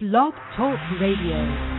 Blog 0.00 0.32
Talk 0.56 0.80
Radio. 0.98 1.69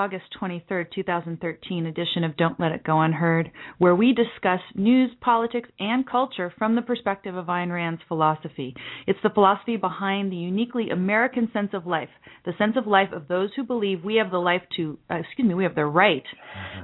August 0.00 0.29
23rd, 0.40 0.86
2013 0.94 1.86
edition 1.86 2.24
of 2.24 2.36
Don't 2.36 2.58
Let 2.58 2.72
It 2.72 2.84
Go 2.84 3.00
Unheard, 3.00 3.50
where 3.78 3.94
we 3.94 4.14
discuss 4.14 4.60
news, 4.74 5.10
politics, 5.20 5.68
and 5.78 6.08
culture 6.08 6.52
from 6.56 6.74
the 6.74 6.82
perspective 6.82 7.36
of 7.36 7.46
Ayn 7.46 7.70
Rand's 7.70 8.00
philosophy. 8.08 8.74
It's 9.06 9.18
the 9.22 9.30
philosophy 9.30 9.76
behind 9.76 10.32
the 10.32 10.36
uniquely 10.36 10.90
American 10.90 11.50
sense 11.52 11.70
of 11.74 11.86
life, 11.86 12.08
the 12.44 12.52
sense 12.56 12.76
of 12.76 12.86
life 12.86 13.10
of 13.12 13.28
those 13.28 13.50
who 13.54 13.64
believe 13.64 14.02
we 14.02 14.16
have 14.16 14.30
the 14.30 14.38
life 14.38 14.62
to, 14.76 14.98
uh, 15.10 15.16
excuse 15.16 15.46
me, 15.46 15.54
we 15.54 15.64
have 15.64 15.74
the 15.74 15.84
right 15.84 16.24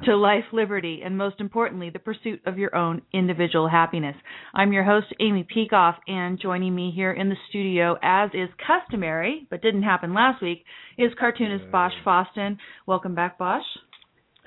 to 0.05 0.17
life, 0.17 0.45
liberty, 0.53 1.01
and 1.05 1.17
most 1.17 1.41
importantly, 1.41 1.91
the 1.91 1.99
pursuit 1.99 2.41
of 2.45 2.59
your 2.59 2.75
own 2.77 3.01
individual 3.13 3.69
happiness. 3.69 4.17
I'm 4.55 4.73
your 4.73 4.85
host, 4.85 5.07
Amy 5.21 5.45
Peikoff, 5.45 5.97
and 6.07 6.39
joining 6.41 6.75
me 6.75 6.93
here 6.95 7.13
in 7.13 7.29
the 7.29 7.37
studio, 7.49 7.97
as 8.03 8.31
is 8.35 8.49
customary, 8.67 9.47
but 9.49 9.63
didn't 9.63 9.83
happen 9.85 10.13
last 10.13 10.43
week, 10.43 10.65
is 10.99 11.13
cartoonist 11.19 11.71
Bosch 11.71 11.93
Fawstin. 12.05 12.59
Welcome 12.87 13.15
back, 13.15 13.39
Bosch. 13.39 13.46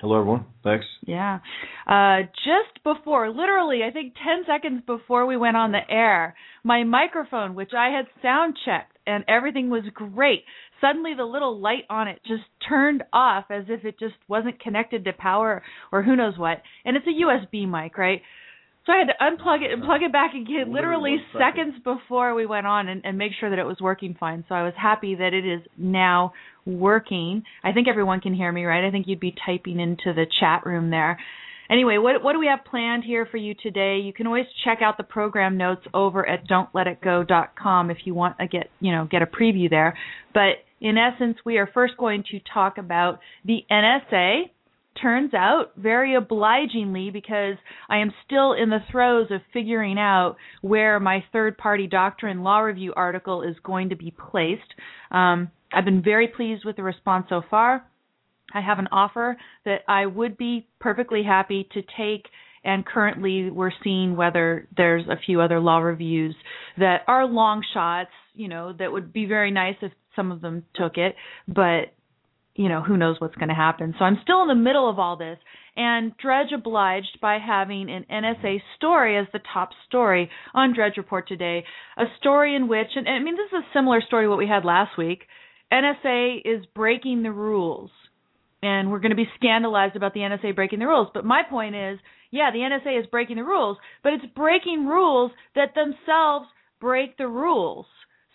Hello, 0.00 0.18
everyone. 0.18 0.46
Thanks. 0.64 0.86
Yeah. 1.06 1.40
Uh, 1.86 2.22
just 2.36 2.82
before, 2.82 3.28
literally, 3.28 3.80
I 3.86 3.90
think 3.90 4.14
10 4.14 4.44
seconds 4.46 4.82
before 4.86 5.26
we 5.26 5.36
went 5.36 5.58
on 5.58 5.72
the 5.72 5.80
air, 5.90 6.34
my 6.64 6.84
microphone, 6.84 7.54
which 7.54 7.72
I 7.76 7.90
had 7.94 8.06
sound 8.22 8.56
checked 8.64 8.96
and 9.06 9.24
everything 9.28 9.68
was 9.68 9.82
great, 9.92 10.44
suddenly 10.80 11.12
the 11.14 11.24
little 11.24 11.60
light 11.60 11.84
on 11.90 12.08
it 12.08 12.20
just 12.26 12.44
turned 12.66 13.02
off 13.12 13.44
as 13.50 13.64
if 13.68 13.84
it 13.84 13.98
just 13.98 14.14
wasn't 14.26 14.60
connected 14.60 15.04
to 15.04 15.12
power 15.12 15.62
or 15.92 16.02
who 16.02 16.16
knows 16.16 16.38
what. 16.38 16.62
And 16.86 16.96
it's 16.96 17.06
a 17.06 17.10
USB 17.10 17.68
mic, 17.68 17.98
right? 17.98 18.22
So 18.86 18.92
I 18.92 18.98
had 18.98 19.08
to 19.08 19.14
unplug 19.20 19.62
it 19.62 19.70
and 19.72 19.82
plug 19.82 20.02
it 20.02 20.12
back 20.12 20.32
again 20.34 20.72
literally 20.72 21.18
second. 21.32 21.74
seconds 21.74 21.84
before 21.84 22.34
we 22.34 22.46
went 22.46 22.66
on 22.66 22.88
and, 22.88 23.02
and 23.04 23.18
make 23.18 23.32
sure 23.38 23.50
that 23.50 23.58
it 23.58 23.66
was 23.66 23.76
working 23.80 24.16
fine. 24.18 24.44
So 24.48 24.54
I 24.54 24.62
was 24.62 24.72
happy 24.80 25.14
that 25.16 25.34
it 25.34 25.44
is 25.46 25.60
now 25.76 26.32
working. 26.66 27.42
I 27.64 27.72
think 27.72 27.88
everyone 27.88 28.20
can 28.20 28.34
hear 28.34 28.50
me, 28.52 28.64
right? 28.64 28.86
I 28.86 28.90
think 28.90 29.06
you'd 29.08 29.20
be 29.20 29.34
typing 29.46 29.80
into 29.80 30.12
the 30.14 30.26
chat 30.40 30.64
room 30.66 30.90
there. 30.90 31.18
Anyway, 31.70 31.98
what 31.98 32.22
what 32.22 32.32
do 32.32 32.40
we 32.40 32.48
have 32.48 32.64
planned 32.64 33.04
here 33.04 33.26
for 33.30 33.36
you 33.36 33.54
today? 33.54 33.98
You 33.98 34.12
can 34.12 34.26
always 34.26 34.46
check 34.64 34.78
out 34.82 34.96
the 34.96 35.04
program 35.04 35.56
notes 35.56 35.82
over 35.94 36.28
at 36.28 36.48
don'tletitgo.com 36.48 37.90
if 37.90 37.98
you 38.04 38.14
want 38.14 38.38
to 38.38 38.48
get, 38.48 38.70
you 38.80 38.90
know, 38.90 39.06
get 39.08 39.22
a 39.22 39.26
preview 39.26 39.70
there. 39.70 39.96
But 40.34 40.64
in 40.80 40.98
essence, 40.98 41.38
we 41.44 41.58
are 41.58 41.70
first 41.72 41.96
going 41.96 42.24
to 42.32 42.40
talk 42.52 42.78
about 42.78 43.20
the 43.44 43.60
NSA 43.70 44.50
turns 45.00 45.32
out 45.34 45.72
very 45.76 46.14
obligingly 46.14 47.10
because 47.10 47.56
I 47.88 47.98
am 47.98 48.12
still 48.26 48.52
in 48.52 48.70
the 48.70 48.80
throes 48.90 49.28
of 49.30 49.40
figuring 49.52 49.98
out 49.98 50.36
where 50.60 50.98
my 51.00 51.24
third 51.32 51.56
party 51.56 51.86
doctrine 51.86 52.42
law 52.42 52.58
review 52.58 52.92
article 52.94 53.42
is 53.42 53.56
going 53.62 53.90
to 53.90 53.96
be 53.96 54.10
placed. 54.10 54.74
Um, 55.10 55.50
I've 55.72 55.84
been 55.84 56.02
very 56.02 56.28
pleased 56.28 56.64
with 56.64 56.76
the 56.76 56.82
response 56.82 57.26
so 57.28 57.42
far. 57.48 57.84
I 58.52 58.60
have 58.60 58.78
an 58.78 58.88
offer 58.90 59.36
that 59.64 59.80
I 59.88 60.06
would 60.06 60.36
be 60.36 60.66
perfectly 60.80 61.22
happy 61.22 61.68
to 61.72 61.82
take. 61.96 62.26
And 62.62 62.84
currently, 62.84 63.50
we're 63.50 63.70
seeing 63.82 64.16
whether 64.16 64.68
there's 64.76 65.06
a 65.08 65.16
few 65.24 65.40
other 65.40 65.60
law 65.60 65.78
reviews 65.78 66.34
that 66.76 67.02
are 67.06 67.24
long 67.26 67.64
shots, 67.72 68.10
you 68.34 68.48
know, 68.48 68.74
that 68.78 68.92
would 68.92 69.12
be 69.12 69.24
very 69.24 69.50
nice 69.50 69.76
if 69.80 69.92
some 70.14 70.30
of 70.30 70.40
them 70.42 70.64
took 70.74 70.98
it. 70.98 71.14
But 71.48 71.94
you 72.56 72.68
know, 72.68 72.82
who 72.82 72.96
knows 72.96 73.16
what's 73.20 73.36
going 73.36 73.48
to 73.48 73.54
happen. 73.54 73.94
So 73.98 74.04
I'm 74.04 74.18
still 74.22 74.42
in 74.42 74.48
the 74.48 74.54
middle 74.54 74.90
of 74.90 74.98
all 74.98 75.16
this. 75.16 75.38
And 75.76 76.14
Drudge 76.18 76.52
obliged 76.54 77.18
by 77.22 77.38
having 77.38 77.88
an 77.88 78.04
NSA 78.10 78.60
story 78.76 79.16
as 79.16 79.26
the 79.32 79.40
top 79.54 79.70
story 79.86 80.28
on 80.52 80.74
Drudge 80.74 80.96
Report 80.96 81.26
today. 81.28 81.64
A 81.96 82.04
story 82.18 82.54
in 82.54 82.68
which, 82.68 82.88
and 82.96 83.08
I 83.08 83.18
mean, 83.20 83.36
this 83.36 83.46
is 83.46 83.64
a 83.64 83.72
similar 83.72 84.02
story 84.02 84.26
to 84.26 84.28
what 84.28 84.38
we 84.38 84.48
had 84.48 84.64
last 84.64 84.98
week. 84.98 85.22
NSA 85.72 86.40
is 86.44 86.64
breaking 86.74 87.22
the 87.22 87.32
rules. 87.32 87.90
And 88.62 88.90
we're 88.90 89.00
going 89.00 89.10
to 89.10 89.16
be 89.16 89.28
scandalized 89.36 89.96
about 89.96 90.12
the 90.12 90.20
NSA 90.20 90.54
breaking 90.54 90.80
the 90.80 90.86
rules. 90.86 91.08
But 91.14 91.24
my 91.24 91.42
point 91.48 91.74
is, 91.74 91.98
yeah, 92.30 92.50
the 92.52 92.58
NSA 92.58 93.00
is 93.00 93.06
breaking 93.06 93.36
the 93.36 93.44
rules, 93.44 93.78
but 94.02 94.12
it's 94.12 94.24
breaking 94.36 94.86
rules 94.86 95.32
that 95.54 95.74
themselves 95.74 96.46
break 96.80 97.16
the 97.16 97.26
rules. 97.26 97.86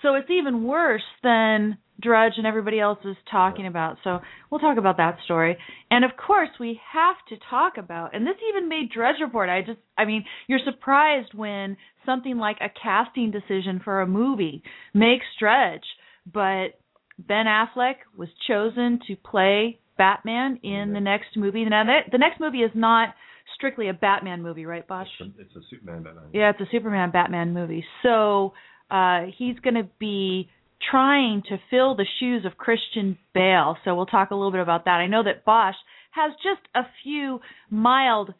So 0.01 0.15
it's 0.15 0.29
even 0.29 0.63
worse 0.63 1.03
than 1.23 1.77
Drudge 2.01 2.33
and 2.37 2.45
everybody 2.45 2.79
else 2.79 2.99
is 3.05 3.15
talking 3.31 3.67
about. 3.67 3.97
So 4.03 4.19
we'll 4.49 4.59
talk 4.59 4.77
about 4.77 4.97
that 4.97 5.17
story. 5.23 5.57
And 5.89 6.03
of 6.03 6.11
course, 6.17 6.49
we 6.59 6.79
have 6.91 7.15
to 7.29 7.37
talk 7.49 7.77
about, 7.77 8.13
and 8.13 8.27
this 8.27 8.35
even 8.49 8.67
made 8.67 8.91
Drudge 8.91 9.15
Report. 9.21 9.49
I 9.49 9.61
just, 9.61 9.79
I 9.97 10.05
mean, 10.05 10.25
you're 10.47 10.59
surprised 10.65 11.33
when 11.33 11.77
something 12.05 12.37
like 12.37 12.57
a 12.59 12.67
casting 12.81 13.31
decision 13.31 13.79
for 13.83 14.01
a 14.01 14.07
movie 14.07 14.61
makes 14.93 15.25
Drudge, 15.39 15.85
but 16.31 16.77
Ben 17.17 17.45
Affleck 17.45 17.95
was 18.17 18.29
chosen 18.47 18.99
to 19.07 19.15
play 19.15 19.79
Batman 19.97 20.59
in 20.63 20.93
the 20.93 20.99
next 20.99 21.37
movie. 21.37 21.63
Now, 21.65 21.85
that, 21.85 22.11
the 22.11 22.17
next 22.17 22.39
movie 22.39 22.59
is 22.59 22.71
not 22.73 23.09
strictly 23.55 23.89
a 23.89 23.93
Batman 23.93 24.41
movie, 24.41 24.65
right, 24.65 24.85
Bosch? 24.85 25.07
It's 25.19 25.37
a, 25.37 25.41
it's 25.41 25.55
a 25.55 25.61
Superman 25.69 26.03
Batman. 26.03 26.23
Yeah, 26.33 26.49
it's 26.49 26.61
a 26.61 26.71
Superman 26.71 27.11
Batman 27.11 27.53
movie. 27.53 27.85
So 28.03 28.53
uh, 28.91 29.27
he's 29.37 29.59
going 29.59 29.75
to 29.75 29.87
be 29.99 30.49
trying 30.91 31.41
to 31.49 31.57
fill 31.69 31.95
the 31.95 32.05
shoes 32.19 32.45
of 32.45 32.57
Christian 32.57 33.17
Bale. 33.33 33.77
So 33.85 33.95
we'll 33.95 34.05
talk 34.05 34.31
a 34.31 34.35
little 34.35 34.51
bit 34.51 34.61
about 34.61 34.85
that. 34.85 34.91
I 34.91 35.07
know 35.07 35.23
that 35.23 35.45
Bosch 35.45 35.75
has 36.11 36.33
just 36.43 36.67
a 36.75 36.83
few 37.03 37.39
mild 37.69 38.33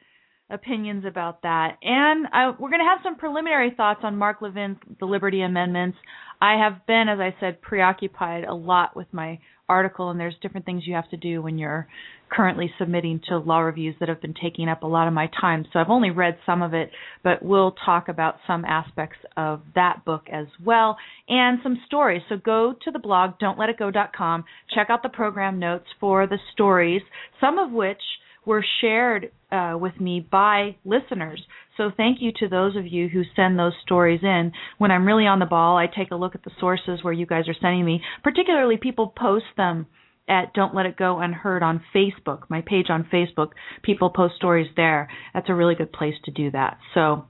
opinions 0.50 1.06
about 1.06 1.42
that. 1.42 1.78
And 1.82 2.28
I, 2.32 2.50
we're 2.50 2.70
going 2.70 2.82
to 2.82 2.90
have 2.90 3.00
some 3.04 3.16
preliminary 3.16 3.74
thoughts 3.76 4.02
on 4.04 4.18
Mark 4.18 4.42
Levin's 4.42 4.78
The 5.00 5.06
Liberty 5.06 5.42
Amendments. 5.42 5.98
I 6.42 6.58
have 6.62 6.86
been, 6.86 7.08
as 7.10 7.20
I 7.20 7.36
said, 7.40 7.62
preoccupied 7.62 8.44
a 8.44 8.54
lot 8.54 8.96
with 8.96 9.08
my 9.12 9.40
article, 9.68 10.12
and 10.12 10.20
there's 10.20 10.36
different 10.42 10.66
things 10.66 10.84
you 10.86 10.94
have 10.94 11.10
to 11.10 11.18
do 11.18 11.42
when 11.42 11.58
you're 11.58 11.88
currently 12.30 12.72
submitting 12.78 13.22
to 13.30 13.38
law 13.38 13.60
reviews 13.60 13.96
that 14.00 14.10
have 14.10 14.22
been 14.22 14.34
taking 14.42 14.68
up 14.68 14.84
a 14.84 14.88
lot 14.88 15.08
of 15.08 15.14
my 15.14 15.30
time. 15.40 15.66
So 15.72 15.80
I've 15.80 15.90
only 15.90 16.12
read 16.12 16.38
some 16.46 16.62
of 16.62 16.74
it, 16.74 16.92
but 17.24 17.44
we'll 17.44 17.76
talk 17.86 18.08
about 18.08 18.36
some 18.46 18.66
aspects 18.66 19.18
of 19.38 19.62
that 19.76 20.04
book 20.06 20.24
as 20.32 20.48
well 20.64 20.98
and 21.28 21.60
some 21.64 21.80
stories. 21.86 22.22
So 22.30 22.36
go 22.38 22.74
to 22.84 22.92
the 22.92 23.00
blog, 23.00 23.40
don'tletitgo.com, 23.40 24.44
check 24.74 24.88
out 24.90 25.04
the 25.04 25.10
program 25.10 25.60
notes 25.60 25.86
for 26.00 26.28
the 26.28 26.40
stories, 26.54 27.02
some 27.40 27.58
of 27.58 27.72
which 27.72 28.02
were 28.46 28.66
shared 28.82 29.32
uh, 29.52 29.76
with 29.80 30.00
me 30.00 30.20
by 30.20 30.76
listeners. 30.86 31.42
So 31.78 31.92
thank 31.96 32.22
you 32.22 32.32
to 32.40 32.48
those 32.48 32.76
of 32.76 32.88
you 32.88 33.08
who 33.08 33.24
send 33.36 33.58
those 33.58 33.74
stories 33.84 34.22
in. 34.24 34.52
When 34.78 34.92
I'm 34.92 35.06
really 35.06 35.28
on 35.28 35.40
the 35.40 35.46
ball, 35.46 35.78
I 35.78 35.88
take 35.88 36.12
a 36.12 36.16
look 36.16 36.36
at 36.36 36.44
the 36.44 36.52
sources 36.60 37.00
where 37.04 37.14
you 37.14 37.26
guys 37.26 37.48
are 37.48 37.56
sending 37.60 37.86
me. 37.86 38.02
Particularly, 38.24 38.78
people 38.78 39.14
post 39.18 39.46
them 39.58 39.88
at 40.28 40.54
Don't 40.54 40.74
Let 40.74 40.86
It 40.86 40.98
Go 40.98 41.20
Unheard 41.20 41.64
on 41.64 41.84
Facebook, 41.94 42.44
my 42.50 42.62
page 42.62 42.88
on 42.90 43.08
Facebook. 43.12 43.52
People 43.84 44.10
post 44.10 44.36
stories 44.36 44.70
there. 44.76 45.10
That's 45.34 45.50
a 45.50 45.56
really 45.56 45.76
good 45.76 45.94
place 45.94 46.16
to 46.26 46.32
do 46.32 46.52
that. 46.52 46.78
So 46.94 47.26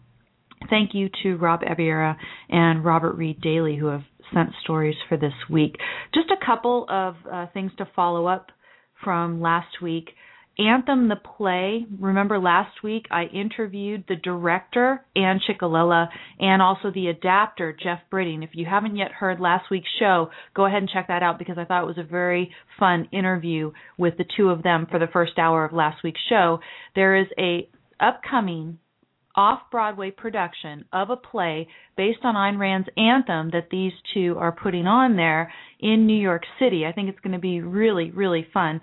thank 0.70 0.94
you 0.94 1.10
to 1.24 1.36
Rob 1.36 1.62
Ebiera 1.62 2.16
and 2.50 2.86
Robert 2.86 3.16
Reed 3.16 3.42
Daly 3.42 3.76
who 3.76 3.88
have 3.88 4.04
sent 4.34 4.50
stories 4.64 4.96
for 5.10 5.18
this 5.18 5.34
week. 5.50 5.76
Just 6.14 6.30
a 6.30 6.46
couple 6.46 6.86
of 6.90 7.16
uh, 7.32 7.48
things 7.54 7.72
to 7.78 7.88
follow 7.96 8.28
up 8.28 8.52
from 9.04 9.42
last 9.42 9.82
week. 9.82 10.10
Anthem 10.58 11.10
the 11.10 11.18
play. 11.18 11.86
Remember 12.00 12.40
last 12.40 12.82
week 12.84 13.08
I 13.12 13.26
interviewed 13.26 14.06
the 14.08 14.16
director 14.16 15.04
Anne 15.16 15.42
Ciccolella 15.50 16.08
and 16.40 16.62
also 16.62 16.92
the 16.92 17.08
adapter 17.08 17.76
Jeff 17.82 18.00
Britting. 18.10 18.42
If 18.42 18.52
you 18.54 18.66
haven't 18.66 18.96
yet 18.96 19.12
heard 19.12 19.40
last 19.42 19.70
week's 19.70 19.90
show, 20.00 20.30
go 20.56 20.66
ahead 20.66 20.82
and 20.82 20.90
check 20.90 21.10
that 21.10 21.24
out 21.24 21.40
because 21.40 21.58
I 21.58 21.66
thought 21.66 21.84
it 21.84 21.88
was 21.88 21.98
a 21.98 22.04
very 22.04 22.52
fun 22.80 23.10
interview 23.12 23.72
with 23.98 24.18
the 24.18 24.26
two 24.38 24.50
of 24.50 24.64
them 24.64 24.88
for 24.90 24.98
the 24.98 25.08
first 25.12 25.38
hour 25.38 25.66
of 25.66 25.74
last 25.74 26.04
week's 26.04 26.22
show. 26.30 26.60
There 26.96 27.18
is 27.18 27.28
a 27.38 27.68
upcoming 28.00 28.80
off-Broadway 29.36 30.12
production 30.12 30.86
of 30.94 31.10
a 31.10 31.18
play 31.18 31.68
based 31.98 32.20
on 32.24 32.36
Ayn 32.36 32.58
Rand's 32.58 32.88
Anthem 32.96 33.52
that 33.52 33.68
these 33.70 33.92
two 34.14 34.38
are 34.40 34.54
putting 34.54 34.88
on 34.88 35.18
there 35.18 35.52
in 35.82 36.08
New 36.08 36.18
York 36.18 36.44
City. 36.60 36.86
I 36.86 36.94
think 36.94 37.10
it's 37.10 37.20
going 37.20 37.34
to 37.34 37.40
be 37.40 37.60
really 37.60 38.12
really 38.12 38.48
fun. 38.54 38.80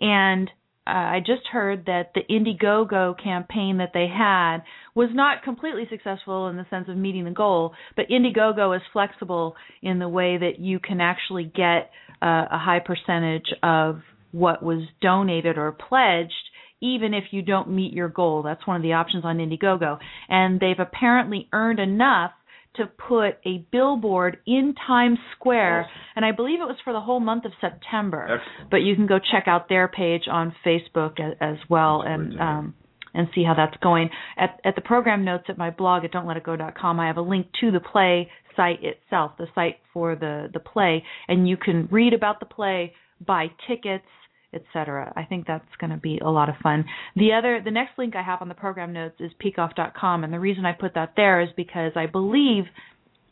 And 0.00 0.50
uh, 0.86 0.90
I 0.90 1.20
just 1.24 1.46
heard 1.50 1.86
that 1.86 2.12
the 2.14 2.22
Indiegogo 2.28 3.14
campaign 3.22 3.78
that 3.78 3.92
they 3.94 4.08
had 4.08 4.58
was 4.94 5.10
not 5.12 5.44
completely 5.44 5.86
successful 5.88 6.48
in 6.48 6.56
the 6.56 6.66
sense 6.70 6.88
of 6.88 6.96
meeting 6.96 7.24
the 7.24 7.30
goal, 7.30 7.74
but 7.94 8.08
Indiegogo 8.08 8.76
is 8.76 8.82
flexible 8.92 9.54
in 9.80 10.00
the 10.00 10.08
way 10.08 10.38
that 10.38 10.58
you 10.58 10.80
can 10.80 11.00
actually 11.00 11.44
get 11.44 11.90
uh, 12.20 12.46
a 12.50 12.58
high 12.58 12.80
percentage 12.84 13.46
of 13.62 14.00
what 14.32 14.62
was 14.62 14.82
donated 15.00 15.56
or 15.56 15.72
pledged 15.72 16.32
even 16.80 17.14
if 17.14 17.24
you 17.30 17.42
don't 17.42 17.70
meet 17.70 17.92
your 17.92 18.08
goal. 18.08 18.42
That's 18.42 18.66
one 18.66 18.76
of 18.76 18.82
the 18.82 18.94
options 18.94 19.24
on 19.24 19.38
Indiegogo. 19.38 19.98
And 20.28 20.58
they've 20.58 20.80
apparently 20.80 21.48
earned 21.52 21.78
enough 21.78 22.32
to 22.76 22.86
put 22.86 23.38
a 23.44 23.66
billboard 23.70 24.38
in 24.46 24.74
Times 24.86 25.18
Square, 25.36 25.88
and 26.16 26.24
I 26.24 26.32
believe 26.32 26.60
it 26.60 26.64
was 26.64 26.76
for 26.84 26.92
the 26.92 27.00
whole 27.00 27.20
month 27.20 27.44
of 27.44 27.52
September. 27.60 28.40
Excellent. 28.40 28.70
But 28.70 28.78
you 28.78 28.94
can 28.94 29.06
go 29.06 29.18
check 29.18 29.44
out 29.46 29.68
their 29.68 29.88
page 29.88 30.22
on 30.30 30.54
Facebook 30.64 31.20
as, 31.20 31.34
as 31.40 31.56
well, 31.68 32.02
and 32.02 32.40
um, 32.40 32.74
and 33.14 33.28
see 33.34 33.44
how 33.44 33.54
that's 33.54 33.76
going. 33.82 34.08
At 34.38 34.60
at 34.64 34.74
the 34.74 34.80
program 34.80 35.24
notes 35.24 35.44
at 35.48 35.58
my 35.58 35.70
blog 35.70 36.04
at 36.04 36.12
don'tletitgo.com, 36.12 37.00
I 37.00 37.06
have 37.06 37.18
a 37.18 37.22
link 37.22 37.48
to 37.60 37.70
the 37.70 37.80
play 37.80 38.30
site 38.56 38.82
itself, 38.82 39.32
the 39.38 39.46
site 39.54 39.76
for 39.92 40.16
the 40.16 40.48
the 40.52 40.60
play, 40.60 41.04
and 41.28 41.48
you 41.48 41.56
can 41.56 41.88
read 41.90 42.14
about 42.14 42.40
the 42.40 42.46
play, 42.46 42.94
buy 43.24 43.48
tickets 43.68 44.04
etc. 44.52 45.12
I 45.16 45.24
think 45.24 45.46
that's 45.46 45.64
going 45.80 45.90
to 45.90 45.96
be 45.96 46.18
a 46.18 46.30
lot 46.30 46.48
of 46.48 46.56
fun. 46.62 46.84
The 47.16 47.32
other, 47.32 47.60
the 47.64 47.70
next 47.70 47.98
link 47.98 48.14
I 48.16 48.22
have 48.22 48.42
on 48.42 48.48
the 48.48 48.54
program 48.54 48.92
notes 48.92 49.16
is 49.20 49.30
peikoff.com, 49.42 50.24
and 50.24 50.32
the 50.32 50.40
reason 50.40 50.64
I 50.66 50.72
put 50.72 50.94
that 50.94 51.14
there 51.16 51.40
is 51.40 51.48
because 51.56 51.92
I 51.96 52.06
believe 52.06 52.64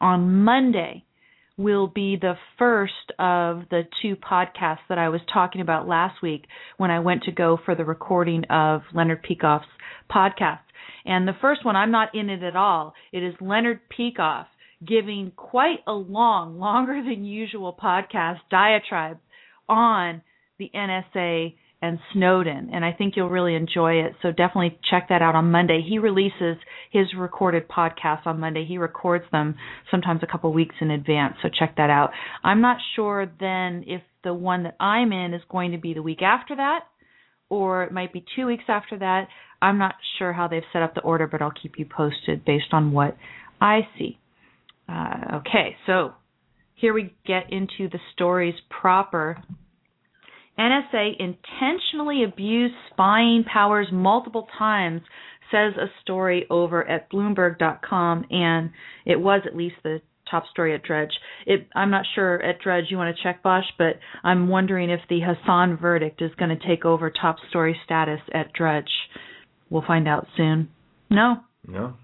on 0.01 0.45
Monday 0.45 1.05
will 1.57 1.87
be 1.87 2.17
the 2.17 2.35
first 2.59 2.93
of 3.19 3.65
the 3.71 3.83
two 4.01 4.17
podcasts 4.17 4.79
that 4.89 4.99
I 4.99 5.11
was 5.11 5.21
talking 5.33 5.61
about 5.61 5.87
last 5.87 6.23
week 6.23 6.47
when 6.79 6.91
I 6.91 7.01
went 7.01 7.25
to 7.25 7.33
go 7.33 7.59
for 7.65 7.75
the 7.75 7.85
recording 7.85 8.45
of 8.49 8.81
Leonard 8.95 9.23
Peikoff's 9.23 9.67
podcast. 10.11 10.61
And 11.05 11.29
the 11.29 11.37
first 11.41 11.65
one, 11.65 11.77
I'm 11.77 11.91
not 11.91 12.15
in 12.15 12.31
it 12.31 12.43
at 12.43 12.57
all. 12.57 12.95
It 13.13 13.23
is 13.23 13.35
Leonard 13.41 13.81
Peikoff 13.91 14.47
giving 14.87 15.33
quite 15.37 15.81
a 15.87 15.93
long, 15.93 16.59
longer 16.59 17.03
than 17.03 17.25
usual 17.25 17.77
podcast 17.81 18.39
diatribe 18.51 19.19
on 19.69 20.23
the 20.61 20.71
NSA 20.73 21.55
and 21.83 21.99
Snowden, 22.13 22.71
and 22.73 22.85
I 22.85 22.93
think 22.93 23.15
you'll 23.17 23.31
really 23.31 23.55
enjoy 23.55 23.95
it. 24.05 24.13
So 24.21 24.29
definitely 24.29 24.79
check 24.91 25.09
that 25.09 25.23
out 25.23 25.35
on 25.35 25.51
Monday. 25.51 25.83
He 25.87 25.99
releases 25.99 26.57
his 26.93 27.07
recorded 27.17 27.69
podcasts 27.69 28.27
on 28.27 28.39
Monday. 28.39 28.67
He 28.69 28.77
records 28.77 29.25
them 29.33 29.55
sometimes 29.91 30.21
a 30.23 30.27
couple 30.27 30.53
weeks 30.53 30.75
in 30.83 30.91
advance, 30.91 31.37
so 31.43 31.49
check 31.49 31.77
that 31.79 31.89
out. 31.89 32.11
I'm 32.45 32.61
not 32.61 32.77
sure 32.95 33.33
then 33.41 33.85
if 33.87 34.03
the 34.23 34.35
one 34.35 34.65
that 34.65 34.77
I'm 34.79 35.11
in 35.13 35.33
is 35.33 35.41
going 35.49 35.73
to 35.73 35.79
be 35.79 35.95
the 35.95 36.03
week 36.03 36.21
after 36.21 36.57
that, 36.57 36.81
or 37.49 37.83
it 37.85 37.93
might 37.93 38.13
be 38.13 38.25
two 38.37 38.47
weeks 38.47 38.65
after 38.69 38.99
that. 38.99 39.29
I'm 39.63 39.79
not 39.79 39.95
sure 40.19 40.33
how 40.35 40.49
they've 40.49 40.63
set 40.73 40.83
up 40.83 40.95
the 40.95 41.01
order, 41.01 41.27
but 41.27 41.41
I'll 41.41 41.51
keep 41.51 41.79
you 41.79 41.87
posted 41.87 42.45
based 42.45 42.73
on 42.73 42.93
what 42.93 43.17
I 43.61 43.81
see. 43.99 44.19
Uh, 44.89 45.37
okay, 45.39 45.77
so 45.87 46.13
here 46.75 46.93
we 46.93 47.15
get 47.27 47.53
into 47.53 47.89
the 47.91 47.99
stories 48.13 48.55
proper. 48.69 49.43
NSA 50.61 51.13
intentionally 51.19 52.23
abused 52.25 52.75
spying 52.93 53.45
powers 53.51 53.89
multiple 53.91 54.47
times, 54.59 55.01
says 55.51 55.73
a 55.77 55.87
story 56.03 56.47
over 56.51 56.87
at 56.87 57.11
Bloomberg.com, 57.11 58.27
and 58.31 58.71
it 59.07 59.19
was 59.19 59.41
at 59.47 59.57
least 59.57 59.77
the 59.83 60.01
top 60.31 60.45
story 60.51 60.75
at 60.75 60.83
Drudge. 60.83 61.11
It, 61.47 61.67
I'm 61.75 61.91
not 61.91 62.05
sure 62.15 62.41
at 62.43 62.61
Drudge 62.61 62.85
you 62.89 62.97
want 62.97 63.17
to 63.17 63.23
check 63.23 63.43
Bosch, 63.43 63.65
but 63.79 63.97
I'm 64.23 64.49
wondering 64.49 64.91
if 64.91 65.01
the 65.09 65.21
Hasan 65.21 65.79
verdict 65.79 66.23
is 66.23 66.31
going 66.39 66.57
to 66.57 66.69
take 66.69 66.85
over 66.85 67.11
top 67.11 67.37
story 67.49 67.77
status 67.85 68.21
at 68.33 68.53
Drudge. 68.53 68.91
We'll 69.71 69.85
find 69.87 70.07
out 70.07 70.27
soon. 70.37 70.69
No. 71.11 71.37
No. 71.67 71.95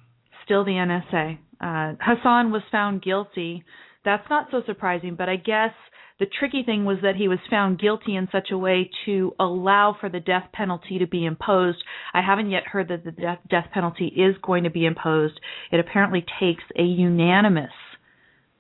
Still 0.44 0.64
the 0.64 0.73
NSA. 0.73 1.38
Uh, 1.61 1.97
Hasan 2.05 2.52
was 2.52 2.62
found 2.73 3.02
guilty. 3.02 3.64
That's 4.06 4.31
not 4.31 4.47
so 4.53 4.62
surprising, 4.64 5.17
but 5.17 5.29
I 5.29 5.35
guess 5.35 5.73
the 6.20 6.26
tricky 6.38 6.62
thing 6.62 6.85
was 6.85 6.99
that 7.03 7.17
he 7.17 7.26
was 7.26 7.41
found 7.50 7.81
guilty 7.81 8.14
in 8.14 8.29
such 8.31 8.53
a 8.53 8.56
way 8.56 8.88
to 9.05 9.35
allow 9.41 9.97
for 10.00 10.08
the 10.08 10.20
death 10.20 10.44
penalty 10.53 11.00
to 11.00 11.08
be 11.08 11.26
imposed. 11.26 11.79
I 12.14 12.23
haven't 12.23 12.50
yet 12.50 12.69
heard 12.69 12.87
that 12.88 13.05
the 13.05 13.11
death, 13.11 13.41
death 13.50 13.67
penalty 13.75 14.06
is 14.06 14.37
going 14.43 14.62
to 14.62 14.70
be 14.70 14.87
imposed. 14.87 15.41
It 15.73 15.81
apparently 15.81 16.25
takes 16.41 16.62
a 16.79 16.85
unanimous 16.85 17.73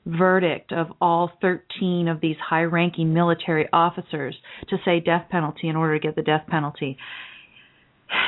verdict 0.04 0.72
of 0.72 0.88
all 1.00 1.30
13 1.40 2.08
of 2.08 2.20
these 2.20 2.36
high 2.44 2.64
ranking 2.64 3.14
military 3.14 3.68
officers 3.72 4.36
to 4.68 4.76
say 4.84 4.98
death 4.98 5.26
penalty 5.30 5.68
in 5.68 5.76
order 5.76 5.96
to 5.96 6.04
get 6.04 6.16
the 6.16 6.22
death 6.22 6.46
penalty 6.48 6.98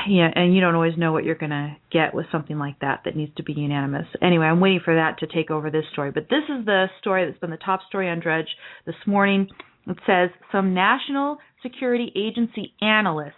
yeah, 0.08 0.28
and 0.34 0.54
you 0.54 0.60
don't 0.60 0.74
always 0.74 0.96
know 0.96 1.12
what 1.12 1.24
you're 1.24 1.34
going 1.34 1.50
to 1.50 1.76
get 1.92 2.14
with 2.14 2.26
something 2.32 2.58
like 2.58 2.80
that 2.80 3.02
that 3.04 3.16
needs 3.16 3.34
to 3.36 3.42
be 3.42 3.52
unanimous. 3.52 4.06
Anyway, 4.22 4.46
I'm 4.46 4.60
waiting 4.60 4.80
for 4.84 4.94
that 4.94 5.18
to 5.18 5.26
take 5.26 5.50
over 5.50 5.70
this 5.70 5.84
story. 5.92 6.10
But 6.10 6.28
this 6.30 6.44
is 6.48 6.64
the 6.64 6.86
story 7.00 7.26
that's 7.26 7.38
been 7.38 7.50
the 7.50 7.58
top 7.58 7.80
story 7.88 8.08
on 8.08 8.20
Drudge 8.20 8.48
this 8.86 8.96
morning. 9.06 9.48
It 9.86 9.98
says 10.06 10.30
some 10.52 10.74
national 10.74 11.38
security 11.62 12.12
agency 12.16 12.74
analysts 12.80 13.34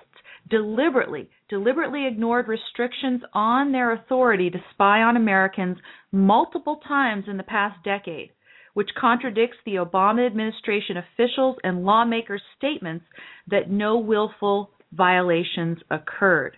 deliberately 0.48 1.28
deliberately 1.48 2.06
ignored 2.06 2.46
restrictions 2.48 3.22
on 3.34 3.72
their 3.72 3.92
authority 3.92 4.50
to 4.50 4.58
spy 4.72 5.00
on 5.00 5.16
Americans 5.16 5.76
multiple 6.12 6.81
times 6.87 7.25
in 7.26 7.37
the 7.37 7.42
past 7.42 7.76
decade, 7.84 8.31
which 8.72 8.88
contradicts 8.98 9.56
the 9.66 9.75
Obama 9.75 10.25
administration 10.25 10.96
officials 10.96 11.56
and 11.64 11.84
lawmakers' 11.84 12.42
statements 12.56 13.04
that 13.48 13.69
no 13.69 13.98
willful 13.98 14.70
violations 14.92 15.78
occurred. 15.90 16.56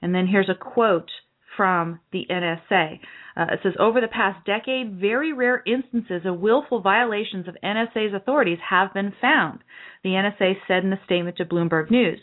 And 0.00 0.14
then 0.14 0.26
here's 0.26 0.48
a 0.48 0.54
quote 0.54 1.10
from 1.56 2.00
the 2.12 2.26
NSA. 2.30 2.98
Uh, 3.36 3.46
it 3.52 3.60
says, 3.62 3.74
Over 3.78 4.00
the 4.00 4.08
past 4.08 4.44
decade, 4.44 4.98
very 4.98 5.32
rare 5.32 5.62
instances 5.66 6.22
of 6.24 6.40
willful 6.40 6.80
violations 6.80 7.48
of 7.48 7.56
NSA's 7.62 8.14
authorities 8.14 8.58
have 8.68 8.92
been 8.92 9.12
found, 9.20 9.60
the 10.02 10.10
NSA 10.10 10.54
said 10.66 10.84
in 10.84 10.92
a 10.92 11.00
statement 11.04 11.36
to 11.36 11.44
Bloomberg 11.44 11.90
News. 11.90 12.20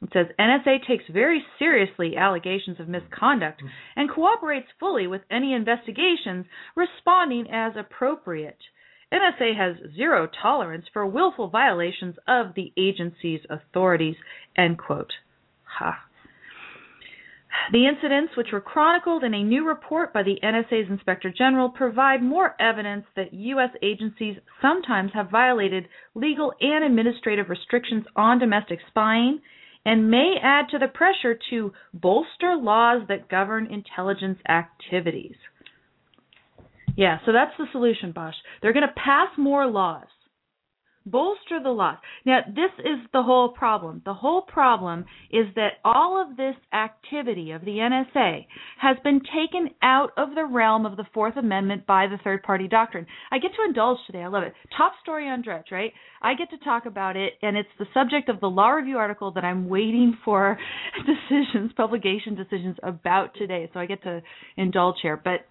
It 0.00 0.10
says 0.12 0.26
NSA 0.38 0.86
takes 0.86 1.04
very 1.12 1.44
seriously 1.58 2.16
allegations 2.16 2.78
of 2.78 2.88
misconduct 2.88 3.62
and 3.96 4.08
cooperates 4.08 4.68
fully 4.78 5.08
with 5.08 5.22
any 5.28 5.52
investigations, 5.52 6.46
responding 6.76 7.50
as 7.50 7.72
appropriate. 7.76 8.58
NSA 9.12 9.56
has 9.56 9.94
zero 9.94 10.28
tolerance 10.42 10.86
for 10.92 11.06
willful 11.06 11.48
violations 11.48 12.16
of 12.26 12.54
the 12.54 12.72
agency's 12.76 13.40
authorities. 13.48 14.16
End 14.56 14.78
quote. 14.78 15.12
Ha. 15.78 16.04
The 17.72 17.86
incidents, 17.86 18.36
which 18.36 18.52
were 18.52 18.60
chronicled 18.60 19.24
in 19.24 19.34
a 19.34 19.42
new 19.42 19.66
report 19.66 20.12
by 20.12 20.22
the 20.22 20.38
NSA's 20.42 20.90
Inspector 20.90 21.30
General, 21.36 21.70
provide 21.70 22.22
more 22.22 22.54
evidence 22.60 23.06
that 23.16 23.32
U.S. 23.32 23.70
agencies 23.82 24.36
sometimes 24.60 25.12
have 25.14 25.30
violated 25.30 25.88
legal 26.14 26.52
and 26.60 26.84
administrative 26.84 27.48
restrictions 27.48 28.04
on 28.14 28.38
domestic 28.38 28.80
spying 28.88 29.40
and 29.84 30.10
may 30.10 30.36
add 30.42 30.68
to 30.70 30.78
the 30.78 30.88
pressure 30.88 31.38
to 31.50 31.72
bolster 31.94 32.54
laws 32.56 33.02
that 33.08 33.28
govern 33.28 33.66
intelligence 33.66 34.38
activities. 34.48 35.36
Yeah, 36.98 37.18
so 37.24 37.30
that's 37.32 37.52
the 37.56 37.66
solution, 37.70 38.10
Bosch. 38.10 38.34
They're 38.60 38.72
going 38.72 38.84
to 38.86 39.00
pass 39.00 39.28
more 39.38 39.68
laws. 39.70 40.08
Bolster 41.06 41.62
the 41.62 41.70
laws. 41.70 41.98
Now, 42.26 42.40
this 42.48 42.72
is 42.80 42.98
the 43.12 43.22
whole 43.22 43.50
problem. 43.50 44.02
The 44.04 44.14
whole 44.14 44.42
problem 44.42 45.04
is 45.30 45.46
that 45.54 45.74
all 45.84 46.20
of 46.20 46.36
this 46.36 46.56
activity 46.74 47.52
of 47.52 47.64
the 47.64 47.76
NSA 47.78 48.44
has 48.80 48.96
been 49.04 49.20
taken 49.20 49.70
out 49.80 50.10
of 50.16 50.34
the 50.34 50.44
realm 50.44 50.84
of 50.84 50.96
the 50.96 51.06
Fourth 51.14 51.36
Amendment 51.36 51.86
by 51.86 52.08
the 52.08 52.18
third 52.24 52.42
party 52.42 52.66
doctrine. 52.66 53.06
I 53.30 53.38
get 53.38 53.52
to 53.54 53.64
indulge 53.68 53.98
today. 54.08 54.22
I 54.22 54.26
love 54.26 54.42
it. 54.42 54.52
Top 54.76 54.92
story 55.00 55.28
on 55.28 55.40
Drudge, 55.40 55.70
right? 55.70 55.92
I 56.20 56.34
get 56.34 56.50
to 56.50 56.58
talk 56.58 56.84
about 56.84 57.16
it, 57.16 57.34
and 57.42 57.56
it's 57.56 57.68
the 57.78 57.86
subject 57.94 58.28
of 58.28 58.40
the 58.40 58.50
law 58.50 58.70
review 58.70 58.98
article 58.98 59.30
that 59.34 59.44
I'm 59.44 59.68
waiting 59.68 60.18
for 60.24 60.58
decisions, 61.30 61.70
publication 61.76 62.34
decisions 62.34 62.76
about 62.82 63.36
today. 63.36 63.70
So 63.72 63.78
I 63.78 63.86
get 63.86 64.02
to 64.02 64.20
indulge 64.56 64.96
here. 65.00 65.16
But 65.16 65.46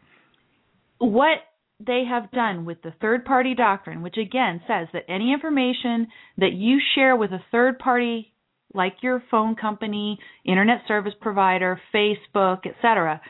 what 0.99 1.39
they 1.85 2.03
have 2.09 2.31
done 2.31 2.65
with 2.65 2.81
the 2.81 2.93
third 3.01 3.23
party 3.25 3.53
doctrine, 3.53 4.01
which 4.01 4.17
again 4.17 4.61
says 4.67 4.87
that 4.93 5.03
any 5.09 5.31
information 5.31 6.07
that 6.37 6.53
you 6.53 6.79
share 6.95 7.15
with 7.15 7.31
a 7.31 7.43
third 7.51 7.77
party, 7.77 8.33
like 8.73 8.95
your 9.01 9.23
phone 9.29 9.55
company, 9.55 10.17
internet 10.43 10.81
service 10.87 11.13
provider, 11.21 11.79
Facebook, 11.93 12.65
etc., 12.65 13.21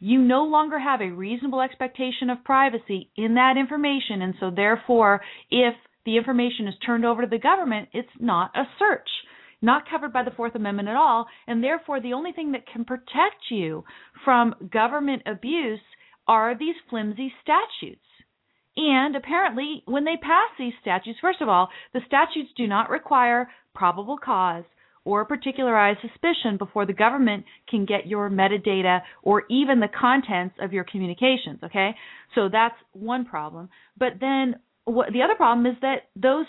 you 0.00 0.20
no 0.20 0.44
longer 0.44 0.78
have 0.78 1.00
a 1.00 1.10
reasonable 1.10 1.62
expectation 1.62 2.28
of 2.28 2.44
privacy 2.44 3.10
in 3.16 3.34
that 3.36 3.56
information. 3.58 4.20
And 4.20 4.34
so, 4.38 4.50
therefore, 4.50 5.22
if 5.50 5.74
the 6.04 6.18
information 6.18 6.68
is 6.68 6.74
turned 6.84 7.06
over 7.06 7.22
to 7.22 7.28
the 7.28 7.38
government, 7.38 7.88
it's 7.94 8.08
not 8.20 8.50
a 8.54 8.64
search, 8.78 9.08
not 9.62 9.88
covered 9.88 10.12
by 10.12 10.22
the 10.22 10.32
Fourth 10.32 10.54
Amendment 10.54 10.88
at 10.88 10.96
all. 10.96 11.26
And 11.46 11.64
therefore, 11.64 12.02
the 12.02 12.12
only 12.12 12.32
thing 12.32 12.52
that 12.52 12.66
can 12.70 12.84
protect 12.84 13.50
you 13.50 13.84
from 14.24 14.54
government 14.70 15.22
abuse 15.24 15.80
are 16.26 16.56
these 16.56 16.76
flimsy 16.88 17.32
statutes. 17.42 18.00
And 18.76 19.14
apparently, 19.14 19.82
when 19.86 20.04
they 20.04 20.16
pass 20.16 20.50
these 20.58 20.72
statutes, 20.80 21.18
first 21.20 21.40
of 21.40 21.48
all, 21.48 21.68
the 21.92 22.00
statutes 22.06 22.50
do 22.56 22.66
not 22.66 22.90
require 22.90 23.48
probable 23.74 24.18
cause 24.22 24.64
or 25.04 25.24
particularized 25.24 26.00
suspicion 26.00 26.56
before 26.58 26.86
the 26.86 26.92
government 26.92 27.44
can 27.68 27.84
get 27.84 28.06
your 28.06 28.30
metadata 28.30 29.00
or 29.22 29.44
even 29.50 29.80
the 29.80 29.88
contents 29.88 30.56
of 30.60 30.72
your 30.72 30.84
communications. 30.84 31.60
Okay, 31.62 31.90
so 32.34 32.48
that's 32.50 32.74
one 32.92 33.24
problem. 33.24 33.68
But 33.96 34.14
then 34.20 34.56
what, 34.84 35.12
the 35.12 35.22
other 35.22 35.34
problem 35.34 35.66
is 35.66 35.76
that 35.82 36.08
those 36.16 36.46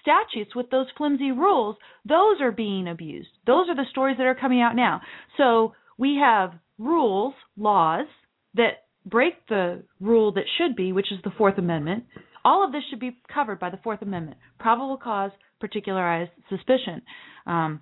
statutes 0.00 0.54
with 0.56 0.70
those 0.70 0.86
flimsy 0.96 1.32
rules, 1.32 1.76
those 2.04 2.40
are 2.40 2.52
being 2.52 2.88
abused. 2.88 3.28
Those 3.46 3.68
are 3.68 3.76
the 3.76 3.84
stories 3.90 4.16
that 4.16 4.26
are 4.26 4.34
coming 4.34 4.62
out 4.62 4.74
now. 4.74 5.00
So 5.36 5.74
we 5.98 6.18
have 6.22 6.52
rules, 6.78 7.34
laws 7.56 8.06
that 8.54 8.84
break 9.10 9.34
the 9.48 9.82
rule 10.00 10.32
that 10.32 10.44
should 10.58 10.76
be, 10.76 10.92
which 10.92 11.12
is 11.12 11.18
the 11.24 11.30
Fourth 11.36 11.58
Amendment. 11.58 12.04
All 12.44 12.64
of 12.64 12.72
this 12.72 12.82
should 12.90 13.00
be 13.00 13.16
covered 13.32 13.58
by 13.58 13.70
the 13.70 13.78
Fourth 13.82 14.02
Amendment. 14.02 14.38
Probable 14.58 14.96
cause, 14.96 15.30
particularized 15.60 16.30
suspicion. 16.48 17.02
Um, 17.46 17.80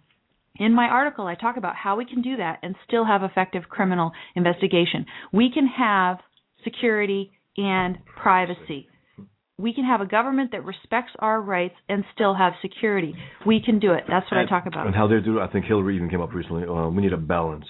in 0.58 0.74
my 0.74 0.86
article, 0.86 1.26
I 1.26 1.34
talk 1.34 1.56
about 1.56 1.76
how 1.76 1.96
we 1.96 2.06
can 2.06 2.22
do 2.22 2.36
that 2.38 2.60
and 2.62 2.74
still 2.86 3.04
have 3.04 3.22
effective 3.22 3.64
criminal 3.68 4.12
investigation. 4.34 5.04
We 5.32 5.50
can 5.52 5.66
have 5.66 6.18
security 6.64 7.30
and 7.56 7.98
privacy 8.20 8.88
we 9.58 9.72
can 9.72 9.84
have 9.84 10.00
a 10.00 10.06
government 10.06 10.52
that 10.52 10.64
respects 10.64 11.12
our 11.18 11.40
rights 11.40 11.74
and 11.88 12.04
still 12.14 12.34
have 12.34 12.52
security. 12.60 13.14
We 13.46 13.62
can 13.64 13.78
do 13.78 13.92
it. 13.92 14.04
That's 14.08 14.30
what 14.30 14.38
and, 14.38 14.46
I 14.46 14.50
talk 14.50 14.66
about. 14.66 14.86
And 14.86 14.94
how 14.94 15.08
they 15.08 15.20
do 15.24 15.38
it, 15.38 15.42
I 15.42 15.48
think 15.50 15.64
Hillary 15.64 15.96
even 15.96 16.10
came 16.10 16.20
up 16.20 16.34
recently. 16.34 16.64
Uh, 16.64 16.88
we 16.88 17.02
need 17.02 17.12
a 17.12 17.18
balance. 17.18 17.64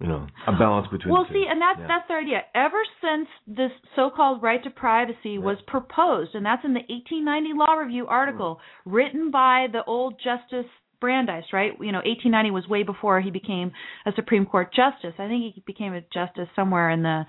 You 0.00 0.08
know, 0.08 0.26
a 0.46 0.52
balance 0.52 0.86
between. 0.92 1.14
Well, 1.14 1.26
see, 1.32 1.46
and 1.48 1.60
that's 1.60 1.78
yeah. 1.80 1.86
that's 1.88 2.08
their 2.08 2.20
idea. 2.20 2.42
Ever 2.54 2.82
since 3.00 3.28
this 3.46 3.70
so-called 3.94 4.42
right 4.42 4.62
to 4.62 4.68
privacy 4.68 5.38
was 5.38 5.56
proposed, 5.66 6.34
and 6.34 6.44
that's 6.44 6.62
in 6.66 6.74
the 6.74 6.84
1890 6.88 7.50
Law 7.54 7.74
Review 7.76 8.06
article 8.06 8.56
mm. 8.56 8.92
written 8.92 9.30
by 9.30 9.68
the 9.72 9.82
old 9.86 10.20
Justice 10.22 10.70
Brandeis, 11.00 11.44
right? 11.50 11.72
You 11.80 11.92
know, 11.92 12.04
1890 12.04 12.50
was 12.50 12.68
way 12.68 12.82
before 12.82 13.22
he 13.22 13.30
became 13.30 13.72
a 14.04 14.12
Supreme 14.14 14.44
Court 14.44 14.68
justice. 14.74 15.14
I 15.18 15.28
think 15.28 15.54
he 15.54 15.62
became 15.66 15.94
a 15.94 16.02
justice 16.12 16.48
somewhere 16.54 16.90
in 16.90 17.02
the 17.02 17.24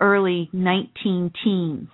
early 0.00 0.50
19 0.52 1.32
teens 1.44 1.88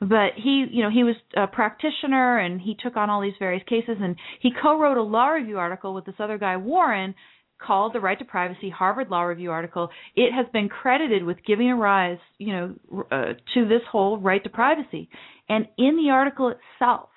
but 0.00 0.30
he 0.36 0.66
you 0.70 0.82
know 0.82 0.90
he 0.90 1.02
was 1.02 1.16
a 1.36 1.46
practitioner 1.46 2.38
and 2.38 2.60
he 2.60 2.76
took 2.80 2.96
on 2.96 3.10
all 3.10 3.20
these 3.20 3.34
various 3.38 3.62
cases 3.68 3.96
and 4.00 4.16
he 4.40 4.50
co-wrote 4.62 4.96
a 4.96 5.02
law 5.02 5.28
review 5.28 5.58
article 5.58 5.94
with 5.94 6.04
this 6.04 6.14
other 6.18 6.38
guy 6.38 6.56
Warren 6.56 7.14
called 7.58 7.92
the 7.92 8.00
right 8.00 8.18
to 8.18 8.24
privacy 8.24 8.70
harvard 8.70 9.10
law 9.10 9.22
review 9.22 9.50
article. 9.50 9.90
It 10.16 10.32
has 10.32 10.46
been 10.52 10.68
credited 10.68 11.24
with 11.24 11.38
giving 11.46 11.70
a 11.70 11.76
rise 11.76 12.18
you 12.38 12.52
know 12.52 12.74
uh, 13.10 13.34
to 13.54 13.68
this 13.68 13.82
whole 13.90 14.18
right 14.18 14.42
to 14.44 14.50
privacy. 14.50 15.08
And 15.48 15.66
in 15.76 15.96
the 15.96 16.10
article 16.10 16.52
itself 16.52 17.08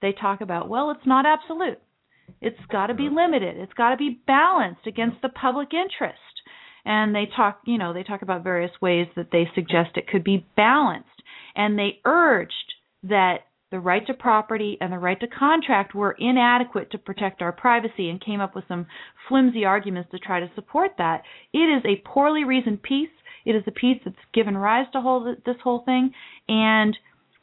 they 0.00 0.12
talk 0.12 0.40
about 0.40 0.68
well 0.68 0.90
it's 0.90 1.06
not 1.06 1.26
absolute. 1.26 1.78
It's 2.40 2.56
got 2.70 2.86
to 2.86 2.94
be 2.94 3.08
limited. 3.10 3.56
It's 3.58 3.72
got 3.74 3.90
to 3.90 3.96
be 3.96 4.20
balanced 4.26 4.86
against 4.86 5.20
the 5.20 5.28
public 5.28 5.68
interest. 5.74 6.18
And 6.84 7.14
they 7.14 7.28
talk 7.36 7.60
you 7.66 7.78
know 7.78 7.92
they 7.92 8.02
talk 8.02 8.22
about 8.22 8.44
various 8.44 8.72
ways 8.80 9.06
that 9.16 9.28
they 9.32 9.48
suggest 9.54 9.96
it 9.96 10.08
could 10.08 10.24
be 10.24 10.46
balanced. 10.56 11.08
And 11.56 11.78
they 11.78 12.00
urged 12.04 12.74
that 13.04 13.38
the 13.74 13.80
right 13.80 14.06
to 14.06 14.14
property 14.14 14.78
and 14.80 14.92
the 14.92 14.98
right 14.98 15.18
to 15.18 15.26
contract 15.26 15.96
were 15.96 16.14
inadequate 16.20 16.92
to 16.92 16.96
protect 16.96 17.42
our 17.42 17.50
privacy 17.50 18.08
and 18.08 18.24
came 18.24 18.40
up 18.40 18.54
with 18.54 18.62
some 18.68 18.86
flimsy 19.28 19.64
arguments 19.64 20.08
to 20.12 20.18
try 20.20 20.38
to 20.38 20.48
support 20.54 20.92
that. 20.96 21.22
It 21.52 21.58
is 21.58 21.82
a 21.84 22.00
poorly 22.08 22.44
reasoned 22.44 22.84
piece. 22.84 23.08
It 23.44 23.56
is 23.56 23.64
a 23.66 23.72
piece 23.72 24.00
that's 24.04 24.14
given 24.32 24.56
rise 24.56 24.86
to 24.92 25.00
whole, 25.00 25.34
this 25.44 25.56
whole 25.64 25.82
thing 25.84 26.12
and 26.48 26.96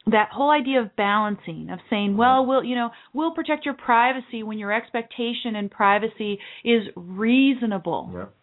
that 0.06 0.30
whole 0.32 0.50
idea 0.50 0.80
of 0.80 0.96
balancing 0.96 1.68
of 1.70 1.78
saying 1.88 2.16
well 2.16 2.44
we'll 2.44 2.64
you 2.64 2.74
know 2.74 2.90
we'll 3.12 3.34
protect 3.34 3.64
your 3.64 3.74
privacy 3.74 4.42
when 4.42 4.58
your 4.58 4.72
expectation 4.72 5.54
in 5.54 5.68
privacy 5.68 6.40
is 6.64 6.82
reasonable 6.96 8.10
yep. 8.12 8.34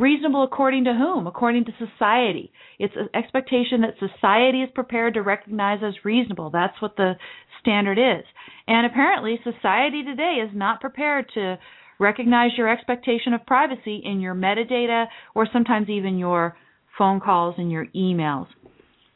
Reasonable 0.00 0.44
according 0.44 0.84
to 0.84 0.94
whom? 0.94 1.26
According 1.26 1.66
to 1.66 1.72
society. 1.78 2.50
It's 2.78 2.94
an 2.96 3.10
expectation 3.14 3.82
that 3.82 3.98
society 3.98 4.62
is 4.62 4.70
prepared 4.74 5.12
to 5.12 5.20
recognize 5.20 5.80
as 5.84 5.92
reasonable. 6.06 6.48
That's 6.48 6.80
what 6.80 6.96
the 6.96 7.16
standard 7.60 7.98
is. 7.98 8.24
And 8.66 8.86
apparently, 8.86 9.38
society 9.44 10.02
today 10.02 10.38
is 10.42 10.50
not 10.54 10.80
prepared 10.80 11.26
to 11.34 11.58
recognize 11.98 12.52
your 12.56 12.70
expectation 12.70 13.34
of 13.34 13.44
privacy 13.44 14.00
in 14.02 14.20
your 14.20 14.34
metadata 14.34 15.04
or 15.34 15.46
sometimes 15.52 15.90
even 15.90 16.18
your 16.18 16.56
phone 16.96 17.20
calls 17.20 17.56
and 17.58 17.70
your 17.70 17.84
emails. 17.94 18.46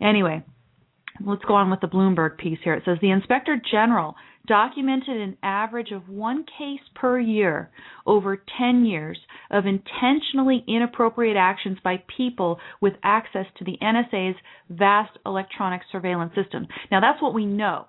Anyway, 0.02 0.44
let's 1.24 1.44
go 1.46 1.54
on 1.54 1.70
with 1.70 1.80
the 1.80 1.86
Bloomberg 1.86 2.36
piece 2.36 2.58
here. 2.62 2.74
It 2.74 2.82
says 2.84 2.98
the 3.00 3.10
Inspector 3.10 3.58
General 3.70 4.16
documented 4.46 5.16
an 5.16 5.36
average 5.42 5.90
of 5.90 6.08
one 6.08 6.44
case 6.58 6.80
per 6.94 7.18
year 7.18 7.70
over 8.06 8.42
10 8.58 8.84
years 8.84 9.18
of 9.50 9.64
intentionally 9.66 10.64
inappropriate 10.68 11.36
actions 11.36 11.78
by 11.82 12.02
people 12.16 12.58
with 12.80 12.94
access 13.02 13.46
to 13.58 13.64
the 13.64 13.78
NSA's 13.82 14.36
vast 14.68 15.16
electronic 15.24 15.80
surveillance 15.90 16.34
system. 16.34 16.66
Now, 16.90 17.00
that's 17.00 17.22
what 17.22 17.34
we 17.34 17.46
know. 17.46 17.86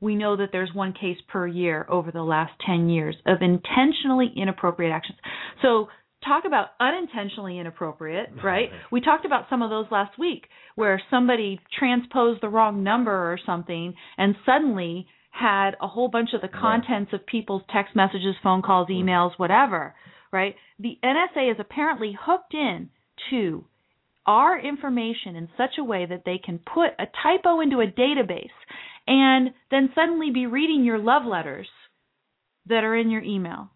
We 0.00 0.16
know 0.16 0.36
that 0.36 0.50
there's 0.52 0.74
one 0.74 0.92
case 0.92 1.18
per 1.28 1.46
year 1.46 1.86
over 1.88 2.10
the 2.10 2.22
last 2.22 2.52
10 2.66 2.88
years 2.88 3.16
of 3.26 3.38
intentionally 3.40 4.32
inappropriate 4.36 4.92
actions. 4.92 5.18
So, 5.62 5.88
talk 6.24 6.44
about 6.46 6.68
unintentionally 6.80 7.58
inappropriate, 7.58 8.30
right? 8.44 8.70
we 8.90 9.00
talked 9.00 9.24
about 9.24 9.46
some 9.48 9.62
of 9.62 9.70
those 9.70 9.86
last 9.90 10.18
week 10.18 10.46
where 10.74 11.00
somebody 11.10 11.60
transposed 11.78 12.42
the 12.42 12.48
wrong 12.48 12.82
number 12.82 13.12
or 13.12 13.38
something 13.46 13.94
and 14.18 14.34
suddenly 14.44 15.06
had 15.34 15.72
a 15.80 15.88
whole 15.88 16.08
bunch 16.08 16.30
of 16.32 16.40
the 16.40 16.48
contents 16.48 17.12
of 17.12 17.26
people's 17.26 17.62
text 17.72 17.96
messages, 17.96 18.36
phone 18.42 18.62
calls, 18.62 18.88
mm-hmm. 18.88 19.08
emails, 19.08 19.32
whatever, 19.36 19.94
right? 20.32 20.54
The 20.78 20.96
NSA 21.02 21.50
is 21.50 21.56
apparently 21.58 22.16
hooked 22.18 22.54
in 22.54 22.90
to 23.30 23.64
our 24.26 24.58
information 24.58 25.34
in 25.34 25.48
such 25.56 25.72
a 25.78 25.84
way 25.84 26.06
that 26.06 26.22
they 26.24 26.38
can 26.38 26.58
put 26.58 26.90
a 26.98 27.06
typo 27.22 27.60
into 27.60 27.80
a 27.80 27.86
database 27.86 28.46
and 29.06 29.50
then 29.70 29.90
suddenly 29.94 30.30
be 30.30 30.46
reading 30.46 30.84
your 30.84 30.98
love 30.98 31.24
letters 31.26 31.68
that 32.66 32.84
are 32.84 32.96
in 32.96 33.10
your 33.10 33.22
email. 33.22 33.70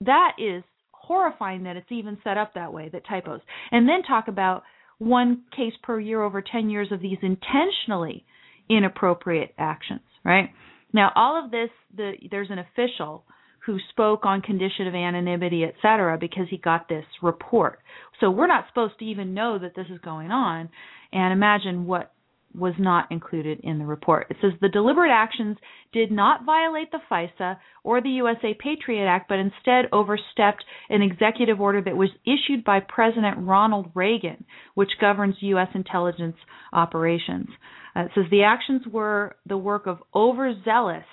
That 0.00 0.32
is 0.36 0.64
horrifying 0.90 1.62
that 1.62 1.76
it's 1.76 1.92
even 1.92 2.18
set 2.24 2.36
up 2.36 2.54
that 2.54 2.72
way, 2.72 2.90
that 2.92 3.06
typos. 3.08 3.40
And 3.70 3.88
then 3.88 4.02
talk 4.02 4.26
about 4.26 4.64
one 4.98 5.44
case 5.56 5.72
per 5.82 6.00
year 6.00 6.22
over 6.22 6.42
10 6.42 6.70
years 6.70 6.88
of 6.90 7.00
these 7.00 7.18
intentionally 7.22 8.24
inappropriate 8.68 9.54
actions, 9.56 10.02
right? 10.24 10.50
Now, 10.94 11.12
all 11.14 11.44
of 11.44 11.50
this, 11.50 11.68
the, 11.94 12.12
there's 12.30 12.50
an 12.50 12.60
official 12.60 13.24
who 13.66 13.78
spoke 13.90 14.24
on 14.24 14.40
condition 14.40 14.86
of 14.86 14.94
anonymity, 14.94 15.64
et 15.64 15.74
cetera, 15.82 16.16
because 16.18 16.46
he 16.50 16.58
got 16.58 16.88
this 16.88 17.04
report. 17.22 17.80
So 18.20 18.30
we're 18.30 18.46
not 18.46 18.66
supposed 18.68 18.98
to 19.00 19.04
even 19.04 19.34
know 19.34 19.58
that 19.58 19.74
this 19.74 19.86
is 19.90 19.98
going 20.00 20.30
on. 20.30 20.68
And 21.12 21.32
imagine 21.32 21.86
what 21.86 22.12
was 22.54 22.74
not 22.78 23.10
included 23.10 23.60
in 23.62 23.78
the 23.78 23.84
report. 23.84 24.26
It 24.30 24.36
says 24.40 24.52
the 24.60 24.68
deliberate 24.68 25.10
actions 25.10 25.56
did 25.92 26.10
not 26.10 26.44
violate 26.44 26.90
the 26.90 27.00
FISA 27.10 27.56
or 27.82 28.00
the 28.00 28.10
USA 28.10 28.54
Patriot 28.54 29.06
Act, 29.06 29.28
but 29.28 29.38
instead 29.38 29.86
overstepped 29.92 30.64
an 30.88 31.02
executive 31.02 31.60
order 31.60 31.82
that 31.82 31.96
was 31.96 32.10
issued 32.24 32.64
by 32.64 32.80
President 32.80 33.38
Ronald 33.38 33.90
Reagan, 33.94 34.44
which 34.74 34.90
governs 35.00 35.36
U.S. 35.40 35.68
intelligence 35.74 36.36
operations. 36.72 37.48
Uh, 37.96 38.00
it 38.00 38.10
says 38.14 38.24
the 38.30 38.44
actions 38.44 38.82
were 38.90 39.36
the 39.46 39.58
work 39.58 39.86
of 39.86 39.98
overzealous 40.14 41.04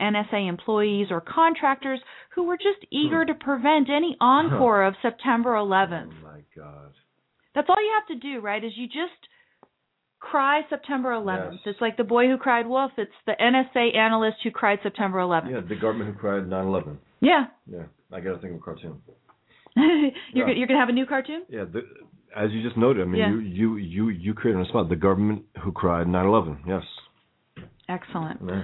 NSA 0.00 0.48
employees 0.48 1.08
or 1.10 1.20
contractors 1.20 2.00
who 2.34 2.44
were 2.44 2.56
just 2.56 2.84
eager 2.90 3.24
to 3.24 3.34
prevent 3.34 3.88
any 3.88 4.16
encore 4.20 4.84
of 4.84 4.94
September 5.00 5.50
11th. 5.50 6.10
Oh 6.10 6.22
my 6.22 6.40
God. 6.56 6.90
That's 7.54 7.68
all 7.68 7.80
you 7.80 7.92
have 8.00 8.20
to 8.20 8.28
do, 8.28 8.40
right? 8.40 8.62
Is 8.62 8.72
you 8.74 8.86
just 8.86 9.28
cry 10.30 10.62
September 10.70 11.10
11th. 11.10 11.52
Yes. 11.52 11.60
It's 11.66 11.80
like 11.80 11.96
the 11.96 12.04
boy 12.04 12.26
who 12.26 12.38
cried 12.38 12.66
wolf. 12.66 12.92
It's 12.96 13.12
the 13.26 13.34
NSA 13.40 13.96
analyst 13.96 14.38
who 14.42 14.50
cried 14.50 14.78
September 14.82 15.18
11th. 15.18 15.50
Yeah, 15.50 15.60
the 15.68 15.76
government 15.76 16.14
who 16.14 16.18
cried 16.18 16.44
9/11. 16.44 16.96
Yeah. 17.20 17.46
Yeah, 17.70 17.84
I 18.12 18.20
got 18.20 18.34
to 18.34 18.38
think 18.38 18.54
of 18.54 18.60
a 18.60 18.62
cartoon. 18.62 19.00
you're 19.76 20.48
yeah. 20.48 20.54
you're 20.54 20.66
gonna 20.66 20.80
have 20.80 20.88
a 20.88 20.92
new 20.92 21.06
cartoon? 21.06 21.42
Yeah, 21.48 21.64
the, 21.64 21.80
as 22.36 22.50
you 22.52 22.62
just 22.62 22.76
noted, 22.76 23.02
I 23.02 23.04
mean, 23.06 23.20
yeah. 23.20 23.28
you 23.30 23.38
you 23.40 23.76
you 23.76 24.08
you 24.08 24.34
created 24.34 24.64
a 24.64 24.68
spot. 24.68 24.88
The 24.88 24.96
government 24.96 25.42
who 25.62 25.72
cried 25.72 26.06
9/11. 26.06 26.58
Yes. 26.66 26.82
Excellent. 27.88 28.40
Yeah. 28.46 28.62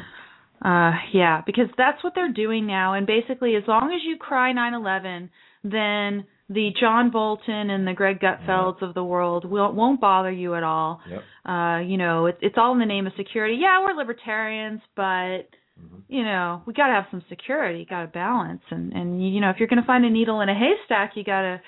Uh, 0.63 0.93
yeah, 1.13 1.43
because 1.45 1.69
that's 1.77 2.03
what 2.05 2.15
they're 2.15 2.33
doing 2.33 2.67
now. 2.67 2.95
And 2.95 3.07
basically, 3.07 3.57
as 3.57 3.65
long 3.67 3.93
as 3.95 4.01
you 4.05 4.17
cry 4.19 4.53
9/11, 4.53 5.29
then 5.65 6.25
the 6.51 6.71
John 6.79 7.11
Bolton 7.11 7.71
and 7.71 7.87
the 7.87 7.93
Greg 7.93 8.19
Gutfelds 8.21 8.83
of 8.83 8.93
the 8.93 9.05
world 9.05 9.45
will, 9.45 9.73
won't 9.73 10.01
bother 10.01 10.33
you 10.33 10.57
at 10.57 10.65
all. 10.65 11.01
Yep. 11.09 11.23
Uh, 11.47 11.79
you 11.79 11.97
know, 11.97 12.27
it, 12.27 12.39
it's 12.43 12.57
all 12.59 12.73
in 12.73 12.81
the 12.81 12.87
name 12.87 13.07
of 13.07 13.13
security. 13.17 13.57
Yeah, 13.61 13.81
we're 13.85 13.95
libertarians, 13.95 14.81
but 14.97 15.03
mm-hmm. 15.03 16.01
you 16.09 16.25
know, 16.25 16.63
we 16.67 16.73
got 16.73 16.89
to 16.89 16.95
have 16.95 17.05
some 17.13 17.23
security, 17.29 17.87
got 17.89 18.03
to 18.03 18.09
balance, 18.09 18.63
and 18.71 18.93
and 18.93 19.23
you 19.33 19.41
know, 19.41 19.51
if 19.51 19.57
you're 19.59 19.69
going 19.69 19.81
to 19.81 19.87
find 19.87 20.05
a 20.05 20.11
needle 20.11 20.41
in 20.41 20.49
a 20.49 20.55
haystack, 20.55 21.13
you 21.15 21.23
got 21.23 21.43
to 21.43 21.61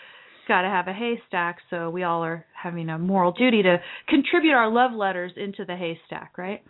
got 0.48 0.62
to 0.62 0.68
have 0.68 0.88
a 0.88 0.92
haystack. 0.92 1.58
So 1.70 1.88
we 1.88 2.02
all 2.02 2.24
are 2.24 2.44
having 2.60 2.88
a 2.88 2.98
moral 2.98 3.30
duty 3.30 3.62
to 3.62 3.76
contribute 4.08 4.52
our 4.52 4.68
love 4.68 4.92
letters 4.92 5.32
into 5.36 5.64
the 5.64 5.76
haystack, 5.76 6.36
right? 6.36 6.62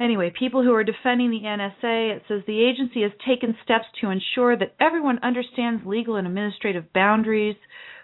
Anyway, 0.00 0.32
people 0.36 0.62
who 0.62 0.72
are 0.72 0.82
defending 0.82 1.30
the 1.30 1.42
NSA, 1.42 2.16
it 2.16 2.22
says 2.26 2.40
the 2.46 2.64
agency 2.64 3.02
has 3.02 3.12
taken 3.26 3.54
steps 3.62 3.84
to 4.00 4.08
ensure 4.08 4.56
that 4.56 4.74
everyone 4.80 5.18
understands 5.22 5.82
legal 5.84 6.16
and 6.16 6.26
administrative 6.26 6.90
boundaries, 6.94 7.56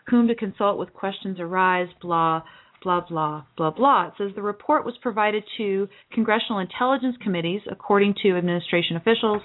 whom 0.08 0.28
to 0.28 0.34
consult 0.34 0.78
with 0.78 0.92
questions 0.92 1.40
arise, 1.40 1.88
blah, 2.02 2.42
blah, 2.82 3.00
blah, 3.08 3.44
blah, 3.56 3.70
blah. 3.70 4.08
It 4.08 4.12
says 4.18 4.32
the 4.34 4.42
report 4.42 4.84
was 4.84 4.94
provided 5.00 5.42
to 5.56 5.88
congressional 6.12 6.58
intelligence 6.58 7.16
committees, 7.22 7.62
according 7.70 8.14
to 8.22 8.36
administration 8.36 8.96
officials. 8.96 9.40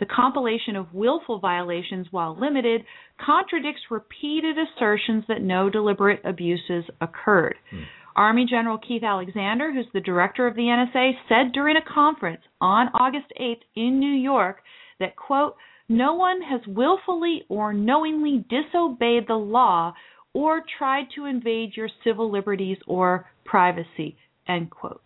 The 0.00 0.06
compilation 0.06 0.76
of 0.76 0.94
willful 0.94 1.38
violations, 1.38 2.06
while 2.10 2.34
limited, 2.40 2.82
contradicts 3.24 3.82
repeated 3.90 4.56
assertions 4.56 5.24
that 5.28 5.42
no 5.42 5.68
deliberate 5.68 6.22
abuses 6.24 6.84
occurred. 7.02 7.56
Hmm. 7.70 7.82
Army 8.16 8.46
General 8.48 8.78
Keith 8.78 9.02
Alexander, 9.02 9.72
who's 9.72 9.86
the 9.92 10.00
director 10.00 10.46
of 10.46 10.56
the 10.56 10.62
NSA, 10.62 11.12
said 11.28 11.52
during 11.52 11.76
a 11.76 11.92
conference 11.94 12.42
on 12.60 12.88
August 12.94 13.32
8th 13.40 13.62
in 13.76 13.98
New 13.98 14.12
York 14.12 14.58
that, 14.98 15.16
quote, 15.16 15.56
no 15.88 16.14
one 16.14 16.40
has 16.42 16.60
willfully 16.68 17.42
or 17.48 17.72
knowingly 17.72 18.44
disobeyed 18.48 19.26
the 19.26 19.34
law 19.34 19.92
or 20.32 20.62
tried 20.78 21.06
to 21.16 21.24
invade 21.24 21.76
your 21.76 21.88
civil 22.04 22.30
liberties 22.30 22.78
or 22.86 23.26
privacy, 23.44 24.16
end 24.46 24.70
quote. 24.70 25.02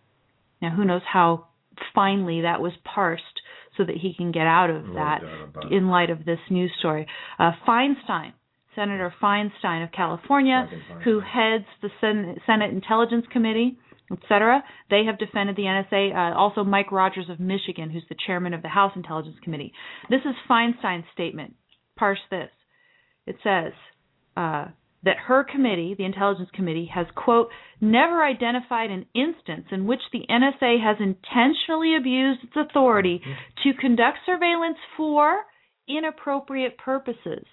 Now, 0.61 0.69
who 0.75 0.85
knows 0.85 1.01
how 1.11 1.47
finely 1.93 2.41
that 2.41 2.61
was 2.61 2.73
parsed 2.83 3.23
so 3.77 3.83
that 3.83 3.97
he 3.97 4.13
can 4.13 4.31
get 4.31 4.47
out 4.47 4.69
of 4.69 4.93
that 4.93 5.21
in 5.71 5.89
light 5.89 6.09
of 6.09 6.23
this 6.23 6.39
news 6.49 6.71
story. 6.79 7.07
Uh, 7.39 7.51
Feinstein, 7.67 8.33
Senator 8.75 9.13
Feinstein 9.21 9.83
of 9.83 9.91
California, 9.91 10.67
who 11.03 11.19
heads 11.19 11.65
the 11.81 11.89
Sen- 12.01 12.35
Senate 12.45 12.71
Intelligence 12.71 13.25
Committee, 13.31 13.77
etc. 14.11 14.63
They 14.89 15.05
have 15.05 15.17
defended 15.17 15.55
the 15.55 15.63
NSA. 15.63 16.13
Uh, 16.13 16.37
also, 16.37 16.63
Mike 16.63 16.91
Rogers 16.91 17.29
of 17.29 17.39
Michigan, 17.39 17.89
who's 17.89 18.05
the 18.09 18.15
chairman 18.27 18.53
of 18.53 18.61
the 18.61 18.67
House 18.67 18.91
Intelligence 18.95 19.37
Committee. 19.43 19.73
This 20.09 20.21
is 20.21 20.35
Feinstein's 20.49 21.05
statement. 21.13 21.55
Parse 21.97 22.19
this. 22.29 22.49
It 23.25 23.37
says 23.43 23.73
uh, 24.37 24.65
that 25.03 25.17
her 25.27 25.43
committee, 25.43 25.95
the 25.97 26.05
Intelligence 26.05 26.49
Committee, 26.53 26.89
has, 26.93 27.07
quote, 27.15 27.49
never 27.81 28.23
identified 28.23 28.91
an 28.91 29.05
instance 29.15 29.65
in 29.71 29.87
which 29.87 30.01
the 30.11 30.25
NSA 30.29 30.83
has 30.83 30.97
intentionally 30.99 31.95
abused 31.95 32.43
its 32.43 32.53
authority 32.55 33.21
to 33.63 33.73
conduct 33.79 34.19
surveillance 34.25 34.77
for 34.97 35.43
inappropriate 35.87 36.77
purposes. 36.77 37.45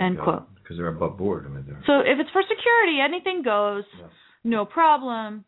End 0.00 0.16
God. 0.16 0.24
quote. 0.24 0.54
Because 0.62 0.76
they're 0.78 0.88
above 0.88 1.18
board. 1.18 1.44
I 1.46 1.50
mean, 1.50 1.64
so 1.86 2.00
if 2.00 2.18
it's 2.18 2.30
for 2.30 2.42
security, 2.42 2.98
anything 3.04 3.42
goes. 3.42 3.84
Yes. 3.98 4.08
No 4.44 4.64
problem. 4.64 5.44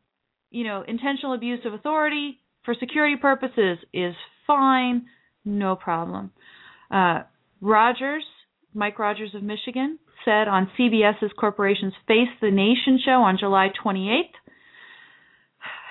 You 0.50 0.64
know, 0.64 0.84
intentional 0.86 1.34
abuse 1.34 1.60
of 1.64 1.72
authority 1.72 2.38
for 2.64 2.74
security 2.78 3.16
purposes 3.16 3.78
is 3.92 4.14
fine. 4.46 5.06
No 5.44 5.74
problem. 5.74 6.32
Uh, 6.90 7.20
Rogers, 7.60 8.24
Mike 8.74 8.98
Rogers 8.98 9.34
of 9.34 9.42
Michigan, 9.42 9.98
said 10.24 10.48
on 10.48 10.70
CBS's 10.78 11.32
Corporation's 11.38 11.94
Face 12.06 12.28
the 12.40 12.50
Nation 12.50 12.98
show 13.04 13.22
on 13.22 13.38
July 13.38 13.68
28th 13.84 14.32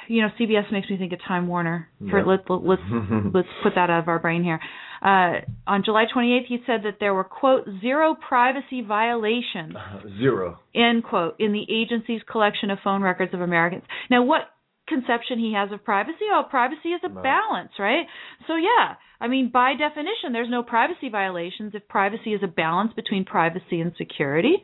you 0.07 0.21
know, 0.21 0.29
CBS 0.39 0.71
makes 0.71 0.89
me 0.89 0.97
think 0.97 1.13
of 1.13 1.19
Time 1.27 1.47
Warner. 1.47 1.89
For 2.09 2.19
yep. 2.19 2.27
let, 2.47 2.61
let's 2.63 2.81
let's 3.33 3.47
put 3.63 3.73
that 3.75 3.89
out 3.89 3.99
of 3.99 4.07
our 4.07 4.19
brain 4.19 4.43
here. 4.43 4.59
Uh, 5.01 5.41
on 5.67 5.83
July 5.83 6.05
28th, 6.13 6.45
he 6.47 6.57
said 6.65 6.81
that 6.83 6.97
there 6.99 7.13
were 7.13 7.23
quote 7.23 7.67
zero 7.81 8.15
privacy 8.27 8.81
violations. 8.81 9.75
Uh, 9.75 9.99
zero. 10.19 10.59
End 10.73 11.03
quote 11.03 11.35
in 11.39 11.51
the 11.53 11.65
agency's 11.69 12.21
collection 12.29 12.69
of 12.71 12.79
phone 12.83 13.01
records 13.01 13.33
of 13.33 13.41
Americans. 13.41 13.83
Now, 14.09 14.23
what 14.23 14.41
conception 14.87 15.39
he 15.39 15.53
has 15.53 15.71
of 15.71 15.83
privacy? 15.83 16.25
Oh, 16.31 16.43
privacy 16.49 16.89
is 16.89 17.01
a 17.03 17.09
no. 17.09 17.21
balance, 17.21 17.71
right? 17.79 18.05
So 18.47 18.55
yeah, 18.55 18.95
I 19.19 19.27
mean, 19.27 19.49
by 19.51 19.73
definition, 19.73 20.33
there's 20.33 20.49
no 20.49 20.63
privacy 20.63 21.09
violations 21.09 21.73
if 21.73 21.87
privacy 21.87 22.33
is 22.33 22.41
a 22.43 22.47
balance 22.47 22.93
between 22.95 23.25
privacy 23.25 23.79
and 23.81 23.93
security. 23.97 24.55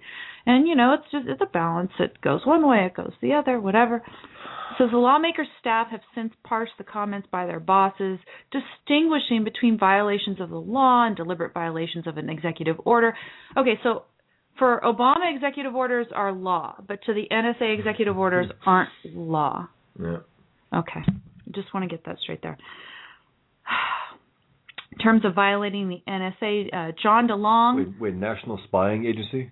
And 0.45 0.67
you 0.67 0.75
know, 0.75 0.93
it's 0.93 1.11
just 1.11 1.27
it's 1.27 1.41
a 1.41 1.51
balance. 1.51 1.91
It 1.99 2.21
goes 2.21 2.41
one 2.45 2.67
way, 2.67 2.85
it 2.85 2.95
goes 2.95 3.13
the 3.21 3.33
other, 3.33 3.59
whatever. 3.59 4.03
So 4.77 4.87
the 4.87 4.97
lawmakers' 4.97 5.47
staff 5.59 5.87
have 5.91 5.99
since 6.15 6.33
parsed 6.43 6.73
the 6.77 6.83
comments 6.83 7.27
by 7.31 7.45
their 7.45 7.59
bosses, 7.59 8.19
distinguishing 8.51 9.43
between 9.43 9.77
violations 9.77 10.39
of 10.39 10.49
the 10.49 10.59
law 10.59 11.05
and 11.05 11.15
deliberate 11.15 11.53
violations 11.53 12.07
of 12.07 12.17
an 12.17 12.29
executive 12.29 12.77
order. 12.85 13.13
Okay, 13.57 13.79
so 13.83 14.03
for 14.57 14.79
Obama, 14.83 15.33
executive 15.35 15.75
orders 15.75 16.07
are 16.13 16.31
law, 16.31 16.75
but 16.87 16.99
to 17.05 17.13
the 17.13 17.27
NSA, 17.31 17.77
executive 17.77 18.17
orders 18.17 18.47
aren't 18.65 18.89
law. 19.05 19.67
Yeah. 19.99 20.17
Okay, 20.73 21.01
just 21.51 21.73
want 21.73 21.89
to 21.89 21.93
get 21.93 22.05
that 22.05 22.17
straight 22.23 22.41
there. 22.41 22.57
In 24.91 24.97
terms 24.97 25.23
of 25.25 25.33
violating 25.33 25.87
the 25.89 26.01
NSA, 26.07 26.73
uh, 26.73 26.91
John 27.01 27.27
DeLong. 27.27 27.77
Wait, 27.77 27.87
wait, 27.99 28.13
National 28.15 28.59
Spying 28.65 29.05
Agency? 29.05 29.49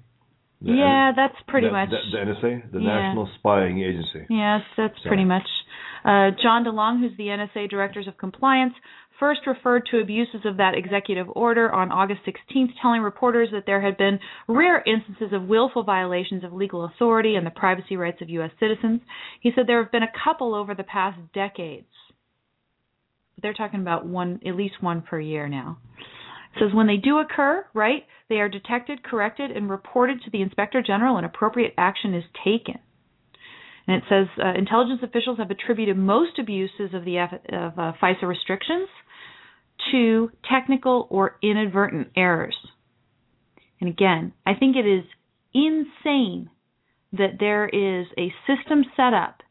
The 0.61 0.73
yeah, 0.73 1.09
N- 1.09 1.13
that's 1.15 1.41
pretty 1.47 1.67
the, 1.67 1.71
much 1.71 1.89
the, 1.89 1.97
the 2.11 2.17
NSA, 2.17 2.71
the 2.71 2.79
yeah. 2.79 2.87
National 2.87 3.29
Spying 3.39 3.79
Agency. 3.81 4.25
Yes, 4.29 4.61
that's 4.75 4.93
Sorry. 5.01 5.07
pretty 5.07 5.25
much. 5.25 5.47
Uh, 6.03 6.31
John 6.41 6.65
DeLong, 6.65 6.99
who's 6.99 7.15
the 7.17 7.27
NSA 7.27 7.69
Directors 7.69 8.07
of 8.07 8.17
Compliance, 8.17 8.73
first 9.19 9.41
referred 9.45 9.83
to 9.91 9.99
abuses 9.99 10.41
of 10.45 10.57
that 10.57 10.75
executive 10.75 11.27
order 11.35 11.71
on 11.71 11.91
August 11.91 12.21
16th, 12.25 12.69
telling 12.81 13.01
reporters 13.01 13.49
that 13.51 13.65
there 13.65 13.81
had 13.81 13.97
been 13.97 14.19
rare 14.47 14.83
instances 14.85 15.33
of 15.33 15.47
willful 15.47 15.83
violations 15.83 16.43
of 16.43 16.53
legal 16.53 16.85
authority 16.85 17.35
and 17.35 17.45
the 17.45 17.51
privacy 17.51 17.97
rights 17.97 18.21
of 18.21 18.29
U.S. 18.29 18.51
citizens. 18.59 19.01
He 19.41 19.51
said 19.53 19.65
there 19.67 19.83
have 19.83 19.91
been 19.91 20.03
a 20.03 20.11
couple 20.23 20.55
over 20.55 20.73
the 20.73 20.83
past 20.83 21.19
decades. 21.33 21.87
But 23.35 23.43
They're 23.43 23.53
talking 23.53 23.81
about 23.81 24.05
one, 24.05 24.39
at 24.45 24.55
least 24.55 24.81
one 24.81 25.01
per 25.01 25.19
year 25.19 25.47
now. 25.47 25.77
It 26.55 26.59
says 26.59 26.73
when 26.73 26.87
they 26.87 26.97
do 26.97 27.19
occur, 27.19 27.65
right, 27.73 28.03
they 28.29 28.39
are 28.39 28.49
detected, 28.49 29.03
corrected, 29.03 29.51
and 29.51 29.69
reported 29.69 30.21
to 30.23 30.31
the 30.31 30.41
inspector 30.41 30.81
general, 30.81 31.17
and 31.17 31.25
appropriate 31.25 31.73
action 31.77 32.13
is 32.13 32.23
taken. 32.43 32.79
And 33.87 33.97
it 33.97 34.03
says 34.07 34.27
uh, 34.43 34.53
intelligence 34.57 35.01
officials 35.03 35.39
have 35.39 35.49
attributed 35.49 35.97
most 35.97 36.37
abuses 36.37 36.93
of 36.93 37.05
the 37.05 37.17
of 37.17 37.73
uh, 37.77 37.93
FISA 38.01 38.23
restrictions 38.23 38.87
to 39.91 40.31
technical 40.49 41.07
or 41.09 41.37
inadvertent 41.41 42.09
errors. 42.15 42.55
And 43.81 43.89
again, 43.89 44.33
I 44.45 44.53
think 44.55 44.75
it 44.75 44.87
is 44.87 45.05
insane 45.53 46.49
that 47.13 47.37
there 47.39 47.67
is 47.67 48.07
a 48.17 48.33
system 48.45 48.83
set 48.95 49.13
up 49.13 49.41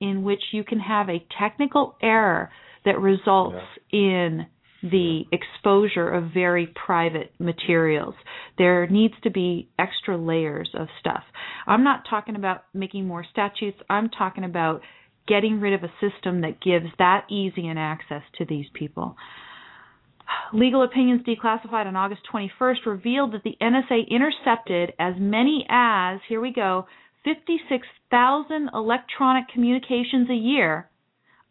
in 0.00 0.22
which 0.22 0.42
you 0.52 0.62
can 0.62 0.78
have 0.78 1.08
a 1.08 1.24
technical 1.38 1.96
error 2.02 2.50
that 2.84 3.00
results 3.00 3.56
yeah. 3.90 3.98
in 3.98 4.46
the 4.82 5.22
exposure 5.32 6.08
of 6.08 6.32
very 6.32 6.72
private 6.86 7.32
materials. 7.40 8.14
There 8.56 8.86
needs 8.86 9.14
to 9.24 9.30
be 9.30 9.68
extra 9.78 10.16
layers 10.16 10.70
of 10.78 10.86
stuff. 11.00 11.24
I'm 11.66 11.82
not 11.82 12.04
talking 12.08 12.36
about 12.36 12.64
making 12.72 13.06
more 13.06 13.24
statutes, 13.28 13.78
I'm 13.90 14.08
talking 14.08 14.44
about 14.44 14.82
getting 15.26 15.60
rid 15.60 15.74
of 15.74 15.82
a 15.82 15.92
system 16.00 16.42
that 16.42 16.62
gives 16.62 16.86
that 16.98 17.26
easy 17.28 17.66
an 17.66 17.76
access 17.76 18.22
to 18.38 18.44
these 18.44 18.66
people. 18.72 19.16
Legal 20.52 20.82
Opinions 20.82 21.22
Declassified 21.22 21.86
on 21.86 21.96
August 21.96 22.22
21st 22.32 22.86
revealed 22.86 23.32
that 23.32 23.42
the 23.42 23.56
NSA 23.60 24.08
intercepted 24.08 24.92
as 24.98 25.14
many 25.18 25.66
as, 25.68 26.20
here 26.28 26.40
we 26.40 26.52
go, 26.52 26.86
56,000 27.24 28.70
electronic 28.72 29.48
communications 29.48 30.30
a 30.30 30.34
year 30.34 30.88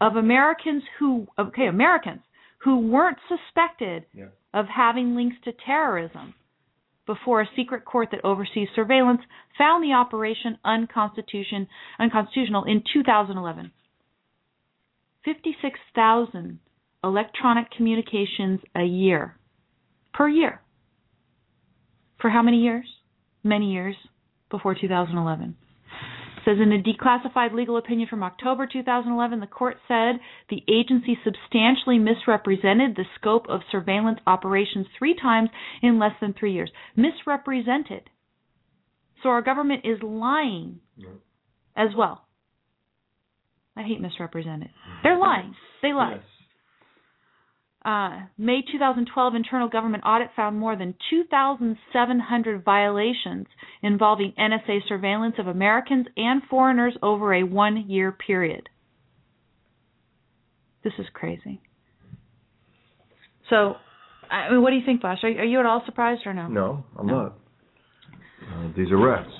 of 0.02 0.16
Americans 0.16 0.84
who, 1.00 1.28
okay, 1.38 1.68
Americans 1.68 2.22
who 2.60 2.80
weren't 2.80 3.18
suspected 3.28 4.06
yeah. 4.14 4.26
of 4.54 4.66
having 4.68 5.16
links 5.16 5.36
to 5.44 5.52
terrorism 5.66 6.34
before 7.06 7.42
a 7.42 7.50
secret 7.56 7.86
court 7.86 8.10
that 8.12 8.24
oversees 8.24 8.68
surveillance 8.76 9.22
found 9.58 9.84
the 9.84 9.94
operation 9.94 10.58
unconstitution, 10.66 11.68
unconstitutional 12.00 12.64
in 12.66 12.84
2011. 12.94 13.72
56,000 15.24 16.60
electronic 17.08 17.72
communications 17.72 18.60
a 18.76 18.84
year. 18.84 19.38
Per 20.14 20.28
year. 20.28 20.62
For 22.20 22.30
how 22.30 22.42
many 22.42 22.58
years? 22.62 22.86
Many 23.44 23.72
years 23.72 23.96
before 24.50 24.76
2011 24.76 25.56
says 26.48 26.58
in 26.62 26.72
a 26.72 26.82
declassified 26.82 27.54
legal 27.54 27.76
opinion 27.76 28.08
from 28.10 28.24
October 28.24 28.66
2011, 28.72 29.42
the 29.42 29.48
court 29.48 29.76
said 29.88 30.16
the 30.50 30.64
agency 30.70 31.18
substantially 31.26 32.00
misrepresented 32.00 32.96
the 32.96 33.04
scope 33.20 33.46
of 33.50 33.60
surveillance 33.70 34.20
operations 34.26 34.86
three 34.98 35.14
times 35.14 35.50
in 35.82 36.00
less 36.00 36.14
than 36.22 36.34
three 36.34 36.54
years. 36.54 36.72
Misrepresented. 36.96 38.10
So 39.24 39.30
our 39.30 39.42
government 39.42 39.82
is 39.84 40.02
lying 40.02 40.80
as 41.76 41.90
well. 41.98 42.26
I 43.76 43.84
hate 43.84 44.00
misrepresented. 44.00 44.70
They're 45.04 45.20
lying. 45.20 45.54
They 45.82 45.92
lie. 45.92 46.14
Yes. 46.16 46.24
Uh, 47.86 48.22
May 48.38 48.62
2012 48.70 49.36
internal 49.36 49.70
government 49.70 50.04
audit 50.06 50.30
found 50.36 50.58
more 50.58 50.76
than 50.76 50.96
2,700 51.10 52.66
violations 52.66 53.46
involving 53.82 54.34
NSA 54.38 54.80
surveillance 54.88 55.36
of 55.38 55.48
Americans 55.48 56.08
and 56.18 56.42
foreigners 56.50 56.98
over 57.02 57.34
a 57.34 57.44
one 57.44 57.90
year 57.90 58.12
period. 58.12 58.68
This 60.84 60.94
is 61.00 61.06
crazy. 61.14 61.62
So, 63.50 63.76
I 64.30 64.52
mean, 64.52 64.62
what 64.62 64.72
do 64.72 64.76
you 64.76 64.86
think, 64.86 65.02
Bosch? 65.02 65.20
Are, 65.24 65.30
are 65.30 65.46
you 65.46 65.60
at 65.60 65.66
all 65.66 65.82
surprised 65.86 66.22
or 66.26 66.34
no? 66.34 66.48
No, 66.48 66.84
I'm 66.98 67.08
no. 67.08 67.14
not. 67.14 67.38
Uh, 68.42 68.68
these 68.76 68.92
arrests. 68.92 69.32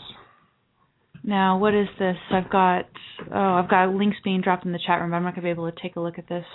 Now, 1.24 1.58
what 1.58 1.74
is 1.74 1.88
this? 2.00 2.16
I've 2.32 2.50
got 2.50 2.86
oh, 3.34 3.38
I've 3.38 3.70
got 3.70 3.94
links 3.94 4.18
being 4.24 4.42
dropped 4.42 4.66
in 4.66 4.72
the 4.72 4.80
chat 4.86 5.02
room. 5.02 5.14
I'm 5.14 5.24
not 5.24 5.36
going 5.36 5.42
to 5.44 5.48
be 5.48 5.50
able 5.50 5.70
to 5.70 5.82
take 5.82 5.98
a 5.98 6.00
look 6.00 6.18
at 6.18 6.30
this 6.30 6.46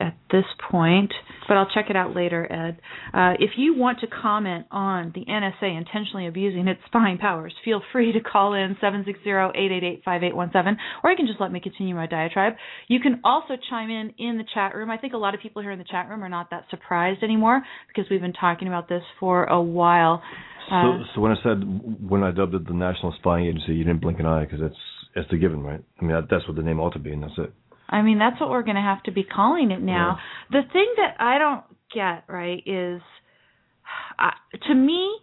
at 0.00 0.16
this 0.30 0.44
point, 0.70 1.12
but 1.46 1.56
I'll 1.56 1.68
check 1.72 1.86
it 1.90 1.96
out 1.96 2.14
later, 2.14 2.50
Ed. 2.50 2.80
Uh, 3.12 3.34
if 3.38 3.52
you 3.56 3.74
want 3.76 4.00
to 4.00 4.06
comment 4.06 4.66
on 4.70 5.12
the 5.14 5.24
NSA 5.24 5.76
intentionally 5.76 6.26
abusing 6.26 6.68
its 6.68 6.80
spying 6.86 7.18
powers, 7.18 7.54
feel 7.64 7.82
free 7.92 8.12
to 8.12 8.20
call 8.20 8.54
in 8.54 8.76
760-888-5817, 8.82 10.76
or 11.02 11.10
you 11.10 11.16
can 11.16 11.26
just 11.26 11.40
let 11.40 11.52
me 11.52 11.60
continue 11.60 11.94
my 11.94 12.06
diatribe. 12.06 12.54
You 12.88 13.00
can 13.00 13.20
also 13.24 13.54
chime 13.70 13.90
in 13.90 14.14
in 14.18 14.38
the 14.38 14.44
chat 14.54 14.74
room. 14.74 14.90
I 14.90 14.98
think 14.98 15.12
a 15.12 15.18
lot 15.18 15.34
of 15.34 15.40
people 15.40 15.62
here 15.62 15.70
in 15.70 15.78
the 15.78 15.84
chat 15.84 16.08
room 16.08 16.22
are 16.22 16.28
not 16.28 16.50
that 16.50 16.64
surprised 16.70 17.22
anymore 17.22 17.62
because 17.88 18.10
we've 18.10 18.20
been 18.20 18.32
talking 18.32 18.68
about 18.68 18.88
this 18.88 19.02
for 19.20 19.44
a 19.44 19.60
while. 19.60 20.22
Uh, 20.70 20.82
so, 20.82 21.04
so 21.14 21.20
when 21.20 21.32
I 21.32 21.36
said 21.42 22.08
when 22.08 22.22
I 22.22 22.30
dubbed 22.30 22.54
it 22.54 22.66
the 22.66 22.72
National 22.74 23.14
Spying 23.18 23.46
Agency, 23.46 23.74
you 23.74 23.84
didn't 23.84 24.00
blink 24.00 24.18
an 24.18 24.26
eye 24.26 24.44
because 24.44 24.60
it's 24.62 24.76
it's 25.16 25.30
the 25.30 25.36
given, 25.36 25.62
right? 25.62 25.80
I 26.00 26.04
mean, 26.04 26.14
that, 26.14 26.26
that's 26.30 26.46
what 26.48 26.56
the 26.56 26.62
name 26.62 26.80
ought 26.80 26.92
to 26.94 26.98
be, 26.98 27.12
and 27.12 27.22
that's 27.22 27.38
it. 27.38 27.52
I 27.94 28.02
mean, 28.02 28.18
that's 28.18 28.40
what 28.40 28.50
we're 28.50 28.64
going 28.64 28.74
to 28.74 28.82
have 28.82 29.04
to 29.04 29.12
be 29.12 29.22
calling 29.22 29.70
it 29.70 29.80
now. 29.80 30.18
Yeah. 30.50 30.62
The 30.62 30.72
thing 30.72 30.94
that 30.96 31.14
I 31.20 31.38
don't 31.38 31.62
get 31.94 32.24
right 32.28 32.60
is, 32.66 33.00
uh, 34.18 34.30
to 34.66 34.74
me, 34.74 35.16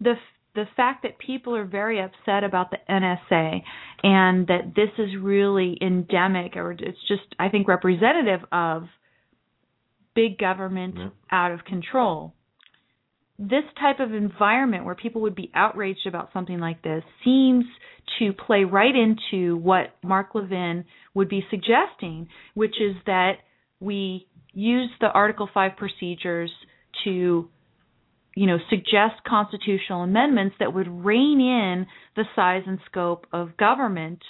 the 0.00 0.14
the 0.54 0.64
fact 0.76 1.04
that 1.04 1.18
people 1.18 1.54
are 1.54 1.64
very 1.64 2.00
upset 2.00 2.44
about 2.44 2.70
the 2.70 2.78
NSA 2.90 3.62
and 4.02 4.46
that 4.48 4.72
this 4.74 4.90
is 4.98 5.10
really 5.20 5.78
endemic, 5.80 6.56
or 6.56 6.72
it's 6.72 6.98
just, 7.06 7.22
I 7.38 7.48
think, 7.48 7.68
representative 7.68 8.40
of 8.50 8.84
big 10.14 10.36
government 10.36 10.96
yeah. 10.98 11.08
out 11.30 11.52
of 11.52 11.64
control 11.64 12.34
this 13.38 13.64
type 13.80 14.00
of 14.00 14.12
environment 14.12 14.84
where 14.84 14.96
people 14.96 15.22
would 15.22 15.36
be 15.36 15.50
outraged 15.54 16.06
about 16.06 16.30
something 16.32 16.58
like 16.58 16.82
this 16.82 17.04
seems 17.24 17.64
to 18.18 18.32
play 18.32 18.64
right 18.64 18.94
into 18.94 19.56
what 19.56 19.94
Mark 20.02 20.34
Levin 20.34 20.84
would 21.14 21.28
be 21.28 21.44
suggesting, 21.50 22.28
which 22.54 22.74
is 22.80 22.96
that 23.06 23.34
we 23.80 24.26
use 24.52 24.90
the 25.00 25.06
Article 25.06 25.48
5 25.52 25.72
procedures 25.76 26.50
to 27.04 27.48
you 28.34 28.46
know 28.46 28.58
suggest 28.70 29.14
constitutional 29.26 30.02
amendments 30.02 30.56
that 30.60 30.72
would 30.72 30.88
rein 30.88 31.40
in 31.40 31.86
the 32.16 32.24
size 32.36 32.62
and 32.66 32.78
scope 32.86 33.26
of 33.32 33.56
government 33.56 34.20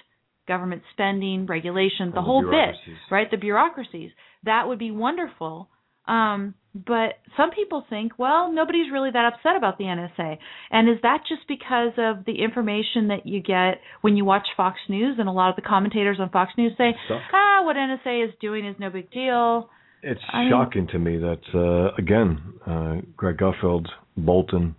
government 0.46 0.82
spending 0.92 1.46
regulation 1.46 2.08
the, 2.08 2.16
the 2.16 2.22
whole 2.22 2.42
bit 2.42 2.74
right? 3.10 3.30
The 3.30 3.36
bureaucracies. 3.36 4.10
That 4.44 4.66
would 4.66 4.78
be 4.78 4.90
wonderful. 4.90 5.68
Um, 6.06 6.54
but 6.74 7.14
some 7.36 7.50
people 7.50 7.84
think, 7.88 8.12
well, 8.18 8.52
nobody's 8.52 8.92
really 8.92 9.10
that 9.10 9.32
upset 9.32 9.56
about 9.56 9.78
the 9.78 9.84
NSA. 9.84 10.38
And 10.70 10.88
is 10.88 10.96
that 11.02 11.20
just 11.28 11.48
because 11.48 11.92
of 11.96 12.24
the 12.24 12.42
information 12.42 13.08
that 13.08 13.26
you 13.26 13.40
get 13.40 13.80
when 14.02 14.16
you 14.16 14.24
watch 14.24 14.46
Fox 14.56 14.78
News 14.88 15.16
and 15.18 15.28
a 15.28 15.32
lot 15.32 15.50
of 15.50 15.56
the 15.56 15.62
commentators 15.62 16.18
on 16.20 16.30
Fox 16.30 16.52
News 16.58 16.72
say, 16.76 16.94
ah, 17.10 17.64
what 17.64 17.76
NSA 17.76 18.28
is 18.28 18.34
doing 18.40 18.66
is 18.66 18.76
no 18.78 18.90
big 18.90 19.10
deal? 19.10 19.70
It's 20.02 20.20
I 20.32 20.48
shocking 20.50 20.82
mean, 20.82 20.92
to 20.92 20.98
me 20.98 21.16
that, 21.18 21.40
uh, 21.54 21.94
again, 21.96 22.54
uh, 22.66 22.96
Greg 23.16 23.38
Gutfeld, 23.38 23.86
Bolton, 24.16 24.76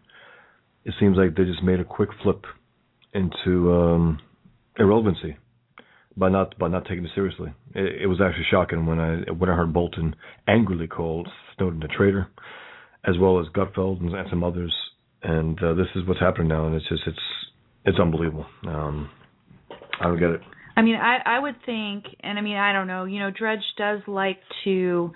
it 0.85 0.93
seems 0.99 1.17
like 1.17 1.35
they 1.35 1.43
just 1.43 1.63
made 1.63 1.79
a 1.79 1.85
quick 1.85 2.09
flip 2.23 2.45
into 3.13 3.73
um, 3.73 4.19
irrelevancy 4.77 5.37
by 6.19 6.29
not 6.29 6.57
by 6.59 6.67
not 6.67 6.85
taking 6.85 7.05
it 7.05 7.11
seriously. 7.15 7.53
It, 7.73 8.03
it 8.03 8.07
was 8.07 8.19
actually 8.21 8.45
shocking 8.51 8.85
when 8.85 8.99
I 8.99 9.31
when 9.31 9.49
I 9.49 9.55
heard 9.55 9.73
Bolton 9.73 10.15
angrily 10.47 10.87
called 10.87 11.27
Snowden 11.57 11.81
a 11.83 11.87
traitor, 11.87 12.27
as 13.05 13.15
well 13.19 13.39
as 13.39 13.47
Gutfeld 13.55 14.01
and, 14.01 14.13
and 14.13 14.27
some 14.29 14.43
others. 14.43 14.73
And 15.23 15.61
uh, 15.63 15.73
this 15.73 15.87
is 15.95 16.07
what's 16.07 16.19
happening 16.19 16.49
now, 16.49 16.67
and 16.67 16.75
it's 16.75 16.87
just 16.87 17.03
it's 17.07 17.17
it's 17.85 17.99
unbelievable. 17.99 18.45
Um, 18.67 19.09
I 19.99 20.05
don't 20.05 20.19
get 20.19 20.29
it. 20.29 20.41
I 20.75 20.81
mean, 20.81 20.95
I 20.95 21.17
I 21.25 21.39
would 21.39 21.55
think, 21.65 22.05
and 22.21 22.37
I 22.37 22.41
mean, 22.41 22.57
I 22.57 22.73
don't 22.73 22.87
know. 22.87 23.05
You 23.05 23.19
know, 23.19 23.31
Drudge 23.31 23.63
does 23.77 24.01
like 24.07 24.39
to 24.65 25.11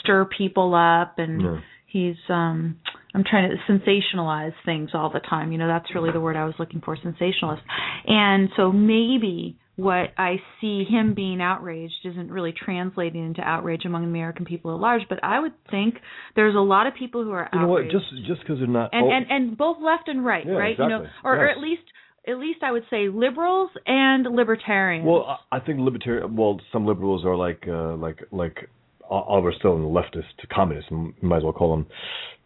stir 0.00 0.24
people 0.24 0.74
up, 0.74 1.18
and 1.18 1.40
yeah. 1.40 1.60
he's 1.86 2.16
um 2.28 2.76
I'm 3.14 3.24
trying 3.28 3.50
to 3.50 3.72
sensationalize 3.72 4.54
things 4.64 4.90
all 4.94 5.10
the 5.10 5.20
time. 5.20 5.52
You 5.52 5.58
know, 5.58 5.66
that's 5.66 5.92
really 5.94 6.12
the 6.12 6.20
word 6.20 6.36
I 6.36 6.44
was 6.44 6.54
looking 6.58 6.80
for, 6.80 6.96
sensationalist. 6.96 7.62
And 8.06 8.50
so 8.56 8.70
maybe 8.70 9.58
what 9.80 10.10
I 10.18 10.36
see 10.60 10.84
him 10.84 11.14
being 11.14 11.40
outraged 11.40 12.04
isn't 12.04 12.30
really 12.30 12.52
translating 12.52 13.24
into 13.24 13.40
outrage 13.40 13.84
among 13.84 14.04
American 14.04 14.44
people 14.44 14.74
at 14.74 14.80
large. 14.80 15.02
But 15.08 15.22
I 15.22 15.40
would 15.40 15.52
think 15.70 15.94
there's 16.36 16.54
a 16.54 16.60
lot 16.60 16.86
of 16.86 16.94
people 16.94 17.24
who 17.24 17.32
are 17.32 17.48
you 17.52 17.58
outraged. 17.60 17.92
know 17.92 17.98
what? 17.98 18.04
Just 18.18 18.26
just 18.26 18.40
because 18.40 18.58
they're 18.58 18.66
not 18.68 18.90
and, 18.92 19.10
and 19.12 19.26
and 19.30 19.58
both 19.58 19.78
left 19.80 20.08
and 20.08 20.24
right, 20.24 20.44
yeah, 20.46 20.52
right? 20.52 20.72
Exactly. 20.72 20.84
You 20.84 21.02
know, 21.02 21.08
or, 21.24 21.34
yes. 21.34 21.40
or 21.40 21.48
at 21.48 21.58
least 21.58 21.82
at 22.28 22.38
least 22.38 22.62
I 22.62 22.72
would 22.72 22.84
say 22.90 23.08
liberals 23.08 23.70
and 23.86 24.24
libertarians. 24.24 25.06
Well, 25.06 25.40
I 25.50 25.60
think 25.60 25.80
libertarian. 25.80 26.36
Well, 26.36 26.60
some 26.72 26.86
liberals 26.86 27.24
are 27.24 27.36
like 27.36 27.64
uh, 27.66 27.96
like 27.96 28.20
like 28.30 28.68
Oliver 29.10 29.52
Stone, 29.58 29.82
leftist 29.92 30.48
communists, 30.54 30.90
might 31.20 31.38
as 31.38 31.42
well 31.42 31.52
call 31.52 31.76
them. 31.76 31.86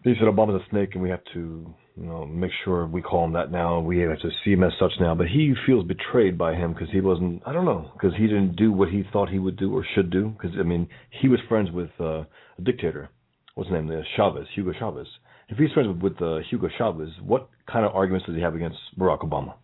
They 0.04 0.14
said 0.14 0.28
Obama's 0.28 0.62
a 0.62 0.70
snake, 0.70 0.90
and 0.94 1.02
we 1.02 1.10
have 1.10 1.24
to 1.34 1.74
you 1.96 2.06
know, 2.06 2.26
make 2.26 2.50
sure 2.64 2.86
we 2.86 3.00
call 3.00 3.24
him 3.24 3.32
that 3.34 3.52
now. 3.52 3.78
We 3.78 4.00
have 4.00 4.20
to 4.20 4.30
see 4.44 4.52
him 4.52 4.64
as 4.64 4.72
such 4.78 4.92
now. 5.00 5.14
But 5.14 5.28
he 5.28 5.54
feels 5.66 5.86
betrayed 5.86 6.36
by 6.36 6.54
him 6.54 6.72
because 6.72 6.88
he 6.90 7.00
wasn't. 7.00 7.42
I 7.46 7.52
don't 7.52 7.64
know 7.64 7.90
because 7.92 8.12
he 8.16 8.26
didn't 8.26 8.56
do 8.56 8.72
what 8.72 8.88
he 8.88 9.04
thought 9.12 9.28
he 9.28 9.38
would 9.38 9.56
do 9.56 9.72
or 9.72 9.86
should 9.94 10.10
do. 10.10 10.30
Because 10.30 10.56
I 10.58 10.64
mean, 10.64 10.88
he 11.20 11.28
was 11.28 11.38
friends 11.48 11.70
with 11.70 11.90
uh, 12.00 12.24
a 12.58 12.62
dictator. 12.62 13.10
What's 13.54 13.70
his 13.70 13.74
name? 13.74 13.86
The 13.86 14.02
Chavez, 14.16 14.46
Hugo 14.54 14.72
Chavez. 14.78 15.06
If 15.48 15.58
he's 15.58 15.70
friends 15.72 15.88
with, 15.88 15.98
with 15.98 16.22
uh, 16.22 16.38
Hugo 16.50 16.68
Chavez, 16.76 17.10
what 17.22 17.48
kind 17.70 17.84
of 17.84 17.94
arguments 17.94 18.26
does 18.26 18.34
he 18.34 18.42
have 18.42 18.54
against 18.54 18.78
Barack 18.98 19.20
Obama? 19.20 19.54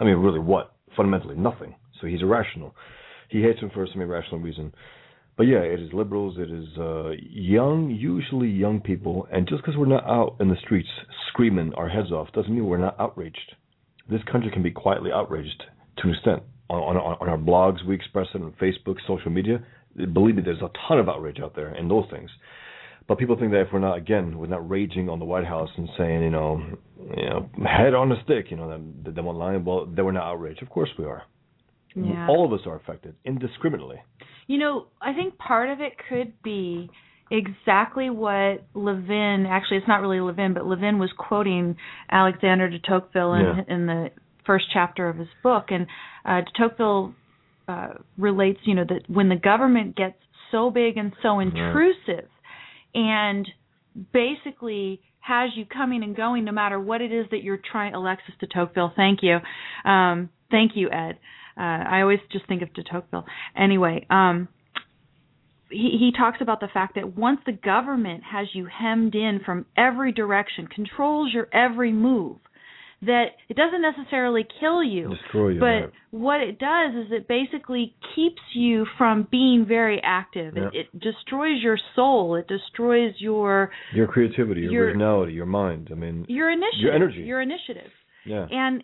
I 0.00 0.04
mean, 0.04 0.16
really, 0.16 0.40
what? 0.40 0.74
Fundamentally, 0.96 1.36
nothing. 1.36 1.74
So 2.00 2.06
he's 2.06 2.20
irrational. 2.20 2.74
He 3.30 3.42
hates 3.42 3.60
him 3.60 3.70
for 3.72 3.86
some 3.90 4.02
irrational 4.02 4.40
reason. 4.40 4.72
But 5.38 5.46
yeah, 5.46 5.60
it 5.60 5.78
is 5.78 5.92
liberals, 5.92 6.34
it 6.36 6.50
is 6.50 6.66
uh, 6.76 7.10
young, 7.30 7.96
usually 7.96 8.48
young 8.48 8.80
people, 8.80 9.28
and 9.30 9.48
just 9.48 9.62
because 9.62 9.76
we're 9.78 9.86
not 9.86 10.04
out 10.04 10.34
in 10.40 10.48
the 10.48 10.56
streets 10.60 10.88
screaming 11.28 11.72
our 11.74 11.88
heads 11.88 12.10
off 12.10 12.32
doesn't 12.32 12.52
mean 12.52 12.66
we're 12.66 12.76
not 12.76 12.98
outraged. 12.98 13.54
This 14.10 14.20
country 14.30 14.50
can 14.50 14.64
be 14.64 14.72
quietly 14.72 15.12
outraged 15.14 15.62
to 15.98 16.08
an 16.08 16.14
extent. 16.14 16.42
On, 16.68 16.96
on, 16.96 16.96
on 16.96 17.28
our 17.28 17.38
blogs, 17.38 17.86
we 17.86 17.94
express 17.94 18.26
it 18.34 18.42
on 18.42 18.52
Facebook, 18.60 18.96
social 19.06 19.30
media. 19.30 19.64
Believe 20.12 20.34
me, 20.34 20.42
there's 20.42 20.60
a 20.60 20.70
ton 20.88 20.98
of 20.98 21.08
outrage 21.08 21.38
out 21.40 21.54
there 21.54 21.72
in 21.72 21.86
those 21.86 22.06
things. 22.10 22.30
But 23.06 23.18
people 23.18 23.38
think 23.38 23.52
that 23.52 23.60
if 23.60 23.68
we're 23.72 23.78
not, 23.78 23.96
again, 23.96 24.38
we're 24.38 24.48
not 24.48 24.68
raging 24.68 25.08
on 25.08 25.20
the 25.20 25.24
White 25.24 25.46
House 25.46 25.70
and 25.76 25.88
saying, 25.96 26.20
you 26.24 26.30
know, 26.30 26.60
you 27.16 27.30
know, 27.30 27.48
head 27.64 27.94
on 27.94 28.10
a 28.10 28.20
stick, 28.24 28.46
you 28.50 28.56
know, 28.56 28.68
them, 28.68 29.04
them 29.04 29.28
online, 29.28 29.64
well, 29.64 29.86
then 29.86 30.04
we're 30.04 30.12
not 30.12 30.26
outraged. 30.26 30.62
Of 30.62 30.68
course 30.68 30.90
we 30.98 31.04
are. 31.04 31.22
Yeah. 31.94 32.28
All 32.28 32.44
of 32.44 32.52
us 32.52 32.66
are 32.66 32.76
affected 32.76 33.14
indiscriminately. 33.24 33.96
You 34.46 34.58
know, 34.58 34.86
I 35.00 35.12
think 35.12 35.38
part 35.38 35.70
of 35.70 35.80
it 35.80 35.92
could 36.08 36.32
be 36.42 36.90
exactly 37.30 38.08
what 38.10 38.64
Levin 38.74 39.46
actually 39.48 39.78
it's 39.78 39.88
not 39.88 40.00
really 40.00 40.20
Levin, 40.20 40.54
but 40.54 40.66
Levin 40.66 40.98
was 40.98 41.10
quoting 41.16 41.76
Alexander 42.10 42.70
de 42.70 42.78
Tocqueville 42.78 43.34
in, 43.34 43.42
yeah. 43.42 43.74
in 43.74 43.86
the 43.86 44.10
first 44.46 44.66
chapter 44.72 45.08
of 45.08 45.16
his 45.16 45.28
book 45.42 45.66
and 45.68 45.86
uh, 46.24 46.40
de 46.40 46.50
Tocqueville 46.56 47.14
uh, 47.68 47.88
relates, 48.16 48.60
you 48.64 48.74
know, 48.74 48.84
that 48.88 49.02
when 49.08 49.28
the 49.28 49.36
government 49.36 49.94
gets 49.94 50.16
so 50.50 50.70
big 50.70 50.96
and 50.96 51.12
so 51.22 51.38
intrusive 51.40 52.28
and 52.94 53.46
basically 54.12 55.02
has 55.20 55.50
you 55.54 55.66
coming 55.66 56.02
and 56.02 56.16
going 56.16 56.44
no 56.44 56.52
matter 56.52 56.80
what 56.80 57.02
it 57.02 57.12
is 57.12 57.26
that 57.30 57.42
you're 57.42 57.60
trying 57.70 57.92
Alexis 57.94 58.34
de 58.40 58.46
Tocqueville, 58.46 58.92
thank 58.96 59.20
you. 59.22 59.36
Um, 59.90 60.30
thank 60.50 60.72
you, 60.74 60.88
Ed. 60.90 61.18
Uh, 61.58 61.62
I 61.62 62.02
always 62.02 62.20
just 62.30 62.46
think 62.46 62.62
of 62.62 62.72
de 62.72 62.82
Tocqueville. 62.84 63.24
Anyway, 63.56 64.06
um, 64.10 64.48
he, 65.70 65.96
he 65.98 66.12
talks 66.16 66.38
about 66.40 66.60
the 66.60 66.68
fact 66.72 66.94
that 66.94 67.16
once 67.16 67.40
the 67.46 67.52
government 67.52 68.22
has 68.30 68.46
you 68.52 68.66
hemmed 68.66 69.14
in 69.14 69.40
from 69.44 69.66
every 69.76 70.12
direction, 70.12 70.66
controls 70.66 71.32
your 71.32 71.48
every 71.52 71.92
move, 71.92 72.36
that 73.02 73.26
it 73.48 73.56
doesn't 73.56 73.82
necessarily 73.82 74.46
kill 74.60 74.82
you, 74.82 75.10
Destroy 75.22 75.50
you 75.50 75.60
but 75.60 75.66
right. 75.66 75.90
what 76.10 76.40
it 76.40 76.58
does 76.58 76.94
is 76.94 77.12
it 77.12 77.28
basically 77.28 77.94
keeps 78.16 78.42
you 78.54 78.86
from 78.96 79.28
being 79.30 79.66
very 79.68 80.00
active. 80.02 80.56
It, 80.56 80.74
it 80.74 81.00
destroys 81.00 81.62
your 81.62 81.78
soul. 81.94 82.34
It 82.34 82.48
destroys 82.48 83.14
your 83.18 83.70
your 83.94 84.08
creativity, 84.08 84.62
your, 84.62 84.72
your 84.72 84.84
originality, 84.86 85.32
your 85.32 85.46
mind. 85.46 85.90
I 85.92 85.94
mean, 85.94 86.26
your 86.28 86.50
initiative, 86.50 86.80
your 86.80 86.92
energy, 86.92 87.20
your 87.20 87.40
initiative. 87.40 87.90
Yeah. 88.24 88.46
And 88.50 88.82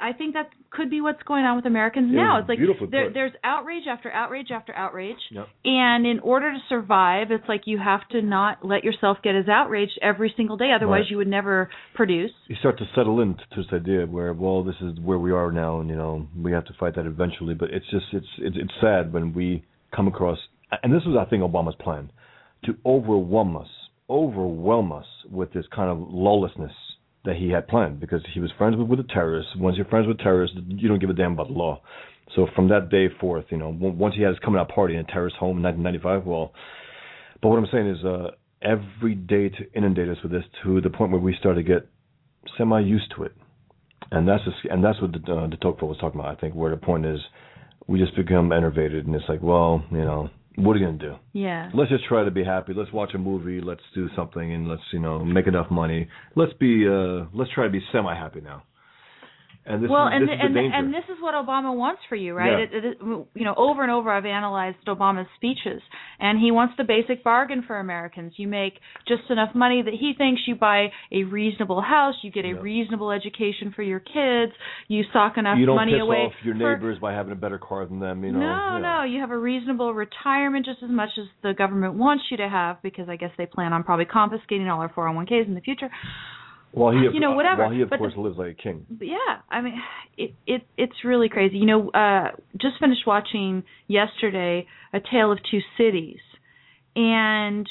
I 0.00 0.12
think 0.12 0.34
that 0.34 0.50
could 0.70 0.90
be 0.90 1.00
what's 1.00 1.22
going 1.22 1.44
on 1.44 1.56
with 1.56 1.66
Americans 1.66 2.10
now. 2.12 2.38
It's 2.38 2.48
like 2.48 2.58
there, 2.90 3.12
there's 3.12 3.32
outrage 3.44 3.84
after 3.88 4.10
outrage 4.10 4.48
after 4.52 4.74
outrage, 4.74 5.18
yep. 5.30 5.48
and 5.64 6.06
in 6.06 6.20
order 6.20 6.52
to 6.52 6.58
survive, 6.68 7.28
it's 7.30 7.48
like 7.48 7.62
you 7.66 7.78
have 7.78 8.06
to 8.10 8.22
not 8.22 8.64
let 8.64 8.84
yourself 8.84 9.18
get 9.22 9.34
as 9.34 9.48
outraged 9.48 9.98
every 10.02 10.32
single 10.36 10.56
day. 10.56 10.72
Otherwise, 10.74 11.02
right. 11.02 11.10
you 11.10 11.16
would 11.16 11.28
never 11.28 11.70
produce. 11.94 12.30
You 12.48 12.56
start 12.56 12.78
to 12.78 12.84
settle 12.94 13.20
into 13.20 13.42
this 13.56 13.66
idea 13.72 14.06
where, 14.06 14.32
well, 14.32 14.64
this 14.64 14.76
is 14.80 14.98
where 15.00 15.18
we 15.18 15.32
are 15.32 15.52
now, 15.52 15.80
and 15.80 15.88
you 15.88 15.96
know 15.96 16.26
we 16.36 16.52
have 16.52 16.64
to 16.66 16.72
fight 16.78 16.96
that 16.96 17.06
eventually. 17.06 17.54
But 17.54 17.70
it's 17.70 17.88
just 17.90 18.06
it's 18.12 18.26
it's, 18.38 18.56
it's 18.58 18.72
sad 18.80 19.12
when 19.12 19.32
we 19.32 19.64
come 19.94 20.08
across 20.08 20.38
and 20.82 20.92
this 20.92 21.02
was 21.06 21.16
I 21.18 21.28
think 21.28 21.42
Obama's 21.42 21.76
plan 21.80 22.10
to 22.64 22.76
overwhelm 22.84 23.56
us, 23.56 23.68
overwhelm 24.08 24.92
us 24.92 25.06
with 25.30 25.52
this 25.52 25.64
kind 25.74 25.90
of 25.90 25.98
lawlessness 26.10 26.72
that 27.24 27.36
he 27.36 27.50
had 27.50 27.68
planned 27.68 28.00
because 28.00 28.22
he 28.32 28.40
was 28.40 28.50
friends 28.56 28.76
with, 28.76 28.88
with 28.88 28.98
the 28.98 29.12
terrorists. 29.12 29.52
Once 29.56 29.76
you're 29.76 29.86
friends 29.86 30.06
with 30.06 30.18
terrorists, 30.18 30.56
you 30.68 30.88
don't 30.88 30.98
give 30.98 31.10
a 31.10 31.14
damn 31.14 31.32
about 31.32 31.48
the 31.48 31.52
law. 31.52 31.80
So 32.34 32.46
from 32.54 32.68
that 32.68 32.90
day 32.90 33.08
forth, 33.20 33.46
you 33.50 33.58
know, 33.58 33.76
once 33.78 34.14
he 34.14 34.22
had 34.22 34.30
his 34.30 34.38
coming 34.38 34.60
out 34.60 34.68
party 34.68 34.94
in 34.94 35.00
a 35.00 35.04
terrorist 35.04 35.36
home 35.36 35.58
in 35.58 35.62
1995, 35.64 36.26
well, 36.26 36.52
but 37.42 37.48
what 37.48 37.58
I'm 37.58 37.68
saying 37.72 37.88
is, 37.88 38.04
uh, 38.04 38.30
every 38.62 39.14
day 39.14 39.48
to 39.48 39.72
inundate 39.74 40.08
us 40.08 40.18
with 40.22 40.32
this 40.32 40.44
to 40.62 40.80
the 40.80 40.90
point 40.90 41.10
where 41.10 41.20
we 41.20 41.34
start 41.38 41.56
to 41.56 41.62
get 41.62 41.88
semi 42.56 42.80
used 42.80 43.12
to 43.16 43.24
it, 43.24 43.32
and 44.10 44.28
that's 44.28 44.44
just, 44.44 44.56
and 44.70 44.84
that's 44.84 45.00
what 45.00 45.12
the, 45.12 45.32
uh, 45.32 45.46
the 45.48 45.56
Tocqueville 45.56 45.88
was 45.88 45.98
talking 45.98 46.20
about. 46.20 46.36
I 46.36 46.40
think 46.40 46.54
where 46.54 46.70
the 46.70 46.76
point 46.76 47.06
is, 47.06 47.18
we 47.86 47.98
just 47.98 48.14
become 48.14 48.52
enervated, 48.52 49.06
and 49.06 49.14
it's 49.14 49.24
like, 49.28 49.42
well, 49.42 49.82
you 49.90 50.04
know, 50.04 50.30
what 50.64 50.76
are 50.76 50.78
you 50.78 50.86
gonna 50.86 50.98
do? 50.98 51.16
Yeah. 51.32 51.70
Let's 51.74 51.90
just 51.90 52.04
try 52.04 52.24
to 52.24 52.30
be 52.30 52.44
happy. 52.44 52.72
Let's 52.74 52.92
watch 52.92 53.14
a 53.14 53.18
movie. 53.18 53.60
Let's 53.60 53.82
do 53.94 54.08
something, 54.16 54.52
and 54.52 54.68
let's 54.68 54.82
you 54.92 54.98
know 54.98 55.24
make 55.24 55.46
enough 55.46 55.70
money. 55.70 56.08
Let's 56.36 56.52
be 56.54 56.86
uh 56.88 57.26
let's 57.34 57.50
try 57.52 57.64
to 57.64 57.70
be 57.70 57.80
semi 57.92 58.14
happy 58.14 58.40
now. 58.40 58.62
And 59.66 59.84
this 59.84 59.90
well, 59.90 60.06
is, 60.08 60.12
and 60.14 60.22
this 60.24 60.34
is 60.34 60.40
and 60.40 60.56
the 60.56 60.60
danger. 60.60 60.76
and 60.76 60.94
this 60.94 61.04
is 61.12 61.20
what 61.20 61.34
Obama 61.34 61.76
wants 61.76 62.00
for 62.08 62.16
you, 62.16 62.32
right? 62.32 62.66
Yeah. 62.72 62.78
It, 62.78 62.84
it, 62.84 62.98
you 63.02 63.44
know, 63.44 63.54
over 63.58 63.82
and 63.82 63.92
over, 63.92 64.10
I've 64.10 64.24
analyzed 64.24 64.78
Obama's 64.88 65.28
speeches, 65.36 65.82
and 66.18 66.40
he 66.40 66.50
wants 66.50 66.74
the 66.78 66.84
basic 66.84 67.22
bargain 67.22 67.62
for 67.66 67.78
Americans. 67.78 68.32
You 68.36 68.48
make 68.48 68.74
just 69.06 69.28
enough 69.28 69.54
money 69.54 69.82
that 69.82 69.92
he 69.92 70.14
thinks 70.16 70.40
you 70.46 70.54
buy 70.54 70.86
a 71.12 71.24
reasonable 71.24 71.82
house, 71.82 72.14
you 72.22 72.30
get 72.30 72.46
a 72.46 72.48
Yeah. 72.48 72.62
reasonable 72.62 73.10
education 73.10 73.72
for 73.76 73.82
your 73.82 74.00
kids, 74.00 74.52
you 74.88 75.04
sock 75.12 75.36
enough 75.36 75.58
you 75.58 75.66
don't 75.66 75.76
money 75.76 75.92
piss 75.92 76.02
away 76.02 76.16
off 76.16 76.32
your 76.42 76.54
for- 76.54 76.76
neighbors 76.76 76.98
by 76.98 77.12
having 77.12 77.32
a 77.32 77.36
better 77.36 77.58
car 77.58 77.84
than 77.84 78.00
them. 78.00 78.24
You 78.24 78.32
know. 78.32 78.40
no, 78.40 78.46
yeah. 78.46 78.78
no, 78.78 79.02
you 79.04 79.20
have 79.20 79.30
a 79.30 79.38
reasonable 79.38 79.92
retirement 79.92 80.64
just 80.64 80.82
as 80.82 80.90
much 80.90 81.10
as 81.18 81.26
the 81.42 81.52
government 81.52 81.94
wants 81.94 82.24
you 82.30 82.38
to 82.38 82.48
have 82.48 82.80
because 82.82 83.10
I 83.10 83.16
guess 83.16 83.30
they 83.36 83.46
plan 83.46 83.74
on 83.74 83.84
probably 83.84 84.06
confiscating 84.06 84.68
all 84.68 84.80
our 84.80 84.88
401ks 84.88 85.46
in 85.46 85.54
the 85.54 85.60
future. 85.60 85.90
Well, 86.72 86.92
he 86.92 87.06
of, 87.06 87.14
You 87.14 87.20
know, 87.20 87.32
whatever, 87.32 87.62
Well, 87.64 87.70
he 87.72 87.80
of 87.82 87.90
but 87.90 87.98
course 87.98 88.12
lives 88.16 88.38
like 88.38 88.52
a 88.58 88.62
king. 88.62 88.86
Yeah, 89.00 89.16
I 89.50 89.60
mean, 89.60 89.74
it 90.16 90.34
it 90.46 90.62
it's 90.76 91.04
really 91.04 91.28
crazy. 91.28 91.58
You 91.58 91.66
know, 91.66 91.90
uh 91.90 92.30
just 92.60 92.78
finished 92.78 93.06
watching 93.06 93.64
yesterday 93.88 94.66
A 94.92 95.00
Tale 95.00 95.32
of 95.32 95.38
Two 95.50 95.60
Cities, 95.76 96.20
and 96.96 97.68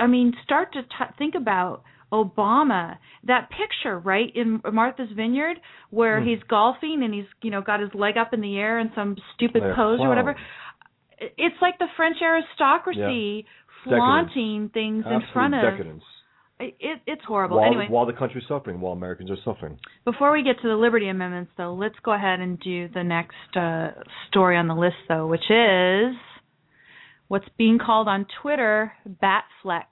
I 0.00 0.06
mean, 0.06 0.34
start 0.44 0.72
to 0.72 0.82
t- 0.82 1.14
think 1.18 1.34
about 1.36 1.82
Obama. 2.12 2.98
That 3.24 3.48
picture, 3.50 3.98
right 3.98 4.30
in 4.34 4.60
Martha's 4.72 5.10
Vineyard, 5.14 5.58
where 5.90 6.20
Hmm. 6.20 6.26
he's 6.28 6.42
golfing 6.48 7.02
and 7.04 7.14
he's 7.14 7.26
you 7.42 7.50
know 7.52 7.62
got 7.62 7.78
his 7.80 7.94
leg 7.94 8.16
up 8.16 8.34
in 8.34 8.40
the 8.40 8.58
air 8.58 8.78
in 8.80 8.90
some 8.94 9.16
stupid 9.34 9.62
Like 9.62 9.76
pose 9.76 10.00
or 10.00 10.08
whatever. 10.08 10.34
It's 11.18 11.56
like 11.62 11.78
the 11.78 11.86
French 11.96 12.16
aristocracy 12.20 13.46
flaunting 13.84 14.70
things 14.70 15.04
in 15.06 15.20
front 15.32 15.54
of. 15.54 15.62
decadence. 15.62 16.02
It, 16.60 17.00
it's 17.06 17.22
horrible. 17.26 17.56
While, 17.56 17.66
anyway, 17.66 17.86
while 17.88 18.06
the 18.06 18.12
country's 18.12 18.44
suffering, 18.46 18.80
while 18.80 18.92
Americans 18.92 19.30
are 19.30 19.36
suffering. 19.44 19.78
before 20.04 20.32
we 20.32 20.42
get 20.42 20.60
to 20.62 20.68
the 20.68 20.74
Liberty 20.74 21.08
Amendments, 21.08 21.52
though, 21.56 21.74
let's 21.74 21.94
go 22.04 22.12
ahead 22.12 22.40
and 22.40 22.60
do 22.60 22.88
the 22.88 23.02
next 23.02 23.56
uh, 23.56 23.90
story 24.28 24.56
on 24.56 24.68
the 24.68 24.74
list, 24.74 24.96
though, 25.08 25.26
which 25.26 25.50
is 25.50 26.14
what's 27.28 27.46
being 27.56 27.78
called 27.78 28.08
on 28.08 28.26
Twitter 28.42 28.92
Batfleck. 29.22 29.86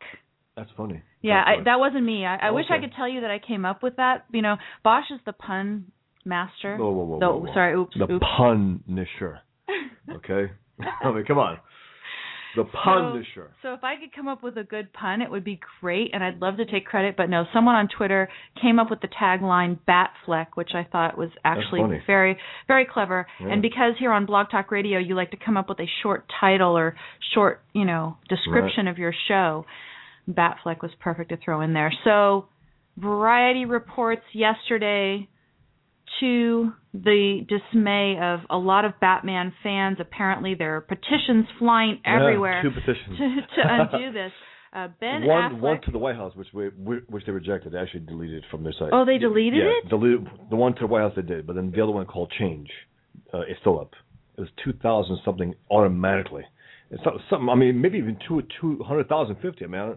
That's 0.57 0.71
funny. 0.77 1.03
Yeah, 1.23 1.43
That's 1.47 1.61
I, 1.61 1.65
that 1.65 1.79
wasn't 1.81 2.05
me. 2.05 2.27
I, 2.27 2.49
I 2.49 2.51
wish 2.51 2.67
I 2.71 2.81
could 2.81 2.93
tell 2.97 3.09
you 3.09 3.23
that 3.23 3.31
I 3.31 3.39
came 3.39 3.65
up 3.65 3.83
with 3.83 3.97
that. 3.97 4.27
You 4.33 4.43
know, 4.43 4.57
Bosch 4.85 5.05
is 5.13 5.21
the 5.25 5.33
pun 5.33 5.87
master. 6.25 6.77
Whoa, 6.77 6.91
whoa, 6.91 7.05
whoa, 7.05 7.19
So- 7.21 7.31
whoa, 7.31 7.39
whoa. 7.47 7.55
Sorry, 7.55 7.75
oops, 7.75 7.97
the 7.97 8.13
oops. 8.13 8.27
punisher. 8.37 9.41
Okay. 10.11 10.51
I 11.05 11.13
mean, 11.13 11.25
come 11.27 11.37
on. 11.37 11.59
The 12.59 12.65
punisher. 12.65 13.51
So 13.63 13.73
if 13.75 13.85
I 13.85 13.95
could 13.97 14.13
come 14.15 14.29
up 14.29 14.43
with 14.43 14.57
a 14.57 14.65
good 14.65 14.93
pun, 14.93 15.23
it 15.23 15.31
would 15.31 15.45
be 15.45 15.61
great, 15.81 16.11
and 16.13 16.25
I'd 16.25 16.41
love 16.41 16.57
to 16.57 16.65
take 16.65 16.87
credit. 16.87 17.17
But 17.17 17.31
no, 17.31 17.45
someone 17.53 17.75
on 17.75 17.89
Twitter 17.89 18.29
came 18.61 18.79
up 18.79 18.91
with 18.91 19.01
the 19.01 19.09
tagline 19.09 19.79
"Batfleck," 19.87 20.49
which 20.55 20.71
I 20.75 20.87
thought 20.91 21.17
was 21.17 21.31
actually 21.45 21.83
very, 22.07 22.37
very 22.67 22.85
clever. 22.85 23.27
Yeah. 23.41 23.49
And 23.49 23.63
because 23.63 23.95
here 23.99 24.13
on 24.13 24.27
Blog 24.27 24.51
Talk 24.51 24.71
Radio, 24.71 24.99
you 24.99 25.15
like 25.15 25.31
to 25.31 25.37
come 25.37 25.57
up 25.57 25.69
with 25.69 25.81
a 25.81 25.89
short 26.03 26.25
title 26.41 26.77
or 26.77 26.97
short, 27.35 27.63
you 27.73 27.85
know, 27.85 28.17
description 28.29 28.89
of 28.89 28.99
your 28.99 29.15
show, 29.29 29.65
Batfleck 30.29 30.83
was 30.83 30.91
perfect 31.01 31.31
to 31.31 31.37
throw 31.37 31.61
in 31.61 31.73
there. 31.73 31.93
So, 32.05 32.47
Variety 32.97 33.65
reports 33.65 34.25
yesterday 34.33 35.29
to 36.21 36.73
the 36.95 37.47
dismay 37.49 38.17
of 38.21 38.41
a 38.51 38.57
lot 38.57 38.85
of 38.85 38.93
Batman 39.01 39.53
fans. 39.63 39.99
Apparently, 40.01 40.55
there 40.55 40.77
are 40.77 40.81
petitions 40.81 41.47
flying 41.59 42.01
Yeah, 42.05 42.17
everywhere 42.21 42.63
two 42.63 42.71
petitions. 42.71 43.19
to, 43.19 43.41
to 43.57 43.63
undo 43.65 44.13
this. 44.13 44.33
Uh, 44.71 44.89
ben 45.01 45.25
one 45.25 45.53
Affleck. 45.55 45.61
one 45.61 45.81
to 45.83 45.91
the 45.91 45.99
White 45.99 46.17
House, 46.17 46.35
which 46.37 46.49
we, 46.53 46.67
which 47.09 47.25
they 47.25 47.33
rejected. 47.33 47.73
They 47.73 47.79
actually 47.79 48.01
deleted 48.01 48.45
from 48.51 48.65
their 48.65 48.75
site. 48.79 48.91
Oh, 48.93 49.05
they 49.05 49.17
deleted 49.17 49.61
yeah, 49.61 49.73
it? 49.85 49.89
deleted 49.89 50.27
the 50.51 50.57
one 50.57 50.75
to 50.75 50.81
the 50.81 50.87
White 50.87 51.01
House 51.01 51.13
they 51.17 51.23
did, 51.23 51.47
but 51.47 51.57
then 51.57 51.73
the 51.75 51.83
other 51.83 51.93
one 51.93 52.05
called 52.05 52.31
Change 52.39 52.69
uh, 53.33 53.41
is 53.43 53.57
still 53.61 53.81
up. 53.81 53.93
It 54.37 54.43
was 54.43 54.51
two 54.63 54.75
thousand 54.75 55.19
something 55.25 55.55
automatically. 55.71 56.45
It's 56.91 57.03
not 57.05 57.15
something. 57.31 57.49
I 57.49 57.55
mean, 57.55 57.81
maybe 57.81 57.99
even 57.99 58.19
two 58.29 58.43
two 58.61 58.83
hundred 58.85 59.09
thousand 59.09 59.37
fifty. 59.41 59.65
I 59.65 59.69
mean, 59.69 59.97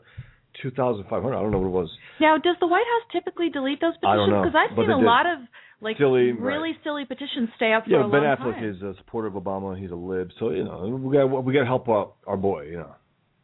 I 0.54 0.58
don't, 0.64 0.72
two 0.72 0.76
thousand 0.76 1.04
five 1.10 1.24
hundred. 1.24 1.38
I 1.38 1.42
don't 1.42 1.52
know 1.52 1.60
what 1.60 1.68
it 1.68 1.82
was. 1.82 1.90
Now, 2.20 2.38
does 2.38 2.56
the 2.60 2.68
White 2.68 2.86
House 2.86 3.12
typically 3.12 3.50
delete 3.50 3.82
those 3.82 3.94
petitions? 3.96 4.12
I 4.12 4.16
don't 4.16 4.30
know, 4.30 4.44
Because 4.44 4.56
I've 4.56 4.76
seen 4.76 4.90
a 4.92 4.98
did. 4.98 5.06
lot 5.06 5.26
of 5.26 5.40
like 5.82 5.98
Silly, 5.98 6.32
really 6.32 6.78
silly 6.84 7.06
petitions 7.06 7.50
stay 7.56 7.74
up 7.74 7.86
for 7.86 7.90
Yeah, 7.90 8.06
a 8.06 8.10
Ben 8.10 8.22
long 8.24 8.38
Affleck 8.38 8.54
time. 8.56 8.70
is 8.70 8.82
a 8.84 8.94
supporter 8.98 9.28
of 9.30 9.34
Obama. 9.34 9.80
He's 9.80 9.90
a 9.92 9.96
lib, 9.96 10.30
so 10.40 10.52
you 10.52 10.64
know 10.64 10.88
we 11.02 11.16
got 11.18 11.26
we 11.44 11.54
got 11.54 11.62
to 11.62 11.66
help 11.66 11.90
out 11.90 12.16
our 12.28 12.38
boy. 12.38 12.66
You 12.68 12.78
know. 12.78 12.96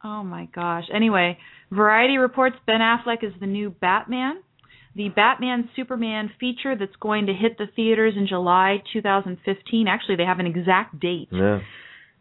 Oh 0.03 0.23
my 0.23 0.47
gosh. 0.53 0.83
Anyway, 0.93 1.37
Variety 1.71 2.17
reports 2.17 2.55
Ben 2.67 2.79
Affleck 2.81 3.23
is 3.23 3.33
the 3.39 3.47
new 3.47 3.71
Batman. 3.71 4.41
The 4.95 5.09
Batman 5.09 5.69
Superman 5.75 6.31
feature 6.39 6.75
that's 6.75 6.95
going 6.99 7.25
to 7.27 7.33
hit 7.33 7.57
the 7.57 7.65
theaters 7.75 8.13
in 8.17 8.25
July 8.27 8.77
2015. 8.93 9.87
Actually, 9.87 10.15
they 10.15 10.23
have 10.25 10.39
an 10.39 10.47
exact 10.47 10.99
date. 10.99 11.27
Yeah. 11.31 11.59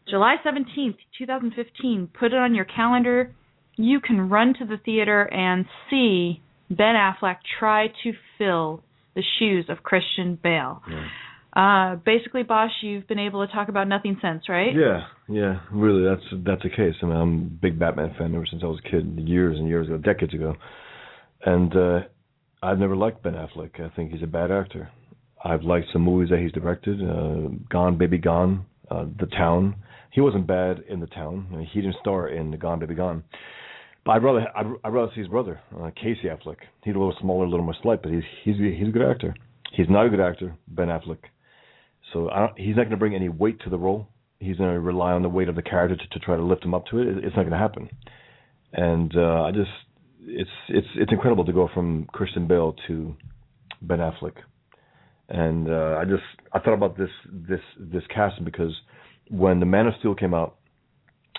July 0.09 0.37
17th, 0.45 0.97
2015. 1.19 2.09
Put 2.19 2.33
it 2.33 2.35
on 2.39 2.55
your 2.55 2.65
calendar. 2.67 3.35
You 3.77 4.01
can 4.01 4.29
run 4.29 4.55
to 4.59 4.65
the 4.65 4.79
theater 4.83 5.23
and 5.23 5.67
see 5.91 6.41
Ben 6.71 6.95
Affleck 6.95 7.37
try 7.59 7.89
to 8.03 8.13
fill 8.39 8.83
the 9.15 9.23
shoes 9.39 9.67
of 9.69 9.83
Christian 9.83 10.39
Bale. 10.43 10.83
Yeah. 10.89 11.09
Uh, 11.55 11.97
basically, 11.97 12.43
Bosch, 12.43 12.71
you've 12.83 13.09
been 13.09 13.19
able 13.19 13.47
to 13.47 13.51
talk 13.51 13.69
about 13.71 13.89
nothing 13.89 14.19
since, 14.21 14.47
right? 14.47 14.75
Yeah, 14.75 15.07
yeah, 15.27 15.61
really, 15.73 16.05
that's 16.05 16.45
that's 16.45 16.63
the 16.63 16.69
case. 16.69 16.95
I 17.03 17.07
mean, 17.07 17.17
I'm 17.17 17.35
a 17.39 17.63
big 17.63 17.79
Batman 17.79 18.15
fan 18.19 18.35
ever 18.35 18.45
since 18.51 18.63
I 18.63 18.67
was 18.67 18.79
a 18.85 18.91
kid, 18.91 19.19
years 19.27 19.57
and 19.59 19.67
years 19.67 19.87
ago, 19.87 19.97
decades 19.97 20.35
ago, 20.35 20.55
and 21.47 21.75
uh 21.75 22.01
I've 22.63 22.79
never 22.79 22.97
liked 22.97 23.23
Ben 23.23 23.35
Affleck. 23.35 23.81
I 23.81 23.95
think 23.95 24.13
he's 24.13 24.23
a 24.23 24.27
bad 24.27 24.51
actor. 24.51 24.91
I've 25.45 25.63
liked 25.63 25.87
some 25.93 26.03
movies 26.03 26.31
that 26.31 26.41
he's 26.41 26.53
directed, 26.53 27.01
uh, 27.03 27.49
Gone 27.71 27.97
Baby 27.97 28.19
Gone, 28.19 28.67
uh, 28.91 29.05
The 29.21 29.27
Town. 29.27 29.77
He 30.11 30.21
wasn't 30.21 30.47
bad 30.47 30.83
in 30.89 31.01
The 31.01 31.07
Town. 31.07 31.47
I 31.53 31.57
mean, 31.57 31.69
he 31.73 31.81
didn't 31.81 31.97
star 32.01 32.29
in 32.29 32.51
the 32.51 32.57
Gone 32.57 32.81
Baby 32.81 32.95
Gone. 32.95 33.23
But 34.07 34.13
I'd 34.13 34.23
rather 34.23 34.47
I'd, 34.57 34.67
I'd 34.85 34.93
rather 34.93 35.11
see 35.15 35.21
his 35.21 35.29
brother, 35.29 35.61
uh, 35.77 35.91
Casey 35.97 36.29
Affleck. 36.29 36.59
He's 36.85 36.95
a 36.95 36.99
little 36.99 37.17
smaller, 37.21 37.45
a 37.45 37.49
little 37.49 37.65
more 37.65 37.75
slight, 37.83 38.03
but 38.03 38.13
he's 38.13 38.23
he's 38.45 38.55
he's 38.57 38.89
a 38.89 38.93
good 38.93 39.03
actor. 39.03 39.35
He's 39.73 39.89
not 39.91 40.07
a 40.07 40.09
good 40.09 40.21
actor, 40.21 40.55
Ben 40.69 40.87
Affleck. 40.87 41.19
So 42.13 42.31
I 42.31 42.39
don't, 42.39 42.57
he's 42.57 42.77
not 42.77 42.83
going 42.83 42.91
to 42.91 42.97
bring 42.97 43.17
any 43.17 43.29
weight 43.29 43.61
to 43.63 43.71
the 43.71 43.77
role. 43.77 44.07
He's 44.39 44.57
going 44.59 44.73
to 44.73 44.79
rely 44.79 45.11
on 45.13 45.23
the 45.23 45.29
weight 45.29 45.49
of 45.49 45.57
the 45.57 45.63
character 45.63 45.97
to, 45.97 46.07
to 46.07 46.25
try 46.25 46.37
to 46.37 46.43
lift 46.43 46.65
him 46.65 46.73
up 46.73 46.87
to 46.93 47.01
it. 47.01 47.09
it 47.09 47.25
it's 47.25 47.35
not 47.37 47.43
going 47.43 47.51
to 47.51 47.59
happen. 47.59 47.91
And 48.73 49.13
uh, 49.17 49.43
I 49.43 49.51
just, 49.51 49.71
it's 50.21 50.51
it's 50.69 50.87
it's 50.95 51.11
incredible 51.11 51.45
to 51.45 51.53
go 51.53 51.69
from 51.75 52.07
Christian 52.13 52.47
Bale 52.47 52.77
to 52.87 53.17
Ben 53.83 53.99
Affleck. 53.99 54.37
And 55.29 55.69
uh, 55.69 55.99
I 56.01 56.05
just 56.05 56.23
I 56.53 56.61
thought 56.61 56.75
about 56.75 56.97
this 56.97 57.11
this 57.27 57.61
this 57.77 58.05
casting 58.15 58.45
because 58.45 58.73
when 59.31 59.59
the 59.59 59.67
Man 59.67 59.89
of 59.89 59.95
Steel 59.99 60.15
came 60.15 60.33
out 60.33 60.59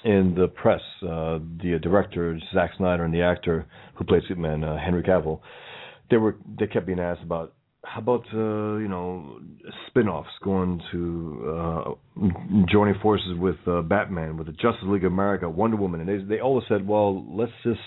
in 0.03 0.35
the 0.35 0.47
press, 0.47 0.81
uh, 1.03 1.39
the 1.61 1.79
director 1.81 2.39
Zack 2.53 2.71
Snyder 2.77 3.03
and 3.03 3.13
the 3.13 3.21
actor 3.21 3.65
who 3.95 4.05
played 4.05 4.23
Superman 4.27 4.63
uh, 4.63 4.77
Henry 4.77 5.03
Cavill, 5.03 5.41
they 6.09 6.17
were 6.17 6.37
they 6.59 6.67
kept 6.67 6.85
being 6.85 6.99
asked 6.99 7.23
about 7.23 7.53
how 7.83 8.01
about 8.01 8.25
uh, 8.33 8.77
you 8.77 8.87
know 8.87 9.39
spin-offs 9.87 10.29
going 10.43 10.81
to 10.91 11.53
uh, 11.57 12.63
joining 12.69 12.99
forces 13.01 13.37
with 13.37 13.55
uh, 13.65 13.81
Batman, 13.81 14.37
with 14.37 14.47
the 14.47 14.53
Justice 14.53 14.83
League 14.83 15.05
of 15.05 15.11
America, 15.11 15.49
Wonder 15.49 15.77
Woman, 15.77 16.01
and 16.01 16.09
they 16.09 16.35
they 16.35 16.41
always 16.41 16.65
said, 16.67 16.85
well, 16.87 17.25
let's 17.33 17.51
just 17.63 17.79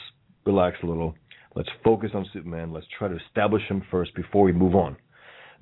relax 0.47 0.77
a 0.83 0.87
little, 0.87 1.15
let's 1.55 1.69
focus 1.85 2.11
on 2.15 2.27
Superman, 2.33 2.73
let's 2.73 2.87
try 2.99 3.09
to 3.09 3.17
establish 3.29 3.63
him 3.69 3.83
first 3.91 4.15
before 4.15 4.45
we 4.45 4.53
move 4.53 4.75
on. 4.75 4.97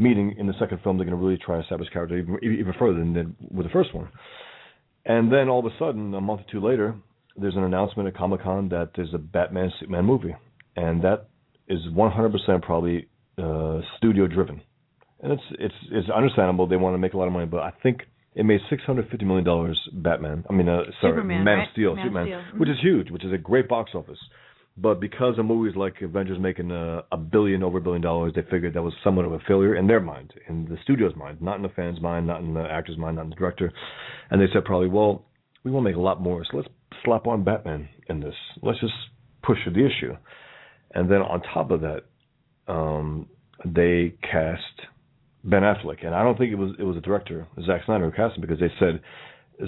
Meaning, 0.01 0.37
in 0.39 0.47
the 0.47 0.55
second 0.61 0.81
film, 0.85 0.97
they're 0.97 1.07
going 1.07 1.19
to 1.19 1.23
really 1.23 1.39
try 1.45 1.57
to 1.57 1.63
establish 1.63 1.89
character 1.91 2.17
even 2.19 2.39
even 2.43 2.73
further 2.79 2.99
than, 2.99 3.13
than 3.15 3.37
with 3.51 3.67
the 3.67 3.73
first 3.73 3.95
one. 3.95 4.09
And 5.09 5.33
then 5.33 5.49
all 5.49 5.61
of 5.61 5.65
a 5.67 5.77
sudden, 5.79 6.15
a 6.15 6.21
month 6.21 6.43
or 6.43 6.53
two 6.53 6.61
later, 6.65 6.95
there's 7.37 7.57
an 7.57 7.65
announcement 7.65 8.09
at 8.09 8.17
Comic 8.17 8.43
Con 8.43 8.69
that 8.69 8.91
there's 8.95 9.15
a 9.15 9.19
Batman 9.19 9.73
Superman 9.81 10.05
movie, 10.05 10.35
and 10.77 11.03
that 11.03 11.29
is 11.69 11.81
100% 11.97 12.63
probably 12.63 13.09
uh, 13.39 13.81
studio 13.97 14.27
driven, 14.27 14.61
and 15.23 15.33
it's 15.33 15.43
it's 15.59 15.75
it's 15.93 16.11
understandable 16.11 16.67
they 16.67 16.77
want 16.77 16.95
to 16.95 16.99
make 16.99 17.15
a 17.15 17.17
lot 17.17 17.27
of 17.27 17.33
money, 17.33 17.47
but 17.47 17.61
I 17.61 17.73
think 17.83 18.03
It 18.35 18.45
made 18.45 18.61
six 18.71 18.83
hundred 18.85 19.09
fifty 19.11 19.25
million 19.25 19.45
dollars. 19.45 19.79
Batman. 19.93 20.45
I 20.51 20.53
mean, 20.53 20.69
uh, 20.69 20.83
sorry, 21.01 21.13
Superman, 21.13 21.45
Man 21.45 21.59
right? 21.59 21.69
of 21.69 21.73
Steel, 21.73 21.95
Man 21.95 22.05
Superman, 22.05 22.27
Steel. 22.27 22.61
which 22.61 22.69
is 22.69 22.79
huge, 22.81 23.11
which 23.11 23.25
is 23.25 23.33
a 23.33 23.39
great 23.51 23.67
box 23.69 23.93
office. 23.95 24.19
But 24.81 25.01
because 25.01 25.39
of 25.39 25.45
movies 25.45 25.75
like 25.77 26.01
Avengers 26.03 26.39
making 26.41 26.71
a, 26.71 27.03
a 27.11 27.17
billion 27.17 27.65
over 27.65 27.79
a 27.79 27.81
billion 27.81 28.03
dollars, 28.03 28.33
they 28.37 28.43
figured 28.43 28.75
that 28.75 28.83
was 28.83 28.93
somewhat 29.03 29.25
of 29.25 29.33
a 29.33 29.41
failure 29.41 29.75
in 29.75 29.89
their 29.89 30.01
mind, 30.01 30.33
in 30.49 30.67
the 30.67 30.77
studio's 30.85 31.17
mind, 31.17 31.43
not 31.43 31.57
in 31.57 31.63
the 31.63 31.69
fans' 31.71 32.01
mind, 32.01 32.27
not 32.27 32.41
in 32.41 32.55
the 32.55 32.63
actor's 32.63 32.97
mind, 32.97 33.17
not 33.17 33.25
in 33.25 33.31
the 33.31 33.37
director. 33.37 33.73
And 34.31 34.41
they 34.41 34.47
said 34.53 34.65
probably, 34.65 34.89
well, 34.89 35.25
we 35.65 35.73
want 35.73 35.85
to 35.85 35.91
make 35.91 35.97
a 35.97 36.01
lot 36.01 36.21
more, 36.21 36.45
so 36.45 36.59
let's 36.59 36.69
slap 37.05 37.27
on 37.27 37.43
Batman 37.43 37.89
in 38.09 38.21
this. 38.21 38.35
Let's 38.63 38.79
just 38.81 38.93
push 39.43 39.59
the 39.67 39.85
issue. 39.85 40.17
And 40.95 41.11
then 41.11 41.23
on 41.23 41.43
top 41.43 41.71
of 41.73 41.81
that, 41.81 42.03
um, 42.69 43.29
they 43.65 44.15
cast 44.23 44.63
Ben 45.45 45.63
Affleck, 45.63 46.05
and 46.05 46.15
I 46.15 46.23
don't 46.23 46.39
think 46.39 46.53
it 46.53 46.57
was 46.57 46.73
it 46.79 46.85
was 46.85 46.95
the 46.95 47.01
director 47.01 47.47
Zack 47.65 47.83
Snyder 47.85 48.11
who 48.11 48.17
cast 48.17 48.37
him 48.37 48.43
because 48.43 48.61
they 48.61 48.71
said 48.79 49.01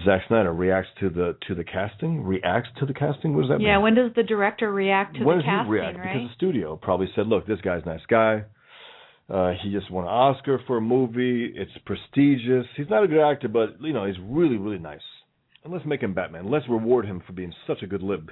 Zack 0.05 0.23
Snyder 0.29 0.53
reacts 0.53 0.91
to 1.01 1.11
the 1.11 1.37
to 1.49 1.55
the 1.55 1.65
casting, 1.65 2.23
reacts 2.23 2.69
to 2.79 2.87
the 2.87 2.95
casting. 2.95 3.35
What 3.35 3.43
does 3.43 3.51
that 3.51 3.61
Yeah, 3.61 3.75
mean? 3.77 3.83
when 3.83 3.95
does 3.97 4.13
the 4.15 4.23
director 4.23 4.71
react 4.73 5.17
to 5.17 5.25
when 5.25 5.39
the 5.39 5.43
does 5.43 5.49
casting, 5.51 5.67
he 5.67 5.73
react? 5.81 5.99
right? 5.99 6.15
Because 6.15 6.29
the 6.29 6.35
studio 6.35 6.77
probably 6.77 7.09
said, 7.17 7.27
"Look, 7.27 7.47
this 7.47 7.61
guy's 7.61 7.83
a 7.85 7.89
nice 7.89 8.07
guy. 8.09 8.45
Uh, 9.29 9.53
he 9.63 9.71
just 9.73 9.91
won 9.91 10.05
an 10.05 10.11
Oscar 10.11 10.61
for 10.67 10.77
a 10.77 10.81
movie. 10.81 11.53
It's 11.57 11.71
prestigious. 11.87 12.67
He's 12.77 12.89
not 12.91 13.05
a 13.05 13.09
good 13.09 13.21
actor, 13.21 13.49
but 13.49 13.81
you 13.81 13.93
know, 13.93 14.05
he's 14.07 14.19
really, 14.23 14.57
really 14.59 14.79
nice. 14.79 15.01
And 15.63 15.73
let's 15.73 15.85
make 15.85 16.03
him 16.03 16.15
Batman. 16.15 16.51
Let's 16.51 16.69
reward 16.69 17.05
him 17.05 17.21
for 17.27 17.33
being 17.33 17.53
such 17.67 17.83
a 17.83 17.87
good 17.87 18.03
lib." 18.03 18.31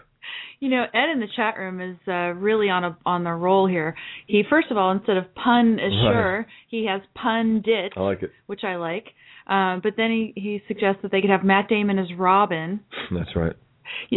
You 0.61 0.69
know, 0.69 0.85
Ed 0.95 1.11
in 1.13 1.21
the 1.21 1.29
chat 1.37 1.57
room 1.57 1.81
is 1.81 1.97
uh, 2.07 2.35
really 2.35 2.69
on 2.69 2.85
a 2.85 2.97
on 3.07 3.25
the 3.25 3.33
roll 3.33 3.67
here. 3.67 3.97
He 4.27 4.45
first 4.49 4.71
of 4.71 4.77
all, 4.77 4.93
instead 4.93 5.17
of 5.17 5.35
pun 5.35 5.79
assure, 5.81 6.47
he 6.69 6.87
has 6.87 7.01
pun 7.15 7.63
dit, 7.65 7.93
I 7.97 8.01
like 8.01 8.23
it. 8.23 8.31
which 8.47 8.63
I 8.65 8.77
like. 8.77 9.07
Um, 9.49 9.81
but 9.83 9.95
then 9.97 10.11
he 10.11 10.33
he 10.37 10.63
suggests 10.69 11.01
that 11.03 11.11
they 11.11 11.21
could 11.21 11.31
have 11.31 11.45
Matt 11.45 11.69
Damon 11.69 11.99
as 11.99 12.07
Robin. 12.17 12.81
That's 13.11 13.35
right. 13.35 13.55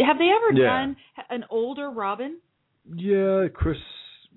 Have 0.06 0.18
they 0.18 0.30
ever 0.30 0.60
Yeah. 0.60 0.68
done 0.68 0.96
an 1.30 1.46
older 1.50 1.90
Robin? 1.90 2.38
Yeah, 2.94 3.48
Chris 3.54 3.78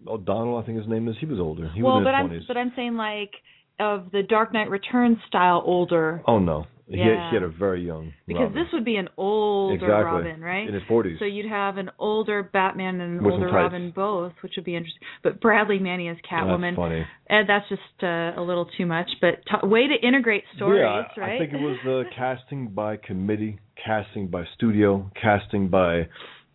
O'Donnell, 0.07 0.59
I 0.59 0.63
think 0.65 0.79
his 0.79 0.87
name 0.87 1.09
is. 1.09 1.17
He 1.19 1.27
was 1.27 1.41
older. 1.41 1.69
He 1.75 1.83
well, 1.83 1.95
was 1.95 2.01
in 2.01 2.05
but 2.05 2.35
his 2.35 2.43
I'm 2.43 2.47
but 2.47 2.57
I'm 2.57 2.73
saying 2.77 2.95
like 2.97 3.33
of 3.81 4.11
the 4.13 4.23
Dark 4.23 4.53
Knight 4.53 4.71
Returns 4.71 5.19
style 5.27 5.63
older 5.65 6.23
Oh 6.27 6.39
no, 6.39 6.67
he, 6.87 6.99
had, 6.99 7.07
Yeah. 7.09 7.31
he 7.31 7.37
had 7.37 7.43
a 7.43 7.49
very 7.49 7.85
young. 7.85 8.13
because 8.27 8.43
Robin. 8.45 8.55
this 8.63 8.67
would 8.73 8.85
be 8.85 8.97
an 8.97 9.09
older 9.17 9.75
exactly 9.75 10.05
Robin, 10.05 10.41
right? 10.41 10.69
in 10.69 10.75
his 10.75 10.83
forties. 10.87 11.19
So 11.19 11.25
you'd 11.25 11.49
have 11.51 11.77
an 11.79 11.91
older 11.99 12.43
Batman 12.43 13.01
and 13.01 13.19
an 13.19 13.25
With 13.25 13.35
older. 13.35 13.47
Robin 13.51 13.91
both, 13.95 14.33
which 14.43 14.53
would 14.57 14.65
be 14.65 14.77
interesting. 14.77 15.03
But 15.23 15.41
Bradley 15.41 15.79
Manning 15.79 16.09
as 16.09 16.17
Catwoman. 16.31 16.73
That's 16.73 16.77
funny. 16.77 17.07
Ed, 17.31 17.45
that's 17.49 17.69
just 17.69 18.03
uh, 18.03 18.33
a 18.41 18.43
little 18.43 18.69
too 18.77 18.87
much. 18.87 19.09
But 19.21 19.41
t- 19.51 19.67
way 19.67 19.89
to 19.89 20.07
integrate 20.07 20.45
stories, 20.57 20.81
yeah, 20.83 21.03
I- 21.17 21.21
right? 21.21 21.35
I 21.37 21.39
think 21.39 21.53
it 21.53 21.61
was 21.61 21.79
uh, 22.07 22.11
casting 22.17 22.69
by 22.69 22.97
committee, 22.99 23.59
casting 23.85 24.29
by 24.29 24.45
studio, 24.55 25.11
casting 25.21 25.69
by 25.69 26.09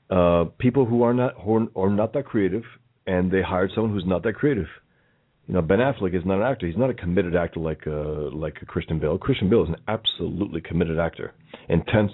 uh, 0.10 0.46
people 0.58 0.86
who 0.86 1.04
are 1.04 1.14
not 1.14 1.34
who 1.44 1.70
are 1.76 1.90
not 1.90 2.14
that 2.14 2.26
creative, 2.26 2.64
and 3.08 3.32
they 3.32 3.42
hired 3.42 3.72
someone 3.76 3.94
who's 3.94 4.06
not 4.08 4.24
that 4.24 4.34
creative. 4.34 4.68
You 5.50 5.56
know, 5.56 5.64
Ben 5.64 5.80
Affleck 5.80 6.16
is 6.16 6.24
not 6.28 6.38
an 6.38 6.44
actor. 6.44 6.68
He's 6.68 6.78
not 6.78 6.92
a 6.92 6.94
committed 6.94 7.36
actor 7.36 7.60
like 7.60 7.88
uh, 7.88 8.30
like 8.36 8.54
Christian 8.68 9.00
Bale. 9.00 9.18
Christian 9.18 9.50
Bale 9.50 9.64
is 9.64 9.70
an 9.70 9.78
absolutely 9.88 10.62
committed 10.62 11.00
actor, 11.00 11.34
intense. 11.68 12.12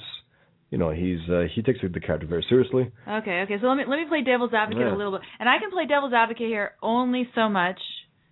You 0.71 0.77
know, 0.77 0.91
he's 0.91 1.19
uh, 1.29 1.41
he 1.53 1.61
takes 1.61 1.79
the 1.81 1.99
character 1.99 2.27
very 2.27 2.45
seriously. 2.47 2.93
Okay, 3.05 3.41
okay. 3.41 3.55
So 3.59 3.67
let 3.67 3.75
me 3.75 3.83
let 3.89 3.97
me 3.97 4.05
play 4.07 4.21
devil's 4.23 4.53
advocate 4.53 4.83
Yeah. 4.87 4.95
a 4.95 4.97
little 4.97 5.11
bit, 5.11 5.21
and 5.37 5.49
I 5.49 5.59
can 5.59 5.69
play 5.69 5.85
devil's 5.85 6.13
advocate 6.13 6.47
here 6.47 6.75
only 6.81 7.27
so 7.35 7.49
much 7.49 7.77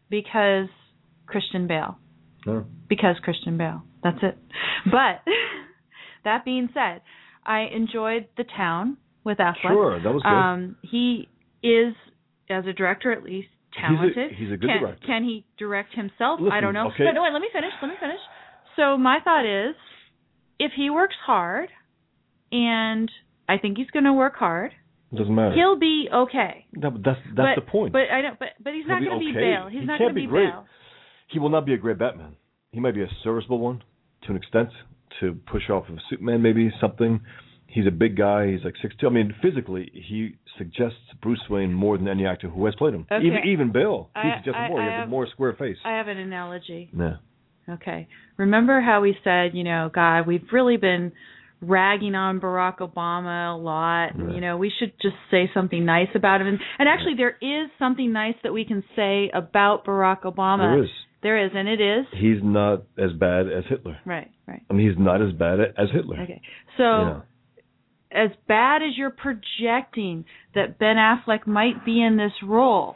because 0.10 0.68
Christian 1.26 1.68
Bale. 1.68 1.98
Yeah. 2.48 2.62
Because 2.88 3.18
Christian 3.24 3.58
Bale. 3.58 3.84
That's 4.06 4.20
it. 4.24 4.38
But 4.86 5.20
that 6.24 6.46
being 6.46 6.70
said, 6.74 7.02
I 7.46 7.66
enjoyed 7.76 8.28
the 8.38 8.46
town 8.56 8.96
with 9.26 9.39
Affleck. 9.39 9.68
Sure, 9.68 10.02
that 10.02 10.13
was 10.13 10.24
good. 10.24 10.30
Um, 10.30 10.78
he 10.82 11.28
is, 11.62 11.94
as 12.50 12.66
a 12.66 12.72
director 12.72 13.12
at 13.12 13.22
least, 13.24 13.50
talented. 13.79 14.31
He's 14.31 14.38
a, 14.38 14.43
he's 14.43 14.53
a 14.53 14.57
good 14.57 14.69
can, 14.69 14.81
director. 14.81 15.07
Can 15.07 15.23
he 15.23 15.45
direct 15.57 15.93
himself? 15.95 16.39
I 16.51 16.62
don't 16.62 16.73
know. 16.73 16.88
okay. 16.88 17.05
No, 17.05 17.12
no, 17.12 17.23
wait, 17.23 17.33
let 17.33 17.41
me 17.41 17.49
finish. 17.51 17.71
Let 17.81 17.88
me 17.88 17.95
finish. 17.99 18.19
So 18.75 18.97
my 18.97 19.19
thought 19.23 19.45
is, 19.45 19.75
if 20.59 20.71
he 20.75 20.89
works 20.89 21.15
hard, 21.25 21.69
and 22.51 23.12
I 23.47 23.57
think 23.57 23.77
he's 23.77 23.89
going 23.91 24.05
to 24.05 24.13
work 24.13 24.36
hard, 24.36 24.71
doesn't 25.15 25.33
matter. 25.33 25.53
he'll 25.55 25.77
be 25.77 26.07
okay. 26.13 26.65
No, 26.73 26.91
but 26.91 27.03
that's 27.03 27.19
that's 27.36 27.55
but, 27.55 27.65
the 27.65 27.69
point. 27.69 27.93
But 27.93 28.09
I 28.12 28.21
don't. 28.21 28.39
But 28.39 28.49
but 28.63 28.73
he's 28.73 28.86
He'll 28.86 28.99
not 28.99 29.03
going 29.03 29.19
to 29.19 29.25
be 29.25 29.31
okay. 29.31 29.39
Bale. 29.39 29.69
He's 29.69 29.81
He 29.81 29.86
not 29.86 29.99
going 29.99 30.09
to 30.09 30.15
be 30.15 30.21
be 30.21 30.27
great. 30.27 30.49
Bale. 30.49 30.65
he 31.29 31.39
will 31.39 31.49
not 31.49 31.65
be 31.65 31.73
a 31.73 31.77
great 31.77 31.99
Batman. 31.99 32.36
He 32.71 32.79
might 32.79 32.95
be 32.95 33.03
a 33.03 33.09
serviceable 33.23 33.59
one 33.59 33.83
to 34.23 34.31
an 34.31 34.38
extent 34.38 34.69
to 35.19 35.38
push 35.51 35.69
off 35.69 35.88
of 35.89 35.97
Superman, 36.09 36.41
maybe 36.41 36.71
something. 36.81 37.21
He's 37.73 37.88
a 37.88 37.91
big 37.91 38.15
guy. 38.15 38.51
He's 38.51 38.63
like 38.63 38.75
six 38.81 38.95
two. 38.99 39.07
I 39.07 39.09
mean, 39.09 39.33
physically, 39.41 39.89
he 39.93 40.36
suggests 40.57 40.99
Bruce 41.21 41.41
Wayne 41.49 41.73
more 41.73 41.97
than 41.97 42.07
any 42.07 42.25
actor 42.25 42.47
who 42.49 42.65
has 42.65 42.75
played 42.75 42.93
him. 42.93 43.07
Okay. 43.12 43.25
Even 43.25 43.39
even 43.47 43.71
Bale, 43.71 44.09
he 44.15 44.29
I- 44.29 44.38
suggests 44.38 44.59
I- 44.59 44.67
more. 44.69 44.81
He 44.81 44.88
I 44.88 44.91
has 44.91 44.99
have- 45.01 45.07
a 45.07 45.12
more 45.12 45.27
square 45.27 45.53
face. 45.53 45.77
I 45.83 45.91
have 45.97 46.07
an 46.07 46.17
analogy. 46.17 46.89
yeah. 46.97 47.15
Okay. 47.69 48.07
Remember 48.38 48.81
how 48.81 49.01
we 49.01 49.17
said, 49.23 49.51
you 49.53 49.63
know, 49.63 49.89
God, 49.93 50.27
we've 50.27 50.45
really 50.51 50.75
been 50.77 51.13
ragging 51.62 52.13
on 52.13 52.41
Barack 52.41 52.79
Obama 52.79 53.53
a 53.53 53.57
lot. 53.57 54.13
And, 54.15 54.25
Right. 54.27 54.36
you 54.36 54.41
know, 54.41 54.57
we 54.57 54.69
should 54.69 54.91
just 55.01 55.15
say 55.31 55.49
something 55.53 55.86
nice 55.86 56.09
about 56.13 56.41
him. 56.41 56.47
And, 56.47 56.59
and 56.77 56.89
actually, 56.89 57.15
there 57.15 57.38
is 57.41 57.69
something 57.79 58.12
nice 58.12 58.36
that 58.43 58.51
we 58.51 58.65
can 58.65 58.83
say 58.97 59.29
about 59.33 59.86
Barack 59.86 60.23
Obama. 60.23 60.73
There 60.75 60.83
is. 60.83 60.89
There 61.21 61.45
is, 61.45 61.51
and 61.55 61.69
it 61.69 61.79
is. 61.79 62.05
He's 62.12 62.43
not 62.43 62.83
as 62.97 63.13
bad 63.13 63.47
as 63.49 63.63
Hitler. 63.69 63.97
Right, 64.05 64.29
right. 64.45 64.62
I 64.69 64.73
mean, 64.73 64.89
he's 64.89 64.99
not 64.99 65.21
as 65.21 65.31
bad 65.31 65.62
as 65.77 65.89
Hitler. 65.93 66.19
Okay. 66.19 66.41
So, 66.75 66.83
You 66.83 67.05
know. 67.05 67.21
As 68.13 68.30
bad 68.47 68.84
as 68.84 68.95
you're 68.95 69.10
projecting 69.10 70.26
that 70.56 70.78
Ben 70.78 70.97
Affleck 70.97 71.47
might 71.47 71.84
be 71.84 72.02
in 72.02 72.15
this 72.17 72.32
role, 72.43 72.95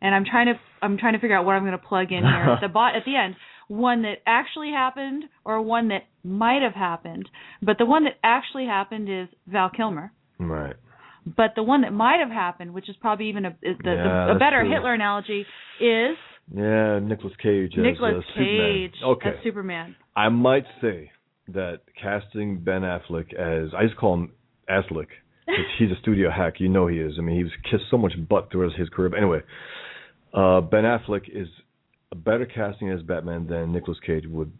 and 0.00 0.14
I'm 0.14 0.24
trying 0.24 0.46
to 0.46 0.54
I'm 0.82 0.98
trying 0.98 1.14
to 1.14 1.18
figure 1.18 1.36
out 1.36 1.44
what 1.44 1.52
I'm 1.52 1.62
going 1.62 1.72
to 1.72 1.78
plug 1.78 2.12
in 2.12 2.22
here 2.22 2.52
at 2.52 2.60
the 2.62 2.68
bot 2.68 2.94
at 2.96 3.04
the 3.04 3.16
end. 3.16 3.34
One 3.68 4.02
that 4.02 4.18
actually 4.26 4.70
happened 4.70 5.24
or 5.44 5.60
one 5.60 5.88
that 5.88 6.02
might 6.22 6.62
have 6.62 6.74
happened. 6.74 7.28
But 7.60 7.78
the 7.78 7.86
one 7.86 8.04
that 8.04 8.14
actually 8.22 8.66
happened 8.66 9.08
is 9.10 9.28
Val 9.48 9.70
Kilmer. 9.70 10.12
Right. 10.38 10.76
But 11.26 11.54
the 11.56 11.64
one 11.64 11.80
that 11.82 11.92
might 11.92 12.20
have 12.20 12.30
happened, 12.30 12.72
which 12.72 12.88
is 12.88 12.94
probably 13.00 13.28
even 13.28 13.46
a 13.46 13.56
the, 13.60 13.74
Yeah, 13.84 14.26
the 14.28 14.32
a 14.36 14.38
better 14.38 14.62
true. 14.62 14.70
Hitler 14.72 14.94
analogy, 14.94 15.44
is 15.80 16.16
Yeah, 16.54 17.00
Nicolas 17.00 17.32
Cage 17.42 17.72
as 17.76 17.82
Nicolas 17.82 18.22
uh, 18.24 18.32
Superman. 18.34 18.72
Cage 18.72 18.94
Okay. 19.04 19.28
as 19.30 19.34
Superman. 19.42 19.96
I 20.14 20.28
might 20.28 20.64
say 20.80 21.10
that 21.48 21.80
casting 22.00 22.58
Ben 22.58 22.82
Affleck 22.82 23.32
as 23.34 23.72
I 23.76 23.84
just 23.84 23.96
call 23.96 24.14
him 24.14 24.32
Affleck. 24.68 25.08
He's 25.78 25.90
a 25.90 26.00
studio 26.00 26.30
hack, 26.30 26.54
you 26.58 26.68
know 26.68 26.86
he 26.86 26.98
is. 26.98 27.14
I 27.18 27.22
mean, 27.22 27.36
he's 27.36 27.70
kissed 27.70 27.84
so 27.90 27.96
much 27.96 28.12
butt 28.28 28.50
throughout 28.50 28.72
his 28.74 28.88
career. 28.88 29.10
But 29.10 29.18
anyway, 29.18 29.40
uh, 30.34 30.60
Ben 30.60 30.84
Affleck 30.84 31.28
is 31.32 31.48
a 32.10 32.16
better 32.16 32.46
casting 32.46 32.90
as 32.90 33.02
Batman 33.02 33.46
than 33.46 33.72
Nicolas 33.72 33.98
Cage 34.04 34.24
would 34.28 34.52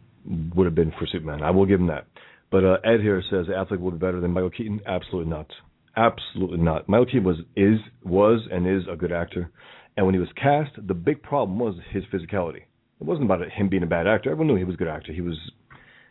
would 0.55 0.65
have 0.65 0.75
been 0.75 0.91
for 0.91 1.07
Superman. 1.07 1.41
I 1.41 1.51
will 1.51 1.65
give 1.65 1.79
him 1.79 1.87
that. 1.87 2.05
But 2.51 2.63
uh, 2.63 2.77
Ed 2.83 3.01
here 3.01 3.21
says 3.29 3.47
Affleck 3.47 3.79
would 3.79 3.99
be 3.99 4.05
better 4.05 4.19
than 4.19 4.31
Michael 4.31 4.49
Keaton. 4.49 4.81
Absolutely 4.85 5.29
not. 5.29 5.47
Absolutely 5.95 6.59
not. 6.59 6.87
Michael 6.87 7.05
Keaton 7.05 7.23
was 7.23 7.37
is 7.55 7.79
was 8.03 8.41
and 8.51 8.67
is 8.67 8.83
a 8.89 8.95
good 8.95 9.11
actor, 9.11 9.51
and 9.97 10.05
when 10.05 10.15
he 10.15 10.19
was 10.19 10.29
cast, 10.41 10.71
the 10.87 10.93
big 10.93 11.21
problem 11.23 11.59
was 11.59 11.75
his 11.91 12.03
physicality. 12.13 12.61
It 12.99 13.05
wasn't 13.05 13.25
about 13.25 13.47
him 13.51 13.69
being 13.69 13.83
a 13.83 13.87
bad 13.87 14.07
actor. 14.07 14.31
Everyone 14.31 14.47
knew 14.47 14.55
he 14.55 14.63
was 14.63 14.75
a 14.75 14.77
good 14.77 14.87
actor. 14.87 15.13
He 15.13 15.21
was, 15.21 15.37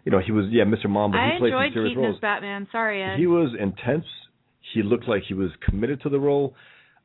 you 0.07 0.13
know, 0.13 0.21
he 0.25 0.31
was 0.31 0.47
yeah, 0.51 0.63
Mr. 0.63 0.89
Mom, 0.89 1.11
but 1.11 1.19
I 1.19 1.33
he 1.33 1.39
played 1.41 1.53
enjoyed 1.53 1.73
serious 1.75 1.91
Keaton 1.91 2.03
roles. 2.05 2.17
as 2.17 2.21
Batman. 2.21 2.69
Sorry, 2.71 3.03
Ed. 3.03 3.19
He 3.19 3.27
was 3.27 3.51
intense. 3.61 4.05
He 4.73 4.83
looked 4.85 5.09
like 5.09 5.25
he 5.27 5.35
was 5.35 5.51
committed 5.69 6.01
to 6.03 6.09
the 6.09 6.21
role. 6.21 6.55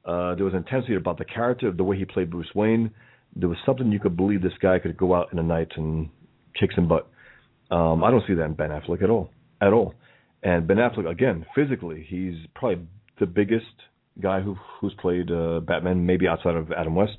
Uh, 0.06 0.36
there 0.36 0.46
was 0.46 0.54
intensity 0.54 0.96
about 0.96 1.18
the 1.18 1.26
character, 1.26 1.72
the 1.72 1.84
way 1.84 1.98
he 1.98 2.06
played 2.06 2.30
Bruce 2.30 2.54
Wayne. 2.54 2.92
There 3.36 3.50
was 3.50 3.58
something 3.66 3.92
you 3.92 4.00
could 4.00 4.16
believe 4.16 4.44
this 4.44 4.52
guy 4.62 4.78
could 4.78 4.98
go 4.98 5.16
out 5.16 5.30
in 5.32 5.38
the 5.38 5.44
night 5.44 5.70
and 5.78 6.10
kick 6.60 6.70
some 6.76 6.88
butt. 6.88 7.10
Um, 7.72 8.04
I 8.04 8.12
don't 8.12 8.24
see 8.28 8.36
that 8.36 8.46
in 8.46 8.54
Ben 8.54 8.70
Affleck 8.70 9.02
at 9.04 9.10
all, 9.10 9.32
at 9.62 9.74
all. 9.74 9.96
And 10.44 10.68
Ben 10.68 10.78
Affleck, 10.78 11.10
again, 11.10 11.46
physically, 11.56 12.06
he's 12.08 12.36
probably 12.54 12.86
the 13.20 13.26
biggest 13.26 13.66
guy 14.22 14.42
who 14.42 14.56
who's 14.80 14.94
played 15.02 15.32
uh, 15.32 15.62
Batman, 15.62 16.06
maybe 16.06 16.28
outside 16.28 16.56
of 16.56 16.72
Adam 16.72 16.94
West, 16.94 17.18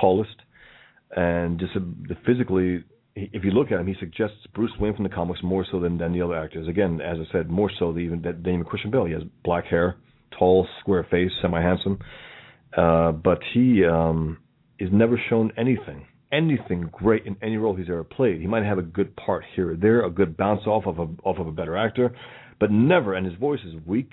tallest, 0.00 0.36
and 1.16 1.58
just 1.58 1.72
uh, 1.76 2.14
physically. 2.24 2.84
If 3.16 3.44
you 3.44 3.52
look 3.52 3.70
at 3.70 3.78
him, 3.78 3.86
he 3.86 3.94
suggests 4.00 4.36
Bruce 4.54 4.72
Wayne 4.80 4.94
from 4.94 5.04
the 5.04 5.08
comics 5.08 5.40
more 5.42 5.64
so 5.70 5.78
than, 5.78 5.98
than 5.98 6.12
the 6.12 6.20
other 6.20 6.36
actors. 6.36 6.66
Again, 6.66 7.00
as 7.00 7.16
I 7.20 7.32
said, 7.32 7.48
more 7.48 7.70
so 7.78 7.92
than 7.92 8.02
even 8.02 8.22
than 8.22 8.40
even 8.40 8.64
Christian 8.64 8.90
Bale. 8.90 9.04
He 9.04 9.12
has 9.12 9.22
black 9.44 9.66
hair, 9.66 9.96
tall, 10.36 10.66
square 10.80 11.06
face, 11.08 11.30
semi-handsome, 11.40 12.00
uh, 12.76 13.12
but 13.12 13.38
he 13.52 13.84
um, 13.84 14.38
is 14.80 14.88
never 14.92 15.20
shown 15.30 15.52
anything, 15.56 16.06
anything 16.32 16.90
great 16.92 17.24
in 17.24 17.36
any 17.40 17.56
role 17.56 17.76
he's 17.76 17.88
ever 17.88 18.02
played. 18.02 18.40
He 18.40 18.48
might 18.48 18.64
have 18.64 18.78
a 18.78 18.82
good 18.82 19.14
part 19.14 19.44
here 19.54 19.72
or 19.72 19.76
there, 19.76 20.04
a 20.04 20.10
good 20.10 20.36
bounce 20.36 20.66
off 20.66 20.86
of 20.86 20.98
a 20.98 21.06
off 21.22 21.38
of 21.38 21.46
a 21.46 21.52
better 21.52 21.76
actor, 21.76 22.16
but 22.58 22.72
never. 22.72 23.14
And 23.14 23.24
his 23.24 23.38
voice 23.38 23.60
is 23.64 23.74
weak. 23.86 24.10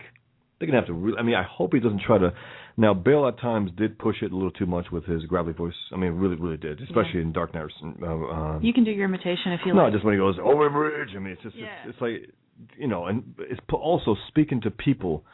They're 0.59 0.67
gonna 0.67 0.79
have 0.79 0.87
to. 0.87 0.93
Re- 0.93 1.15
I 1.17 1.23
mean, 1.23 1.35
I 1.35 1.43
hope 1.43 1.73
he 1.73 1.79
doesn't 1.79 2.03
try 2.05 2.19
to. 2.19 2.33
Now, 2.77 2.93
Bale 2.93 3.27
at 3.27 3.39
times 3.39 3.71
did 3.77 3.99
push 3.99 4.17
it 4.21 4.31
a 4.31 4.35
little 4.35 4.51
too 4.51 4.65
much 4.65 4.91
with 4.91 5.05
his 5.05 5.23
gravelly 5.25 5.53
voice. 5.53 5.73
I 5.91 5.97
mean, 5.97 6.13
really, 6.13 6.35
really 6.35 6.57
did, 6.57 6.81
especially 6.81 7.15
Yeah. 7.19 7.21
in 7.27 7.31
Dark 7.33 7.53
Knight. 7.53 7.69
Uh, 8.01 8.05
uh, 8.05 8.59
You 8.59 8.73
can 8.73 8.83
do 8.83 8.91
your 8.91 9.05
imitation 9.05 9.51
if 9.51 9.61
you 9.65 9.73
no, 9.73 9.83
like. 9.83 9.91
No, 9.91 9.97
just 9.97 10.05
when 10.05 10.13
he 10.13 10.17
goes 10.19 10.37
over 10.41 10.63
the 10.65 10.69
bridge. 10.69 11.09
I 11.15 11.19
mean, 11.19 11.33
it's 11.33 11.41
just 11.43 11.55
Yeah. 11.55 11.65
it's, 11.85 11.89
it's 11.95 12.01
like 12.01 12.31
you 12.77 12.87
know, 12.87 13.05
and 13.07 13.23
it's 13.39 13.59
also 13.71 14.15
speaking 14.27 14.61
to 14.61 14.71
people 14.71 15.25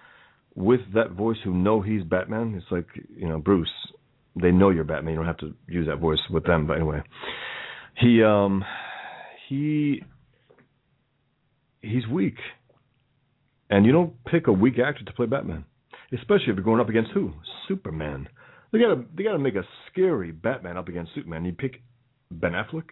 with 0.56 0.80
that 0.94 1.12
voice 1.12 1.38
who 1.44 1.54
know 1.54 1.82
he's 1.82 2.04
Batman. 2.04 2.56
It's 2.56 2.72
like 2.72 2.88
you 3.16 3.28
know, 3.28 3.38
Bruce. 3.40 3.70
They 4.36 4.52
know 4.52 4.70
you're 4.70 4.84
Batman. 4.84 5.14
You 5.14 5.20
don't 5.20 5.26
have 5.28 5.38
to 5.40 5.54
use 5.68 5.88
that 5.88 5.98
voice 6.00 6.20
with 6.30 6.46
them. 6.46 6.68
But 6.68 6.74
anyway, 6.78 7.02
he 7.96 8.24
um 8.24 8.64
he 9.48 10.04
he's 11.82 12.08
weak, 12.08 12.38
and 13.70 13.86
you 13.86 13.92
don't 13.92 14.14
pick 14.26 14.48
a 14.48 14.52
weak 14.52 14.80
actor 14.80 15.04
to 15.04 15.14
play 15.14 15.26
Batman, 15.26 15.66
especially 16.14 16.50
if 16.50 16.56
you're 16.56 16.64
going 16.64 16.80
up 16.82 16.90
against 16.90 17.12
who? 17.12 17.34
Superman. 17.68 18.28
They 18.72 18.80
gotta 18.80 19.04
they 19.16 19.24
gotta 19.24 19.40
make 19.40 19.56
a 19.56 19.64
scary 19.92 20.32
Batman 20.32 20.78
up 20.78 20.88
against 20.88 21.14
Superman. 21.16 21.46
You 21.46 21.54
pick 21.54 21.82
Ben 22.32 22.52
Affleck. 22.54 22.90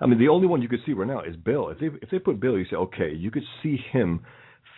I 0.00 0.06
mean, 0.06 0.18
the 0.18 0.28
only 0.28 0.46
one 0.46 0.60
you 0.60 0.68
could 0.68 0.80
see 0.84 0.92
right 0.92 1.08
now 1.08 1.22
is 1.22 1.36
Bale. 1.36 1.70
If 1.70 1.78
they 1.78 1.86
if 2.02 2.10
they 2.10 2.18
put 2.18 2.38
Bale, 2.40 2.58
you 2.58 2.66
say 2.70 2.76
okay, 2.76 3.12
you 3.14 3.30
could 3.30 3.44
see 3.62 3.78
him 3.92 4.20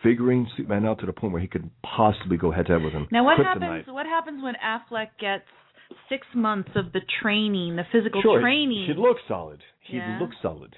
figuring 0.03 0.47
Superman 0.57 0.87
out 0.87 1.01
to 1.01 1.07
the 1.07 1.13
point 1.13 1.33
where 1.33 1.43
he 1.43 1.49
could 1.49 1.69
possibly 1.83 2.37
go 2.37 2.53
head 2.53 2.67
to 2.67 2.75
head 2.75 2.83
with 2.85 2.93
him. 2.93 3.09
Now, 3.11 3.25
what 3.25 3.39
Kryptonite. 3.39 3.63
happens? 3.63 3.85
What 3.89 4.07
happens 4.07 4.43
when 4.43 4.55
Affleck 4.65 5.09
gets 5.21 5.45
six 6.09 6.25
months 6.35 6.71
of 6.77 6.93
the 6.93 7.01
training, 7.21 7.75
the 7.75 7.83
physical 7.91 8.23
Sure, 8.23 8.41
training? 8.41 8.85
he'd 8.87 8.97
look 8.97 9.17
solid. 9.27 9.61
He'd 9.81 9.97
Yeah. 9.97 10.19
look 10.21 10.31
solid, 10.41 10.77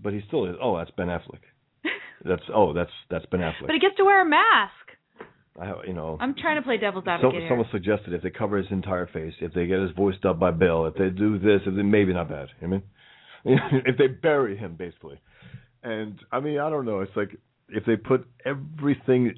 but 0.00 0.14
he 0.14 0.22
still 0.28 0.46
is. 0.46 0.56
Oh, 0.62 0.78
that's 0.78 0.90
Ben 0.92 1.08
Affleck. 1.08 1.42
That's 2.24 2.42
oh, 2.52 2.72
that's 2.72 2.90
that's 3.10 3.26
Ben 3.26 3.40
Affleck. 3.40 3.66
but 3.66 3.72
he 3.74 3.78
gets 3.78 3.96
to 3.98 4.04
wear 4.04 4.22
a 4.22 4.24
mask. 4.24 4.72
I, 5.60 5.72
you 5.86 5.94
know, 5.94 6.18
I'm 6.20 6.34
trying 6.34 6.56
to 6.56 6.62
play 6.62 6.76
devil's 6.76 7.04
advocate 7.06 7.42
someone 7.48 7.66
suggested 7.72 8.12
if 8.12 8.22
they 8.22 8.30
cover 8.30 8.58
his 8.58 8.66
entire 8.70 9.06
face, 9.06 9.32
if 9.40 9.54
they 9.54 9.66
get 9.66 9.80
his 9.80 9.92
voice 9.92 10.14
dubbed 10.22 10.40
by 10.40 10.50
Bale, 10.50 10.86
if 10.86 10.94
they 10.94 11.08
do 11.08 11.38
this, 11.38 11.62
if 11.66 11.74
they 11.74 11.82
maybe 11.82 12.12
not 12.12 12.28
bad. 12.28 12.48
You 12.60 12.68
know 12.68 12.82
what 13.42 13.62
I 13.62 13.72
mean, 13.72 13.82
if 13.86 13.96
they 13.96 14.08
bury 14.08 14.56
him 14.56 14.76
basically, 14.76 15.20
and 15.82 16.18
I 16.30 16.40
mean 16.40 16.58
I 16.58 16.68
don't 16.68 16.84
know. 16.84 17.00
It's 17.00 17.16
like 17.16 17.36
if 17.68 17.84
they 17.84 17.96
put 17.96 18.26
everything 18.44 19.34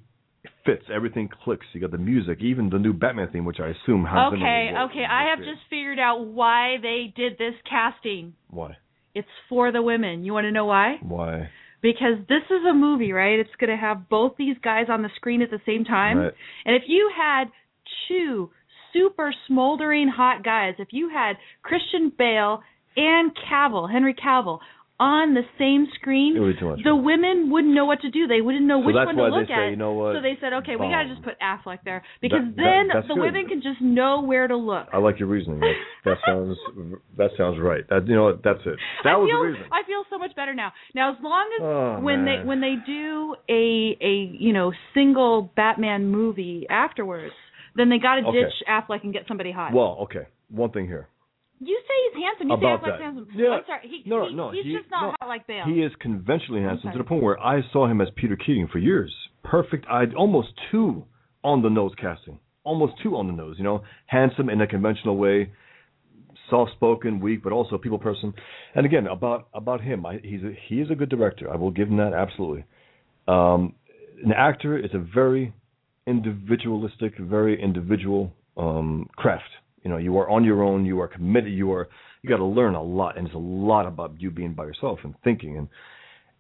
fits, 0.65 0.85
everything 0.93 1.29
clicks. 1.45 1.67
You 1.73 1.81
got 1.81 1.91
the 1.91 1.99
music, 1.99 2.39
even 2.41 2.71
the 2.71 2.79
new 2.79 2.93
Batman 2.93 3.29
theme, 3.33 3.45
which 3.45 3.61
I 3.61 3.69
assume 3.69 4.05
has 4.05 4.33
Okay, 4.33 4.71
okay. 4.91 5.05
I 5.09 5.31
have 5.31 5.39
just 5.39 5.61
figured 5.71 5.99
out 5.99 6.27
why 6.27 6.77
they 6.83 7.13
did 7.15 7.39
this 7.39 7.55
casting. 7.69 8.35
why 8.51 8.77
It's 9.15 9.29
for 9.49 9.73
the 9.73 9.83
women. 9.83 10.25
You 10.25 10.33
want 10.33 10.45
to 10.45 10.53
know 10.53 10.67
why? 10.67 10.97
why 11.03 11.51
Because 11.81 12.19
this 12.29 12.43
is 12.51 12.65
a 12.69 12.75
movie, 12.75 13.13
right? 13.13 13.39
It's 13.39 13.55
going 13.61 13.71
to 13.71 13.77
have 13.77 14.09
both 14.09 14.33
these 14.37 14.57
guys 14.63 14.87
on 14.89 15.03
the 15.03 15.11
screen 15.15 15.43
at 15.43 15.51
the 15.51 15.61
same 15.65 15.85
time. 15.85 16.19
Right. 16.19 16.33
And 16.65 16.75
if 16.75 16.83
you 16.89 17.11
had 17.17 17.45
two 18.09 18.51
super 18.93 19.33
smoldering 19.47 20.09
hot 20.09 20.43
guys, 20.45 20.75
if 20.79 20.89
you 20.91 21.09
had 21.09 21.37
Christian 21.63 22.13
Bale 22.17 22.63
and 22.97 23.31
Cavill, 23.49 23.91
Henry 23.91 24.15
Cavill, 24.15 24.59
on 25.01 25.35
the 25.35 25.43
same 25.59 25.87
screen, 25.95 26.37
It 26.37 26.41
would 26.41 26.59
too 26.59 26.69
much. 26.71 26.81
the 26.83 26.95
women 26.97 27.51
wouldn't 27.51 27.73
know 27.73 27.85
what 27.85 28.01
to 28.03 28.11
do. 28.11 28.27
They 28.27 28.41
wouldn't 28.41 28.65
know 28.67 28.81
So 28.83 28.87
which 28.87 28.95
one 28.97 29.15
to 29.15 29.27
look 29.29 29.47
say, 29.47 29.55
at. 29.55 29.71
you 29.71 29.77
know 29.77 29.93
what, 29.93 30.17
So 30.17 30.21
they 30.21 30.37
said, 30.41 30.53
okay, 30.55 30.75
we 30.75 30.89
got 30.89 31.05
to 31.05 31.09
just 31.09 31.23
put 31.23 31.39
Affleck 31.39 31.79
there 31.85 32.03
because 32.21 32.41
That- 32.43 32.57
that- 32.57 32.63
then 32.65 32.89
that's 32.93 33.07
the 33.09 33.15
good. 33.15 33.23
women 33.23 33.47
can 33.47 33.63
just 33.63 33.81
know 33.81 34.23
where 34.23 34.49
to 34.49 34.57
look. 34.57 34.89
I 34.93 34.99
like 34.99 35.21
your 35.21 35.29
reasoning. 35.29 35.61
That, 35.61 35.75
that 36.05 36.19
sounds 36.27 36.57
that 37.17 37.31
sounds 37.37 37.59
right. 37.61 37.87
That, 37.91 38.09
you 38.09 38.15
know 38.17 38.25
what? 38.25 38.43
That's 38.43 38.59
it. 38.67 38.77
That 39.05 39.15
I 39.15 39.17
was 39.17 39.29
feel, 39.31 39.39
the 39.43 39.49
reason. 39.49 39.65
I 39.71 39.83
feel 39.87 40.03
so 40.11 40.19
much 40.19 40.35
better 40.35 40.55
now. 40.55 40.73
Now, 40.95 41.13
as 41.13 41.19
long 41.23 41.47
as 41.59 41.63
Oh, 41.63 42.01
when 42.01 42.25
man. 42.25 42.41
they 42.41 42.45
when 42.49 42.61
they 42.61 42.75
do 42.85 43.37
a 43.49 43.97
a 44.01 44.15
you 44.39 44.53
know 44.53 44.73
single 44.95 45.53
Batman 45.55 46.09
movie 46.11 46.67
afterwards, 46.69 47.35
then 47.77 47.89
they 47.89 47.99
got 47.99 48.17
to 48.17 48.27
Okay. 48.27 48.43
ditch 48.43 48.55
Affleck 48.69 49.05
and 49.05 49.13
get 49.13 49.27
somebody 49.29 49.53
hot. 49.53 49.73
Well, 49.73 49.99
okay. 50.03 50.27
One 50.51 50.71
thing 50.71 50.87
here. 50.87 51.07
You 51.61 51.81
say 51.87 51.95
he's 52.15 52.23
handsome. 52.25 52.49
You 52.49 52.55
About 52.55 52.81
say 52.83 52.91
that. 52.91 53.01
handsome. 53.01 53.29
Yeah. 53.35 53.49
I'm 53.51 53.63
sorry. 53.67 53.81
He, 53.89 54.03
No, 54.09 54.29
he- 54.29 54.35
no, 54.35 54.51
he's 54.53 54.65
he- 54.65 54.77
just 54.77 54.91
not 54.91 55.03
no. 55.03 55.15
hot 55.21 55.29
like 55.29 55.47
Bale. 55.47 55.65
He 55.67 55.83
is 55.83 55.93
conventionally 56.01 56.63
handsome 56.63 56.93
to 56.93 56.99
the 56.99 57.05
point 57.05 57.23
where 57.23 57.39
I 57.41 57.61
saw 57.73 57.87
him 57.87 58.01
as 58.01 58.09
Peter 58.17 58.37
Keating 58.37 58.69
for 58.71 58.79
years. 58.79 59.15
Perfect. 59.45 59.87
I 59.91 60.05
almost 60.17 60.49
too 60.71 61.05
on 61.43 61.63
the 61.63 61.71
nose 61.71 61.93
casting. 62.01 62.39
Almost 62.65 62.95
too 63.03 63.17
on 63.17 63.27
the 63.27 63.33
nose. 63.33 63.57
You 63.59 63.65
know, 63.65 63.83
handsome 64.07 64.51
in 64.51 64.61
a 64.61 64.67
conventional 64.67 65.17
way, 65.17 65.51
soft 66.51 66.73
spoken, 66.73 67.19
weak, 67.21 67.43
but 67.43 67.53
also 67.53 67.77
a 67.77 67.79
people 67.79 67.99
person. 67.99 68.35
And 68.75 68.85
again, 68.85 69.07
about 69.07 69.49
about 69.55 69.81
him, 69.81 70.05
I, 70.05 70.19
he's 70.23 70.43
a, 70.43 70.53
he 70.69 70.81
is 70.81 70.91
a 70.91 70.95
good 70.95 71.09
director. 71.09 71.51
I 71.51 71.57
will 71.57 71.71
give 71.71 71.89
him 71.89 71.97
that 71.99 72.13
absolutely. 72.13 72.65
Um, 73.27 73.75
an 74.25 74.33
actor 74.37 74.77
is 74.79 74.91
a 74.95 74.99
very 74.99 75.55
individualistic, 76.07 77.17
very 77.19 77.61
individual 77.63 78.33
um, 78.57 79.09
craft. 79.17 79.45
You 79.83 79.91
know, 79.91 79.97
you 79.97 80.17
are 80.19 80.29
on 80.29 80.45
your 80.45 80.63
own. 80.63 80.85
You 80.85 81.01
are 81.01 81.09
committed. 81.09 81.53
You 81.53 81.73
are 81.73 81.89
you 82.23 82.29
got 82.31 82.39
to 82.39 82.45
learn 82.45 82.75
a 82.75 82.83
lot, 82.83 83.17
and 83.17 83.27
it's 83.27 83.35
a 83.35 83.39
lot 83.39 83.87
about 83.87 84.21
you 84.21 84.31
being 84.31 84.55
by 84.55 84.65
yourself 84.65 84.99
and 85.05 85.15
thinking. 85.23 85.57
And 85.57 85.69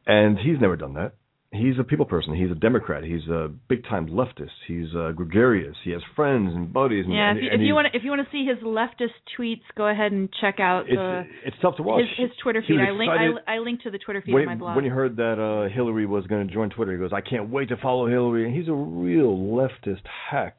and 0.07 0.39
he's 0.39 0.61
never 0.61 0.77
done 0.77 0.95
that. 0.95 1.13
He's 1.51 1.79
a 1.81 1.85
people 1.85 2.05
person. 2.05 2.35
He's 2.35 2.51
a 2.51 2.55
Democrat. 2.55 3.05
He's 3.05 3.27
a 3.27 3.49
big 3.69 3.83
time 3.85 4.07
leftist. 4.09 4.51
He's 4.67 4.89
uh, 4.95 5.13
gregarious. 5.13 5.75
He 5.83 5.93
has 5.93 6.03
friends 6.15 6.53
and 6.55 6.71
buddies. 6.71 7.07
And, 7.07 7.15
yeah, 7.15 7.33
if, 7.33 7.43
you- 7.43 7.51
if 7.53 7.61
you 7.63 7.75
want 7.75 7.89
to, 7.91 7.97
if 7.97 8.05
you 8.05 8.11
want 8.11 8.21
to 8.23 8.31
see 8.31 8.45
his 8.45 8.59
leftist 8.63 9.17
tweets, 9.39 9.63
go 9.75 9.87
ahead 9.89 10.13
and 10.13 10.29
check 10.43 10.61
out 10.61 10.85
the 10.87 11.21
it's 11.21 11.31
it's 11.47 11.57
tough 11.63 11.77
to 11.77 11.83
watch. 11.83 12.03
his, 12.19 12.29
his 12.29 12.37
Twitter 12.43 12.63
feed. 12.69 12.79
I 12.81 12.91
link 12.91 13.11
I, 13.11 13.55
I 13.55 13.59
linked 13.61 13.85
to 13.85 13.91
the 13.91 13.97
Twitter 13.99 14.21
feed 14.21 14.35
when, 14.35 14.43
on 14.43 14.49
my 14.49 14.55
blog. 14.57 14.77
when 14.77 14.85
he 14.85 14.91
heard 14.91 15.17
that 15.17 15.39
uh, 15.41 15.75
Hillary 15.75 16.05
was 16.05 16.27
going 16.27 16.47
to 16.47 16.53
join 16.53 16.69
Twitter, 16.69 16.93
he 16.93 16.99
goes, 16.99 17.13
"I 17.15 17.23
can't 17.23 17.49
wait 17.49 17.71
to 17.71 17.79
follow 17.79 18.07
Hillary." 18.09 18.45
And 18.47 18.55
he's 18.55 18.69
a 18.69 18.75
real 18.75 19.35
leftist 19.35 20.03
hack. 20.31 20.59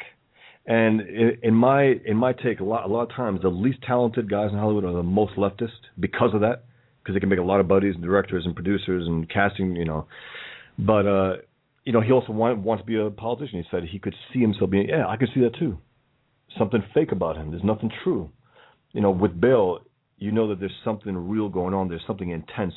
And 0.69 1.01
in, 1.41 1.55
my 1.55 1.95
in 2.05 2.15
my 2.15 2.31
take, 2.31 2.59
a 2.59 2.63
lot 2.63 2.85
a 2.87 2.93
lot 2.93 3.09
of 3.09 3.15
times 3.15 3.41
the 3.41 3.49
least 3.49 3.79
talented 3.81 4.29
guys 4.29 4.51
in 4.51 4.59
Hollywood 4.59 4.85
are 4.85 4.93
the 4.93 5.01
most 5.01 5.33
leftist 5.35 5.69
because 5.99 6.29
of 6.35 6.41
that, 6.41 6.65
because 7.01 7.15
they 7.15 7.19
can 7.19 7.27
make 7.27 7.39
a 7.39 7.43
lot 7.43 7.59
of 7.59 7.67
buddies 7.67 7.95
and 7.95 8.03
directors 8.03 8.45
and 8.45 8.53
producers 8.53 9.07
and 9.07 9.27
casting, 9.27 9.75
you 9.75 9.85
know. 9.85 10.05
But 10.77 11.07
uh, 11.07 11.33
you 11.85 11.91
know, 11.91 12.01
he 12.01 12.11
also 12.11 12.33
want, 12.33 12.59
wants 12.59 12.83
to 12.83 12.85
be 12.85 12.99
a 12.99 13.09
politician. 13.09 13.57
He 13.57 13.65
said 13.71 13.83
he 13.83 13.97
could 13.97 14.13
see 14.31 14.41
himself 14.41 14.69
being, 14.69 14.89
yeah, 14.89 15.07
I 15.07 15.17
could 15.17 15.29
see 15.33 15.41
that 15.41 15.55
too. 15.57 15.79
Something 16.55 16.83
fake 16.93 17.11
about 17.11 17.35
him. 17.35 17.49
There's 17.49 17.63
nothing 17.63 17.89
true. 18.03 18.29
You 18.91 19.01
know, 19.01 19.09
with 19.09 19.41
Bale, 19.41 19.79
you 20.19 20.31
know 20.31 20.49
that 20.49 20.59
there's 20.59 20.71
something 20.85 21.15
real 21.17 21.49
going 21.49 21.73
on. 21.73 21.89
There's 21.89 22.03
something 22.05 22.29
intense, 22.29 22.75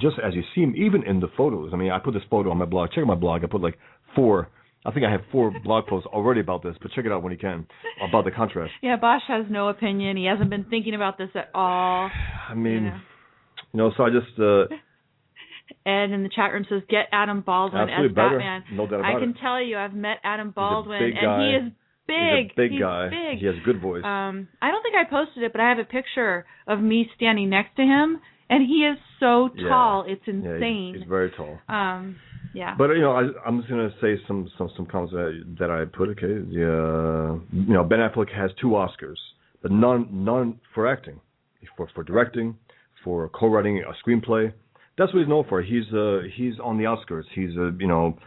just 0.00 0.16
as 0.24 0.34
you 0.34 0.42
see 0.54 0.62
him, 0.62 0.74
even 0.74 1.02
in 1.02 1.20
the 1.20 1.28
photos. 1.36 1.72
I 1.74 1.76
mean, 1.76 1.90
I 1.90 1.98
put 1.98 2.14
this 2.14 2.22
photo 2.30 2.50
on 2.50 2.56
my 2.56 2.64
blog. 2.64 2.92
Check 2.92 3.02
out 3.02 3.08
my 3.08 3.14
blog. 3.14 3.44
I 3.44 3.46
put 3.46 3.60
like 3.60 3.78
four. 4.14 4.48
I 4.86 4.92
think 4.92 5.04
I 5.04 5.10
have 5.10 5.22
four 5.32 5.52
blog 5.64 5.86
posts 5.86 6.06
already 6.12 6.40
about 6.40 6.62
this, 6.62 6.76
but 6.80 6.92
check 6.92 7.04
it 7.04 7.12
out 7.12 7.22
when 7.22 7.32
you 7.32 7.38
can 7.38 7.66
about 8.08 8.24
the 8.24 8.30
contrast. 8.30 8.72
yeah, 8.82 8.96
Bosch 8.96 9.22
has 9.28 9.46
no 9.50 9.68
opinion. 9.68 10.16
He 10.16 10.26
hasn't 10.26 10.48
been 10.50 10.64
thinking 10.70 10.94
about 10.94 11.18
this 11.18 11.30
at 11.34 11.50
all. 11.54 12.08
I 12.48 12.54
mean, 12.54 12.84
Yeah. 12.84 12.98
you 13.72 13.78
know, 13.78 13.90
so 13.96 14.04
I 14.04 14.10
just 14.10 14.38
uh, 14.38 14.66
Ed 15.84 16.10
in 16.12 16.22
the 16.22 16.28
chat 16.34 16.52
room 16.52 16.64
says, 16.68 16.82
"Get 16.88 17.06
Adam 17.12 17.40
Baldwin 17.40 17.82
absolutely 17.82 18.08
as 18.10 18.14
better, 18.14 18.38
Batman." 18.38 18.64
no 18.72 18.86
doubt 18.86 19.00
about 19.00 19.16
I 19.16 19.18
can 19.20 19.30
it. 19.30 19.36
tell 19.40 19.60
you, 19.60 19.76
I've 19.76 19.94
met 19.94 20.18
Adam 20.22 20.50
Baldwin, 20.52 21.00
big 21.00 21.14
and 21.16 21.22
guy. 21.26 21.38
he 21.42 21.54
is 21.56 21.72
big. 22.06 22.44
He's 22.44 22.52
a 22.52 22.56
big 22.56 22.70
He's 22.72 22.80
guy. 22.80 23.08
Big. 23.08 23.38
He 23.40 23.46
has 23.46 23.56
a 23.56 23.64
good 23.64 23.80
voice. 23.82 24.04
Um, 24.04 24.46
I 24.62 24.70
don't 24.70 24.82
think 24.84 24.94
I 24.94 25.04
posted 25.10 25.42
it, 25.42 25.50
but 25.52 25.60
I 25.60 25.68
have 25.68 25.78
a 25.78 25.84
picture 25.84 26.46
of 26.68 26.80
me 26.80 27.10
standing 27.16 27.50
next 27.50 27.74
to 27.76 27.82
him, 27.82 28.20
and 28.48 28.62
he 28.64 28.86
is 28.86 28.96
so 29.18 29.50
Yeah. 29.56 29.68
tall, 29.68 30.04
it's 30.06 30.22
yeah, 30.28 30.34
insane. 30.34 30.92
he's, 30.94 31.02
he's 31.02 31.08
very 31.08 31.30
tall. 31.32 31.58
um, 31.68 32.16
yeah. 32.56 32.74
But 32.76 32.88
you 32.90 33.02
know, 33.02 33.12
I, 33.12 33.28
I'm 33.46 33.58
just 33.58 33.68
gonna 33.68 33.90
say 34.00 34.16
some 34.26 34.50
some 34.56 34.70
some 34.76 34.86
comments 34.86 35.12
that, 35.12 35.56
that 35.58 35.70
I 35.70 35.84
put. 35.84 36.08
Okay, 36.10 36.26
the, 36.26 36.64
uh, 36.64 37.38
you 37.52 37.74
know, 37.74 37.84
Ben 37.84 37.98
Affleck 37.98 38.32
has 38.34 38.50
two 38.58 38.68
Oscars, 38.68 39.18
but 39.60 39.70
none 39.70 40.08
none 40.10 40.58
for 40.74 40.90
acting, 40.90 41.20
for 41.76 41.86
for 41.94 42.02
directing, 42.02 42.56
for 43.04 43.28
co-writing 43.28 43.84
a 43.84 43.92
screenplay. 44.08 44.54
That's 44.96 45.12
what 45.12 45.20
he's 45.20 45.28
known 45.28 45.44
for. 45.50 45.60
He's 45.60 45.84
uh 45.92 46.20
he's 46.34 46.54
on 46.64 46.78
the 46.78 46.84
Oscars. 46.84 47.24
He's 47.34 47.50
a 47.58 47.76
you 47.78 47.86
know, 47.86 48.18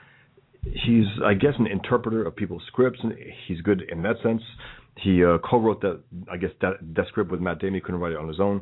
he's 0.64 1.08
I 1.26 1.34
guess 1.34 1.54
an 1.58 1.66
interpreter 1.66 2.24
of 2.24 2.36
people's 2.36 2.64
scripts, 2.68 3.00
and 3.02 3.16
he's 3.48 3.62
good 3.62 3.82
in 3.92 4.04
that 4.04 4.18
sense. 4.22 4.44
He 4.96 5.26
uh, 5.26 5.40
co-wrote 5.40 5.82
that 5.82 6.02
I 6.32 6.38
guess 6.38 6.52
that 6.62 6.74
that 6.96 7.08
script 7.08 7.32
with 7.32 7.42
Matt 7.42 7.58
Damon. 7.58 7.76
He 7.76 7.82
couldn't 7.82 8.00
write 8.00 8.12
it 8.12 8.20
on 8.20 8.28
his 8.28 8.40
own, 8.40 8.62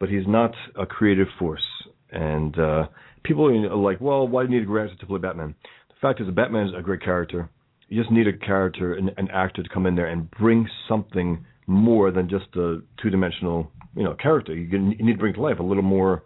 but 0.00 0.08
he's 0.08 0.26
not 0.26 0.52
a 0.74 0.84
creative 0.84 1.28
force. 1.38 1.62
And 2.10 2.58
uh, 2.58 2.86
people 3.26 3.46
are 3.46 3.72
uh, 3.72 3.76
like, 3.76 4.00
well, 4.00 4.26
why 4.26 4.44
do 4.44 4.52
you 4.52 4.58
need 4.58 4.64
a 4.64 4.66
great 4.66 4.84
actor 4.84 5.00
to 5.00 5.06
play 5.06 5.18
Batman? 5.18 5.54
The 5.88 5.94
fact 6.00 6.20
is, 6.20 6.28
Batman 6.30 6.68
is 6.68 6.72
a 6.76 6.82
great 6.82 7.02
character. 7.02 7.48
You 7.88 8.00
just 8.00 8.12
need 8.12 8.26
a 8.26 8.32
character, 8.36 8.94
an, 8.94 9.10
an 9.16 9.28
actor 9.32 9.62
to 9.62 9.68
come 9.68 9.86
in 9.86 9.94
there 9.94 10.06
and 10.06 10.30
bring 10.30 10.68
something 10.88 11.44
more 11.66 12.10
than 12.10 12.28
just 12.28 12.46
a 12.56 12.78
two-dimensional, 13.02 13.70
you 13.96 14.04
know, 14.04 14.14
character. 14.14 14.54
You, 14.54 14.68
can, 14.68 14.92
you 14.92 15.04
need 15.04 15.14
to 15.14 15.18
bring 15.18 15.34
to 15.34 15.40
life 15.40 15.58
a 15.58 15.62
little 15.62 15.82
more 15.82 16.24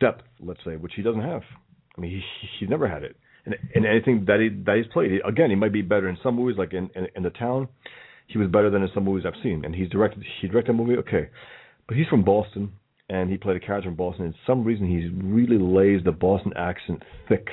depth, 0.00 0.22
let's 0.40 0.60
say, 0.64 0.76
which 0.76 0.92
he 0.96 1.02
doesn't 1.02 1.22
have. 1.22 1.42
I 1.96 2.00
mean, 2.00 2.10
he, 2.10 2.22
he's 2.58 2.68
never 2.68 2.88
had 2.88 3.02
it. 3.02 3.16
And, 3.46 3.54
and 3.74 3.86
anything 3.86 4.24
that 4.26 4.40
he 4.40 4.48
that 4.64 4.76
he's 4.76 4.90
played, 4.92 5.20
again, 5.26 5.50
he 5.50 5.56
might 5.56 5.72
be 5.72 5.82
better 5.82 6.08
in 6.08 6.16
some 6.22 6.36
movies, 6.36 6.56
like 6.58 6.72
in, 6.72 6.90
in 6.94 7.08
in 7.14 7.22
the 7.22 7.30
town. 7.30 7.68
He 8.26 8.38
was 8.38 8.48
better 8.48 8.70
than 8.70 8.82
in 8.82 8.88
some 8.94 9.04
movies 9.04 9.24
I've 9.26 9.40
seen, 9.42 9.66
and 9.66 9.74
he's 9.74 9.90
directed. 9.90 10.24
He 10.40 10.48
directed 10.48 10.70
a 10.70 10.74
movie, 10.74 10.96
okay, 10.96 11.28
but 11.86 11.96
he's 11.96 12.06
from 12.06 12.24
Boston, 12.24 12.72
and 13.08 13.30
he 13.30 13.36
played 13.36 13.56
a 13.56 13.60
character 13.60 13.88
in 13.88 13.96
Boston. 13.96 14.26
And 14.26 14.34
for 14.34 14.40
some 14.46 14.64
reason, 14.64 14.86
he 14.86 15.08
really 15.26 15.58
lays 15.58 16.04
the 16.04 16.12
Boston 16.12 16.52
accent 16.56 17.02
thick, 17.28 17.46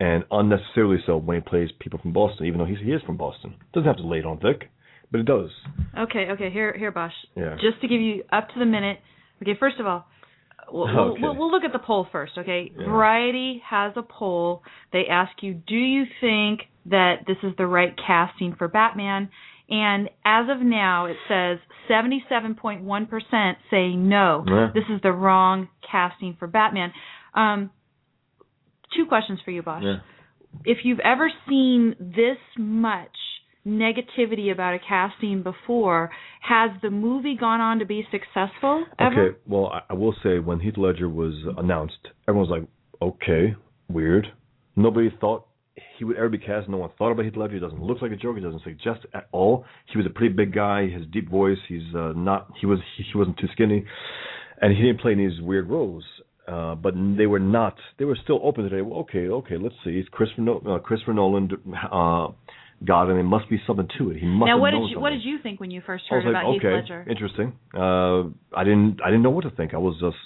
and 0.00 0.24
unnecessarily 0.30 0.98
so 1.06 1.16
when 1.16 1.36
he 1.36 1.40
plays 1.48 1.70
people 1.78 1.98
from 2.00 2.12
Boston, 2.12 2.46
even 2.46 2.58
though 2.58 2.64
he's, 2.66 2.78
he 2.82 2.90
is 2.92 3.02
from 3.02 3.16
Boston. 3.16 3.54
Doesn't 3.72 3.86
have 3.86 3.96
to 3.98 4.06
lay 4.06 4.18
it 4.18 4.26
on 4.26 4.38
thick, 4.38 4.68
but 5.10 5.20
it 5.20 5.26
does. 5.26 5.50
Okay, 5.98 6.26
okay. 6.32 6.50
Here, 6.50 6.76
here, 6.76 6.90
Bosch. 6.90 7.12
Yeah. 7.36 7.54
Just 7.60 7.80
to 7.82 7.88
give 7.88 8.00
you 8.00 8.24
up 8.32 8.48
to 8.48 8.58
the 8.58 8.64
minute. 8.66 8.98
Okay, 9.42 9.52
first 9.58 9.78
of 9.78 9.86
all, 9.86 10.06
we'll, 10.72 10.88
Okay. 10.88 11.22
we'll, 11.22 11.36
we'll 11.36 11.50
look 11.50 11.64
at 11.64 11.72
the 11.72 11.78
poll 11.78 12.06
first. 12.10 12.32
Okay, 12.38 12.72
Yeah. 12.76 12.86
Variety 12.86 13.62
has 13.68 13.92
a 13.96 14.02
poll. 14.02 14.62
They 14.92 15.04
ask 15.10 15.30
you, 15.42 15.54
do 15.54 15.76
you 15.76 16.04
think 16.20 16.62
that 16.86 17.18
this 17.28 17.36
is 17.44 17.52
the 17.56 17.66
right 17.66 17.94
casting 18.04 18.54
for 18.56 18.66
Batman? 18.68 19.28
And 19.72 20.10
as 20.22 20.46
of 20.50 20.60
now, 20.60 21.06
it 21.06 21.16
says 21.28 21.58
77.1% 21.90 23.54
say 23.70 23.96
no. 23.96 24.44
Yeah. 24.46 24.68
This 24.74 24.84
is 24.94 25.00
the 25.02 25.12
wrong 25.12 25.68
casting 25.90 26.36
for 26.38 26.46
Batman. 26.46 26.92
Um, 27.34 27.70
two 28.94 29.06
questions 29.06 29.40
for 29.42 29.50
you, 29.50 29.62
Bosch 29.62 29.82
Yeah. 29.82 30.00
if 30.66 30.84
you've 30.84 31.00
ever 31.00 31.30
seen 31.48 31.96
this 31.98 32.36
much 32.58 33.16
negativity 33.66 34.52
about 34.52 34.74
a 34.74 34.78
casting 34.86 35.42
before, 35.42 36.10
has 36.42 36.70
the 36.82 36.90
movie 36.90 37.36
gone 37.36 37.62
on 37.62 37.78
to 37.78 37.86
be 37.86 38.06
successful 38.10 38.84
ever? 38.98 39.28
Okay, 39.28 39.38
well, 39.46 39.68
I, 39.68 39.80
I 39.90 39.94
will 39.94 40.14
say 40.22 40.38
when 40.38 40.60
Heath 40.60 40.76
Ledger 40.76 41.08
was 41.08 41.32
announced, 41.56 42.08
everyone 42.28 42.48
was 42.50 42.58
like, 42.60 42.68
"Okay, 43.00 43.54
weird." 43.88 44.26
Nobody 44.76 45.10
thought 45.20 45.46
he 45.98 46.04
would 46.04 46.16
ever 46.16 46.28
be 46.28 46.38
cast. 46.38 46.68
No 46.68 46.78
one 46.78 46.90
thought 46.98 47.12
about 47.12 47.24
Heath 47.24 47.36
Ledger. 47.36 47.54
He 47.54 47.60
doesn't 47.60 47.82
look 47.82 48.02
like 48.02 48.12
a 48.12 48.16
Joker. 48.16 48.38
He 48.38 48.44
doesn't 48.44 48.62
suggest 48.62 49.06
at 49.14 49.28
all. 49.32 49.64
He 49.90 49.98
was 49.98 50.06
a 50.06 50.10
pretty 50.10 50.34
big 50.34 50.54
guy. 50.54 50.88
His 50.88 51.06
deep 51.12 51.30
voice. 51.30 51.58
He's 51.68 51.94
uh, 51.94 52.12
not. 52.14 52.50
He 52.60 52.66
was. 52.66 52.78
He, 52.96 53.04
he 53.04 53.18
wasn't 53.18 53.38
too 53.38 53.48
skinny, 53.52 53.84
and 54.60 54.76
he 54.76 54.82
didn't 54.82 55.00
play 55.00 55.12
any 55.12 55.26
of 55.26 55.32
these 55.32 55.40
weird 55.40 55.68
roles. 55.68 56.04
Uh, 56.46 56.74
but 56.74 56.92
they 57.16 57.26
were 57.26 57.38
not. 57.38 57.76
They 57.98 58.04
were 58.04 58.18
still 58.22 58.40
open 58.42 58.64
today. 58.64 58.82
Well, 58.82 59.00
okay, 59.00 59.28
okay, 59.28 59.56
let's 59.56 59.76
see. 59.84 59.90
It's 59.92 60.08
Christopher, 60.08 60.42
no, 60.42 60.58
uh, 60.66 60.78
Christopher 60.80 61.14
Nolan 61.14 61.48
uh, 61.74 62.28
got 62.84 63.04
it. 63.04 63.14
There 63.14 63.22
must 63.22 63.48
be 63.48 63.62
something 63.64 63.88
to 63.98 64.10
it. 64.10 64.16
He 64.16 64.26
must 64.26 64.48
Now, 64.48 64.56
have 64.56 64.60
what 64.60 64.70
did 64.72 64.78
you 64.78 64.86
something. 64.86 65.02
what 65.02 65.10
did 65.10 65.22
you 65.22 65.38
think 65.40 65.60
when 65.60 65.70
you 65.70 65.80
first 65.86 66.04
heard 66.10 66.24
like, 66.24 66.30
about 66.32 66.46
okay, 66.56 66.58
Heath 66.58 66.90
Ledger? 66.90 67.06
interesting. 67.08 67.52
Uh, 67.72 68.22
I 68.58 68.64
didn't, 68.64 68.98
I 69.04 69.10
didn't 69.10 69.22
know 69.22 69.30
what 69.30 69.42
to 69.42 69.50
think. 69.50 69.72
I 69.72 69.78
was 69.78 69.96
just, 70.00 70.16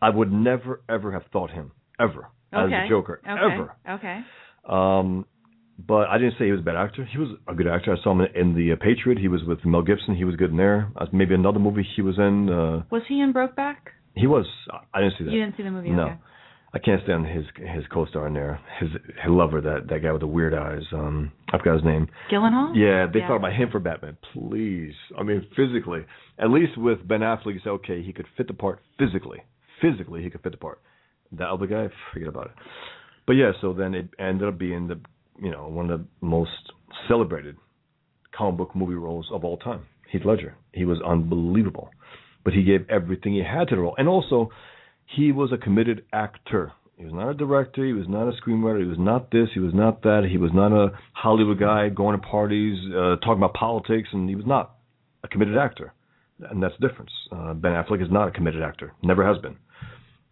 I 0.00 0.08
would 0.08 0.32
never 0.32 0.80
ever 0.88 1.12
have 1.12 1.24
thought 1.32 1.50
him 1.50 1.72
ever 2.00 2.28
as 2.52 2.70
a 2.70 2.88
Joker 2.88 3.20
okay. 3.22 3.30
ever. 3.30 3.76
Okay. 3.88 4.20
Um, 4.66 5.26
but 5.86 6.08
I 6.08 6.18
didn't 6.18 6.34
say 6.38 6.46
he 6.46 6.52
was 6.52 6.60
a 6.60 6.64
bad 6.64 6.76
actor. 6.76 7.04
He 7.04 7.18
was 7.18 7.28
a 7.46 7.54
good 7.54 7.68
actor. 7.68 7.94
I 7.98 8.02
saw 8.02 8.12
him 8.12 8.26
in 8.34 8.54
the 8.54 8.72
uh, 8.72 8.76
Patriot. 8.76 9.18
He 9.18 9.28
was 9.28 9.42
with 9.44 9.64
Mel 9.64 9.82
Gibson. 9.82 10.16
He 10.16 10.24
was 10.24 10.34
good 10.36 10.50
in 10.50 10.56
there. 10.56 10.90
Uh, 10.96 11.06
maybe 11.12 11.34
another 11.34 11.60
movie 11.60 11.86
he 11.96 12.02
was 12.02 12.18
in. 12.18 12.48
Uh, 12.50 12.82
Was 12.90 13.02
he 13.08 13.20
in 13.20 13.32
Brokeback? 13.32 13.76
he 14.16 14.26
was. 14.26 14.46
I 14.92 15.00
didn't 15.00 15.14
see 15.18 15.24
that. 15.24 15.30
You 15.32 15.40
didn't 15.44 15.56
see 15.56 15.62
the 15.62 15.70
movie. 15.70 15.90
No. 15.90 16.02
Okay. 16.06 16.16
I 16.74 16.78
can't 16.80 17.02
stand 17.04 17.24
his 17.26 17.44
his 17.56 17.84
co-star 17.90 18.26
in 18.26 18.34
there. 18.34 18.60
His 18.80 18.90
his 18.92 19.30
lover, 19.30 19.60
that 19.62 19.86
that 19.88 20.02
guy 20.02 20.10
with 20.12 20.20
the 20.20 20.26
weird 20.26 20.52
eyes. 20.52 20.82
Um, 20.92 21.32
I 21.52 21.56
forgot 21.58 21.76
his 21.76 21.84
name. 21.84 22.08
Gyllenhaal? 22.30 22.72
Yeah, 22.76 23.06
they 23.10 23.20
Yeah. 23.20 23.28
thought 23.28 23.36
about 23.36 23.54
him 23.54 23.70
for 23.70 23.78
Batman. 23.78 24.18
Please, 24.34 24.92
I 25.18 25.22
mean 25.22 25.46
physically. 25.56 26.00
At 26.38 26.50
least 26.50 26.76
with 26.76 27.06
Ben 27.08 27.20
Affleck, 27.20 27.54
you 27.54 27.60
say 27.64 27.70
okay, 27.70 28.02
he 28.02 28.12
could 28.12 28.26
fit 28.36 28.48
the 28.48 28.54
part 28.54 28.80
physically. 28.98 29.38
Physically, 29.80 30.22
he 30.22 30.28
could 30.28 30.42
fit 30.42 30.52
the 30.52 30.58
part. 30.58 30.80
That 31.32 31.48
other 31.48 31.66
guy, 31.66 31.88
forget 32.12 32.28
about 32.28 32.46
it. 32.46 32.52
But 33.28 33.34
yeah, 33.34 33.52
so 33.60 33.74
then 33.74 33.94
it 33.94 34.08
ended 34.18 34.48
up 34.48 34.58
being 34.58 34.88
the 34.88 34.98
you 35.40 35.50
know 35.50 35.68
one 35.68 35.90
of 35.90 36.00
the 36.00 36.06
most 36.22 36.72
celebrated 37.06 37.56
comic 38.34 38.56
book 38.56 38.74
movie 38.74 38.94
roles 38.94 39.28
of 39.30 39.44
all 39.44 39.58
time. 39.58 39.82
Heath 40.10 40.22
Ledger. 40.24 40.56
He 40.72 40.86
was 40.86 40.98
unbelievable, 41.06 41.90
but 42.42 42.54
he 42.54 42.62
gave 42.62 42.88
everything 42.88 43.34
he 43.34 43.44
had 43.44 43.68
to 43.68 43.76
the 43.76 43.82
role, 43.82 43.94
and 43.98 44.08
also 44.08 44.48
he 45.04 45.30
was 45.30 45.52
a 45.52 45.58
committed 45.58 46.06
actor. 46.10 46.72
He 46.96 47.04
was 47.04 47.12
not 47.12 47.28
a 47.28 47.34
director. 47.34 47.84
He 47.84 47.92
was 47.92 48.06
not 48.08 48.28
a 48.28 48.32
screenwriter. 48.32 48.80
He 48.80 48.88
was 48.88 48.98
not 48.98 49.30
this. 49.30 49.48
He 49.52 49.60
was 49.60 49.74
not 49.74 50.02
that. 50.02 50.26
He 50.28 50.38
was 50.38 50.50
not 50.54 50.72
a 50.72 50.98
Hollywood 51.12 51.60
guy 51.60 51.90
going 51.90 52.18
to 52.18 52.26
parties, 52.26 52.78
uh, 52.92 53.16
talking 53.16 53.42
about 53.42 53.52
politics, 53.52 54.08
and 54.10 54.26
he 54.26 54.36
was 54.36 54.46
not 54.46 54.76
a 55.22 55.28
committed 55.28 55.58
actor. 55.58 55.92
And 56.50 56.62
that's 56.62 56.74
the 56.80 56.88
difference. 56.88 57.12
Uh, 57.30 57.52
ben 57.52 57.72
Affleck 57.72 58.02
is 58.02 58.10
not 58.10 58.28
a 58.28 58.30
committed 58.30 58.62
actor. 58.62 58.94
Never 59.02 59.26
has 59.26 59.36
been. 59.42 59.56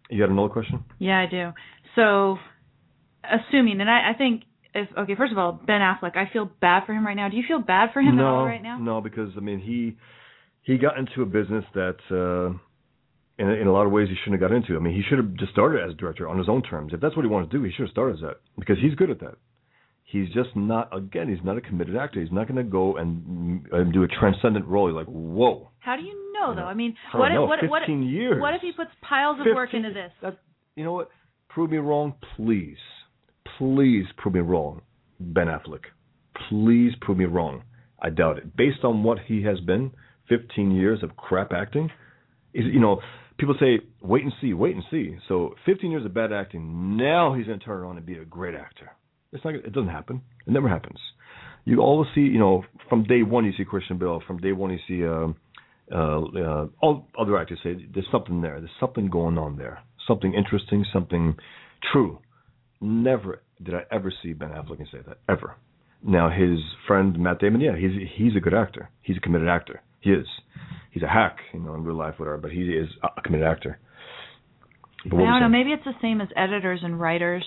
You 0.09 0.19
got 0.19 0.31
another 0.31 0.49
question? 0.49 0.83
Yeah, 0.99 1.19
I 1.19 1.25
do. 1.29 1.51
So, 1.95 2.37
assuming, 3.31 3.81
and 3.81 3.89
I, 3.89 4.11
I 4.11 4.17
think, 4.17 4.43
if 4.73 4.89
okay, 4.97 5.15
first 5.15 5.31
of 5.31 5.37
all, 5.37 5.53
Ben 5.53 5.81
Affleck, 5.81 6.15
I 6.15 6.29
feel 6.31 6.49
bad 6.61 6.85
for 6.85 6.93
him 6.93 7.05
right 7.05 7.15
now. 7.15 7.29
Do 7.29 7.37
you 7.37 7.43
feel 7.47 7.59
bad 7.59 7.89
for 7.93 8.01
him 8.01 8.17
no, 8.17 8.23
at 8.23 8.27
all 8.27 8.45
right 8.45 8.61
now? 8.61 8.77
no, 8.77 9.01
because 9.01 9.31
I 9.37 9.39
mean 9.39 9.59
he 9.59 9.97
he 10.61 10.77
got 10.77 10.97
into 10.97 11.21
a 11.21 11.25
business 11.25 11.65
that 11.73 11.97
uh, 12.11 12.55
in 13.41 13.49
a, 13.49 13.53
in 13.53 13.67
a 13.67 13.71
lot 13.71 13.85
of 13.85 13.91
ways 13.91 14.09
he 14.09 14.15
shouldn't 14.23 14.41
have 14.41 14.49
got 14.49 14.55
into. 14.55 14.75
I 14.75 14.79
mean 14.79 14.93
he 14.93 15.01
should 15.07 15.17
have 15.17 15.33
just 15.35 15.51
started 15.51 15.83
as 15.83 15.91
a 15.91 15.95
director 15.95 16.27
on 16.27 16.37
his 16.37 16.49
own 16.49 16.61
terms. 16.61 16.93
If 16.93 17.01
that's 17.01 17.15
what 17.15 17.23
he 17.23 17.29
wanted 17.29 17.51
to 17.51 17.57
do, 17.57 17.63
he 17.63 17.71
should 17.71 17.83
have 17.83 17.91
started 17.91 18.15
as 18.15 18.21
that 18.21 18.37
because 18.57 18.77
he's 18.81 18.95
good 18.95 19.09
at 19.09 19.19
that. 19.21 19.35
He's 20.03 20.27
just 20.29 20.55
not. 20.55 20.95
Again, 20.95 21.27
he's 21.27 21.43
not 21.43 21.57
a 21.57 21.61
committed 21.61 21.97
actor. 21.97 22.21
He's 22.21 22.31
not 22.31 22.47
going 22.47 22.63
to 22.63 22.63
go 22.63 22.95
and, 22.95 23.65
and 23.73 23.91
do 23.91 24.03
a 24.03 24.07
transcendent 24.07 24.65
role. 24.65 24.87
He's 24.87 24.95
like, 24.95 25.07
whoa. 25.07 25.69
How 25.79 25.97
do 25.97 26.03
you 26.03 26.31
know 26.33 26.55
though? 26.55 26.61
I 26.61 26.75
mean, 26.75 26.95
I 27.13 27.17
what 27.17 27.29
know, 27.29 27.43
if, 27.43 27.49
what 27.49 27.69
what 27.69 27.81
15 27.81 28.39
what 28.39 28.53
if 28.53 28.61
he 28.61 28.71
puts 28.71 28.91
piles 29.01 29.37
of 29.39 29.53
work 29.53 29.73
into 29.73 29.89
this? 29.89 30.11
That, 30.21 30.39
you 30.75 30.85
know 30.85 30.93
what? 30.93 31.09
Prove 31.49 31.71
me 31.71 31.77
wrong, 31.77 32.13
please. 32.37 32.77
Please 33.57 34.05
prove 34.17 34.35
me 34.35 34.41
wrong, 34.41 34.81
Ben 35.19 35.47
Affleck. 35.47 35.85
Please 36.49 36.93
prove 37.01 37.17
me 37.17 37.25
wrong. 37.25 37.63
I 38.01 38.09
doubt 38.09 38.37
it. 38.37 38.55
Based 38.55 38.83
on 38.83 39.03
what 39.03 39.17
he 39.25 39.43
has 39.43 39.59
been, 39.59 39.91
15 40.29 40.71
years 40.71 41.03
of 41.03 41.15
crap 41.15 41.51
acting, 41.51 41.89
you 42.53 42.79
know, 42.79 43.01
people 43.37 43.55
say 43.59 43.79
wait 44.01 44.23
and 44.23 44.33
see, 44.41 44.53
wait 44.53 44.75
and 44.75 44.83
see. 44.91 45.17
So 45.27 45.55
15 45.65 45.91
years 45.91 46.05
of 46.05 46.13
bad 46.13 46.31
acting, 46.31 46.97
now 46.97 47.33
he's 47.33 47.47
going 47.47 47.59
to 47.59 47.65
turn 47.65 47.77
around 47.77 47.97
and 47.97 48.05
be 48.05 48.17
a 48.17 48.25
great 48.25 48.55
actor. 48.55 48.91
It's 49.31 49.43
not. 49.43 49.55
It 49.55 49.73
doesn't 49.73 49.89
happen. 49.89 50.21
It 50.45 50.53
never 50.53 50.69
happens. 50.69 50.99
You 51.65 51.79
always 51.79 52.09
see, 52.15 52.21
you 52.21 52.39
know, 52.39 52.63
from 52.87 53.03
day 53.03 53.23
one 53.23 53.43
you 53.45 53.51
see 53.57 53.65
Christian 53.65 53.97
Bale. 53.97 54.21
From 54.25 54.37
day 54.37 54.53
one 54.53 54.71
you 54.71 54.79
see. 54.87 55.05
Um, 55.05 55.35
uh, 55.89 56.19
uh, 56.21 56.67
all 56.81 57.07
other 57.17 57.37
actors 57.37 57.59
say 57.63 57.75
there's 57.93 58.07
something 58.11 58.41
there. 58.41 58.59
There's 58.59 58.71
something 58.79 59.09
going 59.09 59.37
on 59.37 59.57
there. 59.57 59.79
Something 60.07 60.33
interesting. 60.33 60.85
Something 60.93 61.35
true. 61.91 62.19
Never 62.79 63.41
did 63.63 63.73
I 63.73 63.83
ever 63.91 64.13
see 64.21 64.33
Ben 64.33 64.49
Affleck 64.49 64.79
and 64.79 64.87
say 64.91 64.99
that 65.07 65.17
ever. 65.27 65.55
Now 66.03 66.29
his 66.29 66.59
friend 66.87 67.17
Matt 67.19 67.39
Damon, 67.39 67.61
yeah, 67.61 67.75
he's 67.75 67.91
he's 68.15 68.35
a 68.35 68.39
good 68.39 68.53
actor. 68.53 68.89
He's 69.01 69.17
a 69.17 69.19
committed 69.19 69.47
actor. 69.47 69.81
He 69.99 70.11
is. 70.11 70.27
He's 70.91 71.03
a 71.03 71.07
hack, 71.07 71.37
you 71.53 71.59
know, 71.59 71.73
in 71.73 71.83
real 71.83 71.95
life, 71.95 72.15
whatever. 72.17 72.37
But 72.37 72.51
he 72.51 72.61
is 72.61 72.87
a 73.03 73.21
committed 73.21 73.47
actor. 73.47 73.79
I 75.05 75.09
don't 75.09 75.39
know. 75.39 75.49
Maybe 75.49 75.71
it's 75.71 75.83
the 75.85 75.93
same 76.01 76.21
as 76.21 76.27
editors 76.35 76.81
and 76.83 76.99
writers. 76.99 77.45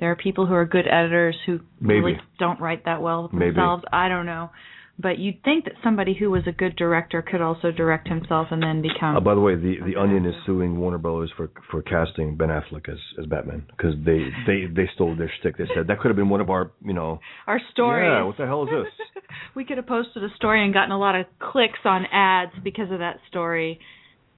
There 0.00 0.10
are 0.10 0.16
people 0.16 0.46
who 0.46 0.54
are 0.54 0.64
good 0.64 0.86
editors 0.86 1.36
who 1.46 1.60
Maybe. 1.80 2.00
really 2.00 2.20
don't 2.38 2.60
write 2.60 2.84
that 2.86 3.02
well 3.02 3.28
Maybe. 3.32 3.50
themselves. 3.50 3.84
I 3.92 4.08
don't 4.08 4.26
know. 4.26 4.50
But 4.98 5.18
you'd 5.18 5.42
think 5.42 5.64
that 5.64 5.74
somebody 5.82 6.14
who 6.14 6.30
was 6.30 6.42
a 6.46 6.52
good 6.52 6.76
director 6.76 7.22
could 7.22 7.40
also 7.40 7.72
direct 7.72 8.08
himself 8.08 8.48
and 8.50 8.62
then 8.62 8.82
become. 8.82 9.16
Uh, 9.16 9.20
by 9.20 9.34
the 9.34 9.40
way, 9.40 9.54
the 9.54 9.76
the. 9.84 9.98
Onion 9.98 10.26
is 10.26 10.34
suing 10.44 10.78
Warner 10.78 10.98
Brothers 10.98 11.32
for 11.36 11.50
for 11.70 11.82
casting 11.82 12.36
Ben 12.36 12.48
Affleck 12.48 12.88
as 12.88 12.98
as 13.18 13.26
Batman 13.26 13.64
because 13.76 13.94
they 14.04 14.28
they 14.46 14.66
they 14.66 14.88
stole 14.94 15.16
their 15.16 15.32
shtick. 15.40 15.56
They 15.56 15.64
said 15.74 15.86
that 15.88 15.98
could 15.98 16.08
have 16.08 16.16
been 16.16 16.28
one 16.28 16.40
of 16.40 16.50
our 16.50 16.72
you 16.84 16.92
know 16.92 17.20
Our 17.46 17.60
story. 17.72 18.06
Yeah, 18.06 18.24
what 18.24 18.36
the 18.36 18.46
hell 18.46 18.64
is 18.64 18.68
this? 18.70 19.06
we 19.56 19.64
could 19.64 19.78
have 19.78 19.86
posted 19.86 20.22
a 20.22 20.34
story 20.36 20.64
and 20.64 20.74
gotten 20.74 20.92
a 20.92 20.98
lot 20.98 21.14
of 21.14 21.26
clicks 21.38 21.80
on 21.84 22.04
ads 22.12 22.52
because 22.62 22.90
of 22.92 22.98
that 22.98 23.16
story. 23.28 23.80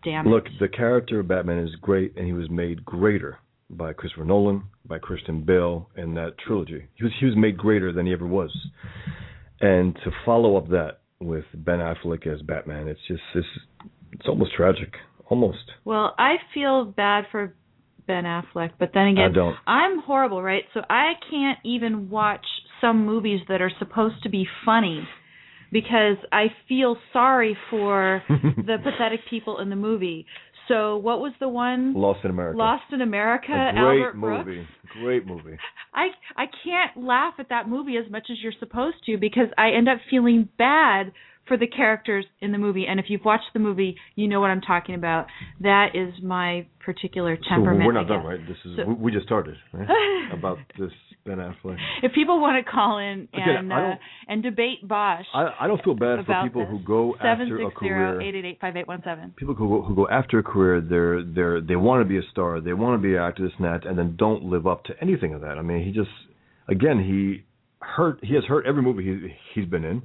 Damn 0.05 0.27
it. 0.27 0.31
Look, 0.31 0.45
the 0.61 0.69
character 0.69 1.21
of 1.21 1.29
Batman 1.29 1.59
is 1.59 1.75
great, 1.81 2.17
and 2.17 2.27
he 2.27 2.33
was 2.33 2.49
made 2.49 2.85
greater 2.85 3.39
by 3.71 3.93
Christopher 3.93 4.25
Nolan, 4.25 4.65
by 4.87 4.99
Christian 4.99 5.43
Bale, 5.43 5.89
in 5.97 6.15
that 6.15 6.39
trilogy. 6.39 6.85
He 6.95 7.05
was 7.05 7.13
he 7.19 7.27
was 7.27 7.37
made 7.37 7.57
greater 7.57 7.93
than 7.93 8.07
he 8.07 8.13
ever 8.13 8.27
was. 8.27 8.55
And 9.65 9.95
to 10.05 10.11
follow 10.27 10.57
up 10.57 10.69
that 10.69 10.99
with 11.21 11.45
Ben 11.55 11.79
Affleck 11.79 12.27
as 12.27 12.43
Batman, 12.43 12.87
it's 12.87 13.01
just 13.09 13.23
it's 13.35 13.47
it's 14.13 14.29
almost 14.29 14.53
tragic, 14.55 14.93
almost. 15.29 15.73
Well, 15.85 16.15
I 16.19 16.35
feel 16.53 16.85
bad 16.85 17.25
for 17.33 17.55
Ben 18.07 18.25
Affleck, 18.25 18.73
but 18.79 18.91
then 18.93 19.09
again, 19.09 19.31
I 19.31 19.35
don't. 19.35 19.57
I'm 19.67 20.03
horrible, 20.03 20.43
right? 20.43 20.65
So 20.75 20.81
I 20.91 21.13
can't 21.31 21.59
even 21.65 22.11
watch 22.11 22.45
some 22.81 23.07
movies 23.07 23.41
that 23.49 23.63
are 23.63 23.73
supposed 23.79 24.23
to 24.25 24.29
be 24.29 24.47
funny 24.67 25.09
because 25.73 26.19
I 26.31 26.47
feel 26.69 26.97
sorry 27.13 27.57
for 27.71 28.23
the 28.29 28.77
pathetic 28.83 29.21
people 29.31 29.61
in 29.61 29.71
the 29.71 29.77
movie. 29.77 30.27
So 30.69 30.97
what 30.97 31.21
was 31.21 31.33
the 31.41 31.49
one? 31.49 31.95
Lost 31.95 32.21
in 32.25 32.31
America. 32.31 32.59
Lost 32.59 32.85
in 32.93 33.01
America, 33.01 33.53
a 33.53 33.73
great 33.73 34.01
Albert 34.03 34.21
Brooks. 34.21 34.47
movie. 34.47 34.69
Great 35.01 35.27
movie. 35.27 35.57
I 35.95 36.09
I 36.37 36.47
can't 36.65 37.07
laugh 37.07 37.35
at 37.39 37.49
that 37.51 37.69
movie 37.69 37.97
as 37.97 38.11
much 38.11 38.29
as 38.31 38.39
you're 38.43 38.53
supposed 38.59 38.97
to 39.07 39.19
because 39.19 39.49
I 39.59 39.71
end 39.71 39.89
up 39.89 39.99
feeling 40.11 40.49
bad 40.59 41.13
for 41.47 41.57
the 41.57 41.67
characters 41.67 42.25
in 42.41 42.53
the 42.53 42.59
movie. 42.59 42.87
And 42.89 42.99
if 42.99 43.07
you've 43.09 43.25
watched 43.25 43.53
the 43.53 43.61
movie, 43.61 43.97
you 44.15 44.29
know 44.29 44.41
what 44.41 44.51
I'm 44.51 44.61
talking 44.61 44.95
about. 44.95 45.27
That 45.61 45.89
is 45.95 46.15
my 46.23 46.67
particular 46.85 47.37
temperament. 47.49 47.83
So 47.83 47.87
we're 47.87 47.93
not 47.93 48.09
done, 48.09 48.25
right? 48.25 48.41
This 48.47 48.57
is 48.65 48.77
So- 48.77 48.93
we, 48.99 49.13
just 49.13 49.27
started 49.27 49.57
right? 49.73 49.89
about 50.33 50.59
this 50.79 50.91
Ben 51.25 51.39
Affleck. 51.39 51.77
If 52.03 52.13
people 52.13 52.41
want 52.41 52.65
to 52.65 52.71
call 52.71 52.99
in 52.99 53.29
and 53.33 53.73
I 53.73 53.93
uh, 53.93 53.95
and 54.29 54.43
debate 54.43 54.87
Bosch 54.87 55.25
I 55.33 55.49
I 55.61 55.67
don't 55.67 55.83
feel 55.83 55.95
bad 55.95 56.25
for 56.27 56.43
people 56.45 56.63
this, 56.63 56.71
who 56.71 56.79
go 56.81 57.15
after 57.17 57.67
a 57.67 57.71
career. 57.71 58.19
760-888-5817. 58.63 59.37
people 59.37 59.55
who 59.55 59.69
go, 59.69 59.83
who 59.83 59.95
go 59.95 60.09
after 60.09 60.39
a 60.39 60.43
career, 60.43 60.81
they're 60.83 61.23
they're 61.23 61.61
they 61.63 61.77
want 61.77 62.03
to 62.03 62.09
be 62.09 62.19
a 62.19 62.29
star, 62.31 62.61
they 62.61 62.75
want 62.75 63.01
to 63.01 63.03
be 63.03 63.15
an 63.15 63.23
actor, 63.23 63.43
this 63.43 63.53
and 63.59 63.65
that, 63.65 63.87
and 63.87 63.99
then 63.99 64.17
don't 64.19 64.45
live 64.45 64.67
up 64.67 64.85
to 64.85 64.93
anything 65.01 65.33
of 65.33 65.41
that. 65.41 65.57
I 65.57 65.63
mean, 65.63 65.83
he 65.85 65.93
just 65.93 66.11
again, 66.69 66.99
he 66.99 67.45
hurt. 67.81 68.19
He 68.23 68.35
has 68.35 68.45
hurt 68.45 68.67
every 68.67 68.83
movie 68.83 69.05
he 69.05 69.35
he's 69.55 69.69
been 69.69 69.85
in. 69.85 70.03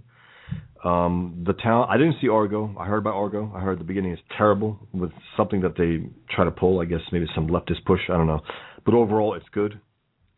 Um, 0.84 1.44
the 1.46 1.54
talent. 1.54 1.92
I 1.92 1.98
didn't 1.98 2.16
see 2.22 2.30
Argo. 2.30 2.74
I 2.80 2.86
heard 2.86 3.00
about 3.00 3.16
Argo. 3.16 3.52
I 3.54 3.60
heard 3.60 3.80
the 3.80 3.84
beginning 3.84 4.14
is 4.14 4.20
terrible 4.38 4.80
with 4.94 5.12
something 5.36 5.62
that 5.62 5.76
they 5.78 6.10
try 6.34 6.46
to 6.46 6.52
pull. 6.52 6.80
I 6.80 6.86
guess 6.86 7.02
maybe 7.12 7.26
some 7.36 7.48
leftist 7.48 7.84
push. 7.86 8.00
I 8.10 8.14
don't 8.14 8.28
know. 8.28 8.40
But 8.86 8.94
overall, 8.94 9.34
it's 9.34 9.46
good, 9.52 9.80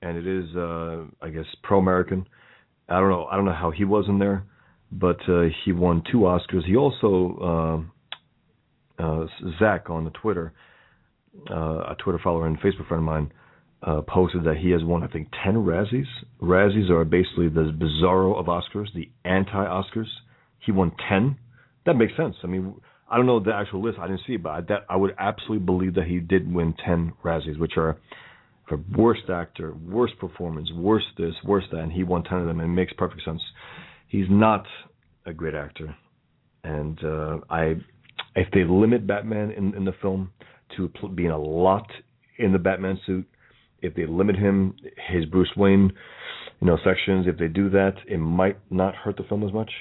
and 0.01 0.17
it 0.17 0.25
is, 0.25 0.55
uh, 0.55 1.03
I 1.21 1.29
guess, 1.29 1.45
pro-American. 1.63 2.25
I 2.89 2.99
don't 2.99 3.09
know. 3.09 3.25
I 3.25 3.35
don't 3.35 3.45
know 3.45 3.53
how 3.53 3.71
he 3.71 3.85
was 3.85 4.05
in 4.07 4.17
there, 4.17 4.43
but 4.91 5.17
uh, 5.29 5.43
he 5.63 5.73
won 5.73 6.03
two 6.11 6.19
Oscars. 6.19 6.65
He 6.65 6.75
also 6.75 7.85
uh, 8.99 9.03
uh, 9.03 9.25
Zach 9.59 9.89
on 9.89 10.05
the 10.05 10.11
Twitter, 10.11 10.53
uh, 11.49 11.91
a 11.91 11.95
Twitter 12.03 12.19
follower 12.23 12.47
and 12.47 12.59
Facebook 12.59 12.87
friend 12.87 13.01
of 13.01 13.05
mine, 13.05 13.31
uh, 13.83 14.01
posted 14.01 14.43
that 14.43 14.57
he 14.57 14.71
has 14.71 14.83
won, 14.83 15.03
I 15.03 15.07
think, 15.07 15.29
10 15.43 15.55
Razzies. 15.55 16.05
Razzies 16.41 16.89
are 16.89 17.03
basically 17.03 17.49
the 17.49 17.71
bizarro 17.71 18.39
of 18.39 18.45
Oscars, 18.45 18.93
the 18.93 19.09
anti 19.25 19.51
Oscars. 19.53 20.09
He 20.59 20.71
won 20.71 20.91
10. 21.09 21.37
That 21.85 21.95
makes 21.95 22.15
sense. 22.15 22.35
I 22.43 22.47
mean, 22.47 22.75
I 23.09 23.17
don't 23.17 23.25
know 23.25 23.39
the 23.39 23.53
actual 23.53 23.81
list. 23.81 23.97
I 23.99 24.07
didn't 24.07 24.21
see 24.27 24.33
it, 24.33 24.43
but 24.43 24.49
I, 24.49 24.61
that, 24.61 24.85
I 24.89 24.95
would 24.95 25.15
absolutely 25.17 25.65
believe 25.65 25.95
that 25.95 26.05
he 26.05 26.19
did 26.19 26.53
win 26.53 26.75
10 26.85 27.13
Razzies, 27.23 27.59
which 27.59 27.73
are 27.75 27.97
for 28.69 28.79
worst 28.95 29.29
actor, 29.29 29.73
worst 29.73 30.17
performance, 30.19 30.69
worst 30.73 31.07
this, 31.17 31.33
worst 31.43 31.67
that, 31.71 31.79
and 31.79 31.91
he 31.91 32.03
won 32.03 32.23
10 32.23 32.37
of 32.37 32.45
them, 32.45 32.59
and 32.59 32.71
it 32.71 32.73
makes 32.73 32.93
perfect 32.93 33.23
sense. 33.25 33.41
He's 34.07 34.27
not 34.29 34.65
a 35.25 35.33
great 35.33 35.55
actor. 35.55 35.95
And 36.63 37.03
uh, 37.03 37.39
I, 37.49 37.75
if 38.35 38.47
they 38.53 38.63
limit 38.63 39.07
Batman 39.07 39.51
in, 39.51 39.75
in 39.75 39.85
the 39.85 39.93
film 40.01 40.31
to 40.77 40.89
being 41.15 41.31
a 41.31 41.37
lot 41.37 41.87
in 42.37 42.53
the 42.53 42.59
Batman 42.59 42.99
suit, 43.05 43.27
if 43.81 43.95
they 43.95 44.05
limit 44.05 44.35
him 44.35 44.75
his 45.09 45.25
Bruce 45.25 45.51
Wayne, 45.55 45.91
you 46.59 46.67
know, 46.67 46.77
sections, 46.83 47.25
if 47.27 47.37
they 47.37 47.47
do 47.47 47.69
that, 47.71 47.95
it 48.07 48.17
might 48.17 48.57
not 48.69 48.95
hurt 48.95 49.17
the 49.17 49.23
film 49.23 49.43
as 49.43 49.51
much. 49.51 49.71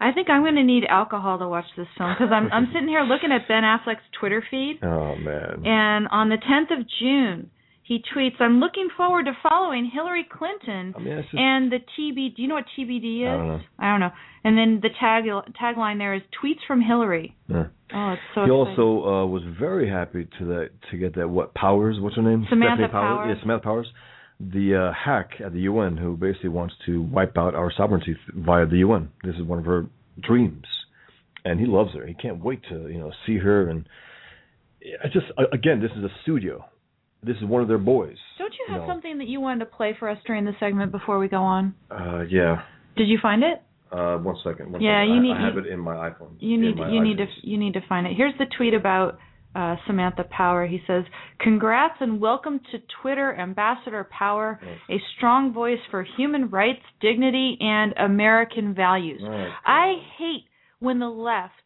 I 0.00 0.12
think 0.12 0.30
I'm 0.30 0.42
going 0.42 0.54
to 0.54 0.62
need 0.62 0.84
alcohol 0.88 1.38
to 1.38 1.48
watch 1.48 1.66
this 1.76 1.86
film 1.98 2.14
because 2.18 2.32
I'm 2.32 2.50
I'm 2.52 2.68
sitting 2.72 2.88
here 2.88 3.02
looking 3.02 3.30
at 3.32 3.46
Ben 3.46 3.62
Affleck's 3.62 4.06
Twitter 4.18 4.42
feed. 4.50 4.78
Oh 4.90 5.14
man. 5.16 5.62
And 5.66 6.08
on 6.08 6.28
the 6.30 6.36
10th 6.36 6.78
of 6.80 6.86
June, 7.00 7.50
he 7.90 8.00
tweets, 8.14 8.40
"I'm 8.40 8.60
looking 8.60 8.88
forward 8.96 9.24
to 9.24 9.32
following 9.42 9.84
Hillary 9.92 10.22
Clinton 10.22 10.94
I 10.96 11.00
mean, 11.00 11.22
just, 11.22 11.34
and 11.34 11.72
the 11.72 11.78
TB. 11.78 12.36
Do 12.36 12.42
you 12.42 12.46
know 12.46 12.54
what 12.54 12.66
TBD 12.78 13.22
is? 13.22 13.28
I 13.28 13.36
don't 13.36 13.48
know. 13.48 13.60
I 13.80 13.90
don't 13.90 13.98
know. 13.98 14.12
And 14.44 14.56
then 14.56 14.78
the 14.80 14.90
tag 15.00 15.24
tagline 15.60 15.98
there 15.98 16.14
is 16.14 16.22
tweets 16.40 16.60
from 16.68 16.80
Hillary. 16.80 17.34
Yeah. 17.48 17.64
Oh, 17.92 18.12
it's 18.12 18.22
so. 18.32 18.42
He 18.42 18.46
exciting. 18.46 18.52
also 18.52 19.08
uh, 19.08 19.26
was 19.26 19.42
very 19.58 19.90
happy 19.90 20.28
to 20.38 20.44
that 20.44 20.70
to 20.92 20.98
get 20.98 21.16
that 21.16 21.28
what 21.28 21.52
Powers? 21.54 21.96
What's 21.98 22.14
her 22.14 22.22
name? 22.22 22.46
Samantha 22.48 22.74
Stephanie 22.76 22.92
Powers. 22.92 23.16
Powers. 23.16 23.36
Yeah, 23.36 23.42
Samantha 23.42 23.64
Powers, 23.64 23.86
the 24.38 24.76
uh, 24.76 24.92
hack 24.94 25.30
at 25.44 25.52
the 25.52 25.62
UN 25.62 25.96
who 25.96 26.16
basically 26.16 26.50
wants 26.50 26.74
to 26.86 27.02
wipe 27.02 27.36
out 27.36 27.56
our 27.56 27.72
sovereignty 27.76 28.16
via 28.32 28.66
the 28.66 28.78
UN. 28.86 29.10
This 29.24 29.34
is 29.34 29.42
one 29.42 29.58
of 29.58 29.64
her 29.64 29.86
dreams, 30.22 30.66
and 31.44 31.58
he 31.58 31.66
loves 31.66 31.92
her. 31.94 32.06
He 32.06 32.14
can't 32.14 32.38
wait 32.38 32.60
to 32.68 32.86
you 32.86 33.00
know 33.00 33.10
see 33.26 33.38
her. 33.38 33.68
And 33.68 33.88
I 35.02 35.08
just 35.08 35.26
again, 35.52 35.80
this 35.80 35.90
is 35.98 36.04
a 36.04 36.10
studio. 36.22 36.66
This 37.22 37.36
is 37.36 37.44
one 37.44 37.60
of 37.62 37.68
their 37.68 37.78
boys. 37.78 38.16
Don't 38.38 38.52
you 38.54 38.72
have 38.72 38.82
know. 38.82 38.86
something 38.88 39.18
that 39.18 39.28
you 39.28 39.40
wanted 39.40 39.60
to 39.60 39.66
play 39.66 39.94
for 39.98 40.08
us 40.08 40.18
during 40.26 40.44
the 40.44 40.52
segment 40.58 40.90
before 40.90 41.18
we 41.18 41.28
go 41.28 41.42
on? 41.42 41.74
Uh, 41.90 42.22
yeah. 42.28 42.62
Did 42.96 43.08
you 43.08 43.18
find 43.20 43.42
it? 43.42 43.62
Uh, 43.92 44.16
one 44.18 44.36
second. 44.44 44.72
One 44.72 44.80
Yeah, 44.80 45.02
second. 45.02 45.08
you 45.14 45.20
I- 45.20 45.22
need- 45.22 45.36
I 45.36 45.44
have 45.46 45.54
you- 45.54 45.60
it 45.60 45.66
in 45.66 45.80
my 45.80 45.94
iPhone. 46.10 46.30
You 46.38 46.56
need 46.58 46.76
my 46.76 46.88
you 46.90 47.02
need 47.02 47.18
to 47.18 47.26
you 47.42 47.58
need 47.58 47.74
to 47.74 47.80
find 47.88 48.06
it. 48.06 48.14
Here's 48.16 48.36
the 48.38 48.46
tweet 48.56 48.72
about 48.74 49.18
uh, 49.52 49.74
Samantha 49.84 50.22
Power. 50.30 50.64
He 50.64 50.80
says, 50.86 51.04
"Congrats 51.40 52.00
and 52.00 52.20
welcome 52.20 52.60
to 52.70 52.78
Twitter, 53.02 53.34
Ambassador 53.34 54.04
Power, 54.04 54.60
a 54.88 54.98
strong 55.16 55.52
voice 55.52 55.80
for 55.90 56.04
human 56.04 56.48
rights, 56.50 56.82
dignity, 57.00 57.58
and 57.60 57.92
American 57.96 58.74
values." 58.74 59.20
I 59.66 59.94
hate 60.16 60.44
when 60.78 61.00
the 61.00 61.08
left 61.10 61.59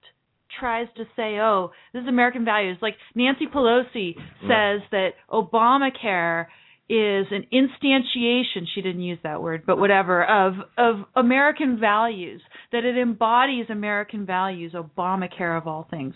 tries 0.58 0.88
to 0.96 1.04
say, 1.16 1.38
"Oh, 1.40 1.72
this 1.92 2.02
is 2.02 2.08
American 2.08 2.44
values." 2.44 2.78
Like 2.80 2.96
Nancy 3.14 3.46
Pelosi 3.46 4.14
says 4.42 4.80
that 4.90 5.10
Obamacare 5.30 6.46
is 6.86 7.26
an 7.30 7.46
instantiation, 7.50 8.66
she 8.74 8.82
didn't 8.82 9.00
use 9.00 9.18
that 9.22 9.40
word, 9.40 9.62
but 9.66 9.78
whatever, 9.78 10.22
of 10.22 10.54
of 10.76 10.96
American 11.16 11.80
values, 11.80 12.42
that 12.72 12.84
it 12.84 12.98
embodies 12.98 13.66
American 13.70 14.26
values, 14.26 14.74
Obamacare 14.74 15.56
of 15.56 15.66
all 15.66 15.86
things. 15.90 16.14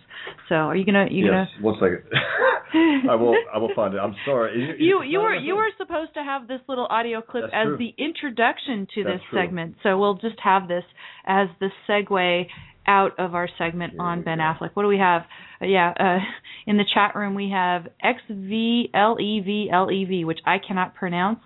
So, 0.51 0.57
are 0.57 0.77
you 0.77 0.85
going 0.85 1.09
to 1.09 1.15
you 1.15 1.27
yes. 1.27 1.47
One 1.63 1.77
second. 1.81 2.03
I 3.09 3.15
will. 3.15 3.35
I 3.55 3.57
will 3.57 3.71
find 3.75 3.95
it. 3.95 3.99
I'm 3.99 4.15
sorry. 4.27 4.77
you 4.79 5.03
you 5.03 5.21
were 5.21 5.35
you 5.35 5.57
were 5.57 5.71
supposed 5.79 6.13
to 6.15 6.23
have 6.23 6.47
this 6.49 6.61
little 6.69 6.87
audio 6.91 7.23
clip 7.23 7.45
That's 7.45 7.55
as 7.55 7.67
true. 7.69 7.79
the 7.79 7.95
introduction 7.97 8.87
to 8.95 9.05
That's 9.05 9.15
this 9.17 9.23
true. 9.31 9.41
segment. 9.41 9.77
So 9.83 9.99
we'll 9.99 10.17
just 10.17 10.39
have 10.45 10.69
this 10.69 10.85
as 11.27 11.49
the 11.61 11.71
segue 11.89 12.47
out 12.89 13.13
of 13.19 13.35
our 13.35 13.49
segment 13.59 13.93
Here 13.93 14.03
on 14.03 14.23
Ben 14.23 14.39
go. 14.39 14.45
Affleck. 14.45 14.71
What 14.75 14.83
do 14.83 14.89
we 14.89 14.99
have? 14.99 15.23
Uh, 15.63 15.67
yeah, 15.67 15.93
uh, 16.01 16.19
in 16.67 16.77
the 16.79 16.85
chat 16.95 17.15
room 17.15 17.35
we 17.35 17.51
have 17.51 17.87
XVLEVLEV, 18.05 20.25
which 20.25 20.39
I 20.47 20.57
cannot 20.67 20.95
pronounce 20.95 21.41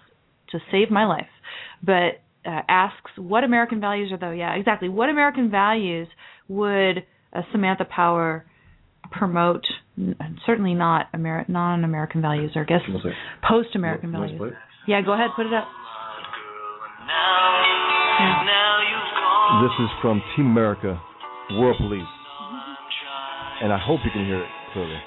to 0.53 0.59
save 0.71 0.91
my 0.91 1.05
life, 1.07 1.27
but 1.83 2.21
uh, 2.45 2.61
asks 2.69 3.11
what 3.17 3.43
American 3.45 3.81
values 3.81 4.11
are 4.13 4.19
though? 4.19 4.31
Yeah, 4.33 4.55
exactly. 4.55 4.89
What 4.89 5.09
American 5.09 5.51
values 5.51 6.09
would 6.49 7.05
uh, 7.33 7.43
Samantha 7.53 7.85
Power 7.85 8.45
promote? 9.11 9.65
N- 9.99 10.17
Certainly 10.47 10.75
not 10.75 11.07
Amer- 11.15 11.45
non-American 11.49 12.21
values, 12.23 12.53
or 12.55 12.63
I 12.63 12.67
guess 12.67 12.81
post-American 13.49 14.13
You 14.13 14.19
want- 14.19 14.31
values. 14.31 14.41
you 14.41 14.47
want 14.47 14.53
to 14.55 14.59
Yeah, 14.91 15.01
go 15.03 15.13
ahead, 15.15 15.31
put 15.37 15.47
it 15.47 15.53
up. 15.55 15.67
Yeah. 18.21 19.63
This 19.63 19.73
is 19.85 19.91
from 20.01 20.23
Team 20.37 20.47
America, 20.47 21.01
World 21.59 21.77
Police, 21.79 22.03
and 23.63 23.73
I 23.73 23.79
hope 23.79 24.01
you 24.05 24.11
can 24.11 24.27
hear 24.27 24.43
it 24.43 24.51
clearly. 24.73 24.99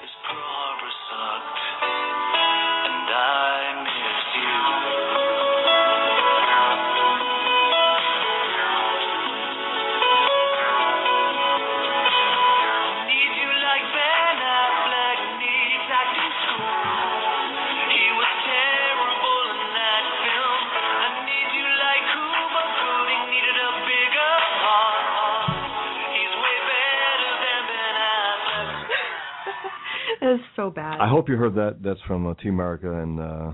I 31.00 31.08
hope 31.08 31.28
you 31.28 31.36
heard 31.36 31.54
that. 31.54 31.78
That's 31.82 32.00
from 32.06 32.26
uh, 32.26 32.34
Team 32.34 32.54
America, 32.54 32.92
and 32.92 33.20
uh, 33.20 33.52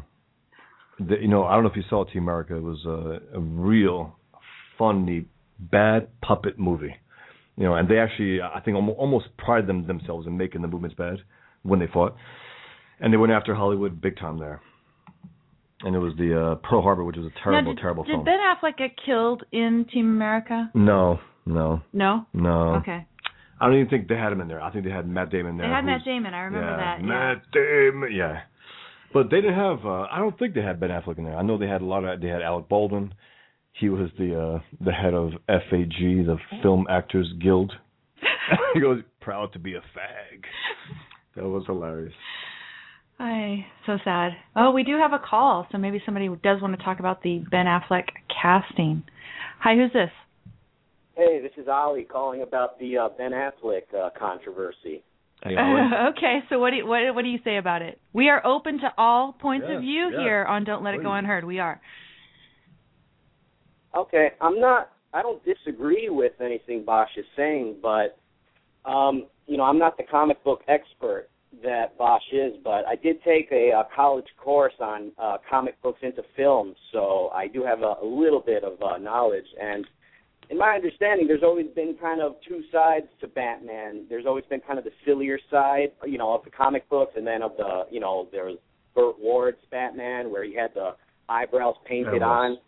the, 0.98 1.16
you 1.20 1.28
know 1.28 1.44
I 1.44 1.54
don't 1.54 1.64
know 1.64 1.70
if 1.70 1.76
you 1.76 1.82
saw 1.88 2.04
Team 2.04 2.22
America. 2.22 2.56
It 2.56 2.62
was 2.62 2.84
a, 2.86 3.36
a 3.36 3.40
real 3.40 4.16
funny 4.78 5.26
bad 5.58 6.08
puppet 6.22 6.58
movie. 6.58 6.94
You 7.56 7.64
know, 7.64 7.74
and 7.74 7.88
they 7.88 7.98
actually 7.98 8.40
I 8.40 8.60
think 8.60 8.76
almost, 8.76 8.98
almost 8.98 9.26
pride 9.36 9.66
them 9.66 9.86
themselves 9.86 10.26
in 10.26 10.36
making 10.36 10.62
the 10.62 10.68
movements 10.68 10.96
bad 10.96 11.18
when 11.62 11.78
they 11.80 11.86
fought, 11.92 12.16
and 13.00 13.12
they 13.12 13.16
went 13.16 13.32
after 13.32 13.54
Hollywood 13.54 14.00
big 14.00 14.16
time 14.16 14.38
there. 14.38 14.60
And 15.84 15.96
it 15.96 15.98
was 15.98 16.12
the 16.16 16.40
uh, 16.40 16.54
Pearl 16.68 16.80
Harbor, 16.80 17.02
which 17.02 17.16
was 17.16 17.26
a 17.26 17.42
terrible, 17.42 17.70
now, 17.70 17.74
did, 17.74 17.80
terrible 17.80 18.04
did 18.04 18.12
film. 18.12 18.24
Ben 18.24 18.38
Affleck 18.38 18.76
get 18.78 18.90
killed 19.04 19.42
in 19.50 19.84
Team 19.92 20.06
America? 20.10 20.70
no, 20.74 21.18
no, 21.44 21.82
No. 21.92 22.24
no. 22.32 22.74
Okay. 22.76 23.04
I 23.62 23.66
don't 23.66 23.76
even 23.76 23.88
think 23.88 24.08
they 24.08 24.16
had 24.16 24.32
him 24.32 24.40
in 24.40 24.48
there. 24.48 24.60
I 24.60 24.72
think 24.72 24.84
they 24.84 24.90
had 24.90 25.06
Matt 25.06 25.30
Damon 25.30 25.56
there. 25.56 25.68
They 25.68 25.72
had 25.72 25.84
Matt 25.84 26.04
Damon. 26.04 26.34
I 26.34 26.40
remember 26.40 26.68
yeah, 26.68 26.76
that. 26.76 27.00
Yeah. 27.00 27.06
Matt 27.06 27.42
Damon, 27.52 28.12
yeah. 28.12 28.40
But 29.14 29.30
they 29.30 29.36
didn't 29.36 29.54
have. 29.54 29.86
Uh, 29.86 30.06
I 30.10 30.18
don't 30.18 30.36
think 30.36 30.54
they 30.54 30.62
had 30.62 30.80
Ben 30.80 30.90
Affleck 30.90 31.16
in 31.18 31.24
there. 31.24 31.36
I 31.36 31.42
know 31.42 31.58
they 31.58 31.68
had 31.68 31.80
a 31.80 31.84
lot 31.84 32.04
of. 32.04 32.20
They 32.20 32.26
had 32.26 32.42
Alec 32.42 32.68
Baldwin. 32.68 33.14
He 33.78 33.88
was 33.88 34.10
the 34.18 34.36
uh 34.36 34.58
the 34.84 34.90
head 34.90 35.14
of 35.14 35.30
FAG, 35.46 35.94
the 35.96 36.38
Film 36.60 36.86
Actors 36.90 37.32
Guild. 37.40 37.72
he 38.74 38.80
goes 38.80 39.00
proud 39.20 39.52
to 39.52 39.60
be 39.60 39.74
a 39.74 39.80
fag. 39.80 40.42
That 41.36 41.44
was 41.44 41.62
hilarious. 41.66 42.12
Ay, 43.20 43.66
so 43.86 43.98
sad. 44.04 44.32
Oh, 44.56 44.72
we 44.72 44.82
do 44.82 44.98
have 44.98 45.12
a 45.12 45.20
call, 45.24 45.68
so 45.70 45.78
maybe 45.78 46.02
somebody 46.04 46.28
does 46.42 46.60
want 46.60 46.76
to 46.76 46.84
talk 46.84 46.98
about 46.98 47.22
the 47.22 47.44
Ben 47.50 47.66
Affleck 47.66 48.06
casting. 48.42 49.04
Hi, 49.60 49.76
who's 49.76 49.92
this? 49.92 50.10
Hey, 51.14 51.40
this 51.42 51.52
is 51.56 51.68
Ali 51.68 52.04
calling 52.04 52.42
about 52.42 52.78
the 52.78 52.96
uh, 52.96 53.08
Ben 53.16 53.32
Affleck 53.32 53.82
uh, 53.94 54.10
controversy. 54.18 55.02
Hey, 55.44 55.56
okay, 56.10 56.38
so 56.48 56.58
what 56.58 56.70
do 56.70 56.76
you, 56.76 56.86
what 56.86 57.14
what 57.14 57.22
do 57.22 57.28
you 57.28 57.40
say 57.44 57.56
about 57.58 57.82
it? 57.82 58.00
We 58.12 58.28
are 58.28 58.44
open 58.46 58.78
to 58.78 58.92
all 58.96 59.32
points 59.32 59.66
Yes, 59.68 59.76
of 59.76 59.82
view 59.82 60.08
yes, 60.10 60.20
here 60.20 60.44
on 60.44 60.64
Don't 60.64 60.84
Let 60.84 60.94
It 60.94 61.02
Go. 61.02 61.12
Unheard. 61.12 61.44
We 61.44 61.58
are. 61.58 61.80
Okay, 63.96 64.28
I'm 64.40 64.60
not. 64.60 64.92
I 65.12 65.20
don't 65.20 65.42
disagree 65.44 66.08
with 66.08 66.32
anything 66.40 66.84
Bosch 66.84 67.10
is 67.18 67.26
saying, 67.36 67.76
but 67.82 68.18
um, 68.88 69.26
you 69.46 69.56
know, 69.56 69.64
I'm 69.64 69.78
not 69.78 69.96
the 69.96 70.04
comic 70.04 70.42
book 70.44 70.60
expert. 70.68 71.28
that 71.62 71.98
Bosch 71.98 72.22
is, 72.32 72.54
but 72.64 72.86
I 72.86 72.94
did 72.96 73.22
take 73.22 73.48
a, 73.52 73.70
a 73.70 73.86
college 73.94 74.28
course 74.42 74.72
on 74.80 75.12
uh, 75.18 75.36
comic 75.50 75.80
books 75.82 76.00
into 76.02 76.22
film, 76.36 76.74
so 76.92 77.28
I 77.34 77.48
do 77.48 77.62
have 77.64 77.80
a, 77.80 77.96
a 78.02 78.06
little 78.06 78.40
bit 78.40 78.64
of 78.64 78.80
uh, 78.80 78.96
knowledge. 78.96 79.44
And 79.60 79.84
in 80.52 80.58
my 80.58 80.74
understanding, 80.74 81.26
there's 81.26 81.42
always 81.42 81.66
been 81.74 81.96
kind 81.98 82.20
of 82.20 82.34
two 82.46 82.62
sides 82.70 83.06
to 83.22 83.26
Batman. 83.26 84.04
There's 84.10 84.26
always 84.26 84.44
been 84.50 84.60
kind 84.60 84.78
of 84.78 84.84
the 84.84 84.90
sillier 85.06 85.38
side, 85.50 85.92
you 86.04 86.18
know, 86.18 86.34
of 86.34 86.44
the 86.44 86.50
comic 86.50 86.86
books, 86.90 87.14
and 87.16 87.26
then 87.26 87.40
of 87.40 87.52
the, 87.56 87.86
you 87.90 88.00
know, 88.00 88.28
there's 88.30 88.58
Burt 88.94 89.18
Ward's 89.18 89.56
Batman 89.70 90.30
where 90.30 90.44
he 90.44 90.54
had 90.54 90.74
the 90.74 90.90
eyebrows 91.26 91.76
painted 91.86 92.22
on. 92.22 92.58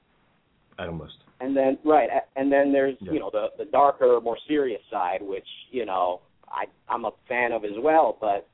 Adam 0.78 0.99
West. 0.99 1.12
And 1.41 1.55
then 1.55 1.76
right, 1.85 2.09
and 2.37 2.51
then 2.51 2.72
there's 2.72 2.97
Yeah. 3.01 3.12
you 3.12 3.18
know 3.20 3.28
the 3.30 3.49
the 3.59 3.66
darker, 3.66 4.18
more 4.22 4.39
serious 4.49 4.80
side, 4.91 5.20
which 5.20 5.47
you 5.70 5.85
know 5.85 6.22
I 6.49 6.64
I'm 6.89 7.05
a 7.05 7.12
fan 7.28 7.53
of 7.53 7.66
as 7.66 7.78
well. 7.78 8.16
But 8.18 8.47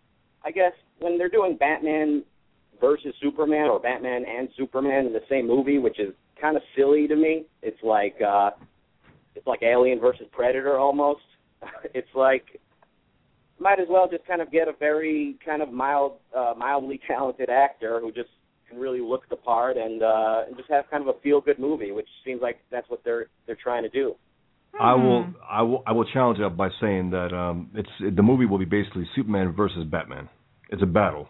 I 0.45 0.51
guess 0.51 0.73
when 0.99 1.19
they're 1.19 1.29
doing 1.29 1.57
Batman 1.57 2.25
versus 2.81 3.15
Superman 3.23 3.69
or 3.71 3.79
Batman 3.79 4.25
and 4.27 4.49
Superman 4.57 5.07
in 5.07 5.13
the 5.13 5.23
same 5.29 5.47
movie, 5.47 5.79
which 5.79 6.01
is 6.01 6.13
kind 6.41 6.57
of 6.57 6.63
silly 6.77 7.07
to 7.07 7.15
me. 7.15 7.45
It's 7.63 7.81
like 7.85 8.17
uh 8.21 8.51
it's 9.35 9.47
like 9.47 9.63
Alien 9.63 10.01
versus 10.01 10.27
Predator 10.33 10.79
almost. 10.79 11.21
it's 11.95 12.09
like 12.15 12.61
might 13.59 13.79
as 13.79 13.87
well 13.91 14.09
just 14.11 14.27
kind 14.27 14.41
of 14.41 14.51
get 14.51 14.69
a 14.69 14.73
very 14.79 15.37
kind 15.45 15.63
of 15.63 15.71
mild 15.73 16.13
uh 16.37 16.55
mildly 16.57 17.01
talented 17.09 17.51
actor 17.51 18.01
who 18.01 18.11
just 18.13 18.31
can 18.69 18.79
really 18.79 19.01
look 19.01 19.29
the 19.29 19.37
part 19.37 19.77
and 19.77 20.03
uh 20.03 20.45
and 20.47 20.57
just 20.57 20.71
have 20.71 20.85
kind 20.91 21.07
of 21.07 21.15
a 21.15 21.19
feel 21.21 21.41
good 21.41 21.59
movie, 21.59 21.93
which 21.93 22.09
seems 22.25 22.41
like 22.41 22.59
that's 22.71 22.89
what 22.89 23.03
they're 23.05 23.27
they're 23.47 23.59
trying 23.63 23.83
to 23.83 23.89
do. 23.91 24.15
I 24.79 24.95
will, 24.95 25.25
Hmm. 25.25 25.33
I 25.49 25.63
will, 25.63 25.83
I 25.87 25.93
will 25.93 26.05
challenge 26.05 26.39
that 26.39 26.57
by 26.57 26.69
saying 26.81 27.11
that 27.11 27.35
um, 27.35 27.71
it's 27.75 27.89
the 28.17 28.23
movie 28.23 28.47
will 28.47 28.59
be 28.59 28.65
basically 28.65 29.05
Superman 29.17 29.53
versus 29.53 29.85
Batman. 29.91 30.29
It's 30.71 30.83
a 30.83 30.87
battle. 30.87 31.29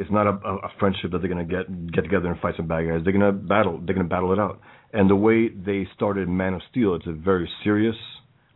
It's 0.00 0.10
not 0.10 0.26
a, 0.26 0.30
a, 0.30 0.70
friendship 0.78 1.10
that 1.12 1.18
they're 1.18 1.28
gonna 1.28 1.44
get 1.44 1.92
get 1.92 2.02
together 2.02 2.28
and 2.28 2.40
fight 2.40 2.54
some 2.56 2.66
bad 2.66 2.88
guys. 2.88 3.00
They're 3.04 3.12
gonna 3.12 3.32
battle. 3.32 3.80
They're 3.84 3.94
gonna 3.94 4.08
battle 4.08 4.32
it 4.32 4.38
out. 4.38 4.60
And 4.92 5.10
the 5.10 5.14
way 5.14 5.48
they 5.48 5.86
started 5.94 6.28
Man 6.28 6.54
of 6.54 6.62
Steel, 6.70 6.94
it's 6.94 7.06
a 7.06 7.12
very 7.12 7.48
serious, 7.62 7.96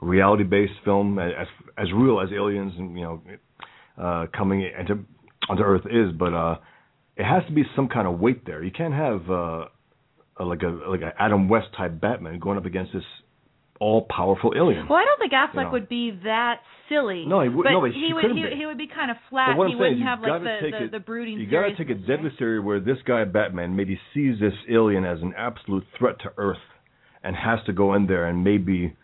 reality-based 0.01 0.73
film, 0.85 1.19
as 1.19 1.47
as 1.77 1.89
real 1.95 2.21
as 2.21 2.31
aliens 2.33 2.73
and 2.79 2.99
you 2.99 3.05
know, 3.05 3.23
uh, 4.03 4.27
coming 4.37 4.63
into 4.63 5.05
onto 5.51 5.63
Earth 5.63 5.85
is. 5.85 6.13
But 6.19 6.33
uh, 6.33 6.57
it 7.17 7.25
has 7.25 7.45
to 7.47 7.53
be 7.53 7.65
some 7.77 7.89
kind 7.89 8.09
of 8.09 8.19
weight 8.19 8.47
there. 8.47 8.65
You 8.65 8.73
can't 8.73 8.95
have 8.95 9.31
uh, 9.31 9.67
a, 10.39 10.45
like 10.45 10.63
a 10.63 10.79
like 10.89 11.03
a 11.03 11.13
Adam 11.21 11.49
West 11.49 11.69
type 11.77 12.01
Batman 12.01 12.39
going 12.39 12.57
up 12.57 12.65
against 12.65 12.95
this 12.95 13.05
all 13.81 14.07
powerful 14.09 14.53
alien. 14.57 14.87
Well, 14.89 14.99
I 14.99 15.05
don't 15.05 15.19
think 15.19 15.33
Affleck 15.33 15.55
You 15.55 15.63
know. 15.65 15.71
would 15.73 15.89
be 15.89 16.11
that 16.25 16.61
silly. 16.89 17.25
No, 17.27 17.41
he 17.43 17.49
would- 17.49 17.65
But 17.65 17.71
no, 17.71 17.81
but 17.81 17.91
he, 17.93 18.07
he 18.09 18.13
would. 18.15 18.25
He, 18.25 18.43
be. 18.43 18.57
he 18.57 18.67
would 18.67 18.79
be 18.79 18.87
kind 18.87 19.11
of 19.11 19.17
flat. 19.31 19.57
He 19.69 19.75
wouldn't 19.75 20.03
have 20.03 20.21
like 20.21 20.43
the, 20.43 20.57
the 20.71 20.85
it, 20.85 20.91
the 20.93 21.01
brooding. 21.01 21.39
You 21.39 21.47
gotta 21.51 21.75
take 21.77 21.91
a 21.91 21.95
deadly 21.95 22.31
theory 22.39 22.61
where 22.61 22.81
this 22.81 22.99
guy 23.07 23.25
Batman 23.25 23.75
maybe 23.77 23.99
sees 24.13 24.39
this 24.41 24.55
alien 24.71 25.05
as 25.05 25.21
an 25.23 25.35
absolute 25.37 25.85
threat 25.99 26.21
to 26.21 26.33
Earth, 26.39 26.65
and 27.23 27.35
has 27.37 27.59
to 27.67 27.73
go 27.73 27.95
in 27.95 28.07
there 28.07 28.27
and 28.27 28.45
maybe 28.45 28.95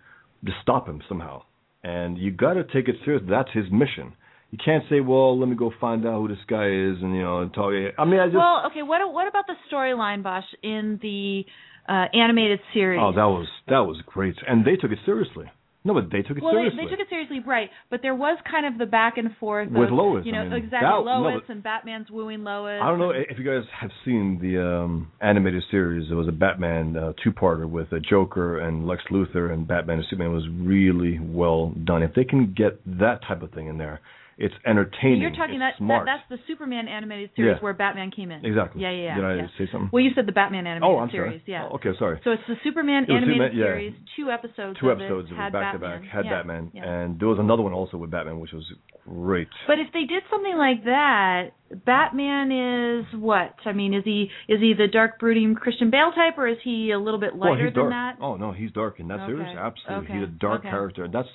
to 0.46 0.52
stop 0.62 0.86
him 0.88 1.02
somehow. 1.08 1.42
And 1.82 2.18
you 2.18 2.30
gotta 2.30 2.62
take 2.64 2.88
it 2.88 2.96
serious. 3.04 3.22
That's 3.28 3.50
his 3.52 3.64
mission. 3.72 4.12
You 4.50 4.58
can't 4.64 4.84
say, 4.90 5.00
"Well, 5.00 5.38
let 5.38 5.48
me 5.48 5.54
go 5.54 5.72
find 5.80 6.04
out 6.06 6.20
who 6.20 6.28
this 6.28 6.44
guy 6.48 6.66
is," 6.66 7.00
and 7.02 7.14
you 7.14 7.22
know, 7.22 7.40
and 7.40 7.54
talk. 7.54 7.72
I 7.98 8.04
mean, 8.04 8.20
I 8.20 8.26
just. 8.26 8.36
Well, 8.36 8.64
okay. 8.66 8.82
What 8.82 9.00
what 9.12 9.28
about 9.28 9.46
the 9.46 9.54
storyline, 9.72 10.22
Bosch, 10.22 10.44
in 10.62 10.98
the 11.00 11.46
uh, 11.90 12.06
animated 12.14 12.60
series? 12.72 13.00
oh, 13.02 13.12
that 13.12 13.24
was 13.24 13.48
that 13.68 13.80
was 13.80 14.00
great, 14.06 14.36
and 14.46 14.64
they 14.64 14.76
took 14.76 14.92
it 14.92 14.98
seriously. 15.04 15.46
No, 15.82 15.94
but 15.94 16.12
they 16.12 16.20
took 16.20 16.36
it 16.36 16.40
seriously. 16.40 16.44
well, 16.44 16.52
they, 16.52 16.68
seriously. 16.68 16.84
they 16.84 16.90
took 16.90 17.00
it 17.00 17.08
seriously, 17.08 17.40
right? 17.40 17.70
But 17.88 18.00
there 18.02 18.14
was 18.14 18.38
kind 18.50 18.66
of 18.66 18.76
the 18.78 18.84
back 18.84 19.16
and 19.16 19.34
forth 19.40 19.70
With 19.70 19.88
of, 19.88 19.94
Lois, 19.94 20.26
You 20.26 20.32
know 20.32 20.40
I 20.40 20.44
mean, 20.44 20.52
exactly 20.52 20.86
that- 20.86 21.04
no, 21.04 21.22
Lois 21.22 21.40
but- 21.46 21.52
and 21.54 21.62
Batman's 21.62 22.10
wooing 22.10 22.44
Lois. 22.44 22.80
I 22.82 22.86
don't 22.90 22.98
know 22.98 23.12
if 23.12 23.38
you 23.38 23.44
guys 23.44 23.64
have 23.80 23.90
seen 24.04 24.38
the 24.42 24.62
um 24.62 25.10
animated 25.22 25.62
series. 25.70 26.08
There 26.08 26.18
was 26.18 26.28
a 26.28 26.32
Batman 26.32 26.96
uh, 26.96 27.12
two-parter 27.24 27.66
with 27.68 27.90
a 27.92 28.00
Joker 28.00 28.60
and 28.60 28.86
Lex 28.86 29.02
Luthor 29.10 29.52
and 29.54 29.66
Batman 29.66 29.98
and 29.98 30.06
Superman. 30.10 30.32
It 30.32 30.34
was 30.34 30.48
really 30.60 31.18
well 31.18 31.70
done. 31.84 32.02
If 32.02 32.14
they 32.14 32.24
can 32.24 32.52
get 32.54 32.78
that 32.98 33.20
type 33.26 33.42
of 33.42 33.50
thing 33.52 33.68
in 33.68 33.78
there, 33.78 34.00
it's 34.40 34.54
entertaining. 34.66 35.20
You're 35.20 35.36
talking 35.36 35.58
that, 35.60 35.74
that, 35.78 36.02
that's 36.06 36.24
the 36.30 36.38
Superman 36.48 36.88
animated 36.88 37.28
series 37.36 37.56
Yeah. 37.56 37.62
where 37.62 37.74
Batman 37.74 38.10
came 38.10 38.30
in. 38.30 38.42
exactly. 38.44 38.80
Yeah, 38.80 38.90
yeah, 38.90 39.02
yeah. 39.04 39.14
Did 39.16 39.24
I 39.24 39.34
yeah. 39.36 39.46
say 39.58 39.68
something? 39.70 39.90
Well, 39.92 40.02
you 40.02 40.10
said 40.14 40.24
the 40.26 40.32
Batman 40.32 40.66
animated 40.66 40.96
oh, 40.96 40.98
I'm 40.98 41.10
series. 41.10 41.40
sorry. 41.40 41.42
Yeah. 41.46 41.68
Oh, 41.70 41.74
okay, 41.76 41.90
sorry. 41.98 42.20
So 42.24 42.32
it's 42.32 42.42
the 42.48 42.56
Superman 42.64 43.04
It 43.04 43.12
animated 43.12 43.52
Superman- 43.52 43.52
series, 43.54 43.94
two 44.16 44.30
episodes. 44.30 44.80
Two 44.80 44.88
of 44.88 44.98
episodes 44.98 45.28
it 45.28 45.32
of 45.32 45.38
had 45.38 45.48
it 45.48 45.52
back 45.52 45.72
to 45.74 45.78
Batman. 45.78 46.00
back 46.00 46.10
had. 46.10 46.24
Batman, 46.24 46.72
and 46.74 47.20
there 47.20 47.28
was 47.28 47.38
another 47.38 47.62
one 47.62 47.74
also 47.74 47.98
with 47.98 48.10
Batman, 48.10 48.40
which 48.40 48.52
was 48.52 48.64
great. 49.06 49.48
But 49.68 49.78
if 49.78 49.92
they 49.92 50.04
did 50.08 50.22
something 50.30 50.56
like 50.56 50.84
that, 50.84 51.50
Batman 51.84 52.48
is 52.50 53.04
what? 53.20 53.54
I 53.66 53.72
mean, 53.72 53.92
is 53.92 54.04
he 54.04 54.30
is 54.48 54.58
he 54.60 54.72
the 54.72 54.88
dark 54.88 55.18
brooding 55.20 55.54
Christian 55.54 55.90
Bale 55.90 56.12
type, 56.16 56.38
or 56.38 56.48
is 56.48 56.56
he 56.64 56.92
a 56.92 56.98
little 56.98 57.20
bit 57.20 57.36
lighter 57.36 57.66
he's 57.66 57.74
than 57.74 57.90
that? 57.90 58.16
Oh 58.20 58.36
no, 58.36 58.52
he's 58.52 58.72
dark 58.72 59.00
in 59.00 59.08
that 59.08 59.26
series. 59.26 59.46
Absolutely, 59.54 60.06
Okay. 60.08 60.14
he's 60.14 60.22
a 60.28 60.32
dark 60.32 60.60
Okay. 60.60 60.70
character. 60.70 61.08
That's 61.12 61.28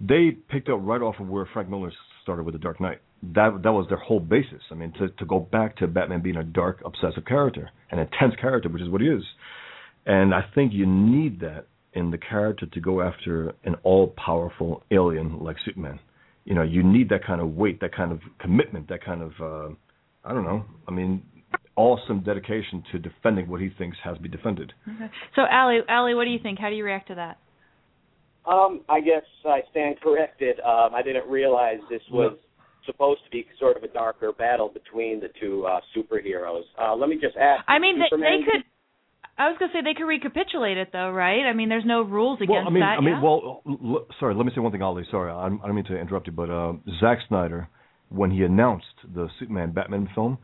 they 0.00 0.30
picked 0.30 0.68
up 0.68 0.78
right 0.82 1.00
off 1.02 1.16
of 1.20 1.28
where 1.28 1.46
Frank 1.52 1.68
Miller 1.68 1.92
started 2.24 2.42
with 2.42 2.54
the 2.54 2.58
Dark 2.58 2.80
Knight. 2.80 2.98
That 3.34 3.60
that 3.62 3.72
was 3.72 3.86
their 3.88 3.98
whole 3.98 4.18
basis. 4.18 4.62
I 4.72 4.74
mean, 4.74 4.92
to 4.98 5.08
to 5.08 5.24
go 5.24 5.38
back 5.38 5.76
to 5.76 5.86
Batman 5.86 6.22
being 6.22 6.36
a 6.36 6.42
dark, 6.42 6.82
obsessive 6.84 7.24
character, 7.24 7.70
an 7.92 8.00
intense 8.00 8.34
character, 8.40 8.68
which 8.68 8.82
is 8.82 8.88
what 8.88 9.00
he 9.00 9.06
is. 9.06 9.22
And 10.06 10.34
I 10.34 10.40
think 10.54 10.72
you 10.72 10.86
need 10.86 11.40
that 11.40 11.66
in 11.92 12.10
the 12.10 12.18
character 12.18 12.66
to 12.66 12.80
go 12.80 13.00
after 13.00 13.54
an 13.64 13.76
all-powerful 13.84 14.82
alien 14.90 15.38
like 15.38 15.56
Superman. 15.64 16.00
You 16.44 16.54
know, 16.54 16.62
you 16.62 16.82
need 16.82 17.08
that 17.10 17.24
kind 17.24 17.40
of 17.40 17.54
weight, 17.54 17.80
that 17.80 17.94
kind 17.94 18.12
of 18.12 18.20
commitment, 18.40 18.88
that 18.88 19.02
kind 19.04 19.22
of 19.22 19.32
uh, 19.40 19.74
I 20.24 20.32
don't 20.32 20.44
know. 20.44 20.64
I 20.88 20.90
mean, 20.90 21.22
awesome 21.76 22.22
dedication 22.22 22.82
to 22.92 22.98
defending 22.98 23.48
what 23.48 23.60
he 23.60 23.70
thinks 23.78 23.96
has 24.04 24.16
to 24.16 24.22
be 24.22 24.28
defended. 24.28 24.72
Okay. 24.88 25.10
So, 25.36 25.42
Allie, 25.50 25.80
Allie, 25.88 26.14
what 26.14 26.24
do 26.24 26.30
you 26.30 26.38
think? 26.42 26.58
How 26.58 26.70
do 26.70 26.76
you 26.76 26.84
react 26.84 27.08
to 27.08 27.14
that? 27.16 27.38
Um, 28.46 28.82
I 28.88 29.00
guess 29.00 29.22
I 29.44 29.60
stand 29.70 30.00
corrected. 30.00 30.60
Um, 30.60 30.94
I 30.94 31.02
didn't 31.02 31.28
realize 31.28 31.78
this 31.88 32.02
was 32.10 32.36
supposed 32.86 33.20
to 33.24 33.30
be 33.30 33.46
sort 33.58 33.76
of 33.76 33.82
a 33.82 33.88
darker 33.88 34.32
battle 34.32 34.68
between 34.68 35.20
the 35.20 35.28
two 35.40 35.66
uh, 35.66 35.80
superheroes. 35.96 36.64
Uh, 36.80 36.94
let 36.94 37.08
me 37.08 37.16
just 37.20 37.36
ask. 37.36 37.64
I 37.66 37.78
mean, 37.78 37.98
they, 37.98 38.16
they 38.16 38.44
could. 38.44 38.64
I 39.36 39.48
was 39.48 39.56
gonna 39.58 39.72
say 39.72 39.80
they 39.82 39.94
could 39.94 40.06
recapitulate 40.06 40.76
it 40.76 40.90
though, 40.92 41.10
right? 41.10 41.42
I 41.44 41.54
mean, 41.54 41.68
there's 41.68 41.86
no 41.86 42.02
rules 42.02 42.38
against 42.38 42.50
well, 42.50 42.66
I 42.66 42.70
mean, 42.70 42.80
that. 42.80 42.98
I 42.98 43.00
mean, 43.00 43.14
yeah? 43.14 43.22
well, 43.22 43.62
l- 43.66 43.78
l- 43.82 44.06
sorry. 44.20 44.34
Let 44.34 44.46
me 44.46 44.52
say 44.54 44.60
one 44.60 44.70
thing, 44.70 44.82
Ollie. 44.82 45.04
Sorry, 45.10 45.32
I, 45.32 45.46
I 45.46 45.48
don't 45.48 45.74
mean 45.74 45.84
to 45.86 45.98
interrupt 45.98 46.26
you, 46.26 46.32
but 46.32 46.50
uh, 46.50 46.74
Zack 47.00 47.18
Snyder, 47.28 47.68
when 48.10 48.30
he 48.30 48.42
announced 48.42 48.86
the 49.14 49.28
Superman 49.40 49.72
Batman 49.72 50.08
film, 50.14 50.38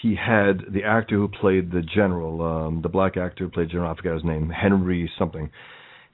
he 0.00 0.14
had 0.14 0.60
the 0.72 0.84
actor 0.84 1.16
who 1.16 1.28
played 1.28 1.72
the 1.72 1.82
general, 1.82 2.42
um, 2.42 2.82
the 2.82 2.88
black 2.88 3.16
actor 3.16 3.44
who 3.44 3.50
played 3.50 3.70
general. 3.70 3.90
I 3.90 3.96
forget 3.96 4.14
his 4.14 4.24
name, 4.24 4.50
Henry 4.50 5.10
something. 5.18 5.50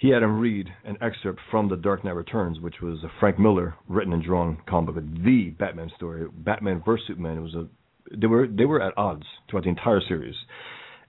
He 0.03 0.09
had 0.09 0.25
him 0.25 0.41
read 0.41 0.69
an 0.85 0.99
excerpt 1.01 1.39
from 1.49 1.69
The 1.69 1.77
Dark 1.77 2.03
Knight 2.03 2.17
Returns, 2.17 2.59
which 2.59 2.81
was 2.83 3.05
a 3.05 3.13
Frank 3.21 3.39
Miller 3.39 3.77
written 3.87 4.13
and 4.13 4.21
drawn 4.21 4.59
comic 4.69 4.97
book, 4.97 5.05
the 5.25 5.51
Batman 5.51 5.93
story, 5.95 6.27
Batman 6.39 6.83
versus 6.85 7.07
Superman. 7.07 7.39
It 7.39 7.41
was 7.41 7.55
a 7.55 7.69
they 8.17 8.27
were 8.27 8.49
they 8.49 8.65
were 8.65 8.83
at 8.83 8.99
odds 8.99 9.23
throughout 9.49 9.63
the 9.63 9.71
entire 9.71 10.01
series, 10.01 10.35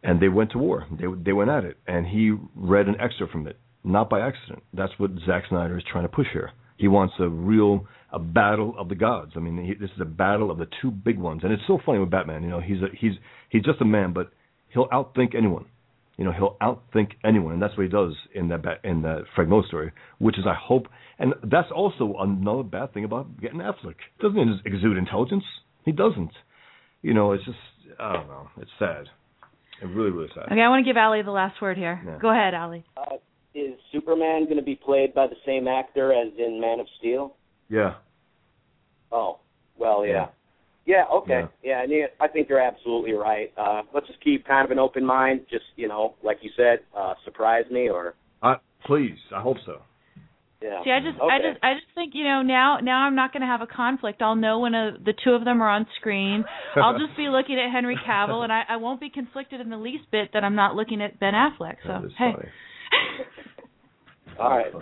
and 0.03 0.21
they 0.21 0.29
went 0.29 0.51
to 0.51 0.59
war. 0.59 0.85
They 0.91 1.07
they 1.25 1.33
went 1.33 1.49
at 1.49 1.63
it, 1.63 1.77
and 1.87 2.05
he 2.05 2.35
read 2.55 2.87
an 2.87 3.01
excerpt 3.01 3.31
from 3.31 3.47
it, 3.47 3.57
not 3.83 4.11
by 4.11 4.19
accident. 4.19 4.61
That's 4.75 4.93
what 4.99 5.09
Zack 5.25 5.45
Snyder 5.49 5.75
is 5.75 5.83
trying 5.91 6.03
to 6.03 6.15
push 6.15 6.27
here. 6.31 6.51
He 6.77 6.87
wants 6.87 7.15
a 7.17 7.27
real 7.27 7.87
a 8.11 8.19
battle 8.19 8.75
of 8.77 8.89
the 8.89 8.95
gods. 8.95 9.31
I 9.35 9.39
mean, 9.39 9.57
he, 9.65 9.73
this 9.73 9.89
is 9.95 10.01
a 10.01 10.05
battle 10.05 10.51
of 10.51 10.59
the 10.59 10.67
two 10.83 10.91
big 10.91 11.17
ones, 11.17 11.41
and 11.43 11.51
it's 11.51 11.63
so 11.65 11.79
funny 11.83 11.97
with 11.97 12.11
Batman. 12.11 12.43
You 12.43 12.49
know, 12.51 12.59
he's 12.59 12.83
a, 12.83 12.89
he's 12.95 13.13
he's 13.49 13.63
just 13.63 13.81
a 13.81 13.85
man, 13.85 14.13
but 14.13 14.31
he'll 14.69 14.87
outthink 14.89 15.33
anyone. 15.33 15.65
You 16.17 16.25
know, 16.25 16.31
he'll 16.31 16.57
outthink 16.61 17.13
anyone, 17.25 17.53
and 17.53 17.61
that's 17.61 17.75
what 17.75 17.83
he 17.83 17.89
does 17.89 18.13
in 18.35 18.49
that 18.49 18.61
ba- 18.61 18.79
in 18.83 19.01
that 19.01 19.23
Frank 19.35 19.49
Miller 19.49 19.63
story. 19.67 19.91
Which 20.19 20.37
is, 20.37 20.45
I 20.47 20.53
hope, 20.53 20.87
and 21.17 21.33
that's 21.43 21.69
also 21.75 22.15
another 22.19 22.61
bad 22.63 22.93
thing 22.93 23.03
about 23.03 23.39
getting 23.41 23.59
Affleck. 23.59 23.95
Doesn't 24.21 24.37
he 24.37 24.69
exude 24.69 24.97
intelligence? 24.97 25.43
He 25.85 25.91
doesn't. 25.91 26.31
You 27.01 27.13
know, 27.15 27.31
it's 27.31 27.43
just 27.45 27.57
I 27.99 28.13
don't 28.13 28.27
know. 28.27 28.47
It's 28.57 28.71
sad. 28.77 29.05
It's 29.81 29.91
really 29.91 30.11
really 30.11 30.29
sad. 30.35 30.51
okay, 30.51 30.61
I 30.61 30.69
want 30.69 30.85
to 30.85 30.89
give 30.89 30.97
Ali 30.97 31.23
the 31.23 31.31
last 31.31 31.59
word 31.61 31.77
here. 31.77 32.01
Yeah. 32.05 32.19
Go 32.21 32.29
ahead, 32.29 32.53
Ali. 32.53 32.85
uh, 32.95 33.15
is 33.55 33.73
Superman 33.91 34.45
going 34.45 34.57
to 34.57 34.63
be 34.63 34.75
played 34.75 35.13
by 35.13 35.27
the 35.27 35.35
same 35.45 35.67
actor 35.67 36.11
as 36.13 36.31
in 36.37 36.59
Man 36.61 36.79
of 36.79 36.87
Steel? 36.99 37.35
Yeah. 37.69 37.95
Oh, 39.11 39.39
well, 39.77 40.05
yeah. 40.05 40.11
Yeah. 40.13 40.25
Yeah, 40.85 41.05
okay. 41.13 41.43
Yeah, 41.63 41.83
and 41.83 41.91
yeah, 41.91 42.07
I 42.19 42.27
think 42.27 42.49
you're 42.49 42.59
absolutely 42.59 43.13
right. 43.13 43.53
Uh, 43.57 43.83
let's 43.93 44.07
just 44.07 44.21
keep 44.21 44.45
kind 44.45 44.65
of 44.65 44.71
an 44.71 44.79
open 44.79 45.05
mind. 45.05 45.41
Just, 45.49 45.63
you 45.77 45.87
know, 45.87 46.15
like 46.23 46.39
you 46.41 46.49
said, 46.57 46.79
uh, 46.97 47.13
surprise 47.23 47.63
me 47.71 47.89
or, 47.89 48.15
I, 48.41 48.55
please, 48.85 49.17
I 49.33 49.41
hope 49.41 49.57
so. 49.65 49.81
yeah. 50.61 50.83
See, 50.83 50.91
I 50.91 50.99
just, 50.99 51.21
okay. 51.21 51.33
I 51.33 51.37
just, 51.39 51.63
I 51.63 51.73
just 51.75 51.87
think 51.95 52.11
you 52.13 52.25
know 52.25 52.41
now, 52.41 52.79
now 52.83 53.05
I'm 53.05 53.15
not 53.15 53.31
going 53.31 53.41
to 53.41 53.47
have 53.47 53.61
a 53.61 53.67
conflict. 53.67 54.21
I'll 54.21 54.35
know 54.35 54.59
when 54.59 54.73
a, 54.73 54.91
the 55.03 55.13
two 55.23 55.31
of 55.31 55.45
them 55.45 55.61
are 55.61 55.69
on 55.69 55.87
screen. 56.01 56.43
I'll 56.75 56.99
just 56.99 57.15
be 57.15 57.27
looking 57.31 57.57
at 57.57 57.71
Henry 57.71 57.97
Cavill, 58.05 58.43
and 58.43 58.51
I, 58.51 58.63
I 58.67 58.75
won't 58.75 58.99
be 58.99 59.09
conflicted 59.09 59.61
in 59.61 59.69
the 59.69 59.77
least 59.77 60.03
bit 60.11 60.31
that 60.33 60.43
I'm 60.43 60.55
not 60.55 60.75
looking 60.75 61.01
at 61.01 61.17
Ben 61.17 61.33
Affleck. 61.33 61.77
So 61.83 61.93
That 61.93 62.05
is 62.05 62.11
hey. 62.17 62.33
funny. 62.33 62.49
All 64.39 64.49
right. 64.49 64.73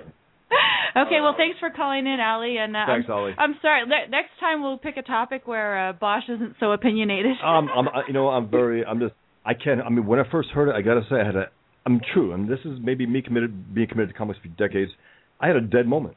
Okay, 0.95 1.21
well, 1.21 1.35
thanks 1.37 1.59
for 1.59 1.69
calling 1.69 2.07
in, 2.07 2.19
Ali. 2.19 2.57
And 2.57 2.75
uh, 2.75 2.85
Thanks, 2.87 3.07
I'm, 3.09 3.15
Ali. 3.15 3.31
I'm 3.37 3.55
sorry. 3.61 3.83
Le- 3.83 4.09
next 4.09 4.31
time 4.39 4.61
we'll 4.61 4.77
pick 4.77 4.97
a 4.97 5.01
topic 5.01 5.47
where 5.47 5.89
uh, 5.89 5.93
Bosch 5.93 6.23
isn't 6.29 6.55
so 6.59 6.71
opinionated. 6.71 7.35
Um, 7.43 7.69
I'm, 7.75 7.87
I- 7.87 8.03
you 8.07 8.13
know, 8.13 8.29
I'm 8.29 8.49
very, 8.49 8.85
I'm 8.85 8.99
just, 8.99 9.13
I 9.45 9.53
can't. 9.53 9.81
I 9.81 9.89
mean, 9.89 10.05
when 10.05 10.19
I 10.19 10.23
first 10.31 10.49
heard 10.49 10.69
it, 10.69 10.75
I 10.75 10.81
gotta 10.81 11.01
say, 11.09 11.15
I 11.21 11.25
had 11.25 11.35
a, 11.35 11.45
I'm 11.85 11.99
true, 12.13 12.33
and 12.33 12.47
this 12.49 12.59
is 12.65 12.77
maybe 12.81 13.05
me 13.07 13.21
committed, 13.21 13.73
being 13.73 13.87
committed 13.87 14.09
to 14.13 14.17
comics 14.17 14.39
for 14.39 14.47
decades. 14.49 14.91
I 15.39 15.47
had 15.47 15.55
a 15.55 15.61
dead 15.61 15.87
moment. 15.87 16.15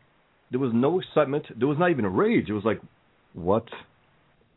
There 0.51 0.61
was 0.61 0.73
no 0.75 1.01
excitement. 1.01 1.47
There 1.59 1.67
was 1.67 1.79
not 1.79 1.91
even 1.91 2.05
a 2.05 2.11
rage. 2.11 2.49
It 2.49 2.53
was 2.53 2.65
like, 2.65 2.81
what? 3.33 3.65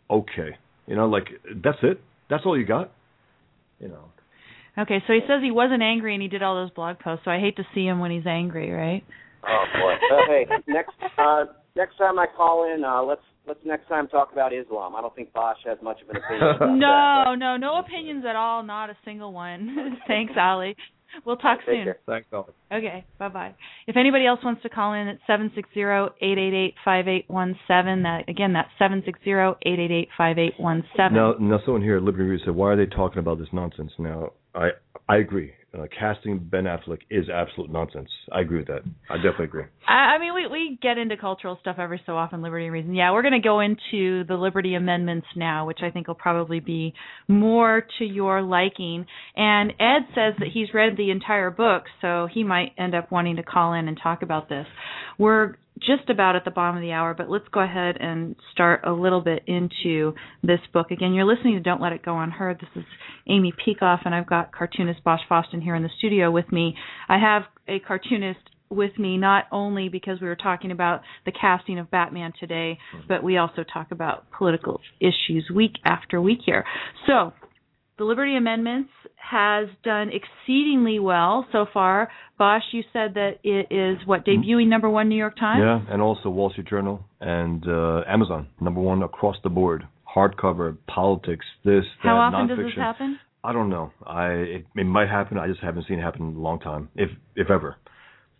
Okay, 0.09 0.57
you 0.85 0.95
know, 0.95 1.07
like 1.07 1.27
that's 1.63 1.77
it. 1.83 2.01
That's 2.29 2.43
all 2.45 2.57
you 2.57 2.65
got. 2.65 2.91
You 3.79 3.87
know. 3.89 4.03
Okay, 4.77 5.01
so 5.07 5.13
he 5.13 5.21
says 5.21 5.41
he 5.41 5.51
wasn't 5.51 5.81
angry 5.81 6.13
and 6.13 6.21
he 6.21 6.27
did 6.27 6.43
all 6.43 6.55
those 6.55 6.71
blog 6.71 6.99
posts. 6.99 7.25
So 7.25 7.31
I 7.31 7.39
hate 7.39 7.55
to 7.57 7.63
see 7.73 7.85
him 7.85 7.99
when 7.99 8.11
he's 8.11 8.27
angry, 8.27 8.71
right? 8.71 9.03
Oh 9.47 9.63
boy. 9.79 9.93
Hey, 10.27 10.45
next 10.67 10.93
uh, 11.17 11.45
next 11.75 11.97
time 11.97 12.19
I 12.19 12.25
call 12.35 12.71
in, 12.73 12.83
uh, 12.83 13.03
let's 13.03 13.21
let's 13.47 13.59
next 13.65 13.87
time 13.87 14.07
talk 14.07 14.31
about 14.31 14.53
Islam. 14.53 14.95
I 14.95 15.01
don't 15.01 15.15
think 15.15 15.31
Bosch 15.33 15.57
has 15.65 15.77
much 15.81 16.01
of 16.01 16.09
an 16.09 16.17
opinion. 16.17 16.55
About 16.55 16.69
No, 16.75 17.23
that, 17.31 17.39
no, 17.39 17.57
no 17.57 17.79
opinions 17.79 18.25
at 18.27 18.35
all. 18.35 18.63
Not 18.63 18.89
a 18.89 18.97
single 19.05 19.31
one. 19.33 19.97
Thanks, 20.07 20.33
Ali. 20.39 20.75
We'll 21.25 21.37
talk 21.37 21.59
Take 21.59 21.67
soon. 21.67 21.83
care. 21.85 21.97
Thanks, 22.05 22.27
Ali. 22.33 22.51
Okay, 22.71 23.05
bye 23.17 23.29
bye. 23.29 23.55
If 23.87 23.95
anybody 23.95 24.25
else 24.27 24.39
wants 24.43 24.61
to 24.63 24.69
call 24.69 24.93
in, 24.93 25.07
it's 25.07 25.21
seven 25.25 25.51
six 25.55 25.69
zero 25.73 26.09
eight 26.21 26.37
eight 26.37 26.53
eight 26.53 26.75
five 26.83 27.07
eight 27.07 27.25
one 27.27 27.57
seven. 27.67 28.03
That 28.03 28.27
again, 28.27 28.53
that's 28.53 28.69
seven 28.77 29.01
six 29.05 29.17
zero 29.23 29.55
eight 29.65 29.79
eight 29.79 29.91
eight 29.91 30.09
five 30.17 30.37
eight 30.37 30.53
one 30.57 30.83
seven. 30.97 31.15
Now, 31.15 31.33
now, 31.39 31.59
someone 31.63 31.81
here 31.81 31.97
at 31.97 32.03
Liberty 32.03 32.23
Review 32.25 32.45
said, 32.45 32.55
"Why 32.55 32.73
are 32.73 32.75
they 32.75 32.85
talking 32.85 33.19
about 33.19 33.39
this 33.39 33.47
nonsense?" 33.53 33.91
Now, 33.97 34.33
I, 34.53 34.69
I 35.07 35.17
agree. 35.17 35.53
Uh, 35.77 35.85
casting 35.97 36.39
Ben 36.39 36.63
Affleck 36.63 36.99
is 37.09 37.25
absolute 37.29 37.69
nonsense. 37.69 38.09
I 38.31 38.41
agree 38.41 38.59
with 38.59 38.67
that. 38.67 38.81
I 39.09 39.17
definitely 39.17 39.45
agree. 39.45 39.65
I, 39.87 40.15
I 40.15 40.19
mean, 40.19 40.33
we 40.33 40.47
we 40.47 40.79
get 40.81 40.97
into 40.97 41.17
cultural 41.17 41.57
stuff 41.61 41.75
every 41.77 42.01
so 42.05 42.17
often, 42.17 42.41
Liberty 42.41 42.65
and 42.65 42.73
Reason. 42.73 42.95
Yeah, 42.95 43.11
we're 43.11 43.21
going 43.21 43.39
to 43.39 43.47
go 43.47 43.59
into 43.59 44.23
the 44.25 44.35
Liberty 44.35 44.73
amendments 44.75 45.27
now, 45.35 45.67
which 45.67 45.79
I 45.83 45.91
think 45.91 46.07
will 46.07 46.15
probably 46.15 46.59
be 46.59 46.93
more 47.27 47.85
to 47.99 48.05
your 48.05 48.41
liking. 48.41 49.05
And 49.35 49.71
Ed 49.79 50.07
says 50.15 50.33
that 50.39 50.47
he's 50.51 50.73
read 50.73 50.97
the 50.97 51.11
entire 51.11 51.51
book, 51.51 51.83
so 52.01 52.27
he 52.31 52.43
might 52.43 52.71
end 52.77 52.95
up 52.95 53.11
wanting 53.11 53.35
to 53.35 53.43
call 53.43 53.73
in 53.73 53.87
and 53.87 53.99
talk 54.01 54.23
about 54.23 54.49
this. 54.49 54.65
We're 55.19 55.55
just 55.79 56.09
about 56.09 56.35
at 56.35 56.45
the 56.45 56.51
bottom 56.51 56.75
of 56.75 56.81
the 56.81 56.91
hour, 56.91 57.13
but 57.13 57.29
let's 57.29 57.47
go 57.51 57.61
ahead 57.61 57.97
and 57.99 58.35
start 58.51 58.81
a 58.85 58.91
little 58.91 59.21
bit 59.21 59.43
into 59.47 60.13
this 60.43 60.59
book. 60.73 60.91
Again, 60.91 61.13
you're 61.13 61.25
listening 61.25 61.55
to 61.55 61.59
Don't 61.59 61.81
Let 61.81 61.93
It 61.93 62.03
Go 62.03 62.19
Unheard. 62.19 62.59
This 62.59 62.69
is 62.81 62.87
Amy 63.27 63.53
Peikoff, 63.53 63.99
and 64.05 64.13
I've 64.15 64.27
got 64.27 64.51
cartoonist 64.51 65.03
Bosch 65.03 65.21
Fawstin 65.29 65.61
here 65.61 65.75
in 65.75 65.83
the 65.83 65.89
studio 65.97 66.31
with 66.31 66.51
me. 66.51 66.75
I 67.09 67.19
have 67.19 67.43
a 67.67 67.79
cartoonist 67.79 68.39
with 68.69 68.97
me 68.97 69.17
not 69.17 69.45
only 69.51 69.89
because 69.89 70.19
we 70.19 70.27
were 70.27 70.35
talking 70.35 70.71
about 70.71 71.01
the 71.25 71.31
casting 71.31 71.79
of 71.79 71.89
Batman 71.89 72.33
today, 72.39 72.77
but 73.07 73.23
we 73.23 73.37
also 73.37 73.63
talk 73.63 73.91
about 73.91 74.29
political 74.37 74.81
issues 74.99 75.49
week 75.53 75.73
after 75.85 76.21
week 76.21 76.39
here. 76.45 76.65
So, 77.05 77.33
the 77.97 78.03
Liberty 78.05 78.35
Amendments 78.35 78.89
has 79.15 79.67
done 79.83 80.09
exceedingly 80.09 80.99
well 80.99 81.45
so 81.51 81.65
far. 81.73 82.09
Bosch, 82.37 82.63
you 82.71 82.83
said 82.93 83.13
that 83.15 83.39
it 83.43 83.67
is 83.71 83.97
what 84.05 84.25
debuting 84.25 84.67
number 84.67 84.89
one 84.89 85.09
New 85.09 85.15
York 85.17 85.35
Times. 85.37 85.61
Yeah, 85.63 85.93
and 85.93 86.01
also 86.01 86.29
Wall 86.29 86.49
Street 86.51 86.67
Journal 86.67 87.03
and 87.19 87.67
uh, 87.67 88.01
Amazon, 88.07 88.47
number 88.61 88.79
one 88.81 89.03
across 89.03 89.35
the 89.43 89.49
board. 89.49 89.87
Hardcover, 90.15 90.77
politics, 90.87 91.45
this, 91.65 91.83
that, 92.03 92.09
How 92.09 92.17
often 92.17 92.47
nonfiction. 92.47 92.57
does 92.57 92.65
this 92.65 92.75
happen? 92.77 93.19
I 93.43 93.53
don't 93.53 93.69
know. 93.69 93.91
I 94.05 94.27
it, 94.29 94.65
it 94.75 94.83
might 94.85 95.09
happen. 95.09 95.37
I 95.37 95.47
just 95.47 95.59
haven't 95.61 95.85
seen 95.87 95.99
it 95.99 96.01
happen 96.01 96.29
in 96.29 96.35
a 96.35 96.39
long 96.39 96.59
time, 96.59 96.89
if 96.95 97.09
if 97.35 97.49
ever. 97.49 97.75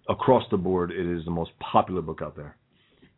Across 0.10 0.46
the 0.52 0.58
board, 0.58 0.92
it 0.92 1.06
is 1.06 1.26
the 1.26 1.32
most 1.32 1.52
popular 1.60 2.02
book 2.02 2.22
out 2.24 2.36
there, 2.38 2.56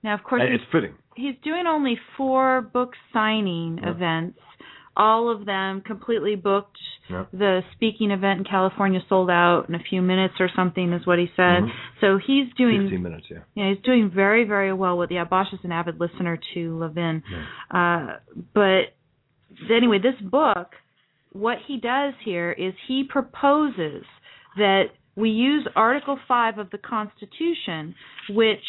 Now, 0.04 0.16
of 0.16 0.24
course, 0.24 0.42
and 0.44 0.54
it's 0.54 0.64
fitting. 0.72 0.96
he's 1.16 1.36
doing 1.44 1.66
only 1.68 1.98
four 2.18 2.62
book 2.62 2.94
signing 3.14 3.78
Yeah. 3.82 3.92
events. 3.92 4.40
All 5.00 5.30
of 5.32 5.46
them 5.46 5.80
completely 5.80 6.36
booked. 6.36 6.78
Yeah. 7.10 7.26
The 7.32 7.62
speaking 7.72 8.12
event 8.12 8.40
in 8.40 8.44
California 8.46 9.00
sold 9.08 9.30
out 9.30 9.66
in 9.70 9.74
a 9.76 9.80
few 9.90 10.02
minutes 10.02 10.36
or 10.42 10.50
something, 10.54 10.92
is 10.92 11.08
what 11.08 11.18
he 11.20 11.28
said. 11.38 11.64
Mhm. 11.64 11.72
So 12.02 12.18
he's 12.18 12.54
doing 12.58 12.82
Fifteen 12.82 13.02
minutes, 13.04 13.28
yeah. 13.32 13.40
Yeah, 13.56 13.70
he's 13.70 13.82
doing 13.84 14.10
very, 14.10 14.44
very 14.44 14.74
well 14.74 14.98
with 14.98 15.10
yeah, 15.10 15.24
Bosch 15.24 15.54
is 15.54 15.64
an 15.64 15.72
avid 15.72 16.00
listener 16.02 16.38
to 16.54 16.78
Levin. 16.78 17.24
Yeah. 17.32 17.46
Uh 17.80 18.18
but 18.54 18.94
anyway, 19.72 20.00
this 20.00 20.20
book, 20.22 20.76
what 21.32 21.58
he 21.66 21.78
does 21.78 22.14
here 22.26 22.52
is 22.52 22.74
he 22.88 23.06
proposes 23.06 24.04
that 24.58 24.86
we 25.16 25.30
use 25.30 25.66
Article 25.76 26.20
five 26.28 26.58
of 26.60 26.70
the 26.72 26.78
Constitution, 26.78 27.96
which 28.30 28.66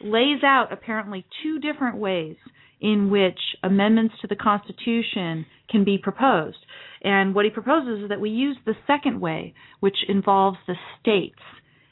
lays 0.00 0.42
out 0.44 0.72
apparently 0.72 1.24
two 1.42 1.58
different 1.60 1.96
ways 1.96 2.36
in 2.82 3.08
which 3.10 3.38
amendments 3.62 4.14
to 4.20 4.26
the 4.26 4.36
Constitution 4.36 5.46
can 5.70 5.84
be 5.84 5.96
proposed. 5.96 6.58
And 7.02 7.34
what 7.34 7.44
he 7.44 7.50
proposes 7.50 8.02
is 8.02 8.08
that 8.10 8.20
we 8.20 8.30
use 8.30 8.58
the 8.66 8.74
second 8.86 9.20
way, 9.20 9.54
which 9.80 9.96
involves 10.08 10.58
the 10.66 10.74
states 11.00 11.40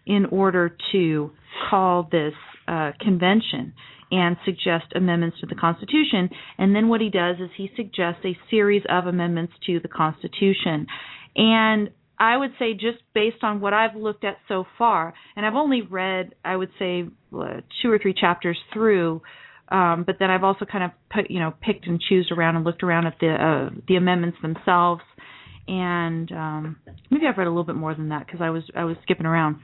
in 0.04 0.26
order 0.26 0.76
to 0.92 1.30
call 1.70 2.08
this 2.10 2.34
uh, 2.68 2.90
convention 3.00 3.72
and 4.10 4.36
suggest 4.44 4.86
amendments 4.96 5.38
to 5.40 5.46
the 5.46 5.54
Constitution. 5.54 6.28
And 6.58 6.74
then 6.74 6.88
what 6.88 7.00
he 7.00 7.08
does 7.08 7.36
is 7.36 7.50
he 7.56 7.70
suggests 7.76 8.24
a 8.24 8.36
series 8.50 8.82
of 8.88 9.06
amendments 9.06 9.52
to 9.66 9.78
the 9.78 9.88
Constitution. 9.88 10.86
And 11.36 11.90
I 12.18 12.36
would 12.36 12.50
say, 12.58 12.74
just 12.74 12.98
based 13.14 13.42
on 13.42 13.60
what 13.60 13.72
I've 13.72 13.94
looked 13.94 14.24
at 14.24 14.36
so 14.48 14.66
far, 14.76 15.14
and 15.36 15.46
I've 15.46 15.54
only 15.54 15.82
read, 15.82 16.34
I 16.44 16.56
would 16.56 16.70
say, 16.78 17.04
uh, 17.32 17.60
two 17.80 17.90
or 17.90 17.98
three 17.98 18.14
chapters 18.14 18.58
through. 18.72 19.22
Um, 19.70 20.02
but 20.04 20.16
then 20.18 20.30
I've 20.30 20.42
also 20.42 20.64
kind 20.64 20.84
of 20.84 20.90
put, 21.14 21.30
you 21.30 21.38
know, 21.38 21.54
picked 21.62 21.86
and 21.86 22.00
choosed 22.00 22.32
around 22.32 22.56
and 22.56 22.64
looked 22.64 22.82
around 22.82 23.06
at 23.06 23.14
the 23.20 23.28
uh, 23.28 23.70
the 23.86 23.96
amendments 23.96 24.38
themselves, 24.42 25.02
and 25.68 26.30
um, 26.32 26.76
maybe 27.10 27.26
I've 27.26 27.38
read 27.38 27.46
a 27.46 27.50
little 27.50 27.64
bit 27.64 27.76
more 27.76 27.94
than 27.94 28.08
that 28.08 28.26
because 28.26 28.40
I 28.40 28.50
was 28.50 28.64
I 28.74 28.84
was 28.84 28.96
skipping 29.02 29.26
around. 29.26 29.56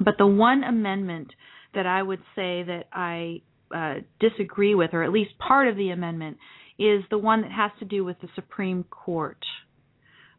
But 0.00 0.14
the 0.18 0.26
one 0.26 0.64
amendment 0.64 1.28
that 1.74 1.86
I 1.86 2.02
would 2.02 2.20
say 2.34 2.64
that 2.64 2.84
I 2.92 3.42
uh, 3.74 3.94
disagree 4.18 4.74
with, 4.74 4.90
or 4.92 5.04
at 5.04 5.12
least 5.12 5.30
part 5.38 5.68
of 5.68 5.76
the 5.76 5.90
amendment, 5.90 6.38
is 6.78 7.02
the 7.10 7.18
one 7.18 7.42
that 7.42 7.52
has 7.52 7.70
to 7.78 7.84
do 7.84 8.04
with 8.04 8.20
the 8.20 8.28
Supreme 8.34 8.84
Court. 8.84 9.38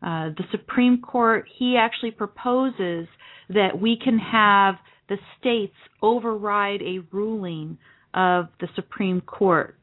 Uh, 0.01 0.29
the 0.37 0.43
Supreme 0.51 1.01
Court, 1.01 1.45
he 1.57 1.77
actually 1.77 2.11
proposes 2.11 3.07
that 3.49 3.79
we 3.79 3.97
can 4.01 4.17
have 4.17 4.75
the 5.09 5.17
states 5.39 5.75
override 6.01 6.81
a 6.81 6.99
ruling 7.11 7.77
of 8.13 8.47
the 8.59 8.67
Supreme 8.75 9.21
Court. 9.21 9.75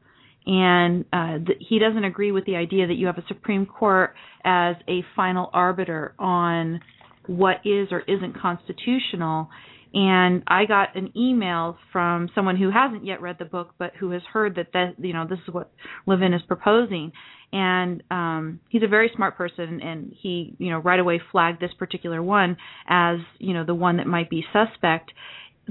And 0.45 1.05
uh, 1.11 1.39
th- 1.45 1.59
he 1.67 1.79
doesn't 1.79 2.03
agree 2.05 2.31
with 2.31 2.45
the 2.45 2.55
idea 2.55 2.87
that 2.87 2.93
you 2.93 3.07
have 3.07 3.17
a 3.17 3.25
Supreme 3.27 3.65
Court 3.65 4.13
as 4.45 4.75
a 4.87 5.03
final 5.15 5.49
arbiter 5.53 6.13
on 6.17 6.79
what 7.27 7.57
is 7.65 7.89
or 7.91 8.01
isn't 8.01 8.39
constitutional. 8.39 9.49
And 9.93 10.43
I 10.47 10.65
got 10.65 10.95
an 10.95 11.11
email 11.17 11.77
from 11.91 12.29
someone 12.35 12.57
who 12.57 12.69
hasn't 12.71 13.05
yet 13.05 13.21
read 13.21 13.37
the 13.39 13.45
book, 13.45 13.73
but 13.77 13.93
who 13.99 14.11
has 14.11 14.21
heard 14.31 14.55
that 14.55 14.67
that 14.73 14.95
you 14.99 15.13
know 15.13 15.25
this 15.27 15.39
is 15.47 15.53
what 15.53 15.71
Levin 16.05 16.33
is 16.33 16.41
proposing. 16.47 17.11
And 17.53 18.03
um, 18.11 18.59
he's 18.69 18.83
a 18.83 18.87
very 18.87 19.09
smart 19.15 19.37
person, 19.37 19.81
and 19.81 20.13
he 20.21 20.55
you 20.57 20.69
know 20.69 20.79
right 20.79 20.99
away 20.99 21.21
flagged 21.31 21.61
this 21.61 21.71
particular 21.79 22.21
one 22.21 22.57
as 22.87 23.17
you 23.39 23.53
know 23.53 23.65
the 23.65 23.75
one 23.75 23.97
that 23.97 24.07
might 24.07 24.29
be 24.29 24.43
suspect. 24.51 25.11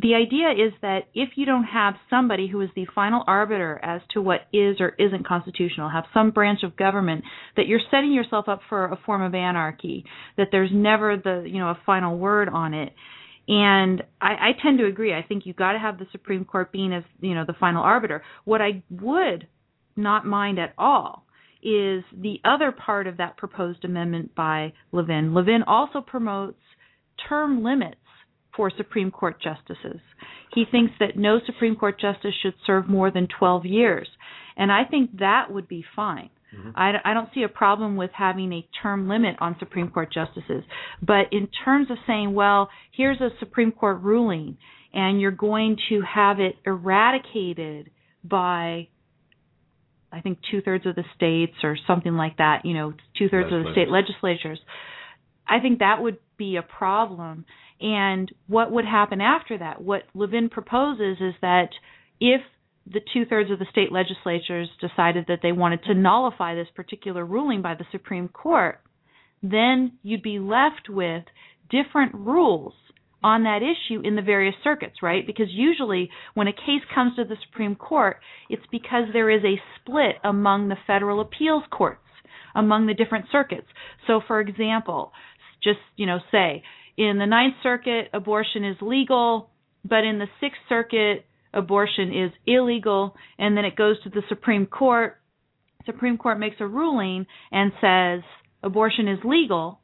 The 0.01 0.15
idea 0.15 0.51
is 0.51 0.75
that 0.83 1.05
if 1.15 1.31
you 1.37 1.47
don't 1.47 1.65
have 1.65 1.95
somebody 2.11 2.49
who 2.49 2.61
is 2.61 2.69
the 2.77 2.87
final 2.95 3.25
arbiter 3.27 3.81
as 3.83 4.03
to 4.13 4.21
what 4.21 4.43
is 4.53 4.77
or 4.79 4.91
isn't 4.99 5.27
constitutional, 5.27 5.89
have 5.89 6.05
some 6.13 6.33
branch 6.33 6.63
of 6.65 6.77
government, 6.77 7.25
that 7.57 7.67
you're 7.67 7.81
setting 7.91 8.13
yourself 8.13 8.47
up 8.47 8.61
for 8.69 8.87
a 8.87 8.99
form 9.07 9.23
of 9.23 9.35
anarchy, 9.35 10.05
that 10.37 10.49
there's 10.53 10.71
never 10.73 11.17
the 11.17 11.49
you 11.49 11.59
know 11.59 11.69
a 11.69 11.79
final 11.87 12.19
word 12.19 12.49
on 12.51 12.75
it. 12.75 12.93
And 13.49 14.03
I, 14.21 14.33
I 14.33 14.51
tend 14.63 14.79
to 14.79 14.87
agree. 14.87 15.15
I 15.15 15.23
think 15.23 15.47
you've 15.47 15.57
got 15.57 15.73
to 15.73 15.79
have 15.79 15.99
the 15.99 16.07
Supreme 16.13 16.45
Court 16.45 16.73
being 16.73 16.93
as 16.93 17.05
you 17.21 17.35
know 17.35 17.45
the 17.47 17.55
final 17.59 17.83
arbiter. 17.83 18.23
What 18.45 18.61
I 18.61 18.83
would 18.91 19.47
not 19.97 20.27
mind 20.27 20.59
at 20.59 20.75
all 20.77 21.25
is 21.63 22.05
the 22.13 22.39
other 22.45 22.71
part 22.71 23.07
of 23.07 23.17
that 23.17 23.39
proposed 23.39 23.85
amendment 23.85 24.35
by 24.35 24.75
Levin. 24.93 25.33
Levin 25.33 25.63
also 25.67 26.03
promotes 26.03 26.61
term 27.29 27.65
limits 27.65 27.97
for 28.57 28.71
Supreme 28.77 29.11
Court 29.11 29.37
justices. 29.43 30.01
He 30.55 30.65
thinks 30.71 30.93
that 31.01 31.17
no 31.17 31.41
Supreme 31.45 31.77
Court 31.77 32.01
justice 32.01 32.35
should 32.43 32.55
serve 32.67 32.89
more 32.89 33.11
than 33.11 33.29
12 33.39 33.67
years. 33.67 34.09
And 34.57 34.73
I 34.73 34.85
think 34.85 35.19
that 35.19 35.51
would 35.51 35.69
be 35.69 35.85
fine. 35.95 36.31
Mm-hmm. 36.57 36.71
I, 36.75 36.93
I 37.05 37.15
don't 37.15 37.29
see 37.35 37.43
a 37.43 37.49
problem 37.49 37.97
with 37.97 38.11
having 38.17 38.53
a 38.53 38.67
term 38.83 39.09
limit 39.09 39.37
on 39.41 39.57
Supreme 39.59 39.91
Court 39.91 40.13
justices. 40.13 40.65
But 41.03 41.33
in 41.33 41.49
terms 41.65 41.91
of 41.91 41.99
saying, 42.07 42.35
well, 42.35 42.71
here's 42.93 43.21
a 43.21 43.31
Supreme 43.39 43.73
Court 43.73 44.01
ruling, 44.01 44.57
and 44.95 45.21
you're 45.21 45.31
going 45.31 45.77
to 45.91 46.03
have 46.03 46.41
it 46.41 46.57
eradicated 46.65 47.91
by 48.25 48.89
I 50.13 50.21
think 50.21 50.39
two 50.51 50.63
thirds 50.63 50.87
of 50.87 50.95
the 50.95 51.05
states 51.15 51.57
or 51.63 51.77
something 51.87 52.15
like 52.15 52.39
that, 52.39 52.65
you 52.65 52.75
know, 52.75 52.95
two 53.19 53.29
thirds 53.29 53.53
of 53.53 53.65
the 53.65 53.73
state 53.73 53.89
legislatures. 53.89 54.59
I 55.47 55.61
think 55.61 55.81
that 55.81 56.01
would 56.01 56.19
be 56.39 56.57
a 56.57 56.63
problem. 56.63 57.45
And 57.81 58.33
what 58.47 58.73
would 58.73 58.87
happen 58.87 59.21
after 59.21 59.59
that? 59.59 59.83
What 59.83 60.05
Levin 60.15 60.49
proposes 60.49 61.19
is 61.21 61.35
that 61.43 61.69
if 62.21 62.41
the 62.87 63.01
two 63.13 63.25
thirds 63.25 63.51
of 63.51 63.59
the 63.59 63.67
state 63.71 63.93
legislatures 63.93 64.69
decided 64.81 65.27
that 65.29 65.41
they 65.43 65.53
wanted 65.53 65.83
to 65.85 65.95
nullify 65.95 66.55
this 66.55 66.69
particular 66.75 67.25
ruling 67.25 67.61
by 67.61 67.75
the 67.75 67.87
Supreme 67.91 68.29
Court, 68.29 68.81
then 69.43 69.93
you'd 70.03 70.23
be 70.23 70.39
left 70.39 70.89
with 70.89 71.25
different 71.69 72.15
rules 72.15 72.73
on 73.23 73.43
that 73.43 73.61
issue 73.63 74.01
in 74.03 74.15
the 74.15 74.23
various 74.23 74.55
circuits, 74.63 75.03
right? 75.03 75.27
Because 75.27 75.49
usually 75.51 76.11
when 76.35 76.47
a 76.47 76.53
case 76.53 76.83
comes 76.95 77.17
to 77.17 77.25
the 77.25 77.37
Supreme 77.49 77.75
Court, 77.75 78.19
it's 78.49 78.63
because 78.71 79.05
there 79.13 79.31
is 79.31 79.43
a 79.45 79.61
split 79.81 80.17
among 80.23 80.69
the 80.69 80.77
federal 80.87 81.21
appeals 81.21 81.65
courts, 81.71 82.01
among 82.55 82.87
the 82.87 82.95
different 82.95 83.27
circuits. 83.33 83.67
So 84.07 84.21
for 84.27 84.41
example, 84.41 85.13
just, 85.63 85.81
you 85.97 86.07
know, 86.07 86.19
say 86.31 86.63
in 86.97 87.19
the 87.19 87.27
Ninth 87.27 87.55
Circuit, 87.63 88.09
abortion 88.13 88.65
is 88.65 88.77
legal, 88.81 89.51
but 89.85 90.05
in 90.05 90.19
the 90.19 90.27
Sixth 90.41 90.61
Circuit, 90.69 91.27
abortion 91.53 92.09
is 92.09 92.33
illegal, 92.47 93.15
and 93.39 93.57
then 93.57 93.65
it 93.65 93.77
goes 93.77 94.03
to 94.03 94.11
the 94.11 94.23
Supreme 94.29 94.67
Court. 94.67 95.19
Supreme 95.85 96.19
Court 96.19 96.39
makes 96.39 96.57
a 96.61 96.67
ruling 96.67 97.27
and 97.53 97.73
says 97.81 98.23
abortion 98.63 99.09
is 99.09 99.19
legal, 99.25 99.81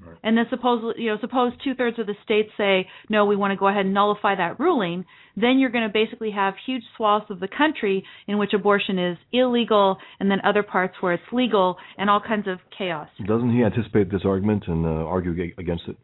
Right. 0.00 0.16
And 0.22 0.36
then 0.36 0.46
suppose 0.50 0.94
you 0.98 1.10
know 1.10 1.18
suppose 1.20 1.52
two 1.62 1.74
thirds 1.74 1.98
of 1.98 2.06
the 2.06 2.14
states 2.24 2.50
say 2.56 2.88
no, 3.08 3.26
we 3.26 3.36
want 3.36 3.52
to 3.52 3.56
go 3.56 3.68
ahead 3.68 3.84
and 3.84 3.94
nullify 3.94 4.34
that 4.34 4.58
ruling. 4.58 5.04
Then 5.36 5.58
you're 5.58 5.70
going 5.70 5.86
to 5.86 5.92
basically 5.92 6.32
have 6.32 6.54
huge 6.66 6.82
swaths 6.96 7.26
of 7.30 7.40
the 7.40 7.48
country 7.48 8.04
in 8.26 8.38
which 8.38 8.52
abortion 8.52 8.98
is 8.98 9.18
illegal, 9.32 9.98
and 10.20 10.30
then 10.30 10.38
other 10.44 10.62
parts 10.62 10.94
where 11.00 11.14
it's 11.14 11.22
legal, 11.32 11.76
and 11.96 12.10
all 12.10 12.20
kinds 12.20 12.48
of 12.48 12.58
chaos. 12.76 13.08
Doesn't 13.26 13.54
he 13.54 13.62
anticipate 13.64 14.10
this 14.10 14.22
argument 14.24 14.64
and 14.66 14.84
uh, 14.84 14.88
argue 14.88 15.32
against 15.58 15.84
it? 15.88 15.96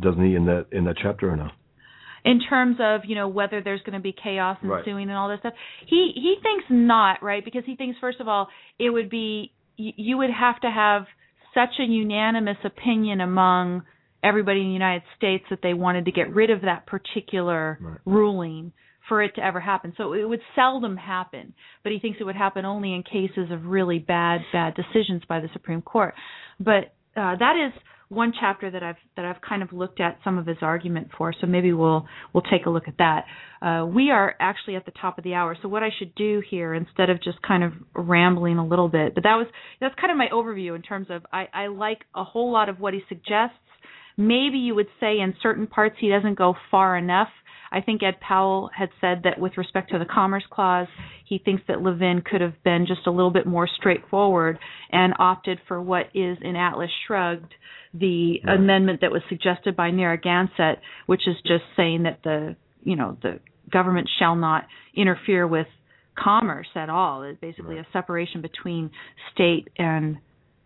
Doesn't 0.00 0.24
he 0.24 0.34
in 0.34 0.46
that 0.46 0.66
in 0.72 0.84
that 0.84 0.96
chapter 1.02 1.30
or 1.30 1.36
no? 1.36 1.50
in 2.26 2.40
terms 2.40 2.76
of 2.80 3.02
you 3.06 3.14
know 3.14 3.28
whether 3.28 3.62
there's 3.62 3.80
going 3.82 3.94
to 3.94 4.00
be 4.00 4.12
chaos 4.12 4.58
ensuing 4.62 4.96
right. 4.96 5.02
and 5.02 5.12
all 5.12 5.28
this 5.30 5.38
stuff. 5.38 5.54
He 5.86 6.12
he 6.14 6.34
thinks 6.42 6.64
not, 6.68 7.22
right? 7.22 7.42
Because 7.44 7.62
he 7.64 7.76
thinks 7.76 7.96
first 8.00 8.20
of 8.20 8.28
all 8.28 8.48
it 8.78 8.90
would 8.90 9.08
be 9.08 9.52
you 9.76 10.18
would 10.18 10.30
have 10.30 10.60
to 10.60 10.70
have 10.70 11.04
such 11.54 11.78
a 11.78 11.84
unanimous 11.84 12.56
opinion 12.64 13.20
among 13.20 13.82
everybody 14.24 14.60
in 14.60 14.66
the 14.66 14.72
United 14.72 15.02
States 15.16 15.44
that 15.50 15.60
they 15.62 15.72
wanted 15.72 16.06
to 16.06 16.12
get 16.12 16.34
rid 16.34 16.50
of 16.50 16.62
that 16.62 16.86
particular 16.86 17.78
right. 17.80 17.98
ruling 18.04 18.72
for 19.08 19.22
it 19.22 19.36
to 19.36 19.44
ever 19.44 19.60
happen. 19.60 19.94
So 19.96 20.14
it 20.14 20.28
would 20.28 20.40
seldom 20.56 20.96
happen, 20.96 21.54
but 21.84 21.92
he 21.92 22.00
thinks 22.00 22.18
it 22.20 22.24
would 22.24 22.34
happen 22.34 22.64
only 22.64 22.92
in 22.92 23.04
cases 23.04 23.52
of 23.52 23.66
really 23.66 24.00
bad 24.00 24.40
bad 24.52 24.74
decisions 24.74 25.22
by 25.28 25.38
the 25.38 25.48
Supreme 25.52 25.80
Court. 25.80 26.14
But 26.58 26.92
uh, 27.16 27.36
that 27.38 27.54
is 27.68 27.72
one 28.08 28.32
chapter 28.38 28.70
that 28.70 28.82
I've 28.82 28.96
that 29.16 29.24
I've 29.24 29.40
kind 29.40 29.62
of 29.62 29.72
looked 29.72 30.00
at 30.00 30.18
some 30.22 30.38
of 30.38 30.46
his 30.46 30.58
argument 30.62 31.08
for. 31.16 31.34
So 31.40 31.46
maybe 31.46 31.72
we'll 31.72 32.06
we'll 32.32 32.44
take 32.44 32.66
a 32.66 32.70
look 32.70 32.86
at 32.86 32.98
that. 32.98 33.24
Uh, 33.60 33.86
we 33.86 34.10
are 34.10 34.34
actually 34.38 34.76
at 34.76 34.84
the 34.84 34.92
top 34.92 35.18
of 35.18 35.24
the 35.24 35.34
hour. 35.34 35.56
So 35.60 35.68
what 35.68 35.82
I 35.82 35.88
should 35.98 36.14
do 36.14 36.42
here, 36.48 36.74
instead 36.74 37.10
of 37.10 37.22
just 37.22 37.42
kind 37.42 37.64
of 37.64 37.72
rambling 37.94 38.58
a 38.58 38.66
little 38.66 38.88
bit, 38.88 39.14
but 39.14 39.24
that 39.24 39.34
was 39.34 39.46
that's 39.80 39.94
kind 40.00 40.12
of 40.12 40.16
my 40.16 40.28
overview 40.32 40.76
in 40.76 40.82
terms 40.82 41.08
of 41.10 41.26
I, 41.32 41.48
I 41.52 41.66
like 41.66 42.04
a 42.14 42.22
whole 42.22 42.52
lot 42.52 42.68
of 42.68 42.78
what 42.78 42.94
he 42.94 43.00
suggests. 43.08 43.56
Maybe 44.16 44.58
you 44.58 44.74
would 44.74 44.88
say 45.00 45.18
in 45.18 45.34
certain 45.42 45.66
parts 45.66 45.96
he 46.00 46.08
doesn't 46.08 46.38
go 46.38 46.54
far 46.70 46.96
enough. 46.96 47.28
I 47.70 47.80
think 47.80 48.02
Ed 48.02 48.20
Powell 48.20 48.70
had 48.76 48.90
said 49.00 49.22
that 49.24 49.38
with 49.38 49.56
respect 49.56 49.90
to 49.90 49.98
the 49.98 50.04
Commerce 50.04 50.44
Clause, 50.50 50.88
he 51.24 51.38
thinks 51.38 51.62
that 51.68 51.82
Levin 51.82 52.22
could 52.24 52.40
have 52.40 52.62
been 52.64 52.86
just 52.86 53.06
a 53.06 53.10
little 53.10 53.30
bit 53.30 53.46
more 53.46 53.68
straightforward 53.76 54.58
and 54.90 55.14
opted 55.18 55.58
for 55.66 55.80
what 55.80 56.06
is 56.14 56.38
in 56.42 56.56
Atlas 56.56 56.90
Shrugged 57.06 57.52
the 57.92 58.40
right. 58.44 58.56
amendment 58.56 59.00
that 59.00 59.10
was 59.10 59.22
suggested 59.28 59.76
by 59.76 59.90
Narragansett, 59.90 60.80
which 61.06 61.22
is 61.26 61.36
just 61.46 61.64
saying 61.76 62.04
that 62.04 62.20
the 62.22 62.56
you 62.84 62.96
know 62.96 63.16
the 63.22 63.40
government 63.70 64.08
shall 64.18 64.36
not 64.36 64.64
interfere 64.94 65.46
with 65.46 65.66
commerce 66.16 66.68
at 66.74 66.88
all. 66.88 67.22
It's 67.22 67.40
basically 67.40 67.76
right. 67.76 67.86
a 67.86 67.92
separation 67.92 68.42
between 68.42 68.90
state 69.32 69.68
and 69.78 70.18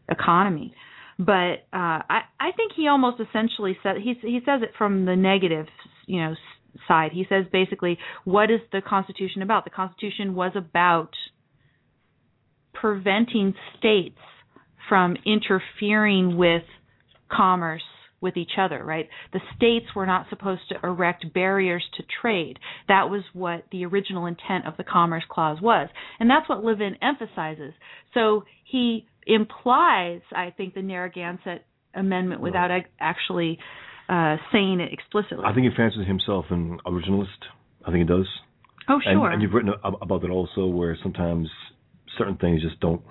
economy. 0.09 0.75
But 1.19 1.67
uh, 1.73 2.03
I 2.09 2.21
I 2.39 2.51
think 2.57 2.73
he 2.77 2.89
almost 2.89 3.21
essentially 3.21 3.77
said 3.83 3.97
he 4.03 4.15
he 4.23 4.41
says 4.45 4.63
it 4.63 4.71
from 4.77 5.05
the 5.05 5.17
negative 5.17 5.67
you 6.07 6.21
know 6.21 6.35
side. 6.89 7.13
He 7.13 7.27
says 7.29 7.45
basically 7.53 7.99
what 8.25 8.51
is 8.51 8.61
the 8.73 8.81
Constitution 8.81 9.43
about? 9.43 9.65
The 9.65 9.71
Constitution 9.71 10.35
was 10.35 10.53
about 10.55 11.11
preventing 12.73 13.55
states 13.79 14.19
from 14.89 15.17
interfering 15.25 16.37
with 16.37 16.63
commerce 17.31 17.83
with 18.21 18.37
each 18.37 18.53
other, 18.59 18.85
right? 18.85 19.09
The 19.33 19.41
states 19.57 19.87
were 19.97 20.07
not 20.07 20.27
supposed 20.29 20.63
to 20.69 20.77
erect 20.85 21.33
barriers 21.33 21.85
to 21.97 22.03
trade. 22.21 22.59
That 22.89 23.09
was 23.09 23.23
what 23.33 23.65
the 23.73 23.87
original 23.87 24.27
intent 24.27 24.67
of 24.67 24.77
the 24.77 24.85
Commerce 24.85 25.25
Clause 25.29 25.59
was. 25.61 25.89
And 26.19 26.29
that's 26.29 26.49
what 26.49 26.63
Levin 26.63 26.97
emphasizes. 27.03 27.73
So 28.13 28.45
he 28.65 29.07
implies, 29.27 30.21
I 30.35 30.53
think, 30.55 30.75
the 30.75 30.83
Narragansett 30.83 31.65
Amendment 31.95 32.41
without 32.41 32.71
right. 32.71 32.87
actually 33.01 33.59
uh, 34.11 34.37
saying 34.53 34.81
it 34.81 34.93
explicitly. 34.93 35.45
I 35.47 35.55
think 35.55 35.71
he 35.71 35.77
fancies 35.77 36.07
himself 36.07 36.47
an 36.51 36.79
originalist. 36.85 37.47
I 37.87 37.93
think 37.93 38.09
he 38.09 38.13
does. 38.13 38.27
Oh, 38.89 38.99
sure. 39.03 39.27
And, 39.27 39.35
and 39.35 39.43
you've 39.43 39.53
written 39.53 39.71
about 39.85 40.23
that 40.23 40.31
also, 40.31 40.67
where 40.67 40.99
sometimes 41.03 41.49
certain 42.19 42.37
things 42.37 42.61
just 42.61 42.81
don't 42.81 43.03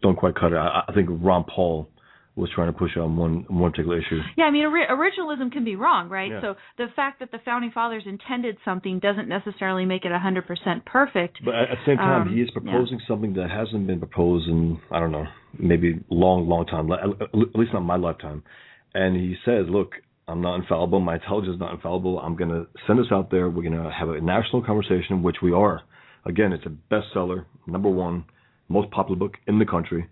don't 0.00 0.16
quite 0.16 0.36
cut 0.36 0.52
it. 0.52 0.56
I, 0.56 0.84
I 0.88 0.92
think 0.92 1.08
Ron 1.10 1.44
Paul 1.44 1.88
was 2.36 2.50
trying 2.54 2.72
to 2.72 2.78
push 2.78 2.96
on 2.96 3.16
one 3.16 3.46
one 3.48 3.72
particular 3.72 3.98
issue. 3.98 4.20
Yeah, 4.36 4.44
I 4.44 4.50
mean, 4.52 4.64
originalism 4.64 5.50
can 5.50 5.64
be 5.64 5.74
wrong, 5.74 6.08
right? 6.08 6.30
Yeah. 6.30 6.40
So 6.40 6.54
the 6.78 6.86
fact 6.94 7.18
that 7.18 7.32
the 7.32 7.38
founding 7.44 7.72
fathers 7.72 8.04
intended 8.06 8.56
something 8.64 9.00
doesn't 9.00 9.28
necessarily 9.28 9.86
make 9.86 10.04
it 10.04 10.12
100% 10.12 10.84
perfect. 10.84 11.38
But 11.44 11.54
at 11.54 11.68
the 11.70 11.76
same 11.86 11.96
time, 11.96 12.28
um, 12.28 12.34
he 12.34 12.40
is 12.40 12.50
proposing 12.50 12.98
yeah. 13.00 13.06
something 13.08 13.34
that 13.34 13.50
hasn't 13.50 13.86
been 13.86 13.98
proposed 13.98 14.48
in 14.48 14.80
I 14.90 15.00
don't 15.00 15.12
know, 15.12 15.26
maybe 15.58 16.00
long, 16.10 16.48
long 16.48 16.66
time, 16.66 16.90
at 16.92 17.34
least 17.34 17.72
not 17.72 17.80
my 17.80 17.96
lifetime. 17.96 18.44
And 18.94 19.16
he 19.16 19.34
says, 19.44 19.66
"Look, 19.68 19.94
I'm 20.26 20.40
not 20.40 20.56
infallible. 20.56 21.00
My 21.00 21.16
intelligence 21.16 21.54
is 21.54 21.60
not 21.60 21.74
infallible. 21.74 22.18
I'm 22.18 22.36
going 22.36 22.50
to 22.50 22.66
send 22.86 22.98
this 22.98 23.06
out 23.12 23.30
there. 23.30 23.50
We're 23.50 23.68
going 23.68 23.82
to 23.82 23.90
have 23.90 24.08
a 24.08 24.20
national 24.20 24.64
conversation, 24.64 25.22
which 25.22 25.36
we 25.42 25.52
are. 25.52 25.82
Again, 26.24 26.52
it's 26.52 26.64
a 26.64 26.94
bestseller, 26.94 27.44
number 27.66 27.90
one, 27.90 28.24
most 28.68 28.90
popular 28.90 29.18
book 29.18 29.34
in 29.46 29.58
the 29.58 29.66
country." 29.66 30.08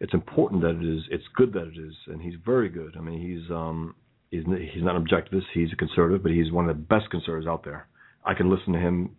it's 0.00 0.14
important 0.14 0.62
that 0.62 0.76
it 0.80 0.84
is. 0.84 1.02
It's 1.10 1.24
good 1.34 1.52
that 1.54 1.66
it 1.66 1.78
is, 1.78 1.94
and 2.06 2.22
he's 2.22 2.34
very 2.44 2.68
good. 2.68 2.94
I 2.96 3.00
mean, 3.00 3.20
he's 3.20 3.50
um 3.50 3.94
he's 4.30 4.44
he's 4.72 4.82
not 4.82 4.96
an 4.96 5.04
objectivist. 5.04 5.44
He's 5.54 5.72
a 5.72 5.76
conservative, 5.76 6.22
but 6.22 6.32
he's 6.32 6.52
one 6.52 6.68
of 6.68 6.76
the 6.76 6.82
best 6.82 7.10
conservatives 7.10 7.48
out 7.48 7.64
there. 7.64 7.88
I 8.24 8.34
can 8.34 8.50
listen 8.50 8.72
to 8.72 8.78
him 8.78 9.16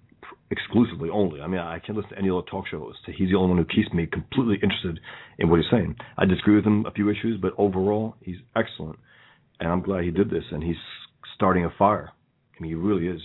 exclusively 0.52 1.10
only. 1.10 1.42
I 1.42 1.48
mean, 1.48 1.60
I 1.60 1.80
can't 1.80 1.98
listen 1.98 2.12
to 2.12 2.18
any 2.18 2.30
other 2.30 2.42
talk 2.50 2.68
show 2.68 2.80
host. 2.80 3.00
He's 3.06 3.30
the 3.30 3.36
only 3.36 3.56
one 3.56 3.58
who 3.58 3.66
keeps 3.66 3.94
me 3.94 4.08
completely 4.08 4.56
interested 4.62 5.00
in 5.38 5.50
what 5.50 5.60
he's 5.60 5.70
saying. 5.72 5.96
I 6.18 6.26
disagree 6.26 6.56
with 6.56 6.66
him 6.66 6.86
a 6.86 6.92
few 6.92 7.10
issues, 7.10 7.40
but 7.42 7.54
overall, 7.58 8.16
he's 8.22 8.38
excellent, 8.56 9.00
and 9.60 9.70
I'm 9.72 9.82
glad 9.82 10.04
he 10.04 10.12
did 10.12 10.30
this. 10.30 10.44
And 10.52 10.64
he's 10.64 10.76
starting 11.36 11.66
a 11.66 11.70
fire. 11.78 12.12
I 12.58 12.62
mean, 12.62 12.72
he 12.72 12.76
really 12.76 13.08
is. 13.08 13.22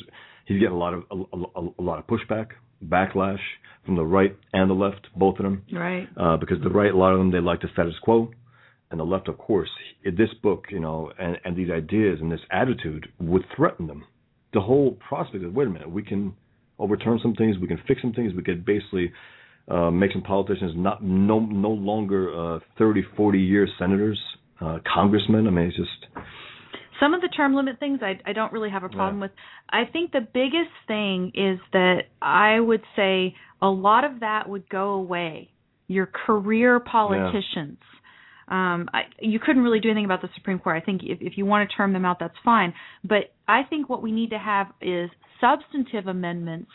He's 0.46 0.58
getting 0.58 0.74
a 0.74 0.78
lot 0.78 0.94
of 0.94 1.04
a, 1.10 1.14
a, 1.14 1.68
a 1.78 1.82
lot 1.82 1.98
of 1.98 2.06
pushback, 2.06 2.48
backlash 2.84 3.38
from 3.84 3.96
the 3.96 4.04
right 4.04 4.36
and 4.52 4.70
the 4.70 4.74
left, 4.74 5.08
both 5.16 5.38
of 5.38 5.44
them. 5.44 5.62
Right. 5.72 6.08
Uh, 6.16 6.36
because 6.36 6.58
the 6.62 6.70
right, 6.70 6.92
a 6.92 6.96
lot 6.96 7.12
of 7.12 7.18
them, 7.18 7.30
they 7.30 7.40
like 7.40 7.60
the 7.60 7.68
status 7.72 7.94
quo, 8.02 8.30
and 8.90 9.00
the 9.00 9.04
left, 9.04 9.28
of 9.28 9.38
course, 9.38 9.68
this 10.04 10.28
book, 10.42 10.66
you 10.70 10.80
know, 10.80 11.10
and, 11.18 11.38
and 11.44 11.56
these 11.56 11.70
ideas 11.70 12.18
and 12.20 12.30
this 12.30 12.40
attitude 12.50 13.08
would 13.18 13.44
threaten 13.56 13.86
them. 13.86 14.04
The 14.52 14.60
whole 14.60 14.96
prospect 15.08 15.44
of, 15.44 15.52
wait 15.52 15.66
a 15.66 15.70
minute, 15.70 15.90
we 15.90 16.02
can 16.02 16.34
overturn 16.78 17.18
some 17.22 17.34
things, 17.34 17.56
we 17.58 17.66
can 17.66 17.80
fix 17.88 18.02
some 18.02 18.12
things, 18.12 18.32
we 18.34 18.42
could 18.42 18.64
basically 18.64 19.12
uh, 19.68 19.90
make 19.90 20.12
some 20.12 20.22
politicians 20.22 20.72
not 20.76 21.02
no 21.02 21.40
no 21.40 21.70
longer 21.70 22.56
uh, 22.56 22.60
30, 22.78 23.02
40 23.16 23.38
year 23.38 23.66
senators, 23.78 24.20
uh, 24.60 24.78
congressmen. 24.92 25.46
I 25.46 25.50
mean, 25.50 25.66
it's 25.66 25.76
just 25.76 26.24
some 27.00 27.14
of 27.14 27.20
the 27.20 27.28
term 27.28 27.54
limit 27.54 27.78
things 27.80 28.00
I, 28.02 28.20
I 28.24 28.32
don't 28.32 28.52
really 28.52 28.70
have 28.70 28.84
a 28.84 28.88
problem 28.88 29.16
yeah. 29.16 29.22
with. 29.22 29.30
I 29.68 29.84
think 29.90 30.12
the 30.12 30.20
biggest 30.20 30.70
thing 30.86 31.32
is 31.34 31.58
that 31.72 32.02
I 32.22 32.60
would 32.60 32.82
say 32.96 33.34
a 33.60 33.68
lot 33.68 34.04
of 34.04 34.20
that 34.20 34.48
would 34.48 34.68
go 34.68 34.90
away. 34.90 35.50
Your 35.86 36.06
career 36.06 36.80
politicians. 36.80 37.78
Yeah. 37.78 38.74
Um, 38.74 38.88
I, 38.92 39.02
you 39.20 39.38
couldn't 39.38 39.62
really 39.62 39.80
do 39.80 39.90
anything 39.90 40.04
about 40.04 40.22
the 40.22 40.28
Supreme 40.34 40.58
Court. 40.58 40.80
I 40.80 40.84
think 40.84 41.02
if, 41.02 41.18
if 41.20 41.36
you 41.36 41.46
want 41.46 41.68
to 41.68 41.76
term 41.76 41.92
them 41.92 42.04
out, 42.04 42.18
that's 42.20 42.34
fine. 42.44 42.74
But 43.02 43.32
I 43.48 43.62
think 43.68 43.88
what 43.88 44.02
we 44.02 44.12
need 44.12 44.30
to 44.30 44.38
have 44.38 44.68
is 44.80 45.10
substantive 45.40 46.06
amendments 46.06 46.70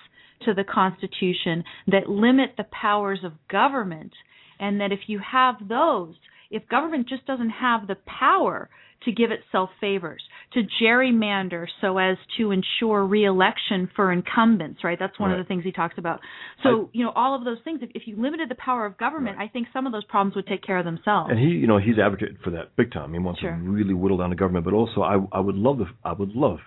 to 0.46 0.54
the 0.54 0.64
Constitution 0.64 1.64
that 1.88 2.10
limit 2.10 2.52
the 2.58 2.66
powers 2.72 3.20
of 3.24 3.34
government, 3.50 4.14
and 4.60 4.82
that 4.82 4.92
if 4.92 5.00
you 5.08 5.20
have 5.20 5.56
those, 5.68 6.16
if 6.52 6.68
government 6.68 7.08
just 7.08 7.26
doesn't 7.26 7.50
have 7.52 7.88
the 7.88 7.96
power 8.06 8.70
to 9.06 9.12
give 9.14 9.32
itself 9.32 9.70
favors, 9.80 10.22
to 10.54 10.62
gerrymander 10.84 11.66
so 11.80 11.98
as 12.00 12.18
to 12.38 12.52
ensure 12.52 13.06
reelection 13.06 13.90
for 13.96 14.12
incumbents, 14.12 14.84
right? 14.84 14.98
That's 15.00 15.18
one 15.18 15.30
Right. 15.30 15.40
of 15.40 15.46
the 15.46 15.48
things 15.48 15.64
he 15.64 15.72
talks 15.72 15.98
about. 15.98 16.20
So, 16.64 16.90
you 16.92 17.06
know, 17.06 17.12
all 17.16 17.34
of 17.34 17.46
those 17.46 17.60
things, 17.64 17.80
if, 17.82 17.90
if 17.96 18.08
you 18.08 18.18
limited 18.18 18.50
the 18.50 18.56
power 18.56 18.86
of 18.86 18.98
government, 18.98 19.38
Right. 19.38 19.50
I 19.50 19.54
think 19.54 19.68
some 19.72 19.86
of 19.86 19.94
those 19.94 20.04
problems 20.06 20.36
would 20.36 20.48
take 20.48 20.62
care 20.62 20.78
of 20.78 20.84
themselves. 20.84 21.30
And 21.32 21.40
he, 21.40 21.46
you 21.46 21.66
know, 21.68 21.78
he's 21.78 21.98
advocated 21.98 22.40
for 22.44 22.50
that 22.50 22.76
big 22.76 22.92
time. 22.92 23.14
He 23.14 23.20
wants 23.20 23.40
Sure. 23.40 23.52
to 23.52 23.58
really 23.58 23.94
whittle 23.94 24.18
down 24.18 24.32
the 24.32 24.36
government, 24.36 24.66
but 24.66 24.74
also 24.74 25.02
I, 25.02 25.16
I 25.32 25.40
would 25.40 25.56
love, 25.56 25.78
the, 25.78 25.88
I 26.04 26.12
would 26.12 26.36
love 26.36 26.60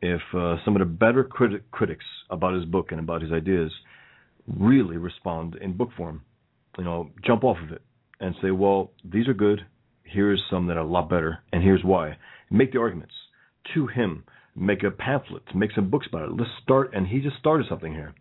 if 0.00 0.22
uh, 0.32 0.56
some 0.64 0.76
of 0.76 0.80
the 0.80 0.86
better 0.86 1.22
criti- 1.22 1.60
critics 1.70 2.04
about 2.30 2.54
his 2.54 2.64
book 2.64 2.92
and 2.92 3.00
about 3.00 3.20
his 3.20 3.30
ideas 3.30 3.70
really 4.46 4.96
respond 4.96 5.56
in 5.56 5.76
book 5.76 5.90
form. 5.98 6.22
You 6.78 6.84
know, 6.84 7.10
jump 7.26 7.44
off 7.44 7.58
of 7.62 7.72
it 7.72 7.82
and 8.20 8.34
say, 8.42 8.50
well, 8.50 8.92
these 9.04 9.28
are 9.28 9.34
good. 9.34 9.66
Here's 10.02 10.42
some 10.50 10.66
that 10.68 10.76
are 10.76 10.80
a 10.80 10.86
lot 10.86 11.08
better, 11.08 11.38
and 11.52 11.62
here's 11.62 11.82
why. 11.82 12.16
Make 12.50 12.72
the 12.72 12.78
arguments 12.78 13.14
to 13.74 13.86
him. 13.86 14.24
Make 14.56 14.84
a 14.84 14.90
pamphlet. 14.90 15.42
Make 15.54 15.72
some 15.74 15.90
books 15.90 16.06
about 16.08 16.28
it. 16.28 16.36
Let's 16.36 16.50
start. 16.62 16.94
And 16.94 17.06
he 17.08 17.20
just 17.20 17.36
started 17.38 17.66
something 17.68 17.92
here. 17.92 18.14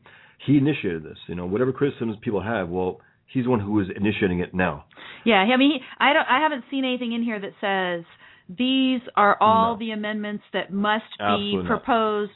He 0.46 0.58
initiated 0.58 1.04
this. 1.04 1.18
You 1.28 1.36
know, 1.36 1.46
whatever 1.46 1.72
criticisms 1.72 2.18
people 2.22 2.42
have, 2.42 2.70
well, 2.70 3.02
he's 3.28 3.44
the 3.44 3.52
one 3.52 3.60
who 3.60 3.80
is 3.80 3.88
initiating 3.96 4.40
it 4.40 4.54
now. 4.54 4.86
Yeah, 5.26 5.36
I 5.36 5.58
mean, 5.58 5.72
he, 5.72 5.80
I 6.00 6.14
don't, 6.14 6.26
I 6.28 6.42
haven't 6.42 6.64
seen 6.72 6.86
anything 6.86 7.14
in 7.14 7.22
here 7.24 7.40
that 7.40 7.52
says 7.62 8.06
these 8.50 9.02
are 9.16 9.38
all 9.40 9.74
No. 9.74 9.80
the 9.80 9.92
amendments 9.92 10.44
that 10.54 10.74
must 10.74 11.04
Absolutely 11.20 11.64
be 11.64 11.70
not. 11.70 12.32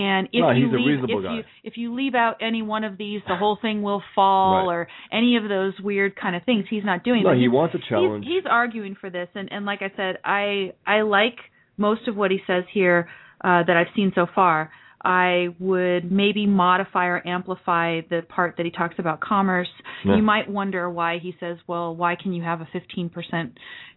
And 0.00 0.28
if 0.32 0.40
No, 0.40 0.50
you 0.50 0.66
leave, 0.72 1.04
if 1.04 1.22
guy. 1.24 1.34
you 1.36 1.42
if 1.62 1.76
you 1.76 1.94
leave 1.94 2.14
out 2.14 2.36
any 2.40 2.62
one 2.62 2.84
of 2.84 2.96
these, 2.96 3.20
the 3.28 3.36
whole 3.36 3.56
thing 3.60 3.82
will 3.82 4.02
fall, 4.14 4.66
Right. 4.66 4.72
or 4.74 4.88
any 5.12 5.36
of 5.36 5.44
those 5.48 5.74
weird 5.80 6.16
kind 6.16 6.34
of 6.34 6.42
things. 6.44 6.64
He's 6.70 6.84
not 6.84 7.04
doing. 7.04 7.22
No, 7.22 7.30
But 7.30 7.38
he 7.38 7.48
wants 7.48 7.74
a 7.74 7.78
challenge. 7.88 8.24
He's, 8.24 8.34
he's 8.42 8.46
arguing 8.48 8.94
for 9.00 9.10
this, 9.10 9.28
and 9.34 9.46
and 9.52 9.66
like 9.66 9.82
I 9.82 9.90
said, 9.96 10.18
I 10.24 10.72
I 10.86 11.02
like 11.02 11.38
most 11.76 12.08
of 12.08 12.16
what 12.16 12.30
he 12.30 12.38
says 12.46 12.64
here 12.72 13.08
uh, 13.44 13.62
that 13.66 13.76
I've 13.76 13.92
seen 13.94 14.12
so 14.14 14.26
far. 14.34 14.70
I 15.02 15.48
would 15.58 16.12
maybe 16.12 16.46
modify 16.46 17.06
or 17.06 17.26
amplify 17.26 18.02
the 18.10 18.20
part 18.28 18.56
that 18.58 18.66
he 18.66 18.70
talks 18.70 18.96
about 18.98 19.20
commerce. 19.20 19.68
Yeah. 20.04 20.16
You 20.16 20.22
might 20.22 20.46
wonder 20.50 20.90
why 20.90 21.18
he 21.18 21.34
says, 21.40 21.56
"Well, 21.66 21.96
why 21.96 22.16
can 22.16 22.32
you 22.34 22.42
have 22.42 22.60
a 22.60 22.66
15%, 22.66 23.52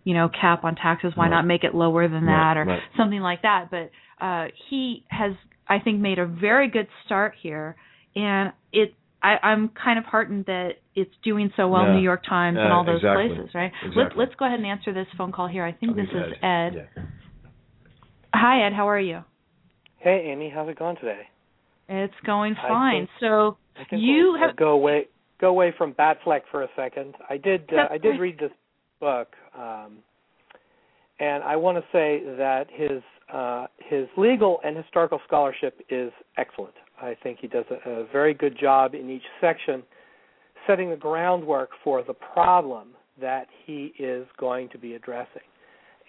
you 0.05 0.13
know, 0.13 0.29
cap 0.29 0.63
on 0.63 0.75
taxes? 0.75 1.11
Why 1.15 1.25
Right. 1.25 1.31
not 1.31 1.45
make 1.45 1.63
it 1.65 1.75
lower 1.75 2.07
than 2.07 2.23
Right, 2.25 2.53
that, 2.53 2.57
or 2.57 2.65
right. 2.65 2.81
something 2.97 3.19
like 3.21 3.41
that?" 3.43 3.69
But 3.69 3.91
uh, 4.21 4.47
he 4.69 5.03
has, 5.09 5.33
I 5.67 5.79
think, 5.79 5.99
made 5.99 6.19
a 6.19 6.25
very 6.25 6.69
good 6.69 6.87
start 7.05 7.33
here, 7.41 7.75
and 8.15 8.51
it. 8.71 8.93
I, 9.25 9.37
I'm 9.41 9.69
kind 9.69 9.97
of 9.97 10.03
heartened 10.03 10.47
that 10.47 10.71
it's 10.95 11.13
doing 11.23 11.49
so 11.55 11.69
well 11.69 11.83
in 11.83 11.87
Yeah. 11.91 11.95
New 11.95 12.01
York 12.03 12.23
Times 12.27 12.57
and 12.59 12.73
all 12.73 12.83
those 12.83 12.97
exactly. 12.97 13.29
places, 13.29 13.55
right? 13.55 13.71
Exactly. 13.81 14.03
Let, 14.03 14.17
let's 14.17 14.35
go 14.35 14.45
ahead 14.45 14.59
and 14.59 14.67
answer 14.67 14.93
this 14.93 15.07
phone 15.17 15.31
call 15.31 15.47
here. 15.47 15.63
I 15.63 15.71
think 15.71 15.95
this 15.95 16.09
is 16.09 16.33
Ed. 16.43 16.89
Yeah. 16.97 17.03
Hi, 18.33 18.67
Ed. 18.67 18.73
How 18.73 18.89
are 18.89 18.99
you? 18.99 19.21
Hey, 19.99 20.27
Amy, 20.29 20.51
how's 20.53 20.67
it 20.67 20.77
going 20.77 20.97
today? 20.97 21.21
It's 21.87 22.13
going 22.25 22.55
fine. 22.55 23.07
think- 23.07 23.09
so 23.21 23.57
You 23.91 24.31
we'll, 24.33 24.41
have- 24.41 24.55
we'll 24.59 24.67
go 24.67 24.71
away 24.71 25.07
go 25.39 25.47
away 25.49 25.73
from 25.77 25.93
Batfleck 25.93 26.41
for 26.51 26.63
a 26.63 26.67
second. 26.75 27.15
I 27.29 27.37
did 27.37 27.69
uh, 27.73 27.87
I 27.91 27.97
did 27.97 28.19
read 28.19 28.37
this 28.39 28.51
book, 28.99 29.29
um, 29.57 29.99
and 31.19 31.43
I 31.43 31.55
want 31.55 31.77
to 31.77 31.83
say 31.93 32.23
that 32.37 32.65
his 32.69 33.01
uh, 33.31 33.67
his 33.77 34.07
legal 34.17 34.59
and 34.63 34.75
historical 34.75 35.19
scholarship 35.25 35.79
is 35.89 36.11
excellent. 36.37 36.73
I 37.01 37.15
think 37.21 37.39
he 37.39 37.47
does 37.47 37.65
a, 37.69 37.89
a 37.89 38.07
very 38.11 38.33
good 38.33 38.57
job 38.59 38.93
in 38.95 39.09
each 39.09 39.23
section, 39.41 39.83
setting 40.67 40.89
the 40.89 40.95
groundwork 40.95 41.69
for 41.83 42.03
the 42.03 42.13
problem 42.13 42.89
that 43.19 43.47
he 43.65 43.93
is 43.99 44.25
going 44.39 44.69
to 44.69 44.77
be 44.77 44.93
addressing. 44.95 45.41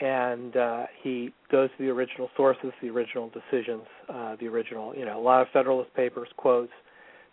And 0.00 0.56
uh, 0.56 0.86
he 1.02 1.32
goes 1.52 1.70
to 1.76 1.84
the 1.84 1.90
original 1.90 2.28
sources, 2.36 2.72
the 2.82 2.90
original 2.90 3.30
decisions, 3.30 3.86
uh, 4.12 4.36
the 4.40 4.46
original, 4.48 4.94
you 4.94 5.04
know, 5.04 5.18
a 5.18 5.22
lot 5.22 5.40
of 5.42 5.48
Federalist 5.52 5.94
Papers 5.94 6.28
quotes, 6.36 6.72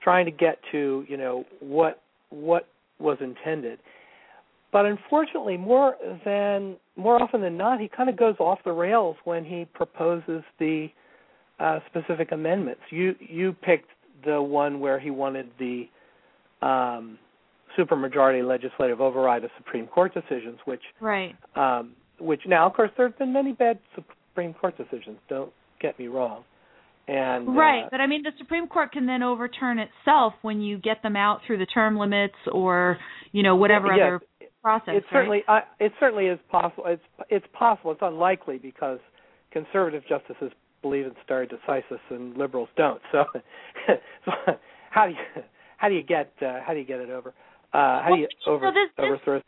trying 0.04 0.26
to 0.26 0.32
get 0.32 0.60
to, 0.72 1.06
you 1.08 1.18
know, 1.18 1.46
what 1.60 2.02
what 2.30 2.68
was 3.00 3.18
intended. 3.20 3.80
But 4.72 4.86
unfortunately, 4.86 5.58
more 5.58 5.96
than 6.24 6.78
more 6.96 7.22
often 7.22 7.42
than 7.42 7.58
not, 7.58 7.80
he 7.80 7.90
kind 7.90 8.10
of 8.10 8.18
goes 8.18 8.36
off 8.40 8.60
the 8.64 8.72
rails 8.72 9.18
when 9.26 9.44
he 9.44 9.66
proposes 9.74 10.44
the 10.60 10.88
uh, 11.60 11.80
specific 11.90 12.32
amendments. 12.32 12.82
You 12.90 13.16
you 13.20 13.54
picked 13.54 13.90
the 14.26 14.42
one 14.42 14.80
where 14.80 15.00
he 15.00 15.10
wanted 15.10 15.50
the 15.60 15.90
um, 16.62 17.18
supermajority 17.78 18.48
legislative 18.48 19.02
override 19.02 19.44
of 19.44 19.52
Supreme 19.58 19.88
Court 19.88 20.14
decisions, 20.14 20.60
which 20.66 20.82
right. 21.02 21.36
um, 21.56 21.94
which 22.20 22.42
now, 22.48 22.68
of 22.68 22.74
course, 22.74 22.92
there 22.96 23.08
have 23.08 23.18
been 23.18 23.34
many 23.34 23.52
bad 23.54 23.80
Supreme 23.96 24.54
Court 24.54 24.78
decisions. 24.78 25.18
Don't 25.28 25.52
get 25.82 25.98
me 26.00 26.08
wrong. 26.08 26.44
And 27.08 27.58
Right, 27.58 27.84
uh, 27.84 27.90
but 27.90 28.00
I 28.00 28.08
mean, 28.08 28.24
the 28.24 28.32
Supreme 28.38 28.68
Court 28.68 28.92
can 28.92 29.06
then 29.06 29.24
overturn 29.24 29.80
itself 29.80 30.34
when 30.44 30.62
you 30.62 30.78
get 30.78 31.02
them 31.04 31.16
out 31.16 31.42
through 31.46 31.58
the 31.58 31.66
term 31.66 31.98
limits 31.98 32.36
or 32.52 32.98
you 33.32 33.44
know 33.44 33.56
whatever 33.56 33.88
yes, 33.88 34.00
other 34.02 34.22
process. 34.62 34.96
it 34.98 35.04
certainly 35.12 35.44
I, 35.48 35.62
it 35.80 35.92
certainly 36.00 36.26
is 36.28 36.40
possible. 36.50 36.84
It's 36.88 37.02
it's 37.30 37.46
possible. 37.54 37.92
It's 37.92 38.02
unlikely 38.04 38.58
because 38.58 39.00
conservative 39.52 40.04
justices 40.08 40.52
believe 40.82 41.06
in 41.06 41.12
stare 41.24 41.46
decisis 41.46 42.00
and 42.10 42.36
liberals 42.38 42.70
don't. 42.78 43.02
So, 43.12 43.24
so 44.26 44.32
how 44.90 45.06
do 45.08 45.12
you 45.14 45.44
how 45.78 45.90
do 45.90 45.96
you 45.96 46.04
get 46.04 46.32
uh, 46.42 46.60
how 46.66 46.74
do 46.74 46.80
you 46.80 46.86
get 46.86 47.00
it 47.00 47.10
over? 47.10 47.30
Uh, 47.74 48.02
how 48.04 48.06
Well, 48.10 48.16
do 48.18 48.22
you 48.22 48.28
over, 48.48 48.72
this- 48.72 48.90
this- 48.98 49.06
overthrow? 49.06 49.38
it? 49.38 49.44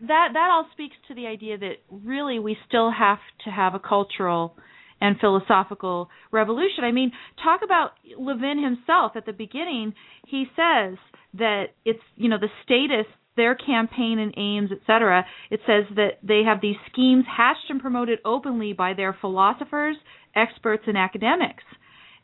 that 0.00 0.28
that 0.34 0.48
all 0.50 0.66
speaks 0.72 0.94
to 1.08 1.14
the 1.14 1.26
idea 1.26 1.56
that 1.58 1.74
really 1.90 2.38
we 2.38 2.56
still 2.68 2.90
have 2.90 3.18
to 3.44 3.50
have 3.50 3.74
a 3.74 3.78
cultural 3.78 4.56
and 5.00 5.18
philosophical 5.20 6.08
revolution. 6.32 6.84
I 6.84 6.90
mean, 6.92 7.12
talk 7.42 7.60
about 7.64 7.92
Levin 8.18 8.62
himself 8.62 9.12
at 9.14 9.26
the 9.26 9.32
beginning. 9.32 9.92
He 10.26 10.44
says 10.56 10.96
that 11.34 11.66
it's 11.84 12.00
you 12.16 12.28
know 12.28 12.38
the 12.38 12.48
status 12.64 13.06
their 13.36 13.54
campaign 13.54 14.18
and 14.18 14.32
aims, 14.36 14.70
etc. 14.72 15.24
It 15.50 15.60
says 15.66 15.84
that 15.96 16.18
they 16.22 16.42
have 16.44 16.60
these 16.60 16.76
schemes 16.90 17.24
hatched 17.28 17.68
and 17.68 17.80
promoted 17.80 18.18
openly 18.24 18.72
by 18.72 18.94
their 18.94 19.16
philosophers, 19.20 19.96
experts, 20.34 20.84
and 20.86 20.96
academics. 20.96 21.64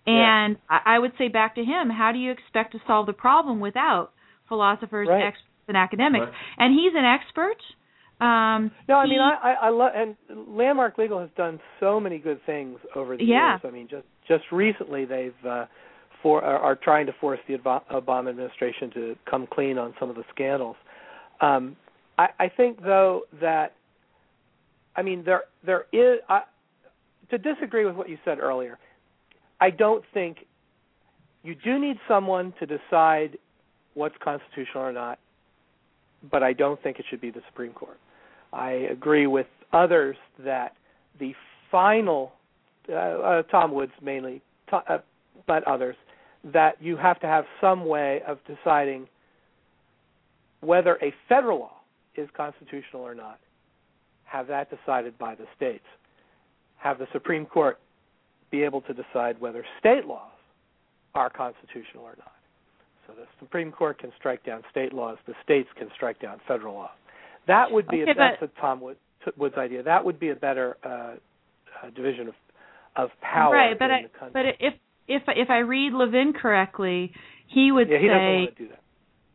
And 0.06 0.56
I 0.68 0.80
I 0.96 0.98
would 0.98 1.12
say 1.18 1.28
back 1.28 1.54
to 1.56 1.64
him, 1.64 1.88
how 1.90 2.10
do 2.12 2.18
you 2.18 2.30
expect 2.32 2.72
to 2.72 2.80
solve 2.86 3.06
the 3.06 3.12
problem 3.12 3.60
without 3.60 4.12
philosophers, 4.48 5.08
Right. 5.08 5.22
experts, 5.24 5.48
and 5.68 5.76
academics? 5.76 6.26
Right. 6.26 6.34
And 6.58 6.74
he's 6.74 6.92
an 6.94 7.04
expert. 7.04 7.58
Um, 8.20 8.70
No, 8.88 8.96
I 8.98 9.04
he- 9.04 9.10
mean 9.10 9.20
I 9.20 9.34
I, 9.42 9.52
I 9.52 9.68
love 9.70 9.92
and 9.94 10.16
Landmark 10.48 10.98
Legal 10.98 11.18
has 11.20 11.30
done 11.36 11.60
so 11.80 12.00
many 12.00 12.18
good 12.18 12.40
things 12.46 12.78
over 12.94 13.16
the 13.16 13.24
Yeah. 13.24 13.50
years. 13.52 13.60
I 13.64 13.70
mean 13.70 13.88
just 13.88 14.06
just 14.26 14.44
recently 14.52 15.04
they've 15.04 15.44
uh 15.46 15.66
for 16.22 16.42
are, 16.42 16.58
are 16.58 16.76
trying 16.76 17.06
to 17.06 17.12
force 17.20 17.40
the 17.48 17.54
Obama 17.58 18.28
administration 18.30 18.90
to 18.92 19.16
come 19.28 19.46
clean 19.46 19.76
on 19.78 19.94
some 19.98 20.08
of 20.10 20.16
the 20.16 20.24
scandals. 20.34 20.76
Um 21.42 21.76
I 22.16 22.28
I 22.38 22.48
think 22.48 22.82
though 22.82 23.22
that 23.40 23.74
I 24.96 25.02
mean 25.02 25.22
there 25.24 25.42
there 25.64 25.84
is 25.92 26.20
I, 26.28 26.42
to 27.30 27.38
disagree 27.38 27.84
with 27.84 27.96
what 27.96 28.08
you 28.08 28.18
said 28.24 28.38
earlier. 28.38 28.78
I 29.60 29.70
don't 29.70 30.04
think 30.14 30.38
you 31.42 31.54
do 31.54 31.78
need 31.78 31.96
someone 32.08 32.54
to 32.60 32.66
decide 32.66 33.38
what's 33.94 34.14
constitutional 34.22 34.84
or 34.84 34.92
not, 34.92 35.18
but 36.30 36.42
I 36.42 36.52
don't 36.52 36.82
think 36.82 36.98
it 36.98 37.04
should 37.10 37.20
be 37.20 37.30
the 37.30 37.42
Supreme 37.48 37.72
Court. 37.72 37.98
I 38.52 38.70
agree 38.90 39.26
with 39.26 39.46
others 39.72 40.16
that 40.44 40.74
the 41.18 41.34
final, 41.70 42.32
uh, 42.88 42.92
uh, 42.94 43.42
Tom 43.44 43.72
Woods 43.72 43.92
mainly, 44.02 44.42
to, 44.68 44.76
uh, 44.76 44.98
but 45.46 45.66
others, 45.66 45.96
that 46.52 46.80
you 46.80 46.96
have 46.96 47.18
to 47.20 47.26
have 47.26 47.44
some 47.60 47.86
way 47.86 48.20
of 48.26 48.38
deciding 48.46 49.08
whether 50.62 50.96
a 51.02 51.12
federal 51.28 51.58
law 51.58 51.76
is 52.16 52.28
constitutional 52.36 53.02
or 53.02 53.14
not. 53.14 53.38
Have 54.24 54.46
that 54.46 54.68
decided 54.70 55.18
by 55.18 55.34
the 55.34 55.44
states. 55.54 55.84
Have 56.78 56.98
the 56.98 57.06
Supreme 57.12 57.44
Court 57.44 57.78
be 58.50 58.62
able 58.62 58.80
to 58.82 58.94
decide 58.94 59.40
whether 59.40 59.64
state 59.78 60.06
laws 60.06 60.30
are 61.14 61.28
constitutional 61.28 62.04
or 62.04 62.14
not. 62.18 62.32
So 63.06 63.12
the 63.14 63.26
Supreme 63.40 63.72
Court 63.72 63.98
can 63.98 64.10
strike 64.18 64.44
down 64.44 64.62
state 64.70 64.92
laws, 64.92 65.18
the 65.26 65.34
states 65.44 65.68
can 65.76 65.88
strike 65.94 66.20
down 66.20 66.40
federal 66.48 66.74
law. 66.74 66.90
That 67.46 67.70
would 67.70 67.88
be 67.88 68.02
Okay, 68.02 68.12
a, 68.12 68.14
that's 68.14 68.42
a 68.42 68.60
Tom 68.60 68.80
Wood, 68.80 68.96
Wood's 69.36 69.56
idea. 69.56 69.82
That 69.82 70.04
would 70.04 70.20
be 70.20 70.30
a 70.30 70.36
better 70.36 70.76
uh, 70.84 70.88
uh, 70.88 71.90
division 71.94 72.28
of 72.28 72.34
of 72.94 73.08
power 73.22 73.54
right, 73.54 73.78
but 73.78 73.86
in 73.86 73.90
I 73.90 74.02
the 74.02 74.08
country. 74.18 74.30
but 74.32 74.66
if 74.66 74.74
if 75.08 75.22
if 75.28 75.50
I 75.50 75.58
read 75.58 75.92
Levin 75.92 76.34
correctly, 76.34 77.12
he 77.48 77.72
would 77.72 77.88
yeah, 77.88 77.98
he 77.98 78.06
doesn't 78.06 78.20
say 78.20 78.36
want 78.36 78.56
to 78.56 78.62
do 78.62 78.68
that. 78.68 78.81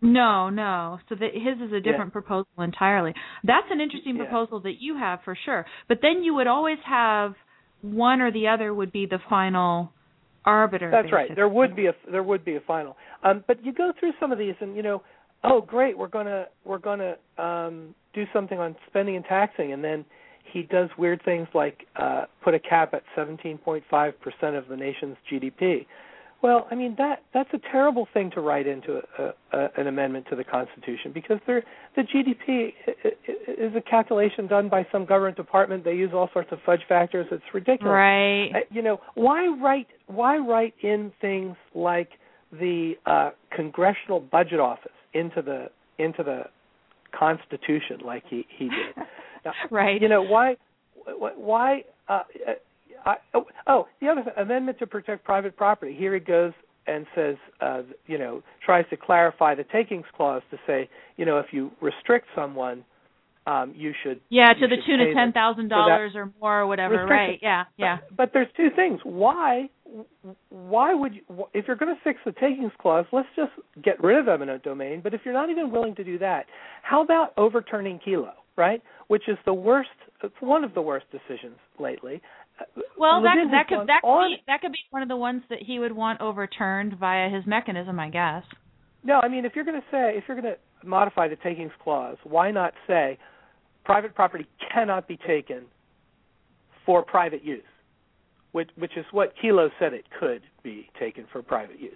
No, 0.02 0.50
no. 0.50 1.00
So 1.10 1.16
that 1.16 1.34
his 1.34 1.58
is 1.68 1.74
a 1.74 1.80
different 1.80 2.12
proposal 2.14 2.48
entirely. 2.60 3.14
That's 3.44 3.68
an 3.72 3.82
interesting 3.82 4.16
Yeah. 4.16 4.26
proposal 4.26 4.60
that 4.62 4.80
you 4.80 4.98
have 4.98 5.22
for 5.24 5.36
sure. 5.36 5.66
But 5.88 6.00
then 6.02 6.24
you 6.24 6.34
would 6.36 6.48
always 6.48 6.80
have 6.86 7.36
one 7.82 8.22
or 8.22 8.32
the 8.32 8.48
other 8.48 8.74
would 8.74 8.92
be 8.92 9.06
the 9.06 9.20
final 9.30 9.92
arbiter. 10.46 10.90
That's 10.90 11.12
right. 11.12 11.34
There 11.36 11.50
would 11.50 11.76
be 11.76 11.88
a 11.88 11.96
there 12.12 12.24
would 12.24 12.46
be 12.46 12.56
a 12.56 12.62
final. 12.62 12.96
Um, 13.24 13.44
but 13.48 13.64
you 13.66 13.74
go 13.74 13.92
through 14.00 14.14
some 14.20 14.32
of 14.32 14.38
these, 14.38 14.56
and 14.62 14.76
you 14.76 14.84
know, 14.84 15.04
oh 15.44 15.62
great, 15.62 15.98
we're 15.98 16.08
gonna 16.08 16.46
we're 16.64 16.78
gonna 16.78 17.16
um, 17.38 17.94
do 18.14 18.26
something 18.34 18.58
on 18.58 18.76
spending 18.88 19.16
and 19.16 19.26
taxing, 19.26 19.74
and 19.74 19.84
then 19.84 20.06
he 20.52 20.64
does 20.64 20.90
weird 20.98 21.22
things 21.26 21.48
like 21.54 21.86
uh, 21.98 22.26
put 22.44 22.54
a 22.54 22.60
cap 22.60 22.94
at 22.94 23.04
17.5% 23.18 23.84
of 24.58 24.68
the 24.70 24.78
nation's 24.78 25.18
GDP. 25.32 25.86
Well, 26.44 26.68
I 26.70 26.76
mean 26.76 26.96
that 27.00 27.24
that's 27.34 27.50
a 27.54 27.60
terrible 27.72 28.08
thing 28.14 28.30
to 28.36 28.42
write 28.42 28.68
into 28.68 29.02
a, 29.18 29.34
a, 29.58 29.70
an 29.78 29.88
amendment 29.88 30.28
to 30.30 30.36
the 30.36 30.44
Constitution 30.44 31.12
because 31.12 31.40
the 31.48 31.62
GDP 31.98 32.74
is 33.48 33.76
a 33.76 33.82
calculation 33.82 34.46
done 34.48 34.70
by 34.70 34.86
some 34.92 35.06
government 35.06 35.36
department. 35.36 35.84
They 35.84 35.96
use 35.96 36.12
all 36.14 36.30
sorts 36.34 36.52
of 36.52 36.60
fudge 36.66 36.82
factors. 36.88 37.26
It's 37.32 37.44
ridiculous. 37.54 37.92
Right. 37.92 38.52
You 38.70 38.84
know 38.84 39.00
why 39.16 39.48
write 39.48 39.88
why 40.06 40.38
write 40.38 40.76
in 40.84 41.12
things 41.22 41.56
like 41.74 42.10
the 42.52 42.94
uh, 43.06 43.32
Congressional 43.56 44.20
Budget 44.20 44.60
Office 44.60 44.92
into 45.14 45.42
the 45.42 45.70
into 45.98 46.22
the 46.24 46.44
Constitution 47.18 48.02
like 48.06 48.24
he 48.30 48.46
he 48.58 48.66
did. 48.66 48.96
Now, 49.46 49.54
right. 49.72 50.02
You 50.02 50.10
know 50.10 50.24
why 50.24 50.58
why 51.06 51.84
uh, 52.10 52.24
I, 53.06 53.16
oh, 53.34 53.46
oh, 53.68 53.88
the 54.02 54.08
other 54.08 54.24
amendment 54.38 54.80
to 54.80 54.88
protect 54.88 55.24
private 55.24 55.56
property. 55.56 55.96
Here 55.98 56.16
it 56.16 56.26
goes 56.26 56.54
and 56.88 57.06
says, 57.16 57.36
uh, 57.62 57.82
you 58.06 58.18
know, 58.18 58.42
tries 58.66 58.86
to 58.90 58.98
clarify 58.98 59.56
the 59.56 59.66
takings 59.66 60.06
clause 60.16 60.42
to 60.52 60.58
say, 60.66 60.90
you 61.18 61.26
know, 61.26 61.38
if 61.38 61.48
you 61.52 61.72
restrict 61.82 62.28
someone, 62.36 62.84
um, 63.46 63.74
you 63.76 63.94
should. 64.04 64.20
Yeah, 64.30 64.54
to 64.54 64.68
the 64.68 64.76
tune 64.86 65.00
of 65.00 65.16
ten 65.16 65.32
thousand 65.32 65.70
dollars 65.70 66.12
or 66.16 66.32
more, 66.42 66.62
or 66.62 66.68
whatever. 66.68 67.06
Right? 67.06 67.40
Yeah, 67.42 67.64
yeah. 67.78 67.98
But, 68.10 68.18
but 68.18 68.30
there's 68.34 68.48
two 68.58 68.70
things. 68.76 69.00
Why? 69.04 69.70
Why 70.50 70.94
would 70.94 71.16
you? 71.16 71.22
If 71.54 71.66
you're 71.68 71.78
going 71.78 71.96
to 71.96 72.02
fix 72.04 72.20
the 72.26 72.34
takings 72.34 72.74
clause, 72.82 73.06
let's 73.14 73.30
just 73.38 73.52
get 73.82 74.04
rid 74.04 74.18
of 74.18 74.28
eminent 74.28 74.64
domain. 74.64 75.00
But 75.02 75.14
if 75.14 75.22
you're 75.24 75.34
not 75.34 75.50
even 75.50 75.72
willing 75.72 75.96
to 75.96 76.04
do 76.04 76.20
that, 76.20 76.46
how 76.84 77.02
about 77.02 77.34
overturning 77.38 78.00
Kelo? 78.06 78.34
Right, 78.58 78.82
which 79.08 79.30
is 79.30 79.38
the 79.46 79.54
worst. 79.54 79.90
It's 80.24 80.36
one 80.42 80.66
of 80.66 80.74
the 80.74 80.82
worst 80.82 81.06
decisions 81.12 81.58
lately. 81.80 82.22
Well, 82.98 83.22
that 83.22 83.36
that 83.52 83.68
could 83.68 83.88
that 83.88 84.02
could 84.02 84.28
be, 84.28 84.44
that 84.48 84.62
could 84.62 84.72
be 84.72 84.80
one 84.90 85.02
of 85.02 85.08
the 85.08 85.16
ones 85.16 85.44
that 85.50 85.60
he 85.62 85.80
would 85.80 85.92
want 85.92 86.22
overturned 86.22 86.98
via 87.00 87.30
his 87.30 87.46
mechanism, 87.46 88.00
I 88.00 88.10
guess. 88.10 88.44
No, 89.04 89.20
I 89.22 89.28
mean 89.28 89.46
if 89.46 89.54
you're 89.56 89.66
going 89.66 89.80
to 89.80 89.88
say 89.92 90.18
if 90.18 90.24
you're 90.28 90.40
going 90.40 90.54
to 90.54 90.88
modify 90.88 91.28
the 91.28 91.36
takings 91.38 91.72
clause, 91.84 92.18
why 92.24 92.52
not 92.52 92.74
say 92.88 93.18
private 93.86 94.16
property 94.16 94.48
cannot 94.74 95.08
be 95.08 95.18
taken 95.18 95.66
for 96.86 97.04
private 97.04 97.44
use, 97.44 97.62
which 98.52 98.70
which 98.78 98.98
is 98.98 99.06
what 99.12 99.34
Kelo 99.44 99.70
said 99.80 99.94
it 99.94 100.06
could 100.20 100.42
be 100.64 100.90
taken 101.00 101.26
for 101.32 101.42
private 101.44 101.80
use. 101.80 101.94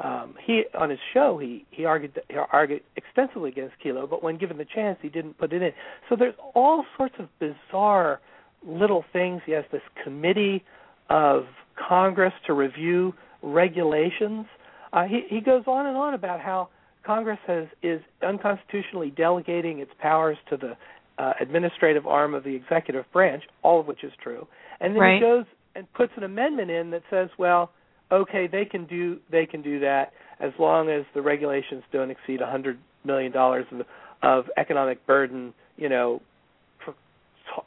Um, 0.00 0.34
he 0.44 0.64
on 0.78 0.90
his 0.90 0.98
show 1.12 1.38
he 1.38 1.64
he 1.70 1.84
argued 1.84 2.20
he 2.28 2.36
argued 2.52 2.82
extensively 2.96 3.50
against 3.50 3.76
Kelo, 3.84 4.08
but 4.08 4.22
when 4.22 4.36
given 4.36 4.58
the 4.58 4.66
chance, 4.66 4.98
he 5.00 5.08
didn't 5.08 5.38
put 5.38 5.52
it 5.52 5.62
in. 5.62 5.72
So 6.08 6.16
there's 6.16 6.34
all 6.54 6.84
sorts 6.96 7.14
of 7.18 7.28
bizarre 7.38 8.20
little 8.66 9.04
things. 9.12 9.42
He 9.46 9.52
has 9.52 9.64
this 9.72 9.82
committee 10.02 10.64
of 11.10 11.44
Congress 11.88 12.32
to 12.46 12.52
review 12.52 13.14
regulations. 13.42 14.46
Uh, 14.92 15.04
he, 15.04 15.22
he 15.28 15.40
goes 15.40 15.64
on 15.66 15.86
and 15.86 15.96
on 15.96 16.14
about 16.14 16.40
how 16.40 16.68
Congress 17.04 17.38
has 17.46 17.66
is 17.82 18.00
unconstitutionally 18.26 19.10
delegating 19.10 19.80
its 19.80 19.90
powers 20.00 20.38
to 20.48 20.56
the 20.56 20.76
uh, 21.18 21.32
administrative 21.40 22.06
arm 22.06 22.34
of 22.34 22.44
the 22.44 22.54
executive 22.54 23.04
branch, 23.12 23.44
all 23.62 23.80
of 23.80 23.86
which 23.86 24.02
is 24.02 24.12
true. 24.22 24.46
And 24.80 24.94
then 24.94 25.00
right. 25.00 25.14
he 25.14 25.20
goes 25.20 25.44
and 25.74 25.92
puts 25.92 26.12
an 26.16 26.22
amendment 26.22 26.70
in 26.70 26.90
that 26.90 27.02
says, 27.10 27.28
well, 27.38 27.70
okay, 28.10 28.48
they 28.50 28.64
can 28.64 28.86
do 28.86 29.18
they 29.30 29.46
can 29.46 29.62
do 29.62 29.80
that 29.80 30.12
as 30.40 30.52
long 30.58 30.88
as 30.88 31.04
the 31.14 31.22
regulations 31.22 31.82
don't 31.92 32.10
exceed 32.10 32.40
a 32.40 32.46
hundred 32.50 32.78
million 33.04 33.32
dollars 33.32 33.66
of, 33.70 33.82
of 34.22 34.44
economic 34.56 35.06
burden, 35.06 35.52
you 35.76 35.88
know, 35.88 36.20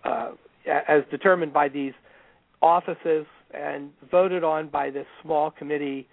uh, 0.04 0.32
as 0.68 1.04
determined 1.10 1.54
by 1.54 1.70
these 1.70 1.94
offices 2.62 3.26
and 3.54 3.92
voted 4.10 4.44
on 4.44 4.70
by 4.70 4.90
this 4.90 5.06
small 5.22 5.52
committee 5.52 6.08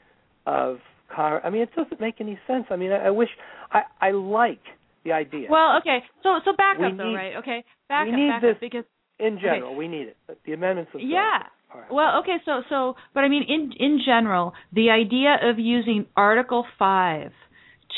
of 0.46 0.78
I 1.16 1.50
mean, 1.50 1.62
it 1.62 1.70
doesn't 1.76 2.00
make 2.00 2.16
any 2.20 2.38
sense. 2.46 2.66
I 2.70 2.76
mean, 2.76 2.90
I, 2.90 3.06
I 3.06 3.10
wish 3.10 3.28
I 3.70 3.82
I 4.00 4.10
like 4.10 4.62
the 5.04 5.12
idea. 5.12 5.48
Well, 5.50 5.78
okay, 5.78 5.98
so 6.22 6.40
so 6.44 6.52
back 6.56 6.78
we 6.78 6.86
up 6.86 6.96
though, 6.96 7.08
need, 7.08 7.14
right? 7.14 7.36
Okay, 7.36 7.64
back 7.88 8.06
we 8.06 8.12
up, 8.12 8.18
need 8.18 8.28
back 8.28 8.42
this 8.42 8.54
up 8.54 8.60
because 8.60 8.84
in 9.18 9.38
general 9.40 9.70
okay. 9.70 9.78
we 9.78 9.88
need 9.88 10.08
it. 10.08 10.16
The 10.44 10.52
amendments 10.52 10.92
themselves. 10.92 11.12
Yeah. 11.12 11.42
Right. 11.74 11.92
Well, 11.92 12.20
okay, 12.20 12.36
so 12.44 12.62
so 12.68 12.94
but 13.14 13.20
I 13.20 13.28
mean 13.28 13.44
in 13.48 13.72
in 13.78 14.00
general, 14.04 14.54
the 14.72 14.90
idea 14.90 15.36
of 15.42 15.58
using 15.58 16.06
Article 16.16 16.64
5 16.78 17.30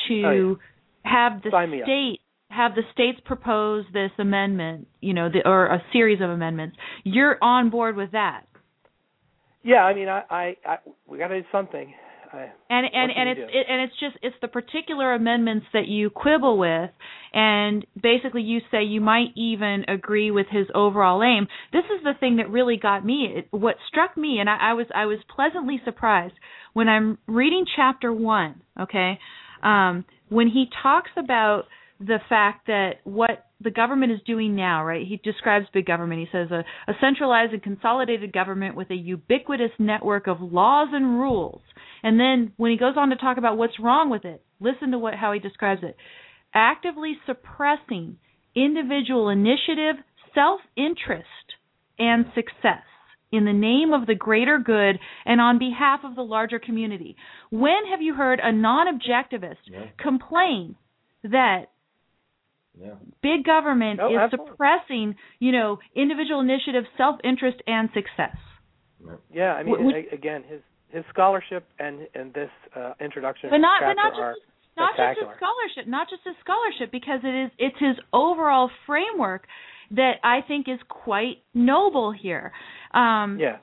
to 0.08 0.22
oh, 0.24 0.56
yeah. 1.04 1.12
have 1.32 1.42
the 1.42 1.50
Sign 1.50 1.80
state 1.84 2.20
have 2.48 2.74
the 2.74 2.82
states 2.92 3.18
propose 3.24 3.84
this 3.92 4.10
amendment, 4.18 4.88
you 5.00 5.14
know, 5.14 5.28
the, 5.28 5.48
or 5.48 5.66
a 5.66 5.82
series 5.92 6.20
of 6.20 6.30
amendments. 6.30 6.76
You're 7.04 7.36
on 7.42 7.70
board 7.70 7.96
with 7.96 8.12
that. 8.12 8.44
Yeah, 9.62 9.82
I 9.82 9.94
mean, 9.94 10.08
I, 10.08 10.22
I, 10.30 10.56
I 10.64 10.76
we 11.06 11.18
got 11.18 11.28
to 11.28 11.40
do 11.40 11.46
something. 11.50 11.92
I, 12.32 12.52
and 12.70 12.86
and 12.92 13.12
and 13.16 13.28
it's 13.30 13.40
it, 13.52 13.66
and 13.68 13.82
it's 13.82 13.92
just 14.00 14.16
it's 14.22 14.36
the 14.40 14.48
particular 14.48 15.14
amendments 15.14 15.66
that 15.72 15.86
you 15.86 16.10
quibble 16.10 16.58
with, 16.58 16.90
and 17.32 17.84
basically 18.00 18.42
you 18.42 18.60
say 18.70 18.84
you 18.84 19.00
might 19.00 19.28
even 19.36 19.84
agree 19.88 20.30
with 20.30 20.46
his 20.50 20.66
overall 20.74 21.22
aim. 21.22 21.46
This 21.72 21.84
is 21.84 22.02
the 22.04 22.14
thing 22.18 22.36
that 22.36 22.50
really 22.50 22.76
got 22.76 23.04
me. 23.04 23.28
It, 23.36 23.48
what 23.50 23.76
struck 23.88 24.16
me, 24.16 24.38
and 24.38 24.48
I, 24.48 24.70
I 24.70 24.72
was 24.74 24.86
I 24.94 25.06
was 25.06 25.18
pleasantly 25.34 25.80
surprised 25.84 26.34
when 26.72 26.88
I'm 26.88 27.18
reading 27.26 27.64
chapter 27.76 28.12
one. 28.12 28.62
Okay, 28.80 29.18
um, 29.62 30.04
when 30.28 30.48
he 30.48 30.66
talks 30.82 31.10
about 31.16 31.64
the 32.00 32.18
fact 32.28 32.66
that 32.66 32.96
what 33.04 33.46
the 33.60 33.70
government 33.70 34.12
is 34.12 34.20
doing 34.26 34.54
now, 34.54 34.84
right? 34.84 35.06
He 35.06 35.16
describes 35.16 35.66
big 35.72 35.86
government. 35.86 36.20
He 36.20 36.28
says 36.30 36.50
a, 36.50 36.64
a, 36.90 36.94
centralized 37.00 37.54
and 37.54 37.62
consolidated 37.62 38.32
government 38.32 38.76
with 38.76 38.90
a 38.90 38.94
ubiquitous 38.94 39.70
network 39.78 40.26
of 40.26 40.40
laws 40.40 40.88
and 40.92 41.18
rules. 41.18 41.62
And 42.02 42.20
then 42.20 42.52
when 42.58 42.70
he 42.70 42.76
goes 42.76 42.94
on 42.96 43.08
to 43.10 43.16
talk 43.16 43.38
about 43.38 43.56
what's 43.56 43.80
wrong 43.80 44.10
with 44.10 44.24
it, 44.24 44.44
listen 44.60 44.90
to 44.90 44.98
what 44.98 45.14
how 45.14 45.32
he 45.32 45.40
describes 45.40 45.82
it. 45.82 45.96
Actively 46.54 47.16
suppressing 47.24 48.18
individual 48.54 49.30
initiative, 49.30 49.96
self-interest, 50.34 51.26
and 51.98 52.26
success 52.34 52.84
in 53.32 53.44
the 53.44 53.52
name 53.52 53.92
of 53.92 54.06
the 54.06 54.14
greater 54.14 54.58
good 54.58 54.98
and 55.24 55.40
on 55.40 55.58
behalf 55.58 56.00
of 56.04 56.14
the 56.14 56.22
larger 56.22 56.58
community. 56.58 57.16
When 57.50 57.86
have 57.90 58.02
you 58.02 58.14
heard 58.14 58.40
a 58.42 58.52
non-objectivist 58.52 59.56
Yeah. 59.66 59.86
complain 59.98 60.76
that 61.24 61.70
Yeah. 62.78 62.94
big 63.22 63.44
government 63.44 64.00
Oh, 64.02 64.10
is 64.12 64.18
absolutely. 64.18 64.52
suppressing, 64.52 65.16
you 65.38 65.52
know, 65.52 65.78
individual 65.94 66.40
initiative, 66.40 66.84
self-interest, 66.96 67.62
and 67.66 67.88
success. 67.94 68.36
Yeah, 69.32 69.54
I 69.54 69.62
mean, 69.62 69.84
Would- 69.84 70.12
again, 70.12 70.42
his 70.44 70.60
his 70.90 71.04
scholarship 71.10 71.64
and 71.78 72.06
and 72.14 72.32
this 72.34 72.50
uh, 72.74 72.92
introduction 73.00 73.50
But 73.50 73.58
not, 73.58 73.80
but 73.80 73.94
chapter 73.94 74.02
not 74.02 74.12
just 74.12 74.20
are 74.20 74.34
not 74.76 74.96
just 74.96 75.18
his 75.20 75.36
scholarship, 75.36 75.86
not 75.88 76.08
just 76.10 76.22
his 76.24 76.34
scholarship, 76.40 76.92
because 76.92 77.20
it 77.24 77.34
is 77.44 77.50
it's 77.58 77.78
his 77.78 77.96
overall 78.12 78.70
framework 78.86 79.46
that 79.92 80.14
I 80.24 80.40
think 80.46 80.68
is 80.68 80.80
quite 80.88 81.38
noble 81.54 82.12
here. 82.12 82.52
Um, 82.92 83.38
yeah. 83.40 83.58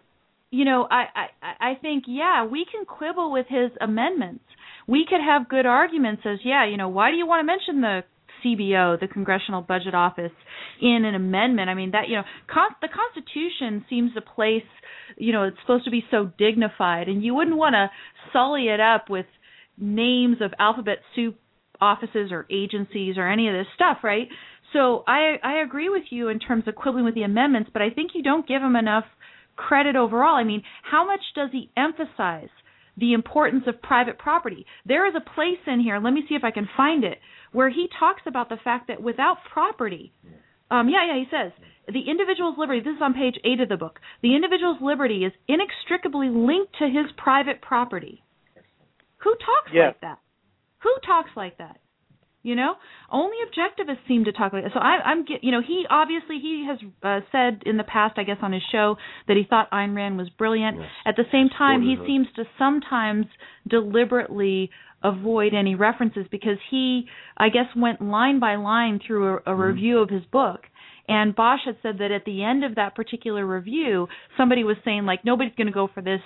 you 0.52 0.66
know, 0.66 0.88
I, 0.90 1.06
I 1.42 1.72
I 1.72 1.76
think 1.82 2.06
yeah, 2.08 2.46
we 2.46 2.66
can 2.72 2.86
quibble 2.86 3.32
with 3.32 3.48
his 3.48 3.72
amendments. 3.82 4.44
We 4.88 5.06
could 5.08 5.22
have 5.22 5.48
good 5.50 5.66
arguments 5.66 6.24
as 6.26 6.40
yeah, 6.44 6.66
you 6.66 6.78
know, 6.78 6.90
why 6.90 7.12
do 7.12 7.18
you 7.18 7.28
want 7.28 7.42
to 7.42 7.46
mention 7.46 7.82
the 7.82 8.04
CBO, 8.44 9.00
the 9.00 9.08
Congressional 9.08 9.62
Budget 9.62 9.94
Office, 9.94 10.32
in 10.82 11.06
an 11.06 11.16
amendment? 11.16 11.70
I 11.70 11.74
mean 11.74 11.92
that 11.92 12.10
you 12.10 12.18
know, 12.18 12.24
con- 12.48 12.76
the 12.82 12.90
Constitution 12.90 13.86
seems 13.90 14.12
a 14.18 14.22
place, 14.22 14.64
you 15.18 15.32
know, 15.32 15.44
it's 15.44 15.58
supposed 15.62 15.86
to 15.86 15.92
be 15.92 16.04
so 16.12 16.32
dignified, 16.38 17.08
and 17.08 17.24
you 17.24 17.34
wouldn't 17.34 17.58
want 17.58 17.74
to 17.74 17.90
sully 18.32 18.68
it 18.68 18.80
up 18.80 19.10
with 19.10 19.26
names 19.78 20.38
of 20.42 20.54
alphabet 20.60 21.00
soup 21.16 21.36
offices 21.82 22.32
or 22.32 22.46
agencies 22.52 23.18
or 23.18 23.28
any 23.28 23.48
of 23.48 23.54
this 23.54 23.68
stuff, 23.76 23.98
right? 24.04 24.28
So 24.74 25.04
I 25.08 25.36
I 25.44 25.62
agree 25.64 25.90
with 25.90 26.04
you 26.10 26.30
in 26.30 26.40
terms 26.40 26.64
of 26.68 26.76
quibbling 26.76 27.06
with 27.06 27.16
the 27.16 27.24
amendments, 27.24 27.70
but 27.72 27.82
I 27.82 27.90
think 27.90 28.12
you 28.14 28.24
don't 28.24 28.48
give 28.48 28.62
him 28.62 28.76
enough 28.76 29.06
credit 29.56 29.96
overall. 29.96 30.36
I 30.36 30.44
mean, 30.44 30.64
how 30.84 31.06
much 31.06 31.22
does 31.36 31.50
he 31.52 31.70
emphasize 31.78 32.50
the 32.98 33.14
importance 33.14 33.64
of 33.68 33.82
private 33.82 34.18
property? 34.18 34.66
There 34.86 35.08
is 35.08 35.14
a 35.16 35.30
place 35.36 35.60
in 35.68 35.80
here, 35.80 36.00
let 36.00 36.14
me 36.14 36.24
see 36.28 36.36
if 36.36 36.44
I 36.44 36.52
can 36.52 36.68
find 36.76 37.04
it, 37.04 37.20
where 37.54 37.70
he 37.70 37.88
talks 38.00 38.22
about 38.26 38.50
the 38.50 38.58
fact 38.64 38.88
that 38.90 39.02
without 39.02 39.38
property, 39.52 40.12
um, 40.70 40.90
yeah, 40.90 41.06
yeah, 41.08 41.16
he 41.16 41.26
says 41.32 41.52
the 41.88 42.10
individual's 42.10 42.56
liberty. 42.58 42.80
This 42.82 42.96
is 42.96 43.02
on 43.02 43.14
page 43.14 43.36
eight 43.44 43.60
of 43.62 43.70
the 43.70 43.78
book. 43.78 44.00
The 44.22 44.36
individual's 44.36 44.78
liberty 44.82 45.24
is 45.26 45.32
inextricably 45.48 46.30
linked 46.30 46.74
to 46.80 46.86
his 46.86 47.12
private 47.18 47.62
property. 47.62 48.24
Who 49.24 49.32
talks 49.36 49.72
Yeah. 49.74 49.88
like 49.88 50.02
that? 50.02 50.20
Who 50.84 50.94
talks 51.06 51.32
like 51.36 51.58
that? 51.58 51.80
You 52.46 52.56
know, 52.56 52.74
only 53.10 53.38
objectivists 53.48 54.06
seem 54.06 54.26
to 54.26 54.34
talk 54.34 54.52
like 54.52 54.64
that. 54.66 54.74
So 54.74 54.80
I, 54.80 55.00
I'm, 55.06 55.24
you 55.42 55.52
know, 55.52 55.62
he 55.66 55.86
obviously 55.90 56.40
he 56.40 56.66
has 56.68 56.78
uh, 57.02 57.22
said 57.32 57.64
in 57.66 57.78
the 57.78 57.86
past, 57.86 58.18
I 58.18 58.24
guess, 58.24 58.36
on 58.42 58.52
his 58.52 58.62
show 58.70 58.98
that 59.30 59.38
he 59.38 59.46
thought 59.50 59.72
Ayn 59.72 59.96
Rand 59.96 60.18
was 60.18 60.30
brilliant. 60.30 60.78
Yes. 60.78 60.90
At 61.06 61.16
the 61.16 61.24
same 61.32 61.48
time, 61.58 61.82
he 61.82 61.96
seems 62.06 62.28
to 62.36 62.44
sometimes 62.60 63.28
deliberately 63.70 64.72
avoid 65.04 65.54
any 65.54 65.76
references 65.76 66.26
because 66.32 66.58
he, 66.72 67.06
I 67.38 67.50
guess, 67.50 67.66
went 67.76 68.02
line 68.02 68.40
by 68.40 68.56
line 68.56 69.00
through 69.06 69.40
a, 69.46 69.52
a 69.54 69.56
review 69.56 70.00
of 70.00 70.10
his 70.10 70.24
book, 70.32 70.62
And 71.08 71.36
Bosch 71.36 71.62
had 71.66 71.78
said 71.84 71.98
that 72.00 72.12
at 72.12 72.24
the 72.26 72.44
end 72.44 72.64
of 72.64 72.76
that 72.76 72.96
particular 72.96 73.46
review, 73.46 74.08
somebody 74.38 74.64
was 74.64 74.78
saying 74.86 75.06
like 75.06 75.26
nobody's 75.26 75.54
going 75.58 75.68
to 75.68 75.74
go 75.74 75.88
for 75.94 76.02
this 76.02 76.22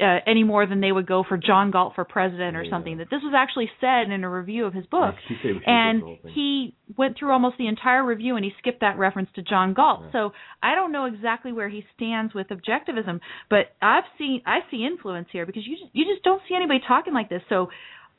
uh, 0.00 0.18
any 0.28 0.44
more 0.44 0.64
than 0.64 0.80
they 0.80 0.92
would 0.92 1.08
go 1.08 1.24
for 1.28 1.36
John 1.36 1.72
Galt 1.72 1.96
for 1.96 2.04
president 2.04 2.56
or 2.56 2.62
Yeah. 2.62 2.70
something. 2.70 2.98
That 2.98 3.10
this 3.10 3.20
was 3.20 3.34
actually 3.36 3.68
said 3.80 4.10
in 4.12 4.22
a 4.22 4.30
review 4.30 4.64
of 4.64 4.72
his 4.72 4.86
book, 4.86 5.16
He 5.26 5.34
said- 5.42 5.42
he 5.42 5.58
did 5.58 5.62
and 5.66 6.00
the 6.00 6.06
whole 6.06 6.18
thing. 6.22 6.32
he 6.34 6.74
went 6.96 7.16
through 7.18 7.32
almost 7.32 7.56
the 7.58 7.66
entire 7.66 8.04
review 8.04 8.36
and 8.36 8.44
he 8.44 8.52
skipped 8.58 8.80
that 8.82 8.96
reference 8.96 9.28
to 9.34 9.42
John 9.42 9.74
Galt. 9.74 10.02
Yeah. 10.04 10.10
So 10.12 10.32
I 10.62 10.76
don't 10.76 10.92
know 10.92 11.06
exactly 11.06 11.50
where 11.52 11.68
he 11.68 11.84
stands 11.96 12.32
with 12.32 12.46
objectivism, 12.48 13.18
but 13.50 13.74
I've 13.82 14.04
seen 14.18 14.40
I 14.46 14.60
see 14.70 14.84
influence 14.86 15.28
here 15.32 15.44
because 15.46 15.66
you 15.66 15.76
just, 15.76 15.90
you 15.92 16.04
just 16.12 16.22
don't 16.22 16.42
see 16.48 16.54
anybody 16.54 16.80
talking 16.86 17.12
like 17.12 17.28
this. 17.28 17.42
So 17.48 17.68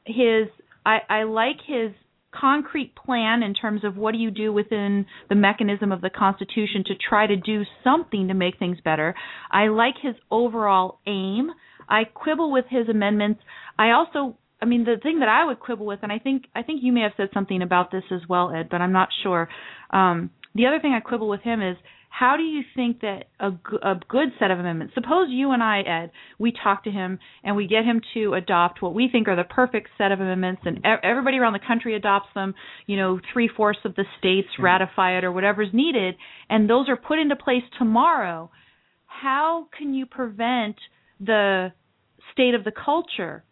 his 0.10 0.48
I, 0.86 0.99
I 1.10 1.23
like 1.23 1.57
his 1.65 1.91
concrete 2.34 2.94
plan 2.95 3.41
in 3.41 3.53
terms 3.53 3.84
of 3.84 3.98
what 3.98 4.11
do 4.11 4.18
you 4.18 4.31
do 4.31 4.53
within 4.53 5.06
the 5.30 5.36
mechanism 5.36 5.91
of 5.91 6.02
the 6.02 6.10
Constitution 6.10 6.84
to 6.86 6.94
try 6.95 7.26
to 7.26 7.36
do 7.36 7.64
something 7.84 8.27
to 8.27 8.34
make 8.34 8.60
things 8.60 8.77
better. 8.84 9.15
I 9.52 9.68
like 9.68 9.95
his 10.02 10.15
overall 10.30 10.99
aim. 11.07 11.49
I 11.88 12.03
quibble 12.03 12.52
with 12.52 12.65
his 12.69 12.88
amendments. 12.88 13.41
I 13.77 13.91
also 13.91 14.38
I 14.61 14.65
mean 14.65 14.84
the 14.84 14.98
thing 15.02 15.19
that 15.19 15.30
I 15.30 15.45
would 15.45 15.60
quibble 15.60 15.86
with 15.86 15.99
and 16.03 16.11
I 16.11 16.19
think 16.19 16.44
I 16.56 16.64
think 16.64 16.84
you 16.84 16.91
may 16.91 17.02
have 17.02 17.14
said 17.18 17.30
something 17.34 17.61
about 17.61 17.91
this 17.91 18.03
as 18.11 18.22
well 18.27 18.53
Ed, 18.53 18.68
but 18.69 18.81
I'm 18.81 18.94
not 18.94 19.10
sure. 19.23 19.49
Um 19.91 20.30
the 20.56 20.68
other 20.68 20.80
thing 20.80 20.94
I 20.94 20.99
quibble 20.99 21.30
with 21.30 21.41
him 21.41 21.61
is 21.61 21.77
how 22.10 22.36
do 22.36 22.44
you 22.44 22.61
think 22.76 23.02
that 23.02 23.26
a, 23.40 23.52
g- 23.52 23.77
a 23.81 23.95
good 24.07 24.30
set 24.40 24.52
of 24.52 24.60
amendments 24.60 24.94
suppose 24.94 25.27
you 25.30 25.52
and 25.52 25.64
i 25.64 25.81
ed 25.81 26.11
we 26.38 26.52
talk 26.52 26.84
to 26.84 26.91
him 26.91 27.19
and 27.44 27.56
we 27.56 27.68
get 27.68 27.86
him 27.86 28.02
to 28.14 28.34
adopt 28.34 28.81
what 28.81 28.94
we 28.94 29.07
think 29.11 29.27
are 29.27 29.36
the 29.36 29.44
perfect 29.44 29.90
set 29.98 30.11
of 30.11 30.19
amendments 30.19 30.61
and 30.65 30.77
e- 30.80 31.03
everybody 31.03 31.38
around 31.38 31.53
the 31.53 31.60
country 31.65 31.95
adopts 31.95 32.30
them 32.36 32.53
you 32.88 32.98
know 32.98 33.19
three 33.34 33.49
fourths 33.56 33.80
of 33.86 33.95
the 33.95 34.06
states 34.18 34.48
hmm. 34.57 34.64
ratify 34.64 35.18
it 35.18 35.23
or 35.23 35.31
whatever's 35.31 35.69
needed 35.73 36.15
and 36.49 36.69
those 36.69 36.90
are 36.90 36.98
put 36.98 37.19
into 37.19 37.36
place 37.36 37.64
tomorrow. 37.77 38.49
How 39.06 39.68
can 39.77 39.94
you 39.94 40.06
prevent 40.06 40.76
the 41.19 41.72
state 42.31 42.53
of 42.56 42.64
the 42.64 42.72
culture 42.72 43.44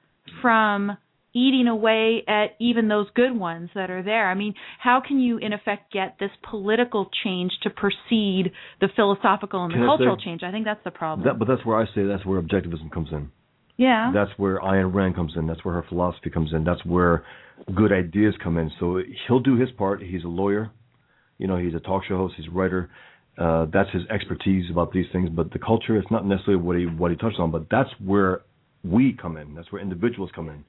from 0.42 0.98
eating 1.44 1.68
away 1.68 2.24
at 2.28 2.48
even 2.60 2.88
those 2.88 3.08
good 3.14 3.34
ones 3.38 3.70
that 3.76 3.90
are 3.92 4.02
there. 4.04 4.30
I 4.30 4.34
mean, 4.34 4.54
how 4.80 5.02
can 5.08 5.20
you 5.20 5.38
in 5.38 5.54
effect 5.54 5.92
get 5.94 6.16
this 6.20 6.32
political 6.50 7.10
change 7.24 7.52
to 7.64 7.70
precede 7.70 8.52
the 8.82 8.88
philosophical 8.96 9.64
and 9.64 9.72
the 9.72 9.78
Can 9.78 9.84
I 9.84 9.88
cultural 9.88 10.18
say- 10.18 10.26
change? 10.26 10.42
I 10.44 10.52
think 10.52 10.66
that's 10.66 10.84
the 10.84 10.92
problem. 10.92 11.28
That, 11.28 11.38
but 11.40 11.48
that's 11.48 11.64
where 11.66 11.78
I 11.78 11.86
say 11.94 12.04
that's 12.06 12.26
where 12.26 12.42
objectivism 12.42 12.90
comes 12.92 13.10
in. 13.12 13.30
yeah. 13.78 14.12
That's 14.14 14.32
where 14.38 14.60
Ayn 14.60 14.94
Rand 14.94 15.16
comes 15.16 15.34
in. 15.36 15.46
That's 15.48 15.64
where 15.64 15.76
her 15.76 15.86
philosophy 15.88 16.30
comes 16.32 16.52
in. 16.54 16.64
That's 16.64 16.84
where 16.86 17.24
good 17.76 17.92
ideas 17.92 18.34
come 18.44 18.58
in. 18.58 18.72
So 18.80 19.02
he'll 19.28 19.40
do 19.52 19.56
his 19.58 19.70
part. 19.72 20.02
He's 20.02 20.24
a 20.24 20.28
lawyer. 20.42 20.72
You 21.38 21.48
know, 21.48 21.58
he's 21.58 21.76
a 21.76 21.80
talk 21.80 22.04
show 22.08 22.18
host. 22.18 22.34
He's 22.38 22.48
a 22.48 22.52
writer. 22.60 22.90
Uh, 23.38 23.66
that's 23.72 23.92
his 23.92 24.02
expertise 24.10 24.66
about 24.72 24.92
these 24.92 25.06
things. 25.12 25.30
But 25.30 25.52
the 25.52 25.60
culture 25.60 25.96
is 25.98 26.06
not 26.10 26.26
necessarily 26.26 26.64
what 26.64 26.76
he 26.78 26.86
what 27.02 27.12
he 27.12 27.18
touched 27.18 27.40
on. 27.40 27.52
But 27.52 27.64
that's 27.70 27.92
where 28.04 28.42
we 28.84 29.14
come 29.22 29.38
in. 29.38 29.54
That's 29.54 29.72
where 29.72 29.82
individuals 29.82 30.32
come 30.34 30.50
in 30.50 30.64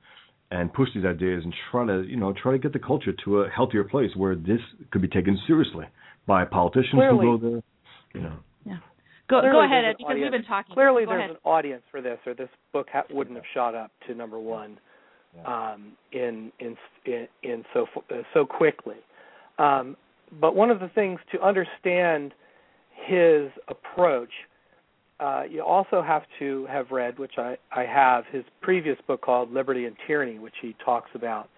and 0.51 0.73
push 0.73 0.89
these 0.95 1.05
ideas 1.05 1.45
and 1.45 1.55
try 1.71 1.87
to 1.87 2.03
you 2.07 2.17
know 2.17 2.33
try 2.33 2.53
to 2.53 2.59
get 2.59 2.73
the 2.73 2.79
culture 2.79 3.13
to 3.25 3.41
a 3.43 3.49
healthier 3.51 3.85
place 3.85 4.11
where 4.17 4.35
this 4.35 4.61
could 4.91 5.03
be 5.03 5.09
taken 5.09 5.39
seriously 5.47 5.87
by 6.27 6.45
politicians 6.45 6.93
Clearly- 6.95 7.27
who 7.27 7.39
go 7.39 7.51
there. 7.51 7.63
You 8.15 8.21
know. 8.23 8.33
go 9.29 9.41
Clearly 9.41 9.51
go 9.53 9.65
ahead, 9.65 9.85
Ed, 9.85 9.89
an 9.91 9.95
because 9.99 10.17
we've 10.21 10.31
been 10.31 10.45
talking. 10.45 10.75
Clearly, 10.75 11.05
go 11.05 11.11
there's 11.11 11.21
ahead. 11.21 11.31
an 11.33 11.37
audience 11.45 11.83
for 11.91 12.01
this, 12.01 12.19
or 12.27 12.33
this 12.35 12.49
book 12.73 12.87
ha- 12.91 13.05
wouldn't 13.11 13.37
have 13.37 13.45
shot 13.53 13.75
up 13.75 13.91
to 14.07 14.15
number 14.15 14.39
one 14.39 14.79
um, 15.47 15.93
in 16.13 16.51
in 16.61 16.77
in, 17.05 17.29
in 17.43 17.65
so 17.75 17.87
f- 17.95 18.03
uh, 18.11 18.23
so 18.33 18.47
quickly. 18.47 18.97
Um, 19.59 19.97
but 20.41 20.55
one 20.57 20.71
of 20.71 20.81
the 20.81 20.89
things 20.89 21.21
to 21.33 21.41
understand 21.43 22.33
his 23.07 23.51
approach, 23.69 24.31
uh, 25.21 25.43
you 25.51 25.63
also 25.63 26.03
have 26.03 26.23
to 26.39 26.67
have 26.67 26.91
read, 26.91 27.19
which 27.19 27.39
I, 27.39 27.57
I 27.75 27.85
have, 27.85 28.25
his 28.31 28.45
previous 28.61 28.99
book 29.07 29.21
called 29.21 29.53
Liberty 29.53 29.87
and 29.87 29.97
Tyranny, 30.07 30.39
which 30.39 30.55
he 30.63 30.77
talks 30.85 31.11
about 31.15 31.49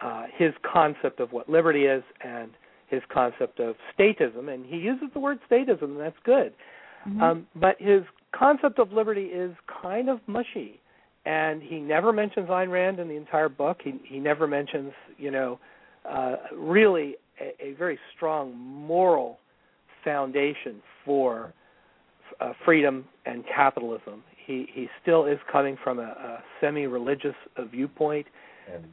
uh, 0.00 0.24
his 0.36 0.52
concept 0.72 1.20
of 1.20 1.32
what 1.32 1.48
liberty 1.48 1.84
is 1.84 2.02
and 2.24 2.50
his 2.88 3.02
concept 3.12 3.60
of 3.60 3.76
statism, 3.96 4.52
and 4.52 4.64
he 4.64 4.76
uses 4.76 5.08
the 5.14 5.20
word 5.20 5.38
statism, 5.50 5.82
and 5.82 6.00
that's 6.00 6.16
good. 6.24 6.52
Mhm. 7.06 7.20
Um, 7.20 7.46
but 7.54 7.80
his 7.80 8.02
concept 8.32 8.78
of 8.78 8.92
liberty 8.92 9.26
is 9.26 9.54
kind 9.82 10.08
of 10.08 10.20
mushy, 10.26 10.80
and 11.24 11.62
he 11.62 11.80
never 11.80 12.12
mentions 12.12 12.48
Ayn 12.48 12.70
Rand 12.70 12.98
in 12.98 13.08
the 13.08 13.16
entire 13.16 13.48
book. 13.48 13.80
He 13.82 13.94
he 14.04 14.18
never 14.18 14.46
mentions, 14.46 14.92
you 15.18 15.30
know, 15.30 15.58
uh, 16.04 16.36
really 16.52 17.16
a, 17.40 17.54
a 17.68 17.72
very 17.74 17.98
strong 18.14 18.56
moral 18.56 19.38
foundation 20.04 20.82
for 21.04 21.52
uh, 22.40 22.52
freedom 22.64 23.04
and 23.26 23.44
capitalism. 23.54 24.22
He 24.46 24.66
he 24.72 24.88
still 25.02 25.26
is 25.26 25.38
coming 25.50 25.76
from 25.84 25.98
a, 25.98 26.02
a 26.02 26.42
semi-religious 26.60 27.34
uh, 27.56 27.64
viewpoint. 27.64 28.26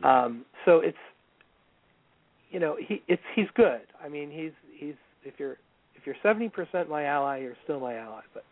Um, 0.04 0.46
so 0.66 0.80
it's 0.80 0.98
you 2.50 2.60
know 2.60 2.76
he 2.80 3.02
it's 3.08 3.22
he's 3.36 3.48
good. 3.56 3.82
I 4.04 4.10
mean 4.10 4.32
he's 4.32 4.52
he's 4.78 4.96
if 5.24 5.36
you're 5.38 5.58
if 5.96 6.06
you're 6.06 6.16
seventy 6.24 6.50
percent 6.50 6.90
my 6.90 7.04
ally, 7.06 7.40
you're 7.40 7.58
still 7.64 7.80
my 7.80 7.96
ally. 7.96 8.22
But 8.34 8.44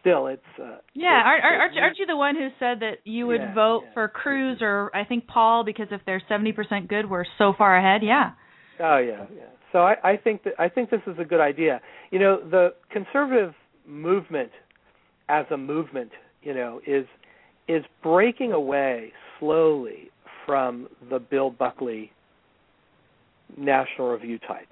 still, 0.00 0.26
it's 0.26 0.42
uh, 0.58 0.78
Yeah, 0.94 1.20
it's- 1.20 1.24
aren't, 1.26 1.44
aren't, 1.44 1.78
aren't 1.78 1.98
you 1.98 2.06
the 2.06 2.16
one 2.16 2.34
who 2.36 2.48
said 2.58 2.80
that 2.80 2.98
you 3.04 3.26
would 3.26 3.40
Yeah, 3.40 3.54
vote 3.54 3.82
yeah. 3.86 3.92
for 3.94 4.08
Cruz 4.08 4.58
or 4.60 4.90
I 4.94 5.04
think 5.04 5.26
Paul 5.26 5.64
because 5.64 5.88
if 5.90 6.00
they're 6.06 6.22
seventy 6.28 6.52
percent 6.52 6.88
good, 6.88 7.08
we're 7.08 7.24
so 7.38 7.52
far 7.56 7.76
ahead? 7.76 8.02
Yeah. 8.02 8.32
Oh 8.80 8.98
yeah, 8.98 9.24
yeah. 9.34 9.44
So 9.72 9.80
I, 9.80 9.94
I 10.12 10.16
think 10.16 10.44
that 10.44 10.54
I 10.58 10.68
think 10.68 10.90
this 10.90 11.00
is 11.06 11.16
a 11.18 11.24
good 11.24 11.40
idea. 11.40 11.80
You 12.10 12.18
know, 12.20 12.38
the 12.48 12.74
conservative 12.90 13.54
movement 13.86 14.50
as 15.28 15.46
a 15.50 15.56
movement, 15.56 16.10
you 16.42 16.54
know, 16.54 16.80
is 16.86 17.06
is 17.68 17.82
breaking 18.02 18.52
away 18.52 19.12
slowly 19.40 20.10
from 20.46 20.88
the 21.10 21.18
Bill 21.18 21.50
Buckley 21.50 22.12
National 23.56 24.12
Review 24.12 24.38
types. 24.38 24.66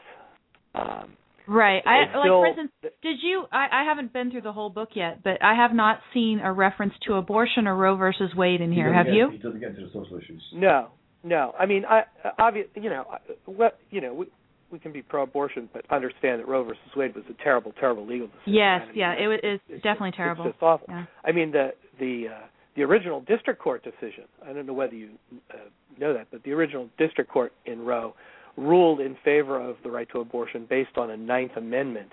Um, 0.74 1.12
Right. 1.48 1.82
I 1.84 2.02
it's 2.04 2.14
like 2.14 2.22
still- 2.22 2.40
for 2.40 2.46
instance, 2.46 2.70
did 3.02 3.16
you 3.20 3.46
I, 3.50 3.66
I 3.72 3.84
haven't 3.84 4.12
been 4.12 4.30
through 4.30 4.42
the 4.42 4.52
whole 4.52 4.70
book 4.70 4.90
yet, 4.94 5.24
but 5.24 5.42
I 5.42 5.54
have 5.54 5.72
not 5.72 5.98
seen 6.14 6.38
a 6.38 6.52
reference 6.52 6.94
to 7.08 7.14
abortion 7.14 7.66
or 7.66 7.74
Roe 7.74 7.96
versus 7.96 8.32
Wade 8.36 8.60
in 8.60 8.70
here. 8.72 8.92
Have 8.94 9.08
you? 9.08 9.28
He 9.30 9.38
doesn't 9.38 9.58
get 9.58 9.70
into 9.70 9.82
the 9.86 9.90
social 9.92 10.18
issues. 10.18 10.40
No, 10.54 10.90
no. 11.24 11.52
I 11.58 11.66
mean, 11.66 11.84
I 11.84 12.04
obvious. 12.38 12.68
You 12.76 12.90
know, 12.90 13.06
I- 13.10 13.50
what 13.50 13.78
you 13.90 14.00
know, 14.00 14.14
we 14.14 14.26
we 14.72 14.78
can 14.78 14.92
be 14.92 15.02
pro-abortion, 15.02 15.68
but 15.72 15.84
understand 15.90 16.40
that 16.40 16.48
Roe 16.48 16.64
versus 16.64 16.80
Wade 16.96 17.14
was 17.14 17.24
a 17.30 17.42
terrible, 17.44 17.72
terrible 17.78 18.06
legal 18.06 18.26
decision. 18.28 18.54
Yes, 18.54 18.80
right? 18.86 18.96
Yeah, 18.96 19.12
it 19.12 19.28
was 19.28 19.38
it's, 19.42 19.82
definitely 19.82 20.10
just, 20.10 20.16
terrible. 20.16 20.46
It's 20.46 20.54
just 20.54 20.62
awful. 20.62 20.86
Yeah. 20.88 21.04
I 21.24 21.32
mean, 21.32 21.52
the 21.52 21.72
the 22.00 22.28
uh, 22.34 22.46
the 22.74 22.82
original 22.82 23.20
district 23.20 23.60
court 23.60 23.84
decision. 23.84 24.24
I 24.48 24.52
don't 24.52 24.66
know 24.66 24.72
whether 24.72 24.94
you 24.94 25.10
uh, 25.50 25.56
know 26.00 26.14
that, 26.14 26.28
but 26.32 26.42
the 26.42 26.52
original 26.52 26.88
district 26.98 27.30
court 27.30 27.52
in 27.66 27.84
Roe 27.84 28.14
ruled 28.56 29.00
in 29.00 29.16
favor 29.24 29.60
of 29.60 29.76
the 29.84 29.90
right 29.90 30.08
to 30.12 30.20
abortion 30.20 30.66
based 30.68 30.96
on 30.96 31.10
a 31.10 31.16
Ninth 31.16 31.52
Amendment 31.56 32.10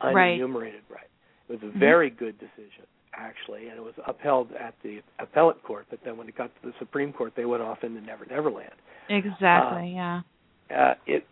Right. 0.00 0.40
unenumerated 0.40 0.82
right. 0.88 1.08
It 1.48 1.60
was 1.60 1.62
a 1.62 1.74
Mhm. 1.74 1.80
very 1.80 2.10
good 2.10 2.38
decision, 2.38 2.86
actually, 3.14 3.68
and 3.68 3.76
it 3.76 3.82
was 3.82 3.94
upheld 4.06 4.52
at 4.52 4.74
the 4.82 5.02
appellate 5.18 5.60
court. 5.64 5.86
But 5.90 5.98
then 6.04 6.16
when 6.16 6.28
it 6.28 6.36
got 6.36 6.54
to 6.62 6.68
the 6.68 6.74
Supreme 6.78 7.12
Court, 7.12 7.34
they 7.34 7.46
went 7.46 7.64
off 7.64 7.82
into 7.82 8.00
Never 8.00 8.24
Never 8.26 8.50
Land. 8.50 8.74
Exactly, 9.08 9.94
yeah. 9.94 10.22
Uh, 10.70 10.94
it 11.06 11.26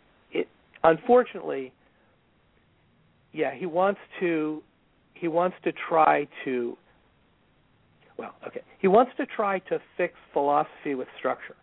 unfortunately, 0.84 1.72
yeah, 3.32 3.54
he 3.54 3.66
wants 3.66 4.00
to 4.20 4.62
he 5.14 5.28
wants 5.28 5.56
to 5.64 5.72
try 5.88 6.26
to 6.44 6.76
well, 8.18 8.34
okay, 8.46 8.62
he 8.78 8.88
wants 8.88 9.12
to 9.18 9.26
try 9.26 9.58
to 9.60 9.78
fix 9.96 10.14
philosophy 10.32 10.94
with 10.94 11.08
structure, 11.18 11.56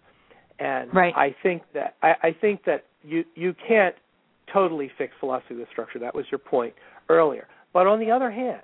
and 0.59 0.93
Right. 0.93 1.13
I 1.15 1.35
think 1.41 1.63
that 1.73 1.95
I, 2.03 2.15
I 2.21 2.35
think 2.39 2.63
that 2.65 2.85
you 3.03 3.23
you 3.35 3.55
can't 3.67 3.95
totally 4.51 4.91
fix 4.97 5.13
philosophy 5.19 5.55
with 5.55 5.67
structure. 5.69 5.99
That 5.99 6.13
was 6.13 6.25
your 6.31 6.39
point 6.39 6.73
earlier. 7.09 7.47
But 7.73 7.87
on 7.87 7.99
the 7.99 8.11
other 8.11 8.29
hand, 8.29 8.61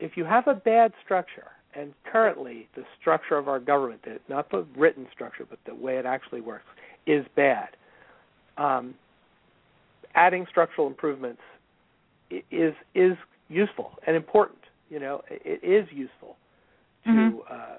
if 0.00 0.16
you 0.16 0.24
have 0.24 0.46
a 0.46 0.54
bad 0.54 0.92
structure, 1.04 1.48
and 1.74 1.92
currently 2.10 2.68
the 2.74 2.84
structure 3.00 3.36
of 3.36 3.48
our 3.48 3.60
government, 3.60 4.00
not 4.28 4.50
the 4.50 4.66
written 4.76 5.06
structure, 5.12 5.46
but 5.48 5.58
the 5.66 5.74
way 5.74 5.98
it 5.98 6.06
actually 6.06 6.40
works, 6.40 6.64
is 7.06 7.24
bad. 7.36 7.68
Um, 8.56 8.94
adding 10.14 10.46
structural 10.50 10.86
improvements 10.86 11.40
is 12.50 12.74
is 12.94 13.16
useful 13.48 13.98
and 14.06 14.16
important. 14.16 14.58
You 14.90 15.00
know, 15.00 15.22
it 15.28 15.62
is 15.62 15.90
useful 15.92 16.36
to. 17.04 17.10
Mhm. 17.10 17.40
Uh, 17.50 17.78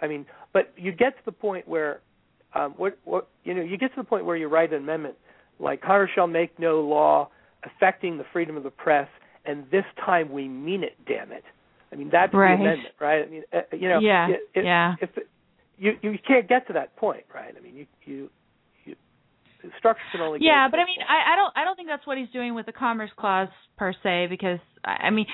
I 0.00 0.06
mean, 0.08 0.26
but 0.52 0.72
you 0.76 0.92
get 0.92 1.16
to 1.18 1.24
the 1.24 1.32
point 1.32 1.66
where, 1.66 2.00
um, 2.54 2.72
what 2.72 2.98
what 3.04 3.28
you 3.44 3.54
know, 3.54 3.62
you 3.62 3.76
get 3.76 3.90
to 3.94 4.00
the 4.00 4.04
point 4.04 4.24
where 4.24 4.36
you 4.36 4.48
write 4.48 4.72
an 4.72 4.78
amendment 4.82 5.16
like 5.58 5.80
Congress 5.80 6.10
shall 6.14 6.26
make 6.26 6.58
no 6.58 6.80
law 6.80 7.28
affecting 7.64 8.18
the 8.18 8.24
freedom 8.32 8.56
of 8.56 8.62
the 8.62 8.70
press, 8.70 9.08
and 9.44 9.68
this 9.70 9.84
time 10.04 10.30
we 10.30 10.48
mean 10.48 10.82
it. 10.84 10.96
Damn 11.06 11.32
it! 11.32 11.44
I 11.92 11.96
mean 11.96 12.10
that's 12.10 12.32
Right. 12.34 12.56
the 12.56 12.62
amendment, 12.62 12.94
right? 13.00 13.24
I 13.24 13.28
mean, 13.30 13.44
uh, 13.52 13.62
you 13.72 13.88
know, 13.88 14.00
Yeah, 14.00 14.28
if, 14.54 14.64
yeah. 14.64 14.96
If 15.00 15.16
it, 15.16 15.28
you 15.78 15.98
you 16.02 16.18
can't 16.18 16.46
get 16.48 16.66
to 16.68 16.72
that 16.74 16.94
point, 16.96 17.24
right? 17.34 17.54
I 17.56 17.60
mean, 17.60 17.74
you 17.74 17.86
you 18.04 18.30
you 19.66 19.72
structure 19.78 20.02
can. 20.12 20.42
Yeah, 20.42 20.68
but 20.70 20.78
I 20.78 20.84
mean, 20.84 21.02
I, 21.08 21.32
I 21.32 21.36
don't, 21.36 21.52
I 21.56 21.64
don't 21.64 21.76
think 21.76 21.88
that's 21.88 22.06
what 22.06 22.18
he's 22.18 22.30
doing 22.30 22.54
with 22.54 22.66
the 22.66 22.72
Commerce 22.72 23.10
Clause 23.16 23.48
per 23.76 23.92
se, 24.02 24.26
because 24.30 24.58
I 24.84 25.10
mean, 25.10 25.26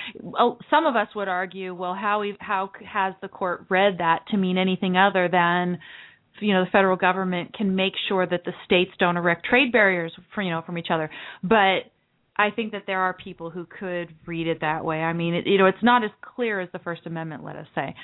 some 0.70 0.86
of 0.86 0.96
us 0.96 1.08
would 1.14 1.28
argue, 1.28 1.74
well, 1.74 1.94
how 1.94 2.22
how 2.40 2.70
has 2.86 3.14
the 3.20 3.28
court 3.28 3.66
read 3.68 3.98
that 3.98 4.26
to 4.30 4.36
mean 4.36 4.58
anything 4.58 4.96
other 4.96 5.28
than 5.30 5.78
you 6.40 6.54
know 6.54 6.64
the 6.64 6.70
federal 6.70 6.96
government 6.96 7.54
can 7.54 7.74
make 7.76 7.92
sure 8.08 8.26
that 8.26 8.44
the 8.44 8.52
states 8.64 8.90
don't 8.98 9.16
erect 9.16 9.46
trade 9.46 9.72
barriers 9.72 10.12
for 10.34 10.42
you 10.42 10.50
know 10.50 10.62
from 10.64 10.78
each 10.78 10.88
other. 10.90 11.10
But 11.42 11.90
i 12.34 12.50
think 12.56 12.72
that 12.72 12.84
there 12.86 13.00
are 13.00 13.12
people 13.12 13.50
who 13.50 13.66
could 13.66 14.08
read 14.26 14.46
it 14.46 14.62
that 14.62 14.84
way. 14.84 15.00
I 15.00 15.12
mean 15.12 15.34
it, 15.34 15.46
you 15.46 15.58
know 15.58 15.66
it's 15.66 15.82
not 15.82 16.02
as 16.02 16.10
clear 16.22 16.60
as 16.60 16.68
the 16.72 16.78
first 16.78 17.02
amendment 17.06 17.44
let 17.44 17.56
us 17.56 17.66
say 17.74 17.94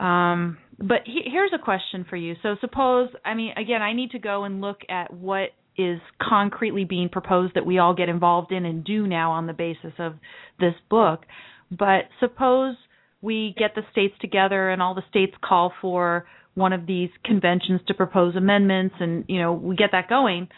um 0.00 0.58
but 0.78 1.00
he, 1.04 1.22
here's 1.30 1.52
a 1.54 1.62
question 1.62 2.06
for 2.08 2.16
you. 2.16 2.34
So 2.42 2.56
suppose 2.60 3.10
i 3.24 3.34
mean 3.34 3.52
again 3.56 3.82
i 3.82 3.92
need 3.92 4.12
to 4.12 4.18
go 4.18 4.44
and 4.44 4.60
look 4.60 4.80
at 4.88 5.12
what 5.12 5.50
is 5.76 6.00
concretely 6.20 6.84
being 6.84 7.08
proposed 7.08 7.54
that 7.54 7.64
we 7.64 7.78
all 7.78 7.94
get 7.94 8.08
involved 8.08 8.52
in 8.52 8.64
and 8.64 8.84
do 8.84 9.06
now 9.06 9.32
on 9.32 9.46
the 9.46 9.52
basis 9.52 9.92
of 9.98 10.14
this 10.58 10.74
book. 10.90 11.22
But 11.70 12.08
suppose 12.18 12.76
we 13.22 13.54
get 13.58 13.74
the 13.74 13.82
states 13.92 14.14
together 14.20 14.70
and 14.70 14.82
all 14.82 14.94
the 14.94 15.04
states 15.08 15.34
call 15.42 15.72
for 15.80 16.26
one 16.54 16.72
of 16.72 16.86
these 16.86 17.10
conventions 17.24 17.80
to 17.86 17.94
propose 17.94 18.34
amendments 18.34 18.96
and 18.98 19.24
you 19.28 19.40
know 19.40 19.52
we 19.52 19.76
get 19.76 19.90
that 19.92 20.08
going. 20.08 20.48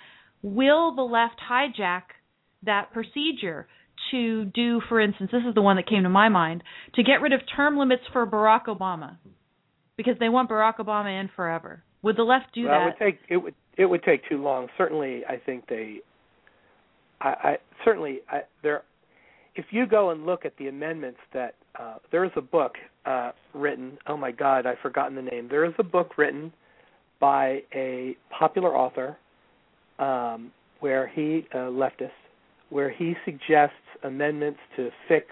Will 0.43 0.95
the 0.95 1.03
left 1.03 1.41
hijack 1.51 2.03
that 2.65 2.93
procedure 2.93 3.67
to 4.13 4.45
do 4.47 4.81
for 4.89 5.01
instance 5.01 5.31
this 5.33 5.43
is 5.47 5.55
the 5.55 5.63
one 5.63 5.77
that 5.77 5.89
came 5.89 6.05
to 6.05 6.09
my 6.09 6.29
mind 6.29 6.63
to 6.95 7.03
get 7.03 7.21
rid 7.21 7.33
of 7.33 7.41
term 7.57 7.77
limits 7.77 8.03
for 8.13 8.27
Barack 8.27 8.67
Obama 8.67 9.17
because 9.97 10.15
they 10.21 10.29
want 10.29 10.49
Barack 10.49 10.77
Obama 10.77 11.21
in 11.21 11.29
forever 11.35 11.83
would 12.03 12.17
the 12.17 12.23
left 12.23 12.47
do 12.55 12.65
well, 12.65 12.73
that 12.73 12.83
it 12.83 12.85
would 12.85 12.99
take 12.99 13.21
it 13.29 13.37
would 13.39 13.55
it 13.77 13.87
would 13.87 14.03
take 14.05 14.29
too 14.29 14.41
long 14.41 14.69
certainly 14.79 15.23
i 15.29 15.37
think 15.37 15.67
they 15.69 15.99
i, 17.21 17.29
I 17.29 17.57
certainly 17.85 18.21
I, 18.31 18.43
there 18.63 18.83
if 19.55 19.67
you 19.71 19.87
go 19.87 20.11
and 20.11 20.25
look 20.25 20.45
at 20.45 20.57
the 20.57 20.69
amendments 20.69 21.19
that 21.35 21.55
uh, 21.79 21.97
there 22.11 22.25
is 22.25 22.31
a 22.37 22.41
book 22.41 22.73
uh, 23.07 23.33
written. 23.55 23.99
Oh 24.07 24.17
my 24.17 24.31
God, 24.31 24.67
I've 24.67 24.79
forgotten 24.79 25.15
the 25.15 25.23
name. 25.23 25.49
There 25.49 25.65
is 25.65 25.75
a 25.79 25.83
book 25.83 26.19
written 26.19 26.53
by 27.21 27.63
a 27.75 28.17
popular 28.37 28.77
author 28.77 29.17
um, 29.99 30.53
where 30.81 31.07
he 31.07 31.47
uh, 31.53 31.59
leftist, 31.59 32.11
where 32.73 32.91
he 32.91 33.15
suggests 33.25 33.77
amendments 34.03 34.59
to 34.77 34.89
fix 35.09 35.27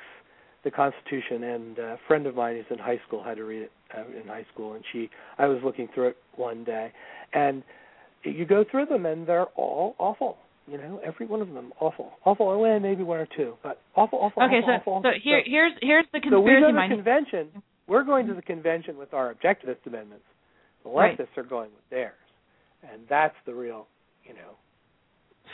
the 0.62 0.70
Constitution. 0.70 1.42
And 1.44 1.78
a 1.78 1.98
friend 2.06 2.26
of 2.26 2.34
mine 2.36 2.56
who's 2.56 2.66
in 2.70 2.78
high 2.78 3.00
school 3.06 3.22
had 3.24 3.38
to 3.38 3.44
read 3.44 3.62
it 3.62 3.72
uh, 3.96 4.02
in 4.20 4.28
high 4.28 4.46
school, 4.52 4.74
and 4.74 4.84
she 4.92 5.08
I 5.38 5.46
was 5.46 5.58
looking 5.64 5.88
through 5.94 6.08
it 6.08 6.16
one 6.36 6.64
day, 6.64 6.92
and 7.32 7.62
you 8.24 8.44
go 8.44 8.64
through 8.70 8.86
them, 8.86 9.06
and 9.06 9.26
they're 9.26 9.46
all 9.56 9.94
awful. 9.98 10.36
You 10.70 10.76
know, 10.78 11.00
every 11.04 11.26
one 11.26 11.40
of 11.40 11.48
them 11.52 11.72
awful, 11.80 12.12
awful. 12.24 12.46
Oh, 12.48 12.58
Well, 12.58 12.78
maybe 12.78 13.02
one 13.02 13.18
or 13.18 13.28
two, 13.36 13.54
but 13.62 13.80
awful, 13.96 14.20
awful. 14.20 14.42
Okay, 14.44 14.56
awful, 14.58 14.68
so 14.84 14.90
awful, 14.90 15.02
so 15.02 15.08
here 15.24 15.42
here's 15.44 15.72
here's 15.80 16.06
the 16.12 16.20
conspiracy 16.20 16.44
so 16.52 16.56
we 16.56 16.60
go 16.60 16.66
to 16.68 16.72
mind. 16.74 16.92
the 16.92 16.96
convention. 16.96 17.62
We're 17.88 18.04
going 18.04 18.26
to 18.28 18.34
the 18.34 18.42
convention 18.42 18.96
with 18.96 19.12
our 19.14 19.34
objectivist 19.34 19.84
amendments. 19.86 20.24
The 20.84 20.90
leftists 20.90 21.18
Right. 21.18 21.38
are 21.38 21.42
going 21.42 21.70
with 21.74 21.88
theirs, 21.90 22.14
and 22.92 23.02
that's 23.08 23.34
the 23.46 23.54
real, 23.54 23.88
you 24.24 24.34
know. 24.34 24.52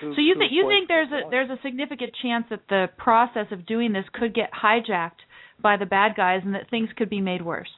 Who, 0.01 0.15
So 0.15 0.21
you 0.21 0.35
think 0.39 0.53
you 0.53 0.67
think 0.69 0.89
there's 0.89 1.09
a 1.11 1.31
there's 1.31 1.51
a 1.51 1.59
significant 1.63 2.13
chance 2.23 2.47
that 2.51 2.61
the 2.69 2.87
process 2.99 3.47
of 3.51 3.67
doing 3.67 3.93
this 3.93 4.05
could 4.13 4.35
get 4.35 4.51
hijacked 4.53 5.23
by 5.61 5.77
the 5.77 5.87
bad 5.87 6.17
guys 6.17 6.43
and 6.45 6.55
that 6.55 6.69
things 6.71 6.89
could 6.97 7.09
be 7.11 7.21
made 7.21 7.43
worse. 7.43 7.71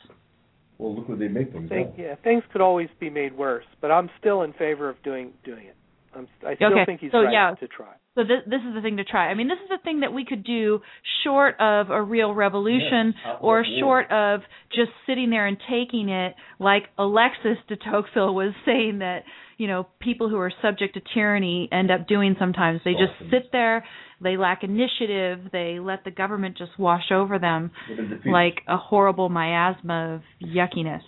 Well, 0.79 0.95
look 0.95 1.09
what 1.09 1.19
they 1.19 1.29
make 1.29 1.53
things. 1.53 1.69
Think, 1.69 1.95
yeah, 1.99 2.15
things 2.23 2.43
could 2.53 2.61
always 2.61 2.89
be 3.01 3.11
made 3.11 3.37
worse, 3.37 3.65
but 3.81 3.91
I'm 3.91 4.09
still 4.21 4.43
in 4.43 4.53
favor 4.53 4.89
of 4.89 5.03
doing 5.03 5.33
doing 5.45 5.67
it. 5.67 5.77
I'm, 6.15 6.27
I 6.47 6.55
still 6.55 6.69
Okay, 6.73 6.85
think 6.87 7.01
he's 7.01 7.11
so 7.13 7.19
right 7.23 7.33
yeah. 7.33 7.55
to 7.59 7.69
try. 7.69 7.95
So 8.15 8.23
this 8.25 8.43
this 8.47 8.61
is 8.67 8.75
the 8.75 8.81
thing 8.81 8.97
to 8.97 9.05
try. 9.05 9.29
I 9.29 9.35
mean, 9.35 9.49
this 9.49 9.59
is 9.63 9.69
the 9.69 9.79
thing 9.85 10.01
that 10.01 10.13
we 10.13 10.25
could 10.25 10.43
do 10.45 10.81
short 11.25 11.55
of 11.61 11.91
a 11.91 12.03
real 12.03 12.35
revolution 12.35 13.15
Yes, 13.25 13.37
or 13.41 13.63
war. 13.63 13.65
short 13.81 14.11
of 14.13 14.41
just 14.75 14.91
sitting 15.07 15.31
there 15.31 15.47
and 15.47 15.57
taking 15.71 16.09
it 16.09 16.35
like 16.59 16.85
Alexis 16.99 17.59
de 17.69 17.77
Tocqueville 17.77 18.35
was 18.35 18.55
saying 18.65 18.99
that, 19.01 19.21
you 19.59 19.67
know, 19.67 19.87
people 20.01 20.29
who 20.31 20.39
are 20.39 20.53
subject 20.63 20.95
to 20.95 21.01
tyranny 21.13 21.69
end 21.71 21.91
up 21.91 22.07
doing 22.07 22.37
sometimes. 22.39 22.81
They 22.85 22.93
just 22.93 23.13
Often. 23.17 23.31
sit 23.31 23.53
there, 23.53 23.85
they 24.23 24.37
lack 24.37 24.63
initiative, 24.63 25.41
they 25.53 25.79
let 25.81 26.05
the 26.05 26.13
government 26.13 26.57
just 26.57 26.79
wash 26.79 27.11
over 27.13 27.39
them 27.39 27.73
like 28.25 28.61
a 28.69 28.77
horrible 28.77 29.29
miasma 29.29 30.15
of 30.15 30.49
yuckiness. 30.49 31.03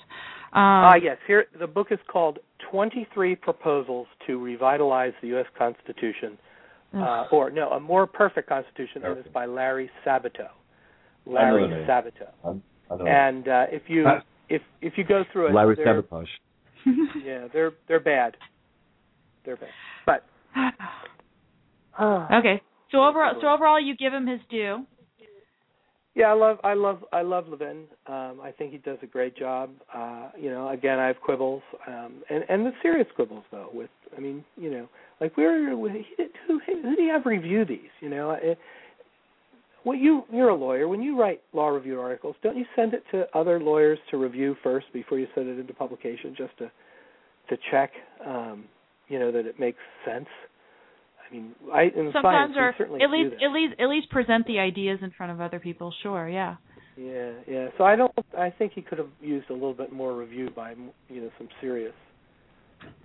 Um, 0.52 0.62
Ah, 0.62 0.94
yes. 0.97 1.16
Here, 1.28 1.47
the 1.59 1.68
book 1.68 1.89
is 1.93 2.01
called 2.10 2.40
"23 2.72 3.36
Proposals 3.36 4.09
to 4.27 4.39
Revitalize 4.43 5.12
the 5.22 5.28
U.S. 5.28 5.47
Constitution," 5.56 6.36
uh, 6.93 7.27
or 7.31 7.51
no, 7.51 7.70
a 7.70 7.78
more 7.78 8.09
perfect 8.09 8.48
Constitution, 8.48 9.02
and 9.05 9.18
it's 9.18 9.28
by 9.28 9.47
Larry 9.47 9.89
Sabato. 10.05 10.48
Larry 11.24 11.68
the 11.68 11.77
name. 11.77 11.86
Sabato. 11.86 12.60
I 12.90 12.97
know. 12.97 13.06
And 13.06 13.47
uh, 13.47 13.66
if 13.70 13.82
you 13.86 14.05
if 14.48 14.62
if 14.82 14.94
you 14.97 15.05
go 15.05 15.22
through 15.32 15.51
it, 15.51 15.55
Larry 15.55 15.77
they're, 15.77 16.02
Sabotage. 16.02 16.28
yeah, 17.24 17.48
they're 17.52 17.73
they're 17.89 18.01
bad. 18.01 18.36
They're 19.44 19.57
bad. 19.57 19.70
But 20.07 20.24
uh, 21.98 22.28
okay. 22.39 22.62
So 22.90 23.05
overall, 23.05 23.35
so 23.40 23.48
overall, 23.48 23.81
you 23.81 23.97
give 23.97 24.12
him 24.12 24.27
his 24.27 24.40
due. 24.51 24.85
Yeah, 26.15 26.27
I 26.27 26.32
love 26.32 26.59
I 26.65 26.74
love 26.74 27.05
I 27.12 27.23
love 27.23 27.47
Levin. 27.48 27.85
Um, 28.07 28.40
I 28.43 28.52
think 28.57 28.73
he 28.73 28.78
does 28.78 28.98
a 29.02 29.07
great 29.07 29.36
job. 29.36 29.70
Uh, 29.94 30.31
you 30.39 30.51
know, 30.51 30.69
again, 30.70 30.98
I 30.98 31.07
have 31.07 31.20
quibbles, 31.20 31.62
um, 31.86 32.23
and 32.28 32.44
and 32.48 32.66
the 32.66 32.73
serious 32.82 33.07
quibbles 33.15 33.44
though. 33.52 33.70
With 33.73 33.90
I 34.16 34.20
mean, 34.20 34.44
you 34.57 34.70
know, 34.70 34.89
like 35.20 35.36
where 35.36 35.70
who 35.70 35.89
who, 36.48 36.61
who 36.66 36.97
do 36.97 37.02
you 37.02 37.12
have 37.12 37.27
review 37.27 37.65
these? 37.65 37.90
You 38.01 38.09
know, 38.09 38.32
it, 38.32 38.59
well, 39.85 39.97
you 39.97 40.24
you're 40.32 40.51
a 40.51 40.55
lawyer. 40.55 40.89
When 40.89 41.02
you 41.02 41.19
write 41.19 41.40
law 41.52 41.69
review 41.69 42.01
articles, 42.01 42.36
don't 42.43 42.57
you 42.57 42.65
send 42.77 42.94
it 42.94 43.02
to 43.12 43.27
other 43.35 43.61
lawyers 43.61 43.98
to 44.11 44.16
review 44.16 44.57
first 44.62 44.86
before 44.93 45.19
you 45.19 45.27
send 45.35 45.48
it 45.48 45.59
into 45.59 45.73
publication, 45.73 46.35
just 46.36 46.57
to 46.59 46.70
to 47.48 47.57
check, 47.70 47.90
um, 48.27 48.65
you 49.09 49.19
know, 49.19 49.32
that 49.32 49.47
it 49.47 49.59
makes 49.59 49.78
sense? 50.05 50.28
I 51.28 51.35
mean, 51.35 51.55
I 51.73 51.85
in 51.85 52.11
Sometimes, 52.12 52.55
science 52.55 52.57
or 52.57 52.74
certainly 52.77 53.02
at 53.02 53.11
least 53.11 53.35
at 53.43 53.52
least 53.52 53.74
at 53.81 53.89
least 53.89 54.11
present 54.11 54.47
the 54.47 54.59
ideas 54.59 54.98
in 55.02 55.11
front 55.12 55.32
of 55.32 55.40
other 55.40 55.61
people. 55.61 55.93
Sure, 56.02 56.28
yeah. 56.28 56.57
Yeah, 56.97 57.32
yeah. 57.48 57.69
So 57.78 57.85
I 57.85 57.97
don't. 57.97 58.12
I 58.36 58.51
think 58.51 58.73
he 58.74 58.82
could 58.82 58.98
have 58.98 59.09
used 59.20 59.48
a 59.48 59.55
little 59.55 59.74
bit 59.74 59.93
more 59.93 60.15
review 60.15 60.51
by 60.55 60.74
you 61.09 61.23
know 61.23 61.31
some 61.39 61.48
serious 61.61 61.94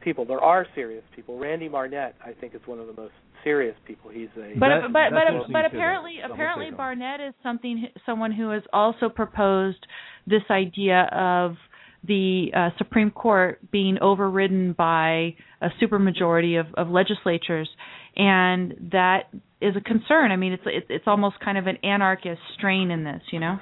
people. 0.01 0.25
There 0.25 0.39
are 0.41 0.65
serious 0.75 1.03
people. 1.15 1.37
Randy 1.39 1.67
Barnett, 1.67 2.15
I 2.23 2.31
think, 2.33 2.55
is 2.55 2.61
one 2.65 2.79
of 2.79 2.87
the 2.87 2.93
most 2.93 3.13
serious 3.43 3.75
people. 3.85 4.09
He's 4.11 4.29
a 4.37 4.57
But 4.57 4.69
That- 4.69 4.81
but 4.93 5.09
that's 5.11 5.13
but 5.13 5.13
but 5.13 5.33
you 5.33 5.41
say 5.47 5.53
that. 5.53 5.65
apparently 5.67 6.19
apparently. 6.21 6.71
Barnett 6.71 7.21
is 7.21 7.33
something 7.43 7.87
someone 8.05 8.31
who 8.31 8.49
has 8.49 8.63
also 8.73 9.09
proposed 9.09 9.85
this 10.25 10.43
idea 10.49 11.03
of 11.11 11.57
the 12.03 12.51
uh, 12.55 12.69
Supreme 12.77 13.09
Court 13.11 13.59
being 13.71 13.97
overridden 13.99 14.73
by 14.73 15.35
a 15.61 15.69
supermajority 15.81 16.59
of, 16.59 16.67
of 16.75 16.89
legislatures, 16.89 17.67
and 18.15 18.89
that 18.91 19.29
is 19.61 19.75
a 19.75 19.81
concern. 19.81 20.31
I 20.31 20.35
mean, 20.35 20.53
it's 20.53 20.63
it's 20.65 20.87
it's 20.89 21.07
almost 21.07 21.39
kind 21.39 21.57
of 21.57 21.67
an 21.67 21.77
anarchist 21.83 22.41
strain 22.57 22.91
in 22.91 23.03
this, 23.03 23.21
you 23.31 23.39
know. 23.39 23.59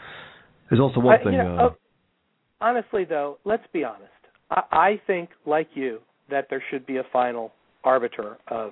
There's 0.70 0.82
also 0.82 1.00
one 1.00 1.20
I- 1.20 1.24
thing. 1.24 1.34
you 1.34 1.44
know, 1.44 1.58
uh, 1.58 1.70
oh, 1.70 1.76
honestly, 2.62 3.06
though, 3.06 3.38
let's 3.44 3.64
be 3.74 3.84
honest. 3.84 4.13
I, 4.72 5.02
think, 5.08 5.30
like 5.46 5.70
you, 5.74 6.00
that 6.30 6.48
there 6.50 6.64
should 6.70 6.86
be 6.86 6.98
a 6.98 7.04
final 7.12 7.52
arbiter 7.84 8.38
of 8.48 8.72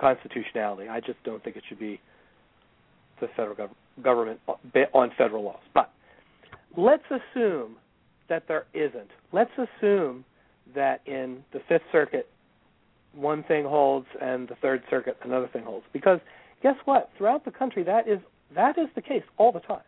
constitutionality. 0.00 0.88
I 0.88 1.00
just 1.00 1.22
don't 1.24 1.42
think 1.42 1.56
it 1.56 1.62
should 1.68 1.78
be 1.78 2.00
the 3.20 3.28
federal 3.36 3.56
gov- 3.56 4.02
government 4.02 4.40
uh, 4.48 4.52
on 4.94 5.10
federal 5.16 5.44
laws. 5.44 5.60
But 5.74 5.90
let's 6.76 7.04
assume 7.06 7.76
that 8.28 8.44
there 8.48 8.66
isn't. 8.74 9.10
Let's 9.32 9.50
assume 9.52 10.24
that 10.74 11.00
in 11.06 11.42
the 11.52 11.60
Fifth 11.68 11.82
Circuit, 11.92 12.28
one 13.14 13.42
thing 13.44 13.64
holds, 13.64 14.06
and 14.20 14.48
the 14.48 14.56
Third 14.56 14.82
Circuit, 14.90 15.16
another 15.24 15.48
thing 15.52 15.64
holds. 15.64 15.86
Because 15.92 16.20
guess 16.62 16.76
what? 16.84 17.10
Throughout 17.16 17.44
the 17.44 17.50
country, 17.50 17.82
that 17.84 18.08
is 18.08 18.18
that 18.54 18.78
is 18.78 18.88
the 18.94 19.02
case 19.02 19.22
all 19.38 19.52
the 19.52 19.60
time. 19.60 19.80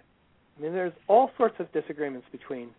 I 0.58 0.62
mean, 0.62 0.72
there's 0.72 0.92
all 1.06 1.30
sorts 1.36 1.56
of 1.60 1.70
disagreements 1.72 2.26
between 2.32 2.70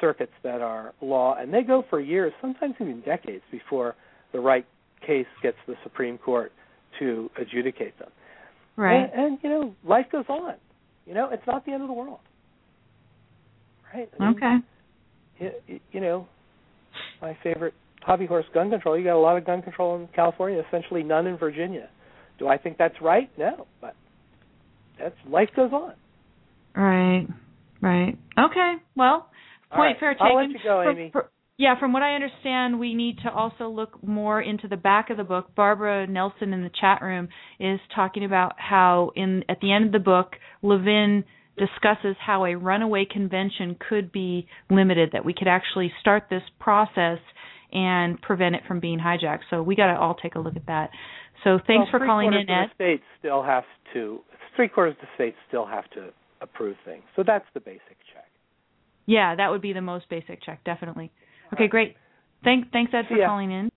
circuits 0.00 0.32
that 0.42 0.60
are 0.60 0.92
law, 1.00 1.36
and 1.38 1.52
they 1.52 1.62
go 1.62 1.84
for 1.90 2.00
years, 2.00 2.32
sometimes 2.40 2.74
even 2.80 3.00
decades, 3.02 3.42
before 3.50 3.94
the 4.32 4.40
right 4.40 4.66
case 5.06 5.26
gets 5.42 5.56
the 5.66 5.74
Supreme 5.82 6.18
Court 6.18 6.52
to 6.98 7.30
adjudicate 7.40 7.98
them. 7.98 8.10
Right. 8.76 9.10
And, 9.12 9.24
and 9.24 9.38
you 9.42 9.48
know, 9.50 9.74
life 9.84 10.06
goes 10.10 10.24
on. 10.28 10.54
You 11.06 11.14
know, 11.14 11.28
it's 11.32 11.42
not 11.46 11.64
the 11.66 11.72
end 11.72 11.82
of 11.82 11.88
the 11.88 11.94
world. 11.94 12.20
Right? 13.94 14.08
I 14.18 14.22
mean, 14.22 14.36
Okay. 14.36 14.56
y- 15.68 15.80
you 15.92 16.00
know, 16.00 16.26
my 17.20 17.36
favorite 17.42 17.74
hobby 18.02 18.26
horse 18.26 18.46
gun 18.54 18.70
control. 18.70 18.96
You 18.96 19.04
got 19.04 19.16
a 19.16 19.18
lot 19.18 19.36
of 19.36 19.44
gun 19.44 19.62
control 19.62 19.96
in 19.96 20.08
California, 20.14 20.62
essentially 20.68 21.02
none 21.02 21.26
in 21.26 21.36
Virginia. 21.36 21.88
Do 22.38 22.48
I 22.48 22.56
think 22.56 22.78
that's 22.78 22.94
right? 23.02 23.30
No, 23.38 23.66
but 23.80 23.94
that's 24.98 25.14
life 25.28 25.50
goes 25.54 25.72
on. 25.72 25.94
Right. 26.74 27.26
Right. 27.82 28.16
Okay. 28.38 28.74
Well, 28.96 29.29
point 29.70 29.78
right. 29.78 30.00
fair 30.00 30.16
I'll 30.20 30.28
taken. 30.28 30.36
let 30.36 30.50
you 30.50 30.58
go, 30.62 30.82
For- 30.82 30.90
Amy. 30.90 31.10
for- 31.10 31.30
Yeah, 31.56 31.78
from 31.78 31.92
what 31.92 32.02
I 32.02 32.14
understand, 32.14 32.80
we 32.80 32.94
need 32.94 33.18
to 33.24 33.30
also 33.30 33.68
look 33.68 34.02
more 34.02 34.40
into 34.40 34.66
the 34.66 34.78
back 34.78 35.10
of 35.10 35.18
the 35.18 35.24
book. 35.24 35.54
Barbara 35.54 36.06
Nelson 36.06 36.54
in 36.54 36.62
the 36.62 36.70
chat 36.80 37.02
room 37.02 37.28
is 37.58 37.78
talking 37.94 38.24
about 38.24 38.54
how 38.58 39.12
in 39.14 39.44
at 39.48 39.60
the 39.60 39.70
end 39.70 39.86
of 39.86 39.92
the 39.92 39.98
book, 39.98 40.36
Levin 40.62 41.24
discusses 41.58 42.16
how 42.18 42.46
a 42.46 42.54
runaway 42.54 43.04
convention 43.04 43.76
could 43.88 44.10
be 44.10 44.46
limited, 44.70 45.10
that 45.12 45.24
we 45.24 45.34
could 45.34 45.48
actually 45.48 45.92
start 46.00 46.24
this 46.30 46.42
process 46.58 47.18
and 47.72 48.20
prevent 48.22 48.54
it 48.54 48.62
from 48.66 48.80
being 48.80 48.98
hijacked. 48.98 49.44
So 49.50 49.62
we 49.62 49.76
got 49.76 49.92
to 49.92 49.98
all 49.98 50.14
take 50.14 50.36
a 50.36 50.40
look 50.40 50.56
at 50.56 50.66
that. 50.66 50.90
So 51.44 51.58
thanks 51.66 51.90
well, 51.92 52.00
for 52.00 52.06
calling 52.06 52.32
in, 52.32 52.48
Ed. 52.48 52.70
The 52.70 52.74
state 52.74 53.02
still 53.18 53.42
has 53.42 53.64
to. 53.92 54.20
Three 54.56 54.68
quarters 54.68 54.94
of 54.94 55.02
the 55.02 55.08
states 55.14 55.36
still 55.48 55.66
have 55.66 55.88
to 55.90 56.08
approve 56.40 56.76
things. 56.86 57.02
So 57.16 57.22
that's 57.26 57.44
the 57.52 57.60
basic 57.60 57.98
check. 58.12 58.29
Yeah, 59.10 59.34
that 59.34 59.50
would 59.50 59.60
be 59.60 59.72
the 59.72 59.80
most 59.80 60.08
basic 60.08 60.40
check, 60.42 60.62
definitely. 60.64 61.10
Okay, 61.52 61.66
great. 61.66 61.96
Thanks, 62.44 62.68
thanks 62.72 62.92
Ed 62.94 63.06
for 63.08 63.16
yeah. 63.16 63.26
calling 63.26 63.50
in. 63.50 63.70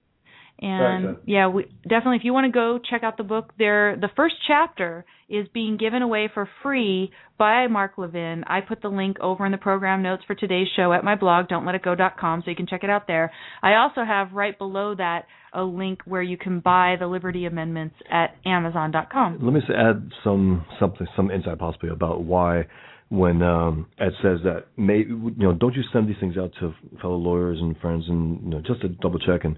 And 0.59 1.17
yeah, 1.25 1.47
we 1.47 1.65
definitely 1.81 2.17
if 2.17 2.23
you 2.23 2.31
want 2.31 2.45
to 2.45 2.51
go 2.51 2.79
check 2.89 3.03
out 3.03 3.17
the 3.17 3.23
book, 3.23 3.53
there 3.57 3.97
the 3.99 4.09
first 4.15 4.35
chapter 4.47 5.03
is 5.27 5.47
being 5.53 5.77
given 5.77 6.03
away 6.03 6.29
for 6.31 6.47
free 6.61 7.11
by 7.37 7.65
Mark 7.67 7.93
Levin. 7.97 8.43
I 8.45 8.61
put 8.61 8.81
the 8.81 8.89
link 8.89 9.17
over 9.19 9.45
in 9.45 9.51
the 9.51 9.57
program 9.57 10.03
notes 10.03 10.23
for 10.27 10.35
today's 10.35 10.67
show 10.75 10.93
at 10.93 11.03
my 11.03 11.15
blog 11.15 11.47
don'tletitgo.com 11.47 12.43
so 12.45 12.49
you 12.51 12.55
can 12.55 12.67
check 12.67 12.83
it 12.83 12.89
out 12.89 13.07
there. 13.07 13.31
I 13.63 13.75
also 13.75 14.05
have 14.05 14.31
right 14.31 14.57
below 14.57 14.93
that 14.95 15.25
a 15.53 15.63
link 15.63 16.01
where 16.05 16.21
you 16.21 16.37
can 16.37 16.59
buy 16.59 16.95
the 16.99 17.07
Liberty 17.07 17.45
Amendments 17.45 17.95
at 18.09 18.35
amazon.com. 18.45 19.39
Let 19.41 19.53
me 19.53 19.61
add 19.75 20.11
some 20.23 20.65
something 20.79 21.07
some 21.15 21.31
insight 21.31 21.57
possibly 21.57 21.89
about 21.89 22.23
why 22.23 22.67
when 23.13 23.43
um, 23.43 23.85
Ed 23.99 24.13
says 24.23 24.39
that, 24.43 24.65
may, 24.75 24.97
you 24.97 25.33
know, 25.37 25.53
don't 25.53 25.75
you 25.75 25.83
send 25.93 26.09
these 26.09 26.15
things 26.19 26.35
out 26.35 26.51
to 26.59 26.73
fellow 26.99 27.15
lawyers 27.15 27.59
and 27.61 27.77
friends 27.77 28.05
and 28.07 28.43
you 28.43 28.49
know 28.49 28.61
just 28.65 28.81
to 28.81 28.89
double 28.89 29.19
check 29.19 29.43
and 29.43 29.55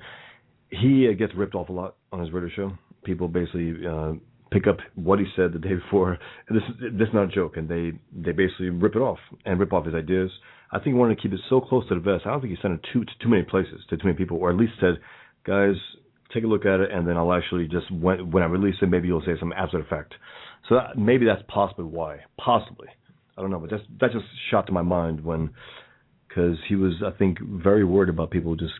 he 0.70 1.08
uh, 1.10 1.18
gets 1.18 1.34
ripped 1.36 1.56
off 1.56 1.70
a 1.70 1.72
lot 1.72 1.96
on 2.12 2.20
his 2.20 2.34
radio 2.34 2.50
show. 2.54 2.72
People 3.06 3.30
basically 3.30 3.76
uh, 3.88 4.14
pick 4.52 4.68
up 4.68 4.78
what 4.96 5.20
he 5.20 5.26
said 5.38 5.54
the 5.54 5.60
day 5.60 5.76
before. 5.76 6.18
This 6.50 6.64
this 6.80 7.08
is 7.08 7.14
not 7.14 7.26
a 7.26 7.28
joke, 7.28 7.56
and 7.56 7.70
they 7.70 7.92
they 8.14 8.34
basically 8.34 8.72
rip 8.72 8.96
it 8.96 9.00
off 9.00 9.20
and 9.46 9.58
rip 9.58 9.72
off 9.72 9.86
his 9.86 9.96
ideas. 9.96 10.32
I 10.72 10.78
think 10.78 10.88
he 10.88 10.94
wanted 10.94 11.16
to 11.16 11.22
keep 11.22 11.32
it 11.32 11.40
so 11.50 11.62
close 11.62 11.88
to 11.88 11.96
the 11.96 12.02
vest. 12.02 12.26
I 12.26 12.32
don't 12.32 12.42
think 12.42 12.52
he 12.52 12.62
sent 12.62 12.74
it 12.74 12.86
too 12.92 13.06
to 13.06 13.12
too 13.22 13.30
many 13.30 13.44
places 13.44 13.80
to 13.90 13.96
too 13.96 14.06
many 14.06 14.18
people, 14.18 14.38
or 14.38 14.50
at 14.50 14.58
least 14.58 14.74
said, 14.82 14.96
guys, 15.46 15.76
take 16.34 16.44
a 16.44 16.48
look 16.48 16.66
at 16.66 16.82
it, 16.82 16.92
and 16.92 17.08
then 17.08 17.16
I'll 17.16 17.32
actually 17.32 17.68
just 17.68 17.90
when 17.92 18.32
when 18.32 18.44
I 18.44 18.48
release 18.48 18.76
it, 18.82 18.88
maybe 18.88 19.08
you'll 19.08 19.22
say 19.22 19.40
some 19.40 19.54
after 19.54 19.80
effect. 19.80 20.14
So 20.68 20.76
that, 20.76 20.98
maybe 20.98 21.26
that's 21.26 21.44
possibly 21.48 21.86
why, 21.86 22.22
possibly. 22.38 22.88
I 23.38 23.42
don't 23.42 23.52
know, 23.52 23.60
but 23.60 23.70
that's 23.70 23.84
that 24.00 24.12
just 24.12 24.26
shot 24.52 24.68
to 24.68 24.74
my 24.74 24.82
mind 24.82 25.24
when 25.24 25.52
because 26.28 26.58
he 26.68 26.76
was 26.76 26.94
I 27.06 27.12
think 27.18 27.40
very 27.42 27.84
worried 27.84 28.10
about 28.10 28.32
people 28.32 28.56
just 28.56 28.74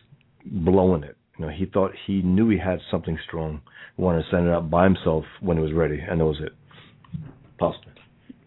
blowing 0.44 1.02
it 1.02 1.16
you 1.38 1.44
know, 1.44 1.52
he 1.52 1.66
thought 1.66 1.92
he 2.06 2.22
knew 2.22 2.48
he 2.48 2.58
had 2.58 2.78
something 2.90 3.18
strong. 3.26 3.60
He 3.96 4.02
wanted 4.02 4.22
to 4.22 4.30
send 4.30 4.46
it 4.46 4.50
out 4.50 4.70
by 4.70 4.84
himself 4.84 5.24
when 5.40 5.58
it 5.58 5.60
was 5.60 5.72
ready, 5.72 5.98
and 5.98 6.20
that 6.20 6.24
was 6.24 6.40
it. 6.40 6.52
Possibly. 7.58 7.92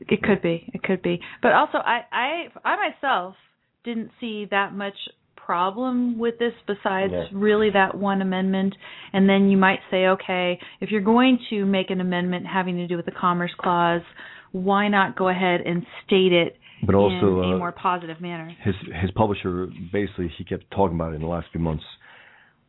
It 0.01 0.23
could 0.23 0.41
be. 0.41 0.69
It 0.73 0.81
could 0.81 1.01
be. 1.01 1.19
But 1.41 1.53
also, 1.53 1.77
I, 1.77 2.01
I, 2.11 2.67
I 2.67 2.89
myself 2.89 3.35
didn't 3.83 4.11
see 4.19 4.47
that 4.49 4.73
much 4.73 4.95
problem 5.35 6.17
with 6.17 6.37
this 6.39 6.53
besides 6.67 7.11
yeah. 7.11 7.25
really 7.31 7.69
that 7.71 7.95
one 7.95 8.21
amendment. 8.21 8.75
And 9.13 9.29
then 9.29 9.49
you 9.49 9.57
might 9.57 9.79
say, 9.91 10.07
okay, 10.07 10.59
if 10.79 10.89
you're 10.91 11.01
going 11.01 11.39
to 11.49 11.65
make 11.65 11.89
an 11.89 12.01
amendment 12.01 12.45
having 12.51 12.77
to 12.77 12.87
do 12.87 12.97
with 12.97 13.05
the 13.05 13.11
Commerce 13.11 13.51
Clause, 13.59 14.01
why 14.51 14.87
not 14.87 15.17
go 15.17 15.29
ahead 15.29 15.61
and 15.61 15.85
state 16.05 16.33
it 16.33 16.57
but 16.85 16.95
also, 16.95 17.41
in 17.43 17.49
a 17.49 17.55
uh, 17.55 17.57
more 17.57 17.71
positive 17.71 18.21
manner? 18.21 18.55
His 18.63 18.75
his 19.01 19.11
publisher 19.11 19.67
basically 19.91 20.31
he 20.37 20.43
kept 20.43 20.69
talking 20.71 20.95
about 20.95 21.13
it 21.13 21.15
in 21.15 21.21
the 21.21 21.27
last 21.27 21.47
few 21.51 21.61
months 21.61 21.83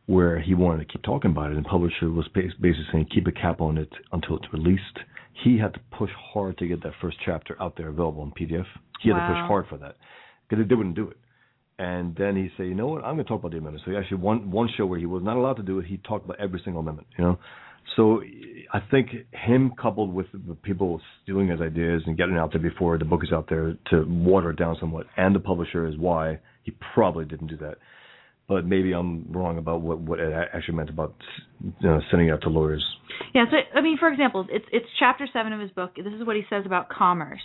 where 0.07 0.39
he 0.39 0.53
wanted 0.53 0.85
to 0.85 0.91
keep 0.91 1.03
talking 1.03 1.31
about 1.31 1.51
it, 1.51 1.55
and 1.55 1.65
the 1.65 1.69
publisher 1.69 2.09
was 2.09 2.27
basically 2.33 2.85
saying 2.91 3.07
keep 3.13 3.27
a 3.27 3.31
cap 3.31 3.61
on 3.61 3.77
it 3.77 3.89
until 4.11 4.37
it's 4.37 4.51
released. 4.51 4.99
He 5.43 5.57
had 5.57 5.73
to 5.73 5.79
push 5.97 6.09
hard 6.33 6.57
to 6.57 6.67
get 6.67 6.83
that 6.83 6.93
first 7.01 7.17
chapter 7.25 7.55
out 7.61 7.77
there 7.77 7.87
available 7.87 8.23
in 8.23 8.31
PDF. 8.31 8.65
He 9.01 9.09
had 9.09 9.17
wow. 9.17 9.27
to 9.27 9.33
push 9.33 9.47
hard 9.47 9.67
for 9.69 9.77
that 9.77 9.95
because 10.49 10.67
they 10.67 10.75
wouldn't 10.75 10.95
do 10.95 11.09
it. 11.09 11.17
And 11.79 12.15
then 12.15 12.35
he 12.35 12.49
said, 12.57 12.67
you 12.67 12.75
know 12.75 12.87
what, 12.87 13.03
I'm 13.03 13.15
going 13.15 13.25
to 13.25 13.29
talk 13.29 13.39
about 13.39 13.51
the 13.51 13.57
amendment. 13.57 13.83
So 13.85 13.91
he 13.91 13.97
actually 13.97 14.17
one 14.17 14.51
one 14.51 14.69
show 14.77 14.85
where 14.85 14.99
he 14.99 15.05
was 15.05 15.23
not 15.23 15.37
allowed 15.37 15.55
to 15.55 15.63
do 15.63 15.79
it, 15.79 15.85
he 15.85 15.97
talked 15.97 16.25
about 16.25 16.39
every 16.39 16.61
single 16.63 16.81
amendment. 16.81 17.07
You 17.17 17.23
know, 17.23 17.39
so 17.95 18.21
I 18.73 18.79
think 18.91 19.09
him 19.31 19.73
coupled 19.81 20.13
with 20.13 20.27
the 20.33 20.55
people 20.55 21.01
stealing 21.23 21.49
his 21.49 21.61
ideas 21.61 22.03
and 22.05 22.17
getting 22.17 22.37
out 22.37 22.51
there 22.51 22.61
before 22.61 22.97
the 22.97 23.05
book 23.05 23.21
is 23.23 23.31
out 23.33 23.47
there 23.49 23.75
to 23.89 24.05
water 24.07 24.51
it 24.51 24.57
down 24.57 24.77
somewhat, 24.79 25.07
and 25.17 25.35
the 25.35 25.39
publisher 25.39 25.87
is 25.87 25.97
why 25.97 26.39
he 26.63 26.73
probably 26.93 27.25
didn't 27.25 27.47
do 27.47 27.57
that 27.57 27.77
but 28.51 28.65
maybe 28.65 28.91
I'm 28.91 29.31
wrong 29.31 29.57
about 29.57 29.79
what 29.79 29.99
what 29.99 30.19
it 30.19 30.33
actually 30.53 30.75
meant 30.75 30.89
about 30.89 31.15
you 31.61 31.73
know, 31.87 32.01
sending 32.11 32.27
it 32.27 32.31
out 32.31 32.41
to 32.41 32.49
lawyers. 32.49 32.85
Yeah, 33.33 33.45
so 33.49 33.57
I 33.73 33.81
mean, 33.81 33.97
for 33.97 34.09
example, 34.09 34.45
it's 34.49 34.65
it's 34.73 34.85
chapter 34.99 35.25
seven 35.31 35.53
of 35.53 35.61
his 35.61 35.71
book. 35.71 35.95
This 35.95 36.13
is 36.13 36.27
what 36.27 36.35
he 36.35 36.43
says 36.49 36.63
about 36.65 36.89
commerce. 36.89 37.39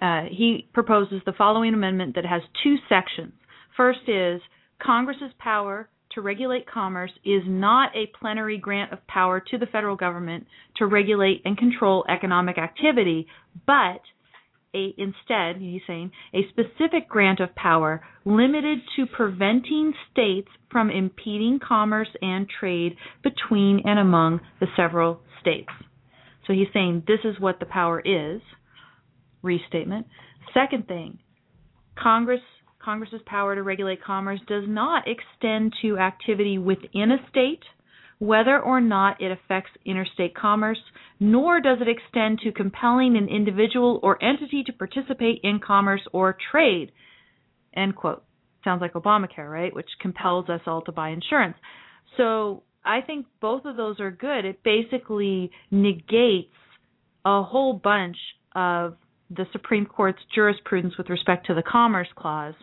Uh, 0.00 0.22
he 0.30 0.66
proposes 0.72 1.20
the 1.26 1.34
following 1.36 1.74
amendment 1.74 2.14
that 2.14 2.24
has 2.24 2.40
two 2.64 2.76
sections. 2.88 3.34
First 3.76 4.00
is 4.08 4.40
Congress's 4.82 5.32
power 5.38 5.90
to 6.18 6.22
regulate 6.22 6.68
commerce 6.68 7.12
is 7.24 7.42
not 7.46 7.94
a 7.94 8.10
plenary 8.18 8.58
grant 8.58 8.92
of 8.92 9.06
power 9.06 9.38
to 9.38 9.56
the 9.56 9.66
federal 9.66 9.94
government 9.94 10.44
to 10.76 10.86
regulate 10.86 11.40
and 11.44 11.56
control 11.56 12.04
economic 12.08 12.58
activity, 12.58 13.28
but 13.68 14.00
a, 14.74 14.92
instead, 14.98 15.56
he's 15.60 15.80
saying, 15.86 16.10
a 16.34 16.40
specific 16.50 17.08
grant 17.08 17.38
of 17.38 17.54
power 17.54 18.02
limited 18.24 18.80
to 18.96 19.06
preventing 19.06 19.94
states 20.10 20.48
from 20.72 20.90
impeding 20.90 21.60
commerce 21.66 22.08
and 22.20 22.48
trade 22.48 22.96
between 23.22 23.80
and 23.84 24.00
among 24.00 24.40
the 24.58 24.66
several 24.76 25.20
states. 25.40 25.70
So 26.48 26.52
he's 26.52 26.66
saying 26.74 27.04
this 27.06 27.20
is 27.22 27.38
what 27.38 27.60
the 27.60 27.66
power 27.66 28.00
is. 28.00 28.40
Restatement. 29.42 30.08
Second 30.52 30.88
thing, 30.88 31.20
Congress 31.96 32.40
Congress's 32.88 33.20
power 33.26 33.54
to 33.54 33.62
regulate 33.62 34.02
commerce 34.02 34.40
does 34.48 34.64
not 34.66 35.04
extend 35.06 35.74
to 35.82 35.98
activity 35.98 36.56
within 36.56 37.10
a 37.10 37.28
state 37.28 37.60
whether 38.18 38.58
or 38.58 38.80
not 38.80 39.20
it 39.20 39.30
affects 39.30 39.70
interstate 39.84 40.34
commerce, 40.34 40.78
nor 41.20 41.60
does 41.60 41.78
it 41.82 41.86
extend 41.86 42.38
to 42.40 42.50
compelling 42.50 43.14
an 43.14 43.28
individual 43.28 44.00
or 44.02 44.22
entity 44.24 44.64
to 44.64 44.72
participate 44.72 45.38
in 45.44 45.60
commerce 45.64 46.00
or 46.14 46.34
trade. 46.50 46.90
End 47.76 47.94
quote. 47.94 48.24
Sounds 48.64 48.80
like 48.80 48.94
Obamacare, 48.94 49.52
right? 49.52 49.74
Which 49.74 49.90
compels 50.00 50.48
us 50.48 50.62
all 50.66 50.80
to 50.82 50.92
buy 50.92 51.10
insurance. 51.10 51.56
So 52.16 52.62
I 52.86 53.02
think 53.02 53.26
both 53.38 53.66
of 53.66 53.76
those 53.76 54.00
are 54.00 54.10
good. 54.10 54.46
It 54.46 54.62
basically 54.64 55.50
negates 55.70 56.54
a 57.26 57.42
whole 57.42 57.74
bunch 57.74 58.16
of 58.56 58.96
the 59.30 59.46
Supreme 59.52 59.86
Court's 59.86 60.20
jurisprudence 60.34 60.96
with 60.96 61.08
respect 61.10 61.46
to 61.46 61.54
the 61.54 61.62
Commerce 61.62 62.08
Clause, 62.16 62.54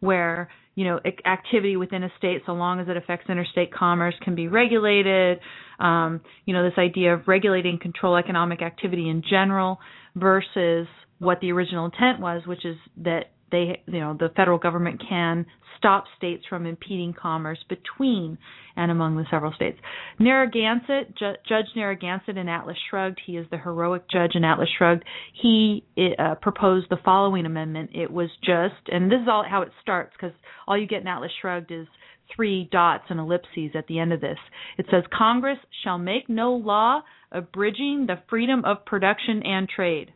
where 0.00 0.48
you 0.74 0.84
know 0.84 1.00
activity 1.26 1.76
within 1.76 2.02
a 2.02 2.10
state 2.18 2.42
so 2.46 2.52
long 2.52 2.80
as 2.80 2.88
it 2.88 2.96
affects 2.96 3.28
interstate 3.28 3.72
commerce 3.72 4.14
can 4.22 4.34
be 4.34 4.48
regulated. 4.48 5.38
Um, 5.78 6.20
you 6.46 6.54
know 6.54 6.62
this 6.62 6.78
idea 6.78 7.14
of 7.14 7.28
regulating 7.28 7.78
control 7.78 8.16
economic 8.16 8.62
activity 8.62 9.08
in 9.08 9.22
general 9.28 9.78
versus 10.14 10.86
what 11.18 11.40
the 11.40 11.52
original 11.52 11.84
intent 11.84 12.20
was 12.20 12.42
which 12.46 12.64
is 12.64 12.76
that 12.98 13.30
they 13.52 13.82
you 13.86 14.00
know 14.00 14.16
the 14.18 14.30
federal 14.34 14.58
government 14.58 15.00
can 15.08 15.46
stop 15.78 16.04
states 16.16 16.44
from 16.48 16.64
impeding 16.64 17.12
commerce 17.12 17.58
between 17.68 18.38
and 18.76 18.90
among 18.90 19.16
the 19.16 19.24
several 19.30 19.52
states. 19.52 19.78
Narragansett, 20.18 21.16
Ju- 21.16 21.34
Judge 21.48 21.66
Narragansett 21.74 22.36
in 22.36 22.48
Atlas 22.48 22.76
Shrugged, 22.88 23.20
he 23.26 23.36
is 23.36 23.46
the 23.50 23.58
heroic 23.58 24.08
judge 24.08 24.32
in 24.34 24.44
Atlas 24.44 24.68
Shrugged. 24.78 25.04
He 25.40 25.84
uh, 26.18 26.36
proposed 26.36 26.86
the 26.88 26.98
following 27.04 27.46
amendment. 27.46 27.90
It 27.94 28.10
was 28.10 28.30
just, 28.44 28.88
and 28.88 29.10
this 29.10 29.20
is 29.20 29.28
all 29.28 29.44
how 29.48 29.62
it 29.62 29.72
starts 29.82 30.12
because 30.16 30.34
all 30.68 30.78
you 30.78 30.86
get 30.86 31.02
in 31.02 31.08
Atlas 31.08 31.32
Shrugged 31.40 31.72
is 31.72 31.86
three 32.34 32.68
dots 32.70 33.04
and 33.08 33.18
ellipses 33.18 33.72
at 33.74 33.86
the 33.88 33.98
end 33.98 34.12
of 34.12 34.20
this. 34.20 34.38
It 34.78 34.86
says 34.90 35.02
Congress 35.12 35.58
shall 35.82 35.98
make 35.98 36.28
no 36.28 36.54
law 36.54 37.02
abridging 37.30 38.06
the 38.06 38.22
freedom 38.30 38.64
of 38.64 38.84
production 38.86 39.42
and 39.44 39.68
trade 39.68 40.12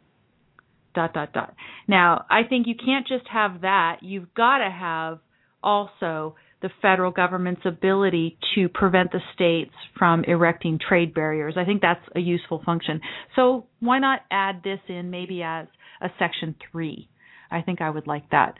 dot 0.97 1.15
dot 1.15 1.33
dot. 1.33 1.55
Now, 1.87 2.25
I 2.29 2.43
think 2.49 2.67
you 2.67 2.75
can't 2.75 3.07
just 3.07 3.29
have 3.33 3.61
that. 3.61 3.99
You've 4.03 4.35
got 4.35 4.59
to 4.59 4.71
have 4.71 5.21
also 5.63 6.35
the 6.63 6.71
federal 6.83 7.13
government's 7.13 7.63
ability 7.65 8.39
to 8.55 8.69
prevent 8.69 9.13
the 9.13 9.21
states 9.35 9.75
from 9.99 10.25
erecting 10.25 10.79
trade 10.89 11.15
barriers. 11.15 11.55
I 11.57 11.65
think 11.65 11.83
that's 11.83 12.01
a 12.17 12.21
useful 12.21 12.63
function. 12.65 13.01
So 13.37 13.67
why 13.81 13.99
not 14.01 14.21
add 14.31 14.63
this 14.65 14.81
in 14.89 15.11
maybe 15.11 15.43
as 15.43 15.67
a 16.01 16.09
section 16.19 16.57
three? 16.71 17.09
I 17.51 17.63
think 17.63 17.81
I 17.81 17.91
would 17.91 18.07
like 18.07 18.29
that. 18.31 18.55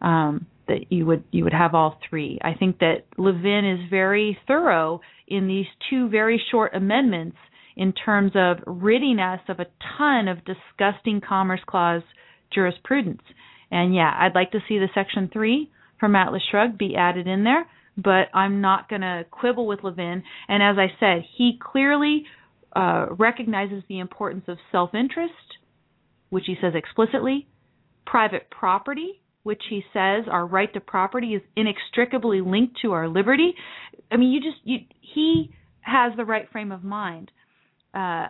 Um, 0.00 0.46
that 0.68 0.90
you 0.90 1.06
would 1.06 1.24
you 1.30 1.44
would 1.44 1.52
have 1.52 1.74
all 1.74 1.98
three. 2.08 2.38
I 2.42 2.54
think 2.54 2.78
that 2.78 3.04
Levin 3.18 3.78
is 3.78 3.90
very 3.90 4.38
thorough 4.46 5.00
in 5.28 5.46
these 5.46 5.66
two 5.90 6.08
very 6.08 6.42
short 6.50 6.74
amendments 6.74 7.36
in 7.76 7.92
terms 7.92 8.32
of 8.34 8.58
ridding 8.66 9.18
us 9.18 9.40
of 9.48 9.60
a 9.60 9.66
ton 9.98 10.28
of 10.28 10.38
disgusting 10.44 11.20
Commerce 11.26 11.60
Clause 11.66 12.02
jurisprudence. 12.52 13.22
And 13.70 13.94
yeah, 13.94 14.12
I'd 14.18 14.34
like 14.34 14.52
to 14.52 14.60
see 14.68 14.78
the 14.78 14.88
Section 14.94 15.30
3 15.32 15.70
from 15.98 16.14
Atlas 16.16 16.42
Shrugged 16.50 16.76
be 16.78 16.96
added 16.96 17.26
in 17.26 17.44
there. 17.44 17.66
but 17.96 18.28
I'm 18.34 18.60
not 18.60 18.88
going 18.88 19.02
to 19.02 19.24
quibble 19.30 19.66
with 19.66 19.80
Levin. 19.82 20.22
And 20.48 20.62
as 20.62 20.76
I 20.78 20.88
said, 20.98 21.24
he 21.36 21.58
clearly 21.62 22.24
uh, 22.74 23.06
recognizes 23.18 23.82
the 23.88 23.98
importance 24.00 24.44
of 24.48 24.56
self-interest, 24.70 25.32
which 26.30 26.44
he 26.46 26.56
says 26.60 26.72
explicitly, 26.74 27.46
private 28.06 28.48
property, 28.50 29.20
which 29.42 29.62
he 29.68 29.82
says 29.92 30.24
our 30.30 30.46
right 30.46 30.72
to 30.72 30.80
property 30.80 31.34
is 31.34 31.42
inextricably 31.56 32.40
linked 32.40 32.78
to 32.82 32.92
our 32.92 33.08
liberty. 33.08 33.54
I 34.10 34.16
mean, 34.16 34.30
you 34.30 34.40
just 34.40 34.62
you, 34.64 34.78
he 35.00 35.52
has 35.80 36.12
the 36.16 36.24
right 36.24 36.50
frame 36.50 36.72
of 36.72 36.82
mind. 36.84 37.30
Uh, 37.94 38.28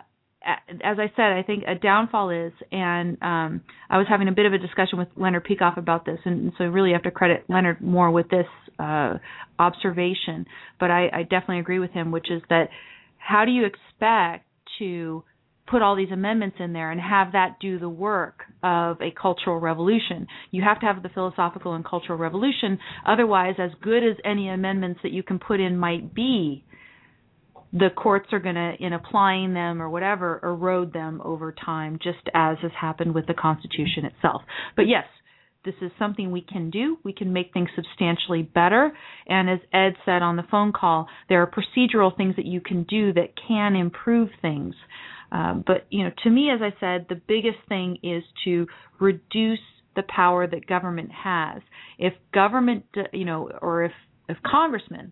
as 0.83 0.97
I 0.99 1.11
said, 1.15 1.31
I 1.31 1.43
think 1.45 1.63
a 1.65 1.75
downfall 1.75 2.29
is, 2.29 2.51
and 2.71 3.17
um, 3.21 3.61
I 3.89 3.97
was 3.97 4.07
having 4.09 4.27
a 4.27 4.33
bit 4.33 4.45
of 4.45 4.51
a 4.53 4.57
discussion 4.57 4.99
with 4.99 5.07
Leonard 5.15 5.45
Peikoff 5.45 5.77
about 5.77 6.05
this, 6.05 6.19
and 6.25 6.51
so 6.57 6.65
really 6.65 6.91
have 6.91 7.03
to 7.03 7.11
credit 7.11 7.45
Leonard 7.47 7.79
more 7.81 8.11
with 8.11 8.29
this 8.29 8.47
uh, 8.77 9.13
observation. 9.57 10.45
But 10.79 10.91
I, 10.91 11.07
I 11.13 11.23
definitely 11.23 11.59
agree 11.59 11.79
with 11.79 11.91
him, 11.91 12.11
which 12.11 12.29
is 12.29 12.41
that 12.49 12.69
how 13.17 13.45
do 13.45 13.51
you 13.51 13.65
expect 13.65 14.45
to 14.79 15.23
put 15.69 15.81
all 15.81 15.95
these 15.95 16.11
amendments 16.11 16.57
in 16.59 16.73
there 16.73 16.91
and 16.91 16.99
have 16.99 17.31
that 17.31 17.57
do 17.61 17.79
the 17.79 17.89
work 17.89 18.41
of 18.61 18.97
a 19.01 19.11
cultural 19.11 19.59
revolution. 19.59 20.27
You 20.51 20.61
have 20.63 20.79
to 20.81 20.85
have 20.85 21.01
the 21.01 21.09
philosophical 21.09 21.73
and 21.73 21.85
cultural 21.85 22.17
revolution. 22.17 22.79
Otherwise, 23.07 23.55
as 23.59 23.71
good 23.81 24.03
as 24.03 24.17
any 24.25 24.49
amendments 24.49 24.99
that 25.03 25.13
you 25.13 25.23
can 25.23 25.39
put 25.39 25.61
in 25.61 25.77
might 25.77 26.13
be, 26.13 26.65
the 27.73 27.89
courts 27.89 28.27
are 28.31 28.39
going 28.39 28.55
to, 28.55 28.73
in 28.79 28.93
applying 28.93 29.53
them 29.53 29.81
or 29.81 29.89
whatever, 29.89 30.39
erode 30.43 30.93
them 30.93 31.19
over 31.25 31.51
time, 31.51 31.97
just 32.01 32.19
as 32.33 32.57
has 32.61 32.71
happened 32.79 33.15
with 33.15 33.25
the 33.25 33.33
Constitution 33.33 34.05
itself. 34.05 34.43
But 34.75 34.83
yes, 34.83 35.05
this 35.65 35.73
is 35.81 35.91
something 35.97 36.31
we 36.31 36.41
can 36.41 36.69
do. 36.69 36.97
We 37.03 37.13
can 37.13 37.33
make 37.33 37.51
things 37.51 37.69
substantially 37.75 38.43
better. 38.43 38.91
And 39.27 39.49
as 39.49 39.59
Ed 39.73 39.95
said 40.05 40.21
on 40.21 40.35
the 40.35 40.43
phone 40.51 40.71
call, 40.71 41.07
there 41.29 41.41
are 41.41 41.49
procedural 41.49 42.15
things 42.15 42.35
that 42.35 42.45
you 42.45 42.61
can 42.61 42.83
do 42.83 43.11
that 43.13 43.33
can 43.47 43.75
improve 43.75 44.29
things. 44.41 44.75
Um, 45.31 45.63
but 45.65 45.87
you 45.89 46.03
know, 46.03 46.11
to 46.23 46.29
me, 46.29 46.51
as 46.53 46.61
I 46.61 46.77
said, 46.79 47.07
the 47.09 47.19
biggest 47.27 47.57
thing 47.67 47.97
is 48.03 48.23
to 48.43 48.67
reduce 48.99 49.59
the 49.95 50.03
power 50.03 50.45
that 50.45 50.67
government 50.67 51.09
has. 51.11 51.61
If 51.97 52.13
government, 52.33 52.85
you 53.11 53.25
know, 53.25 53.49
or 53.61 53.85
if 53.85 53.91
if 54.29 54.37
congressmen 54.45 55.11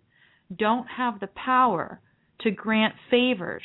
don't 0.56 0.86
have 0.88 1.20
the 1.20 1.28
power 1.28 2.00
to 2.42 2.52
grant 2.52 2.96
favors 3.10 3.64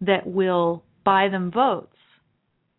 that 0.00 0.26
will 0.26 0.84
buy 1.04 1.28
them 1.28 1.50
votes, 1.50 1.88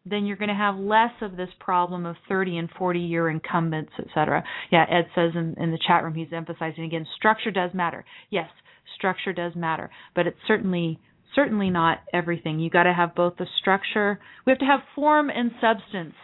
then 0.06 0.26
you're 0.26 0.38
going 0.38 0.50
to 0.50 0.56
have 0.56 0.76
less 0.78 1.12
of 1.22 1.36
this 1.36 1.50
problem 1.60 2.06
of 2.06 2.16
30 2.30 2.58
and 2.58 2.70
40 2.78 3.00
year 3.00 3.30
incumbents, 3.30 3.92
et 3.98 4.06
cetera. 4.14 4.44
Yeah, 4.72 4.86
Ed 4.90 5.08
says 5.16 5.32
in, 5.34 5.56
in 5.58 5.72
the 5.72 5.80
chat 5.86 6.04
room, 6.04 6.14
he's 6.14 6.32
emphasizing 6.32 6.84
again, 6.84 7.08
structure 7.16 7.52
does 7.52 7.72
matter. 7.74 8.06
Yes, 8.30 8.50
structure 8.96 9.34
does 9.34 9.56
matter, 9.56 9.90
but 10.16 10.28
it's 10.28 10.38
certainly 10.48 11.00
certainly 11.34 11.70
not 11.70 12.00
everything. 12.14 12.60
You 12.60 12.70
got 12.70 12.84
to 12.84 12.94
have 12.94 13.14
both 13.14 13.36
the 13.38 13.48
structure. 13.60 14.20
We 14.46 14.52
have 14.52 14.60
to 14.60 14.66
have 14.66 14.80
form 14.96 15.30
and 15.30 15.52
substance, 15.60 16.16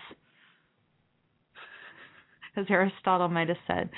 as 2.56 2.66
Aristotle 2.70 3.28
might 3.28 3.49
have 3.49 3.58
said. 3.68 3.90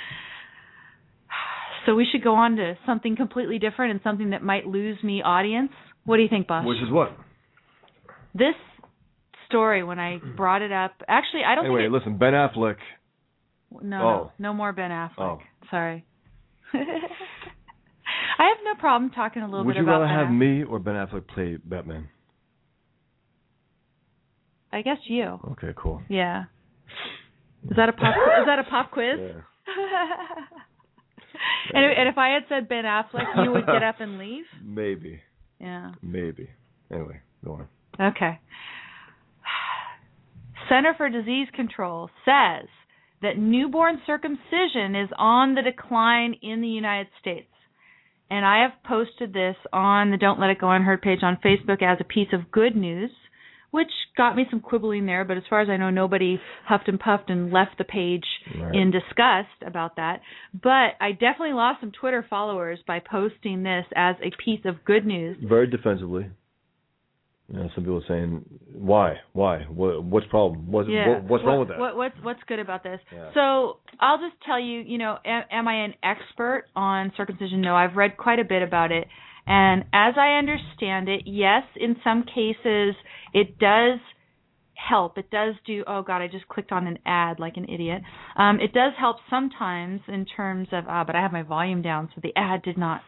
So 1.85 1.95
we 1.95 2.07
should 2.11 2.23
go 2.23 2.35
on 2.35 2.55
to 2.57 2.77
something 2.85 3.15
completely 3.15 3.59
different 3.59 3.91
and 3.91 3.99
something 4.03 4.29
that 4.29 4.41
might 4.41 4.65
lose 4.65 4.97
me 5.03 5.21
audience. 5.21 5.71
What 6.05 6.17
do 6.17 6.23
you 6.23 6.29
think, 6.29 6.47
Boss? 6.47 6.65
Which 6.65 6.77
is 6.77 6.91
what? 6.91 7.11
This 8.33 8.55
story 9.47 9.83
when 9.83 9.99
I 9.99 10.19
brought 10.37 10.61
it 10.61 10.71
up. 10.71 10.93
Actually, 11.07 11.43
I 11.45 11.55
don't. 11.55 11.65
Anyway, 11.65 11.81
think 11.81 11.93
it, 11.93 11.97
listen, 11.97 12.17
Ben 12.17 12.33
Affleck. 12.33 12.77
No, 13.81 14.01
oh. 14.01 14.31
no 14.39 14.53
more 14.53 14.71
Ben 14.71 14.91
Affleck. 14.91 15.11
Oh. 15.19 15.39
Sorry. 15.69 16.05
I 16.73 16.77
have 18.47 18.57
no 18.63 18.75
problem 18.79 19.11
talking 19.11 19.41
a 19.41 19.45
little 19.45 19.65
Would 19.65 19.73
bit 19.75 19.83
about. 19.83 19.99
Would 19.99 20.05
you 20.05 20.11
rather 20.11 20.25
Ben 20.25 20.25
have 20.25 20.33
Affleck. 20.33 20.59
me 20.59 20.63
or 20.63 20.79
Ben 20.79 20.95
Affleck 20.95 21.27
play 21.27 21.57
Batman? 21.63 22.09
I 24.71 24.81
guess 24.81 24.97
you. 25.07 25.39
Okay, 25.51 25.73
cool. 25.75 26.01
Yeah. 26.09 26.45
Is 27.69 27.77
that 27.77 27.89
a 27.89 27.93
pop? 27.93 28.15
is 28.39 28.45
that 28.47 28.59
a 28.59 28.63
pop 28.63 28.91
quiz? 28.91 29.19
Yeah. 29.19 29.41
and, 31.73 31.85
and 31.85 32.09
if 32.09 32.17
I 32.17 32.29
had 32.29 32.43
said 32.49 32.69
Ben 32.69 32.83
Affleck, 32.85 33.43
you 33.43 33.51
would 33.51 33.65
get 33.65 33.83
up 33.83 33.99
and 33.99 34.17
leave. 34.17 34.45
Maybe, 34.63 35.21
Yeah. 35.59 35.91
maybe. 36.01 36.49
Anyway, 36.91 37.19
go 37.43 37.53
on. 37.53 37.67
Okay. 37.99 38.39
Center 40.69 40.93
for 40.95 41.09
Disease 41.09 41.47
Control 41.55 42.09
says 42.25 42.67
that 43.21 43.37
newborn 43.37 44.01
circumcision 44.05 44.95
is 44.95 45.09
on 45.17 45.55
the 45.55 45.61
decline 45.61 46.35
in 46.41 46.61
the 46.61 46.67
United 46.67 47.07
States. 47.19 47.47
And 48.29 48.45
I 48.45 48.61
have 48.63 48.71
posted 48.85 49.33
this 49.33 49.55
on 49.71 50.09
the 50.11 50.17
Don't 50.17 50.39
Let 50.39 50.49
It 50.49 50.59
Go 50.59 50.71
Unheard 50.71 51.01
page 51.01 51.19
on 51.21 51.37
Facebook 51.45 51.81
as 51.83 51.97
a 51.99 52.03
piece 52.05 52.29
of 52.33 52.51
good 52.51 52.75
news, 52.75 53.11
which 53.73 53.89
got 54.15 54.35
me 54.35 54.45
some 54.51 54.59
quibbling 54.59 55.07
there, 55.07 55.25
but 55.25 55.35
as 55.35 55.41
far 55.49 55.59
as 55.59 55.67
I 55.67 55.77
know, 55.77 55.89
nobody 55.89 56.39
huffed 56.65 56.87
and 56.87 56.99
puffed 56.99 57.31
and 57.31 57.51
left 57.51 57.79
the 57.79 57.83
page 57.83 58.23
Right. 58.59 58.75
in 58.75 58.91
disgust 58.91 59.49
about 59.65 59.95
that. 59.95 60.21
But 60.53 60.93
I 61.01 61.13
definitely 61.13 61.53
lost 61.53 61.79
some 61.81 61.91
Twitter 61.91 62.23
followers 62.29 62.79
by 62.85 62.99
posting 62.99 63.63
this 63.63 63.85
as 63.95 64.15
a 64.21 64.29
piece 64.45 64.63
of 64.65 64.85
good 64.85 65.05
news. 65.07 65.37
Very 65.41 65.65
defensively. 65.65 66.27
You 67.49 67.55
know, 67.59 67.69
some 67.73 67.83
people 67.83 67.97
are 67.97 68.07
saying, 68.07 68.45
"Why? 68.73 69.17
Why? 69.33 69.63
What, 69.63 70.03
what's 70.03 70.27
problem? 70.27 70.71
What's 70.71 70.87
yeah. 70.87 71.09
what, 71.09 71.23
what's 71.25 71.43
wrong 71.43 71.57
What- 71.57 71.67
with 71.67 71.69
that?" 71.69 71.79
What, 71.79 71.97
what's 71.97 72.15
what's 72.21 72.43
good 72.47 72.59
about 72.59 72.83
this? 72.83 72.99
Yeah. 73.11 73.31
So 73.33 73.77
I'll 73.99 74.17
just 74.19 74.39
tell 74.45 74.59
you, 74.59 74.79
you 74.81 74.97
know, 74.97 75.17
am, 75.25 75.43
am 75.51 75.67
I 75.67 75.83
an 75.85 75.93
expert 76.03 76.65
on 76.75 77.11
circumcision? 77.17 77.59
No, 77.61 77.75
I've 77.75 77.95
read 77.95 78.17
quite 78.17 78.39
a 78.39 78.45
bit 78.45 78.61
about 78.61 78.91
it, 78.91 79.07
and 79.45 79.83
as 79.93 80.13
I 80.17 80.37
understand 80.37 81.09
it, 81.09 81.23
yes, 81.25 81.63
in 81.75 81.95
some 82.03 82.23
cases 82.23 82.95
it 83.33 83.57
does 83.59 83.99
help. 84.75 85.17
It 85.17 85.29
does 85.31 85.55
do. 85.65 85.83
Oh 85.87 86.01
God, 86.01 86.21
I 86.21 86.27
just 86.27 86.47
clicked 86.47 86.71
on 86.71 86.87
an 86.87 86.99
ad 87.05 87.39
like 87.39 87.57
an 87.57 87.65
idiot. 87.69 88.01
Um, 88.37 88.59
it 88.59 88.73
does 88.73 88.93
help 88.99 89.17
sometimes 89.29 90.01
in 90.07 90.25
terms 90.25 90.67
of. 90.71 90.85
Ah, 90.87 91.03
but 91.03 91.15
I 91.15 91.21
have 91.21 91.31
my 91.31 91.43
volume 91.43 91.81
down, 91.81 92.09
so 92.13 92.21
the 92.21 92.33
ad 92.35 92.63
did 92.63 92.77
not 92.77 93.01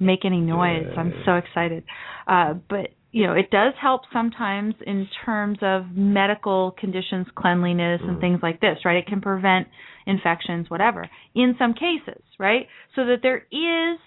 make 0.00 0.24
any 0.24 0.40
noise. 0.40 0.86
I'm 0.96 1.12
so 1.24 1.34
excited. 1.34 1.84
Uh, 2.26 2.54
but 2.68 2.90
you 3.10 3.26
know, 3.26 3.32
it 3.32 3.50
does 3.50 3.72
help 3.80 4.02
sometimes 4.12 4.74
in 4.86 5.08
terms 5.24 5.58
of 5.62 5.86
medical 5.94 6.72
conditions, 6.78 7.26
cleanliness, 7.34 8.00
and 8.02 8.18
Mhm. 8.18 8.20
things 8.20 8.42
like 8.42 8.60
this, 8.60 8.84
right? 8.84 8.98
It 8.98 9.06
can 9.06 9.20
prevent 9.20 9.66
infections, 10.06 10.68
whatever, 10.68 11.08
in 11.34 11.56
some 11.56 11.72
cases, 11.72 12.22
right? 12.38 12.68
So 12.94 13.06
that 13.06 13.22
there 13.22 13.46
is 13.50 13.98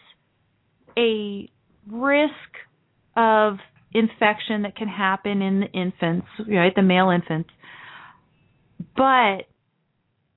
a 0.97 1.49
risk 1.89 2.31
of 3.15 3.57
infection 3.93 4.63
that 4.63 4.75
can 4.75 4.87
happen 4.87 5.41
in 5.41 5.59
the 5.61 5.67
infants, 5.67 6.27
right? 6.47 6.73
The 6.75 6.81
male 6.81 7.09
infants. 7.09 7.49
But 8.95 9.47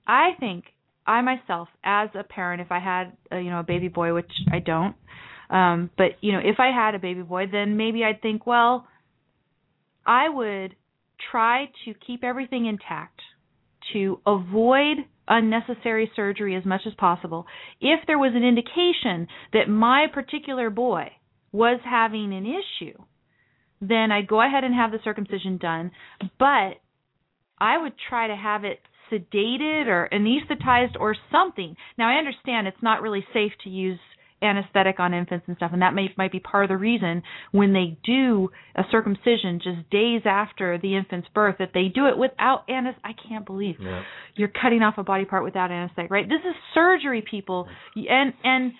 I 0.07 0.31
think 0.39 0.65
I 1.07 1.21
myself, 1.21 1.67
as 1.83 2.09
a 2.15 2.23
parent, 2.23 2.61
if 2.61 2.71
I 2.71 2.79
had, 2.79 3.13
a, 3.31 3.39
you 3.39 3.49
know, 3.49 3.59
a 3.59 3.63
baby 3.63 3.87
boy, 3.87 4.13
which 4.13 4.31
I 4.51 4.59
don't, 4.59 4.95
um, 5.49 5.89
but 5.97 6.11
you 6.21 6.31
know, 6.31 6.39
if 6.39 6.59
I 6.59 6.71
had 6.71 6.95
a 6.95 6.99
baby 6.99 7.21
boy, 7.21 7.45
then 7.51 7.77
maybe 7.77 8.03
I'd 8.03 8.21
think, 8.21 8.47
well, 8.47 8.87
I 10.05 10.29
would 10.29 10.75
try 11.31 11.65
to 11.85 11.93
keep 12.05 12.23
everything 12.23 12.65
intact, 12.65 13.21
to 13.93 14.19
avoid 14.25 14.97
unnecessary 15.27 16.11
surgery 16.15 16.55
as 16.55 16.65
much 16.65 16.81
as 16.85 16.93
possible. 16.95 17.45
If 17.81 18.01
there 18.07 18.19
was 18.19 18.33
an 18.35 18.43
indication 18.43 19.27
that 19.53 19.69
my 19.69 20.07
particular 20.13 20.69
boy 20.69 21.11
was 21.51 21.79
having 21.83 22.33
an 22.33 22.45
issue, 22.45 22.97
then 23.81 24.11
I'd 24.11 24.27
go 24.27 24.41
ahead 24.41 24.63
and 24.63 24.73
have 24.73 24.91
the 24.91 24.99
circumcision 25.03 25.57
done, 25.57 25.91
but 26.39 26.75
I 27.59 27.77
would 27.77 27.93
try 28.09 28.27
to 28.27 28.35
have 28.35 28.63
it 28.63 28.79
sedated 29.11 29.87
or 29.87 30.09
anesthetized 30.11 30.99
or 30.99 31.15
something. 31.31 31.75
Now 31.97 32.09
I 32.09 32.17
understand 32.17 32.67
it's 32.67 32.77
not 32.81 33.01
really 33.01 33.25
safe 33.33 33.51
to 33.63 33.69
use 33.69 33.99
anesthetic 34.41 34.99
on 34.99 35.13
infants 35.13 35.45
and 35.47 35.55
stuff 35.57 35.71
and 35.73 35.81
that 35.81 35.93
may 35.93 36.13
might 36.17 36.31
be 36.31 36.39
part 36.39 36.65
of 36.65 36.69
the 36.69 36.77
reason 36.77 37.23
when 37.51 37.73
they 37.73 37.97
do 38.03 38.49
a 38.75 38.83
circumcision 38.91 39.59
just 39.63 39.89
days 39.89 40.21
after 40.25 40.77
the 40.77 40.95
infant's 40.95 41.27
birth 41.33 41.55
that 41.57 41.71
they 41.73 41.87
do 41.87 42.07
it 42.07 42.17
without 42.17 42.63
anes 42.69 42.95
I 43.03 43.11
can't 43.27 43.45
believe 43.45 43.77
Yeah. 43.79 44.03
you're 44.35 44.49
cutting 44.61 44.81
off 44.83 44.97
a 44.97 45.03
body 45.03 45.25
part 45.25 45.43
without 45.43 45.71
anesthetic, 45.71 46.11
right? 46.11 46.27
This 46.27 46.41
is 46.41 46.53
surgery, 46.73 47.23
people. 47.29 47.67
And 47.95 48.33
and 48.43 48.73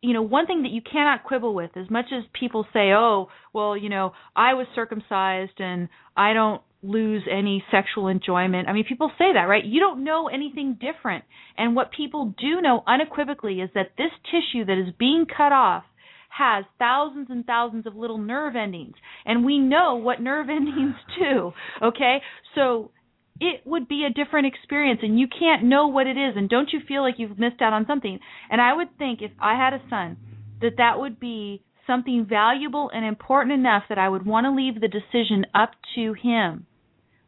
you 0.00 0.12
know, 0.14 0.22
one 0.22 0.46
thing 0.46 0.62
that 0.62 0.70
you 0.70 0.80
cannot 0.80 1.24
quibble 1.24 1.54
with, 1.56 1.70
as 1.76 1.90
much 1.90 2.06
as 2.16 2.22
people 2.38 2.64
say, 2.72 2.92
"Oh, 2.92 3.28
well, 3.52 3.76
you 3.76 3.88
know, 3.88 4.12
I 4.36 4.54
was 4.54 4.68
circumcised 4.76 5.58
and 5.60 5.88
I 6.16 6.34
don't 6.34 6.62
lose 6.82 7.22
any 7.30 7.64
sexual 7.70 8.08
enjoyment." 8.08 8.68
I 8.68 8.72
mean, 8.72 8.84
people 8.84 9.10
say 9.18 9.32
that, 9.32 9.48
right? 9.48 9.64
You 9.64 9.80
don't 9.80 10.04
know 10.04 10.28
anything 10.28 10.74
different. 10.74 11.24
And 11.56 11.74
what 11.74 11.90
people 11.90 12.34
do 12.38 12.60
know 12.60 12.82
unequivocally 12.86 13.60
is 13.60 13.70
that 13.74 13.92
this 13.96 14.12
tissue 14.30 14.64
that 14.64 14.78
is 14.78 14.94
being 14.98 15.26
cut 15.26 15.52
off 15.52 15.84
has 16.30 16.64
thousands 16.78 17.28
and 17.30 17.44
thousands 17.46 17.86
of 17.86 17.96
little 17.96 18.18
nerve 18.18 18.54
endings, 18.54 18.94
and 19.24 19.44
we 19.44 19.58
know 19.58 19.96
what 19.96 20.20
nerve 20.20 20.48
endings 20.50 20.94
do. 21.18 21.52
Okay, 21.82 22.18
so 22.54 22.90
it 23.40 23.62
would 23.64 23.88
be 23.88 24.04
a 24.04 24.12
different 24.12 24.46
experience 24.46 25.00
and 25.02 25.18
you 25.18 25.26
can't 25.28 25.62
know 25.62 25.88
what 25.88 26.06
it 26.06 26.16
is 26.16 26.34
and 26.36 26.48
don't 26.48 26.72
you 26.72 26.80
feel 26.86 27.02
like 27.02 27.14
you've 27.18 27.38
missed 27.38 27.60
out 27.60 27.72
on 27.72 27.86
something 27.86 28.18
and 28.50 28.60
i 28.60 28.74
would 28.74 28.88
think 28.98 29.22
if 29.22 29.30
i 29.40 29.56
had 29.56 29.72
a 29.72 29.82
son 29.88 30.16
that 30.60 30.72
that 30.78 30.98
would 30.98 31.20
be 31.20 31.62
something 31.88 32.24
valuable 32.28 32.88
and 32.94 33.04
important 33.04 33.52
enough 33.52 33.82
that 33.88 33.98
i 33.98 34.08
would 34.08 34.24
want 34.24 34.44
to 34.44 34.52
leave 34.52 34.80
the 34.80 34.88
decision 34.88 35.44
up 35.54 35.70
to 35.96 36.14
him. 36.22 36.66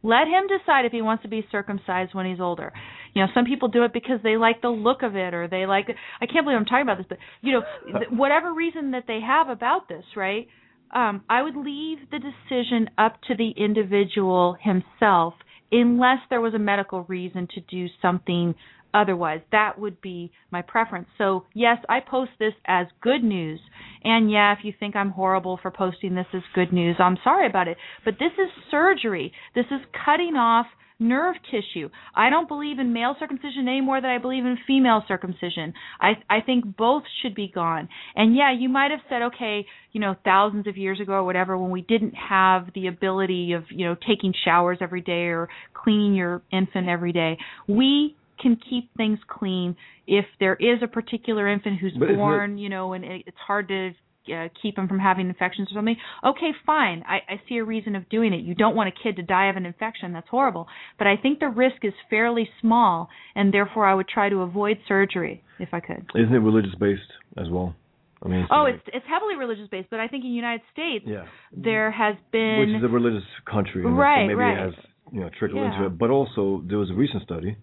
Let 0.02 0.28
him 0.28 0.44
decide 0.46 0.86
if 0.86 0.92
he 0.92 1.02
wants 1.02 1.24
to 1.24 1.28
be 1.28 1.46
circumcised 1.52 2.14
when 2.14 2.24
he's 2.24 2.40
older. 2.40 2.72
You 3.14 3.22
know 3.22 3.28
some 3.34 3.44
people 3.44 3.68
do 3.68 3.82
it 3.84 3.92
because 3.92 4.20
they 4.22 4.36
like 4.36 4.62
the 4.62 4.68
look 4.68 5.02
of 5.02 5.16
it 5.16 5.34
or 5.34 5.48
they 5.48 5.66
like 5.66 5.86
i 6.20 6.26
can't 6.26 6.44
believe 6.44 6.58
i'm 6.58 6.64
talking 6.64 6.82
about 6.82 6.98
this 6.98 7.06
but 7.08 7.18
you 7.42 7.52
know 7.52 7.62
whatever 8.10 8.54
reason 8.54 8.92
that 8.92 9.04
they 9.08 9.18
have 9.20 9.48
about 9.48 9.88
this 9.88 10.04
right 10.14 10.46
um 10.94 11.24
i 11.28 11.42
would 11.42 11.56
leave 11.56 11.98
the 12.12 12.20
decision 12.20 12.88
up 12.98 13.20
to 13.26 13.34
the 13.34 13.50
individual 13.56 14.56
himself 14.60 15.34
unless 15.72 16.18
there 16.30 16.40
was 16.40 16.54
a 16.54 16.58
medical 16.58 17.02
reason 17.04 17.48
to 17.54 17.60
do 17.62 17.86
something 18.00 18.54
otherwise. 18.94 19.40
That 19.52 19.78
would 19.78 20.00
be 20.00 20.32
my 20.50 20.62
preference. 20.62 21.08
So, 21.18 21.44
yes, 21.54 21.78
I 21.88 22.00
post 22.00 22.32
this 22.38 22.54
as 22.66 22.86
good 23.00 23.22
news. 23.22 23.60
And 24.04 24.30
yeah, 24.30 24.52
if 24.52 24.60
you 24.62 24.72
think 24.78 24.96
I'm 24.96 25.10
horrible 25.10 25.58
for 25.60 25.70
posting 25.70 26.14
this 26.14 26.26
as 26.34 26.42
good 26.54 26.72
news, 26.72 26.96
I'm 26.98 27.18
sorry 27.22 27.46
about 27.46 27.68
it. 27.68 27.76
But 28.04 28.14
this 28.18 28.32
is 28.38 28.50
surgery. 28.70 29.32
This 29.54 29.66
is 29.70 29.80
cutting 30.04 30.36
off 30.36 30.66
nerve 31.00 31.34
tissue. 31.50 31.88
I 32.14 32.30
don't 32.30 32.46
believe 32.46 32.78
in 32.78 32.92
male 32.92 33.16
circumcision 33.18 33.66
any 33.66 33.80
more 33.80 34.00
than 34.00 34.10
I 34.10 34.18
believe 34.18 34.44
in 34.44 34.58
female 34.66 35.02
circumcision. 35.08 35.72
I 36.00 36.12
I 36.28 36.40
think 36.42 36.76
both 36.76 37.02
should 37.22 37.34
be 37.34 37.48
gone. 37.48 37.88
And 38.14 38.36
yeah, 38.36 38.52
you 38.56 38.68
might 38.68 38.90
have 38.90 39.00
said, 39.08 39.22
okay, 39.34 39.66
you 39.92 40.00
know, 40.00 40.14
thousands 40.24 40.66
of 40.66 40.76
years 40.76 41.00
ago 41.00 41.14
or 41.14 41.24
whatever, 41.24 41.56
when 41.56 41.70
we 41.70 41.80
didn't 41.80 42.14
have 42.14 42.68
the 42.74 42.86
ability 42.86 43.52
of 43.54 43.64
you 43.70 43.86
know 43.86 43.96
taking 44.06 44.34
showers 44.44 44.78
every 44.80 45.00
day 45.00 45.28
or 45.28 45.48
cleaning 45.72 46.14
your 46.14 46.42
infant 46.52 46.88
every 46.88 47.12
day, 47.12 47.38
we 47.66 48.14
can 48.40 48.56
keep 48.68 48.90
things 48.96 49.18
clean 49.28 49.76
if 50.06 50.24
there 50.38 50.54
is 50.56 50.82
a 50.82 50.86
particular 50.88 51.48
infant 51.48 51.78
who's 51.80 51.94
But 51.98 52.14
born, 52.14 52.58
you 52.58 52.68
know, 52.68 52.92
and 52.92 53.04
it, 53.04 53.22
it's 53.26 53.36
hard 53.46 53.68
to 53.68 53.90
uh, 54.32 54.48
keep 54.62 54.76
them 54.76 54.86
from 54.88 54.98
having 54.98 55.28
infections 55.28 55.68
or 55.72 55.74
something. 55.78 55.96
Okay, 56.24 56.50
fine. 56.66 57.02
I, 57.06 57.16
I 57.34 57.40
see 57.48 57.56
a 57.56 57.64
reason 57.64 57.96
of 57.96 58.08
doing 58.08 58.32
it. 58.32 58.40
You 58.42 58.54
don't 58.54 58.76
want 58.76 58.88
a 58.88 59.02
kid 59.02 59.16
to 59.16 59.22
die 59.22 59.48
of 59.48 59.56
an 59.56 59.66
infection. 59.66 60.12
That's 60.12 60.28
horrible. 60.28 60.66
But 60.98 61.06
I 61.06 61.16
think 61.16 61.40
the 61.40 61.48
risk 61.48 61.84
is 61.84 61.92
fairly 62.08 62.48
small, 62.60 63.08
and 63.34 63.52
therefore 63.52 63.86
I 63.86 63.94
would 63.94 64.08
try 64.08 64.28
to 64.28 64.42
avoid 64.42 64.78
surgery 64.86 65.42
if 65.58 65.70
I 65.72 65.80
could. 65.80 66.06
Isn't 66.14 66.34
it 66.34 66.38
religious 66.38 66.74
based 66.78 67.00
as 67.36 67.48
well? 67.48 67.74
I 68.22 68.28
mean, 68.28 68.46
Oh, 68.50 68.64
like- 68.64 68.74
it's 68.74 68.88
it's 68.92 69.06
heavily 69.08 69.36
religious 69.36 69.68
based, 69.68 69.88
but 69.90 69.98
I 69.98 70.06
think 70.06 70.24
in 70.24 70.30
the 70.30 70.36
United 70.36 70.60
States 70.72 71.06
yeah, 71.08 71.24
there 71.56 71.90
has 71.90 72.16
been 72.30 72.60
which 72.60 72.76
is 72.76 72.84
a 72.84 72.92
religious 72.92 73.26
country, 73.50 73.82
Right, 73.82 74.26
maybe 74.26 74.34
right. 74.34 74.58
it 74.58 74.74
has 74.76 74.84
you 75.10 75.20
know 75.20 75.30
trickled 75.38 75.62
Yeah. 75.62 75.72
into 75.72 75.86
it. 75.86 75.98
But 75.98 76.10
also, 76.10 76.62
there 76.68 76.76
was 76.76 76.90
a 76.90 76.94
recent 76.94 77.22
study 77.22 77.56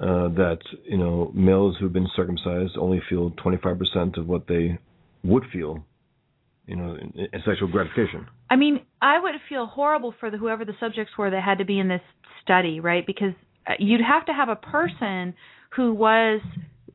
uh, 0.00 0.28
that 0.28 0.58
you 0.84 0.96
know 0.96 1.30
males 1.34 1.76
who've 1.78 1.92
been 1.92 2.08
circumcised 2.14 2.76
only 2.78 3.00
feel 3.08 3.30
25% 3.32 4.16
of 4.16 4.28
what 4.28 4.46
they 4.46 4.78
would 5.24 5.44
feel, 5.52 5.84
you 6.66 6.76
know, 6.76 6.94
in, 6.94 7.12
in 7.32 7.42
sexual 7.44 7.68
gratification. 7.68 8.26
I 8.50 8.56
mean, 8.56 8.80
I 9.02 9.20
would 9.20 9.34
feel 9.48 9.66
horrible 9.66 10.14
for 10.20 10.30
the 10.30 10.38
whoever 10.38 10.64
the 10.64 10.74
subjects 10.78 11.12
were 11.18 11.30
that 11.30 11.42
had 11.42 11.58
to 11.58 11.64
be 11.64 11.78
in 11.78 11.88
this 11.88 12.00
study, 12.42 12.80
right? 12.80 13.04
Because 13.06 13.34
uh, 13.66 13.72
you'd 13.78 14.00
have 14.00 14.26
to 14.26 14.32
have 14.32 14.48
a 14.48 14.56
person 14.56 15.34
who 15.76 15.92
was, 15.92 16.40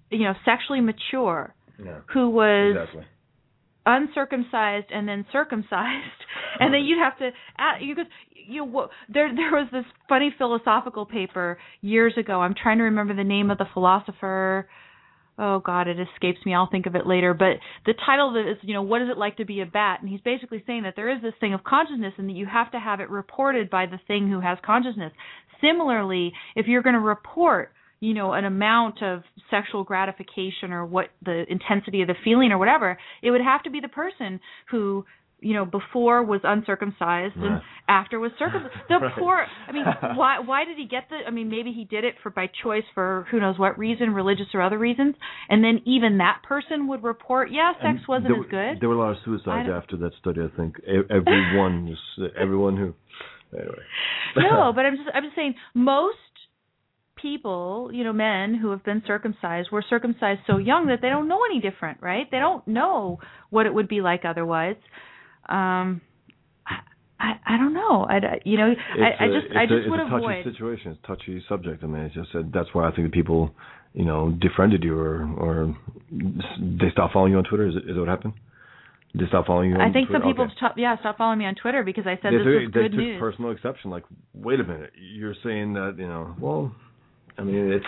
you 0.10 0.24
know, 0.24 0.34
sexually 0.46 0.82
mature, 0.82 1.54
Yeah, 1.78 2.00
who 2.14 2.30
was 2.30 2.76
exactly. 2.76 3.06
Uncircumcised 3.86 4.88
and 4.92 5.08
then 5.08 5.26
circumcised, 5.32 6.22
and 6.60 6.74
then 6.74 6.82
you'd 6.84 7.00
have 7.00 7.18
to 7.20 7.30
add, 7.58 7.82
you 7.82 7.96
could 7.96 8.08
you 8.48 8.66
know, 8.66 8.90
there 9.10 9.34
there 9.34 9.52
was 9.52 9.70
this 9.72 9.86
funny 10.10 10.34
philosophical 10.38 11.06
paper 11.06 11.58
years 11.82 12.14
ago. 12.18 12.42
I'm 12.42 12.56
trying 12.62 12.78
to 12.78 12.86
remember 12.86 13.16
the 13.16 13.24
name 13.24 13.52
of 13.52 13.58
the 13.58 13.68
philosopher. 13.74 14.68
Oh 15.38 15.60
God, 15.60 15.88
it 15.88 15.98
escapes 16.00 16.40
me. 16.46 16.54
I'll 16.54 16.70
think 16.70 16.86
of 16.86 16.96
it 16.96 17.08
later. 17.08 17.34
But 17.34 17.58
the 17.86 17.94
title 18.06 18.30
of 18.30 18.36
it 18.36 18.48
is, 18.50 18.58
you 18.62 18.74
know, 18.74 18.84
what 18.84 19.02
is 19.02 19.10
it 19.10 19.18
like 19.18 19.38
to 19.38 19.46
be 19.46 19.62
a 19.62 19.66
bat? 19.66 20.00
And 20.02 20.10
he's 20.10 20.22
basically 20.22 20.64
saying 20.68 20.84
that 20.84 20.94
there 20.96 21.10
is 21.10 21.22
this 21.22 21.34
thing 21.40 21.54
of 21.54 21.64
consciousness, 21.64 22.14
and 22.18 22.30
that 22.30 22.34
you 22.34 22.46
have 22.46 22.72
to 22.72 22.80
have 22.80 23.00
it 23.00 23.10
reported 23.10 23.70
by 23.70 23.86
the 23.86 24.00
thing 24.08 24.30
who 24.30 24.42
has 24.42 24.58
consciousness. 24.66 25.12
Similarly, 25.60 26.34
if 26.56 26.68
you're 26.68 26.84
going 26.84 26.94
to 26.94 27.00
report, 27.00 27.72
you 28.04 28.14
know, 28.14 28.34
an 28.34 28.44
amount 28.44 29.02
of 29.02 29.24
sexual 29.50 29.84
gratification 29.86 30.74
or 30.74 30.86
what 30.86 31.06
the 31.24 31.46
intensity 31.50 32.02
of 32.02 32.08
the 32.10 32.16
feeling 32.26 32.52
or 32.52 32.58
whatever, 32.58 32.98
it 33.22 33.32
would 33.32 33.40
have 33.42 33.64
to 33.64 33.70
be 33.70 33.80
the 33.80 33.88
person 33.88 34.40
who 34.72 35.06
you 35.40 35.54
know 35.54 35.66
before 35.66 36.24
was 36.24 36.40
uncircumcised 36.44 37.36
and 37.36 37.62
after 37.90 38.18
was 38.18 38.32
circumcised 38.40 38.74
the 38.90 38.96
Right. 39.02 39.12
poor 39.20 39.46
i 39.68 39.72
mean 39.74 39.84
why 40.16 40.40
why 40.40 40.64
did 40.64 40.78
he 40.78 40.86
get 40.88 41.04
the 41.10 41.18
i 41.28 41.32
mean 41.32 41.50
maybe 41.50 41.74
he 41.74 41.84
did 41.84 42.06
it 42.06 42.16
for 42.24 42.30
by 42.30 42.46
choice 42.64 42.88
for 42.94 43.28
who 43.30 43.42
knows 43.42 43.60
what 43.60 43.78
reason 43.78 44.14
religious 44.14 44.48
or 44.54 44.62
other 44.62 44.78
reasons 44.78 45.16
and 45.50 45.62
then 45.62 45.82
even 45.86 46.18
that 46.20 46.38
person 46.48 46.88
would 46.88 47.04
report 47.04 47.50
yeah 47.52 47.74
sex 47.74 47.84
And 47.84 48.00
wasn't 48.08 48.30
there, 48.30 48.40
as 48.40 48.50
good 48.50 48.82
There 48.82 48.88
were 48.88 48.96
a 48.96 49.00
lot 49.06 49.12
of 49.12 49.18
suicides 49.26 49.68
after 49.70 49.98
that 49.98 50.12
study. 50.22 50.40
I 50.42 50.56
think 50.56 50.72
everyone, 51.10 51.98
everyone 52.40 52.78
who. 52.78 52.94
Anyway. 53.54 53.84
no, 54.38 54.72
but 54.76 54.86
I'm 54.86 54.96
just 54.96 55.10
I'm 55.14 55.24
just 55.24 55.36
saying 55.36 55.56
most 55.74 56.18
people, 57.24 57.90
you 57.92 58.04
know, 58.04 58.14
men 58.14 58.54
who 58.54 58.70
have 58.70 58.84
been 58.84 59.02
circumcised 59.08 59.70
were 59.72 59.84
circumcised 59.90 60.42
so 60.46 60.58
young 60.58 60.88
that 60.88 61.00
they 61.02 61.10
don't 61.10 61.28
know 61.28 61.40
any 61.50 61.60
different, 61.60 61.98
right? 62.02 62.28
They 62.30 62.38
don't 62.38 62.68
know 62.68 63.20
what 63.50 63.66
it 63.66 63.74
would 63.74 63.88
be 63.88 64.02
like 64.02 64.24
otherwise. 64.26 64.76
Um 65.50 66.02
I 66.68 66.76
I, 67.20 67.32
I 67.54 67.58
don't 67.58 67.74
know. 67.74 68.06
I 68.14 68.16
you 68.46 68.58
know, 68.58 68.70
It's 68.72 68.82
I, 69.20 69.24
I 69.24 69.28
a- 69.28 69.34
just 69.34 69.46
it's 69.48 69.56
I 69.58 69.64
a, 69.64 69.68
just 69.68 69.80
it's 69.86 69.90
would 69.92 70.00
a 70.02 70.10
touchy 70.10 70.16
avoid 70.26 70.44
situation. 70.52 70.92
It's 70.92 71.02
a 71.04 71.08
touchy 71.08 71.44
subject. 71.50 71.84
I 71.84 71.88
mean, 71.88 72.04
it's 72.04 72.16
just 72.16 72.32
that 72.34 72.52
that's 72.54 72.70
why 72.74 72.88
I 72.88 72.92
think 72.94 73.08
that 73.08 73.14
people, 73.14 73.52
you 73.94 74.06
know, 74.06 74.32
defriended 74.46 74.84
you 74.84 74.96
or 75.00 75.16
or 75.46 75.54
they 76.82 76.90
stopped 76.92 77.14
following 77.14 77.32
you 77.34 77.38
on 77.40 77.46
Twitter. 77.46 77.68
Is 77.70 77.76
it, 77.78 77.84
is 77.90 77.96
it 77.96 78.00
what 78.00 78.10
happened? 78.10 78.34
They 79.16 79.28
stopped 79.28 79.48
following 79.48 79.70
you. 79.70 79.76
On 79.78 79.82
I 79.90 79.94
think 79.94 80.10
some 80.12 80.24
people 80.24 80.46
Okay. 80.46 80.54
stop, 80.58 80.74
yeah, 80.76 80.98
stopped 81.00 81.20
following 81.20 81.38
me 81.40 81.46
on 81.46 81.56
Twitter 81.56 81.84
because 81.84 82.06
I 82.08 82.16
said 82.22 82.34
they, 82.34 82.38
this 82.38 82.46
took- 82.48 82.64
was 82.66 82.72
they 82.74 82.82
good 82.82 82.92
took 82.92 83.00
news. 83.00 83.20
personal 83.20 83.52
exception. 83.52 83.92
Like, 83.92 84.04
wait 84.34 84.60
a 84.60 84.64
minute, 84.64 84.92
you're 84.98 85.36
saying 85.44 85.74
that 85.74 85.96
you 86.00 86.08
know? 86.08 86.36
Well, 86.40 86.74
I 87.38 87.44
mean, 87.44 87.72
it's 87.72 87.86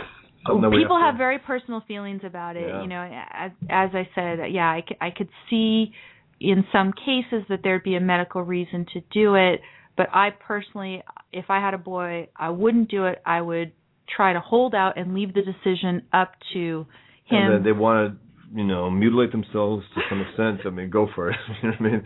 we 0.48 0.84
people 0.84 0.98
have, 0.98 1.14
have 1.14 1.18
very 1.18 1.40
personal 1.40 1.82
feelings 1.88 2.22
about 2.24 2.56
it 2.56 2.68
Yeah. 2.68 2.82
you 2.84 2.88
know 2.88 3.02
as, 3.34 3.52
as 3.68 3.90
i 3.94 4.08
said 4.14 4.38
yeah 4.52 4.68
I, 4.68 4.84
I 5.02 5.10
could 5.10 5.30
see 5.50 5.92
in 6.40 6.64
some 6.72 6.94
cases 6.94 7.44
that 7.50 7.62
there'd 7.64 7.82
be 7.82 7.96
a 7.96 8.00
medical 8.00 8.44
reason 8.44 8.86
to 8.94 9.02
do 9.12 9.34
it 9.34 9.62
but 9.98 10.06
i 10.14 10.30
personally 10.30 11.02
if 11.34 11.46
i 11.50 11.60
had 11.60 11.74
a 11.74 11.80
boy 11.80 12.28
i 12.38 12.50
wouldn't 12.50 12.92
do 12.92 13.06
it 13.06 13.24
i 13.26 13.42
would 13.42 13.72
try 14.16 14.34
to 14.34 14.40
hold 14.40 14.76
out 14.76 14.98
and 14.98 15.16
leave 15.16 15.34
the 15.34 15.42
decision 15.42 16.04
up 16.14 16.34
to 16.54 16.86
and 17.30 17.46
him 17.46 17.54
then 17.54 17.64
they 17.64 17.72
want 17.72 18.14
to, 18.14 18.58
you 18.58 18.66
know, 18.66 18.90
mutilate 18.90 19.32
themselves 19.32 19.84
to 19.96 20.02
some 20.10 20.22
extent. 20.22 20.62
I 20.66 20.70
mean, 20.70 20.90
go 20.90 21.08
for 21.16 21.30
it. 21.32 21.36
you 21.64 21.70
know 21.70 21.76
what 21.80 21.88
I 21.88 21.92
mean? 21.92 22.04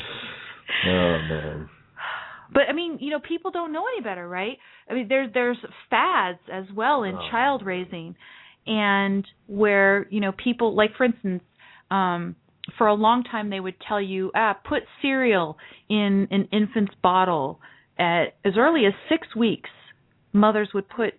Oh 0.87 1.17
man. 1.29 1.69
But 2.59 2.67
I 2.67 2.73
mean, 2.73 2.97
you 2.99 3.09
know, 3.09 3.21
people 3.21 3.51
don't 3.51 3.71
know 3.71 3.85
any 3.95 4.03
better, 4.03 4.27
right? 4.27 4.57
I 4.89 4.93
mean, 4.93 5.07
there's 5.07 5.31
there's 5.33 5.57
fads 5.89 6.39
as 6.51 6.65
well 6.75 7.03
in 7.03 7.15
Oh. 7.15 7.29
child 7.31 7.65
raising, 7.65 8.17
and 8.67 9.25
where 9.47 10.07
you 10.09 10.19
know 10.19 10.33
people 10.33 10.75
like, 10.75 10.93
for 10.97 11.05
instance, 11.05 11.41
um, 11.89 12.35
for 12.77 12.87
a 12.87 12.93
long 12.93 13.23
time 13.23 13.49
they 13.49 13.61
would 13.61 13.79
tell 13.87 14.01
you, 14.01 14.29
ah, 14.35 14.55
put 14.67 14.83
cereal 15.01 15.57
in 15.87 16.27
an 16.31 16.49
infant's 16.51 16.93
bottle 17.01 17.61
at 17.97 18.35
as 18.43 18.57
early 18.57 18.85
as 18.85 18.93
six 19.07 19.33
weeks. 19.37 19.69
Mothers 20.33 20.67
would 20.73 20.89
put 20.89 21.13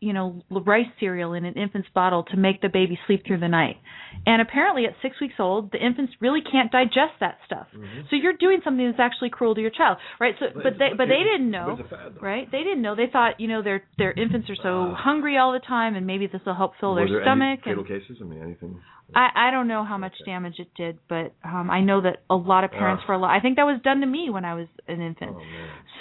you 0.00 0.12
know 0.12 0.42
rice 0.50 0.86
cereal 1.00 1.32
in 1.32 1.44
an 1.44 1.54
infant's 1.54 1.88
bottle 1.94 2.22
to 2.24 2.36
make 2.36 2.60
the 2.60 2.68
baby 2.68 2.98
sleep 3.06 3.22
through 3.26 3.40
the 3.40 3.48
night 3.48 3.76
and 4.26 4.42
apparently 4.42 4.84
at 4.84 4.92
six 5.00 5.18
weeks 5.20 5.34
old 5.38 5.72
the 5.72 5.78
infants 5.84 6.12
really 6.20 6.40
can't 6.42 6.70
digest 6.70 7.14
that 7.20 7.38
stuff 7.46 7.66
so 8.10 8.16
you're 8.16 8.34
doing 8.38 8.60
something 8.62 8.84
that's 8.86 9.00
actually 9.00 9.30
cruel 9.30 9.54
to 9.54 9.60
your 9.60 9.70
child 9.70 9.96
right 10.20 10.34
so 10.38 10.46
But 10.54 10.62
but 10.64 10.72
they 10.78 10.88
but 10.96 11.06
they 11.06 11.22
didn't 11.24 11.50
know 11.50 11.76
it's 11.80 11.86
a 11.92 11.96
fad, 11.96 12.14
though. 12.14 12.20
right 12.26 12.50
they 12.52 12.58
didn't 12.62 12.82
know 12.82 12.94
they 12.94 13.08
thought 13.10 13.40
you 13.40 13.48
know 13.48 13.62
their 13.62 13.84
their 13.98 14.12
infants 14.12 14.48
are 14.50 14.56
so 14.62 14.92
Ah. 14.92 14.94
hungry 14.96 15.38
all 15.38 15.52
the 15.52 15.60
time 15.60 15.94
and 15.96 16.06
maybe 16.06 16.26
this 16.26 16.42
will 16.44 16.54
help 16.54 16.72
fill 16.78 16.94
their 16.94 17.08
stomach 17.22 17.60
Any 17.64 17.76
fatal 17.76 17.84
and 17.84 17.88
cases? 17.88 18.18
I 18.20 18.24
mean, 18.24 18.42
anything? 18.42 18.80
I, 19.14 19.28
I 19.36 19.50
don't 19.52 19.68
know 19.68 19.84
how 19.84 19.98
much 19.98 20.14
damage 20.24 20.54
it 20.58 20.68
did, 20.76 20.98
but 21.08 21.32
um 21.44 21.70
I 21.70 21.80
know 21.80 22.00
that 22.02 22.22
a 22.28 22.34
lot 22.34 22.64
of 22.64 22.70
parents 22.72 23.02
Ah. 23.04 23.06
for 23.06 23.12
a 23.12 23.18
lot. 23.18 23.30
I 23.30 23.40
think 23.40 23.56
that 23.56 23.64
was 23.64 23.80
done 23.82 24.00
to 24.00 24.06
me 24.06 24.30
when 24.30 24.44
I 24.44 24.54
was 24.54 24.66
an 24.88 25.00
infant. 25.00 25.36
Oh. 25.36 25.42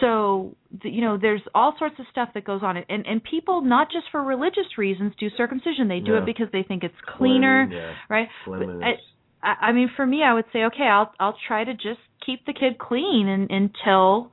So 0.01 0.55
th- 0.81 0.93
you 0.93 1.01
know, 1.01 1.17
there's 1.17 1.41
all 1.53 1.75
sorts 1.77 1.95
of 1.99 2.05
stuff 2.11 2.29
that 2.33 2.43
goes 2.45 2.61
on, 2.63 2.77
and 2.77 3.05
and 3.05 3.23
people 3.23 3.61
not 3.61 3.91
just 3.91 4.05
for 4.11 4.23
religious 4.23 4.77
reasons 4.77 5.13
do 5.19 5.29
circumcision. 5.37 5.87
They 5.87 5.99
do 5.99 6.13
Yeah. 6.13 6.19
it 6.19 6.25
because 6.25 6.47
they 6.51 6.63
think 6.63 6.83
it's 6.83 6.95
cleaner, 7.17 7.67
Clean, 7.67 7.77
yeah. 7.79 7.93
right? 8.09 8.27
Cleanliness. 8.43 8.99
I, 9.43 9.67
I 9.67 9.71
mean, 9.71 9.89
for 9.95 10.05
me, 10.05 10.23
I 10.23 10.33
would 10.33 10.45
say, 10.51 10.63
okay, 10.65 10.87
I'll 10.87 11.13
I'll 11.19 11.37
try 11.47 11.63
to 11.63 11.73
just 11.73 11.99
keep 12.25 12.45
the 12.45 12.53
kid 12.53 12.79
clean 12.79 13.27
and, 13.27 13.51
until 13.51 14.31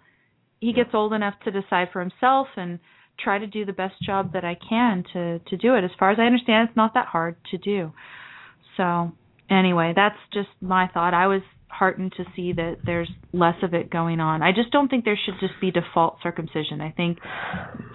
he 0.60 0.72
gets 0.72 0.90
old 0.94 1.12
enough 1.12 1.34
to 1.44 1.50
decide 1.50 1.88
for 1.92 2.00
himself, 2.00 2.46
and 2.56 2.78
try 3.22 3.36
to 3.38 3.46
do 3.46 3.64
the 3.66 3.72
best 3.74 3.94
job 4.02 4.32
that 4.32 4.44
I 4.44 4.54
can 4.68 5.04
to 5.12 5.38
to 5.40 5.56
do 5.58 5.74
it. 5.74 5.84
As 5.84 5.90
far 5.98 6.10
as 6.10 6.18
I 6.18 6.22
understand, 6.22 6.68
it's 6.70 6.76
not 6.76 6.94
that 6.94 7.06
hard 7.08 7.36
to 7.50 7.58
do. 7.58 7.92
So 8.76 9.12
anyway, 9.50 9.92
that's 9.94 10.18
just 10.32 10.48
my 10.60 10.88
thought. 10.92 11.14
I 11.14 11.26
was 11.26 11.42
heartened 11.68 12.12
to 12.18 12.24
see 12.36 12.52
that 12.52 12.76
there's 12.84 13.08
less 13.32 13.54
of 13.62 13.72
it 13.72 13.90
going 13.90 14.20
on. 14.20 14.42
I 14.42 14.52
just 14.52 14.70
don't 14.70 14.88
think 14.88 15.04
there 15.04 15.18
should 15.24 15.34
just 15.40 15.54
be 15.60 15.70
default 15.70 16.18
circumcision. 16.22 16.80
I 16.80 16.90
think 16.90 17.18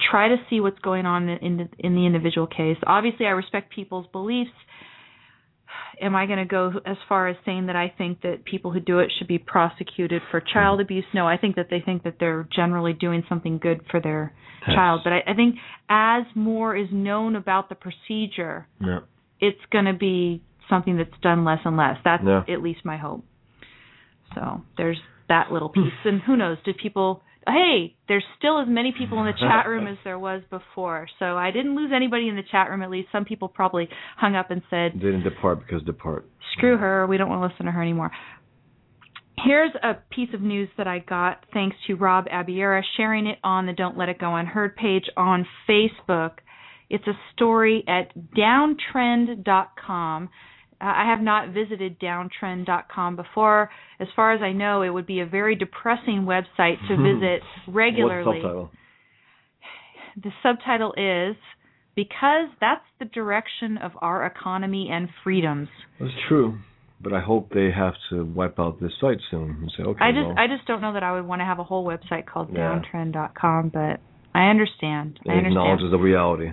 try 0.09 0.29
to 0.29 0.37
see 0.49 0.59
what's 0.59 0.79
going 0.79 1.05
on 1.05 1.29
in 1.29 1.57
the, 1.57 1.69
in 1.79 1.93
the 1.95 2.05
individual 2.05 2.47
case. 2.47 2.77
Obviously, 2.87 3.27
I 3.27 3.29
respect 3.31 3.71
people's 3.73 4.07
beliefs. 4.11 4.49
Am 6.01 6.15
I 6.15 6.25
going 6.27 6.39
to 6.39 6.45
go 6.45 6.71
as 6.85 6.97
far 7.09 7.27
as 7.27 7.35
saying 7.45 7.67
that 7.67 7.75
I 7.75 7.91
think 7.97 8.21
that 8.21 8.45
people 8.45 8.71
who 8.71 8.79
do 8.79 8.99
it 8.99 9.11
should 9.17 9.27
be 9.27 9.37
prosecuted 9.39 10.21
for 10.31 10.41
child 10.41 10.79
abuse? 10.79 11.03
No, 11.13 11.27
I 11.27 11.37
think 11.37 11.55
that 11.55 11.67
they 11.69 11.79
think 11.83 12.03
that 12.03 12.15
they're 12.19 12.47
generally 12.55 12.93
doing 12.93 13.23
something 13.27 13.57
good 13.57 13.81
for 13.91 13.99
their 14.01 14.33
Yes. 14.67 14.75
child. 14.75 15.01
But 15.03 15.13
I, 15.13 15.23
I 15.27 15.33
think 15.33 15.55
as 15.89 16.23
more 16.35 16.75
is 16.75 16.87
known 16.91 17.35
about 17.35 17.69
the 17.69 17.75
procedure, 17.75 18.67
Yeah. 18.81 18.99
it's 19.39 19.59
going 19.71 19.85
to 19.85 19.93
be 19.93 20.41
something 20.69 20.97
that's 20.97 21.17
done 21.21 21.43
less 21.45 21.59
and 21.65 21.77
less. 21.77 21.97
That's 22.03 22.23
Yeah. 22.23 22.43
at 22.47 22.61
least 22.61 22.83
my 22.85 22.97
hope. 22.97 23.23
So 24.35 24.61
there's 24.77 24.99
that 25.29 25.51
little 25.51 25.69
piece. 25.69 25.93
and 26.05 26.21
who 26.21 26.35
knows? 26.35 26.57
Did 26.63 26.77
people? 26.77 27.23
Hey, 27.47 27.95
there's 28.09 28.25
still 28.37 28.59
as 28.59 28.67
many 28.67 28.91
people 28.91 29.19
in 29.21 29.25
the 29.25 29.31
chat 29.39 29.67
room 29.67 29.87
as 29.87 29.97
there 30.03 30.19
was 30.19 30.41
before. 30.49 31.07
So 31.17 31.37
I 31.37 31.51
didn't 31.51 31.75
lose 31.77 31.91
anybody 31.95 32.27
in 32.27 32.35
the 32.35 32.43
chat 32.43 32.69
room. 32.69 32.81
At 32.81 32.89
least 32.89 33.07
some 33.13 33.23
people 33.23 33.47
probably 33.47 33.87
hung 34.17 34.35
up 34.35 34.51
and 34.51 34.61
said, 34.69 34.99
didn't 34.99 35.23
depart 35.23 35.59
because 35.59 35.81
depart. 35.83 36.25
screw 36.57 36.75
her, 36.75 37.07
we 37.07 37.15
don't 37.15 37.29
want 37.29 37.41
to 37.41 37.47
listen 37.47 37.65
to 37.67 37.71
her 37.71 37.81
anymore. 37.81 38.11
Here's 39.45 39.71
a 39.81 39.93
piece 40.09 40.33
of 40.33 40.41
news 40.41 40.67
that 40.77 40.87
I 40.87 40.99
got 40.99 41.45
thanks 41.53 41.77
to 41.87 41.95
Rob 41.95 42.25
Abiera 42.29 42.81
sharing 42.97 43.27
it 43.27 43.37
on 43.45 43.65
the 43.65 43.71
Don't 43.73 43.95
Let 43.97 44.09
It 44.09 44.19
Go 44.19 44.35
Unheard 44.35 44.75
page 44.75 45.05
on 45.15 45.45
Facebook. 45.69 46.39
It's 46.89 47.05
a 47.07 47.13
story 47.33 47.83
at 47.87 48.11
downtrend.com. 48.35 50.29
Uh, 50.79 50.85
I 50.85 51.05
have 51.09 51.21
not 51.21 51.49
visited 51.53 51.99
downtrend.com 51.99 53.15
before. 53.15 53.69
As 53.99 54.07
far 54.15 54.33
as 54.33 54.41
I 54.41 54.51
know, 54.51 54.83
it 54.83 54.89
would 54.89 55.07
be 55.07 55.19
a 55.21 55.25
very 55.25 55.55
depressing 55.55 56.25
website 56.27 56.77
to 56.87 56.95
visit 56.97 57.41
regularly. 57.67 58.25
What 58.25 58.43
subtitle? 58.43 58.71
The 60.23 60.31
subtitle 60.43 60.93
is 60.97 61.35
Because 61.95 62.49
That's 62.59 62.85
the 62.99 63.05
Direction 63.05 63.77
of 63.77 63.91
Our 64.01 64.25
Economy 64.25 64.89
and 64.91 65.09
Freedoms. 65.23 65.69
That's 65.99 66.11
true, 66.27 66.57
but 67.01 67.13
I 67.13 67.21
hope 67.21 67.49
they 67.53 67.69
have 67.75 67.93
to 68.11 68.25
wipe 68.25 68.59
out 68.59 68.79
this 68.79 68.91
site 68.99 69.19
soon 69.29 69.57
and 69.61 69.71
say, 69.77 69.83
okay, 69.83 69.99
I 70.03 70.11
just 70.11 70.25
well, 70.27 70.35
I 70.37 70.47
just 70.47 70.67
don't 70.67 70.81
know 70.81 70.93
that 70.93 71.03
I 71.03 71.11
would 71.13 71.25
want 71.27 71.41
to 71.41 71.45
have 71.45 71.59
a 71.59 71.63
whole 71.63 71.85
website 71.85 72.25
called 72.25 72.49
Yeah. 72.53 72.79
downtrend.com, 72.93 73.69
but 73.69 73.99
I 74.33 74.49
understand. 74.49 75.19
it 75.25 75.29
I 75.29 75.33
understand. 75.33 75.47
acknowledges 75.47 75.91
the 75.91 75.97
reality. 75.97 76.51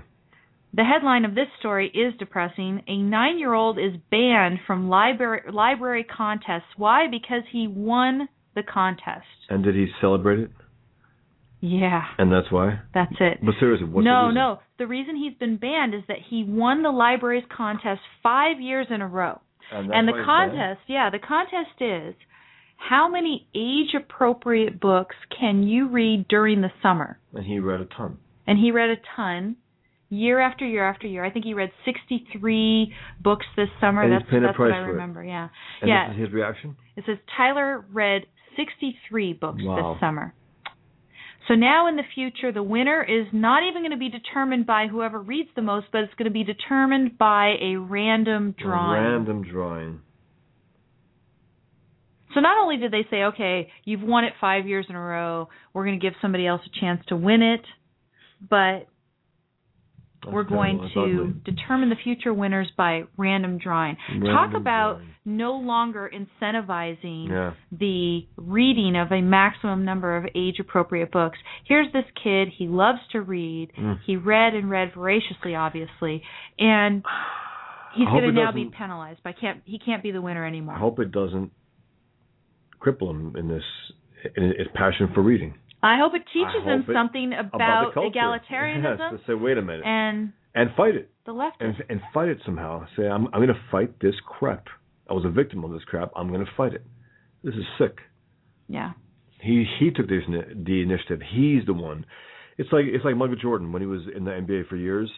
The 0.76 0.82
headline 0.84 1.24
of 1.24 1.36
this 1.36 1.46
story 1.60 1.88
is 1.88 2.14
depressing. 2.18 2.82
A 2.88 2.96
9-year-old 2.96 3.78
is 3.78 3.92
banned 4.10 4.59
from 4.66 4.88
library 4.88 5.42
library 5.52 6.05
contests. 6.05 6.66
Why? 6.76 7.06
Because 7.09 7.42
he 7.52 7.68
won 7.68 8.28
the 8.56 8.64
contest. 8.64 9.26
And 9.48 9.62
did 9.62 9.76
he 9.76 9.86
celebrate 10.01 10.40
it? 10.40 10.51
Yeah, 11.60 12.02
And 12.18 12.30
that's 12.30 12.51
why. 12.51 12.80
that's 12.92 13.14
it. 13.20 13.38
But 13.42 13.55
seriously, 13.59 13.86
what's 13.86 14.05
the 14.05 14.10
no, 14.10 14.26
reason? 14.26 14.34
no. 14.34 14.59
The 14.78 14.86
reason 14.86 15.16
he's 15.16 15.32
been 15.38 15.56
banned 15.56 15.94
is 15.94 16.02
that 16.09 16.18
he 16.28 16.44
won 16.44 16.82
the 16.82 16.90
library's 16.90 17.44
contest 17.56 18.01
5 18.22 18.60
years 18.60 18.88
in 18.90 19.01
a 19.01 19.09
row. 19.09 19.40
And, 19.72 19.88
that's 19.88 19.96
and 19.96 20.09
the 20.09 20.22
contest, 20.26 20.80
yeah, 20.88 21.09
the 21.09 21.18
contest 21.18 21.80
is 21.80 22.14
how 22.76 23.09
many 23.09 23.48
age 23.55 23.94
appropriate 23.96 24.78
books 24.78 25.16
can 25.40 25.62
you 25.62 25.88
read 25.88 26.28
during 26.28 26.60
the 26.60 26.70
summer? 26.82 27.18
And 27.32 27.46
he 27.46 27.60
read 27.60 27.80
a 27.80 27.86
ton. 27.86 28.18
And 28.46 28.59
he 28.59 28.70
read 28.70 28.90
a 28.90 28.96
ton 29.16 29.56
year 30.09 30.40
after 30.40 30.66
year 30.66 30.89
after 30.89 31.06
year. 31.06 31.24
I 31.24 31.31
think 31.31 31.44
he 31.44 31.55
read 31.55 31.70
63 31.85 32.93
books 33.20 33.47
this 33.56 33.68
summer. 33.81 34.02
And 34.02 34.12
that's 34.12 34.24
that's 34.31 34.59
what 34.59 34.70
I 34.70 34.82
for 34.82 34.85
it. 34.85 34.93
remember. 34.93 35.24
Yeah. 35.24 35.48
And 35.81 35.89
yeah. 35.89 36.09
this 36.09 36.16
is 36.16 36.20
his 36.24 36.32
reaction? 36.32 36.76
It 36.97 37.05
says 37.06 37.18
Tyler 37.36 37.85
read 37.93 38.22
63 38.56 39.32
books 39.35 39.60
Wow. 39.62 39.94
this 39.94 40.01
summer. 40.01 40.35
So 41.48 41.55
now 41.55 41.89
in 41.89 41.97
the 41.97 42.05
future, 42.14 42.52
the 42.52 42.62
winner 42.62 43.02
is 43.02 43.26
not 43.32 43.62
even 43.68 43.82
going 43.82 43.90
to 43.90 43.98
be 43.98 44.09
determined 44.09 44.66
by 44.66 44.86
whoever 44.86 45.20
reads 45.20 45.51
the 45.55 45.62
most, 45.62 45.89
but 45.93 46.01
it's 46.02 46.14
going 46.14 46.24
to 46.24 46.32
be 46.32 46.44
determined 46.44 47.18
by 47.18 47.56
a 47.60 47.76
random 47.76 48.55
drawing. 48.59 49.05
A 49.05 49.10
random 49.10 49.43
drawing. 49.43 50.01
So 52.32 52.40
not 52.40 52.59
only 52.60 52.78
did 52.78 52.93
they 52.93 53.06
say, 53.10 53.24
okay, 53.24 53.70
you've 53.85 54.02
won 54.02 54.24
it 54.24 54.32
five 54.40 54.66
years 54.66 54.86
in 54.89 54.97
a 54.97 55.01
row, 55.01 55.48
we're 55.72 55.85
going 55.85 56.01
to 56.01 56.05
give 56.05 56.14
somebody 56.20 56.47
else 56.47 56.62
a 56.66 56.81
chance 56.81 57.01
to 57.09 57.16
win 57.16 57.43
it, 57.43 57.64
but 58.48 58.89
That's 60.24 60.34
we're 60.34 60.44
going 60.44 60.90
to 60.94 61.01
ugly. 61.01 61.34
determine 61.44 61.90
the 61.90 61.96
future 62.02 62.32
winners 62.34 62.70
by 62.76 63.02
random 63.16 63.59
drawing. 63.59 63.96
Talk 64.22 64.55
about 64.55 64.94
drawing. 64.98 65.14
no 65.24 65.52
longer 65.55 66.10
incentivizing 66.12 67.28
Yeah. 67.28 67.52
the 67.72 68.26
reading 68.36 68.96
of 68.96 69.12
a 69.12 69.20
maximum 69.20 69.84
number 69.84 70.16
of 70.16 70.26
age 70.34 70.59
appropriate 70.60 71.10
books. 71.12 71.38
Here's 71.64 71.92
this 71.92 72.05
kid, 72.22 72.48
he 72.56 72.66
loves 72.68 72.98
to 73.12 73.20
read. 73.20 73.70
Mm. 73.78 73.98
He 74.06 74.16
read 74.16 74.55
and 74.55 74.70
read 74.70 74.92
voraciously 74.94 75.55
obviously, 75.55 76.22
and 76.59 77.02
he's 77.94 78.09
going 78.09 78.22
to 78.24 78.32
now 78.32 78.52
be 78.52 78.70
penalized. 78.76 79.22
By 79.22 79.32
can't 79.32 79.60
he 79.64 79.78
can't 79.78 80.02
be 80.02 80.10
the 80.10 80.20
winner 80.22 80.46
anymore. 80.46 80.74
I 80.74 80.78
hope 80.78 80.98
it 80.98 81.12
doesn't 81.12 81.52
cripple 82.80 83.10
him 83.10 83.34
in 83.36 83.48
this 83.48 83.62
in 84.36 84.44
his 84.44 84.68
passion 84.74 85.09
for 85.14 85.22
reading. 85.22 85.55
I 85.85 85.98
hope 85.98 86.15
it 86.15 86.23
teaches 86.32 86.62
hope 86.65 86.89
it- 86.89 86.93
something 86.94 87.32
About, 87.35 87.93
about, 87.93 88.12
egalitarianism 88.12 89.12
Yes, 89.12 89.20
say, 89.27 89.35
wait 89.35 89.59
a 89.59 89.62
minute. 89.62 89.85
and 89.85 90.32
and 90.55 90.70
fight 90.77 90.94
it. 90.97 91.11
the 91.27 91.32
left. 91.32 91.61
and 91.61 91.74
and 91.90 92.01
fight 92.15 92.28
it 92.28 92.39
somehow. 92.47 92.86
Say 92.97 93.06
I'm 93.09 93.27
I'm 93.32 93.40
going 93.44 93.48
to 93.48 93.61
fight 93.70 94.01
this 94.01 94.15
crap. 94.27 94.66
I 95.11 95.12
was 95.12 95.24
a 95.24 95.31
victim 95.31 95.62
of 95.65 95.70
this 95.73 95.85
crap. 95.85 96.11
I'm 96.16 96.28
going 96.32 96.44
to 96.44 96.51
fight 96.56 96.73
it. 96.74 96.85
This 97.43 97.55
is 97.55 97.65
sick. 97.78 97.98
Yeah. 98.69 98.93
He 99.40 99.65
he 99.78 99.90
took 99.90 100.09
the 100.09 100.20
the 100.65 100.81
initiative. 100.82 101.20
He's 101.35 101.66
the 101.66 101.74
one. 101.74 102.06
It's 102.56 102.73
like 102.73 102.86
it's 102.86 103.05
like 103.05 103.16
Michael 103.16 103.36
Jordan 103.36 103.73
when 103.73 103.82
he 103.82 103.86
was 103.86 104.02
in 104.16 104.24
the 104.24 104.31
NBA 104.31 104.69
for 104.69 104.77
years. 104.77 105.11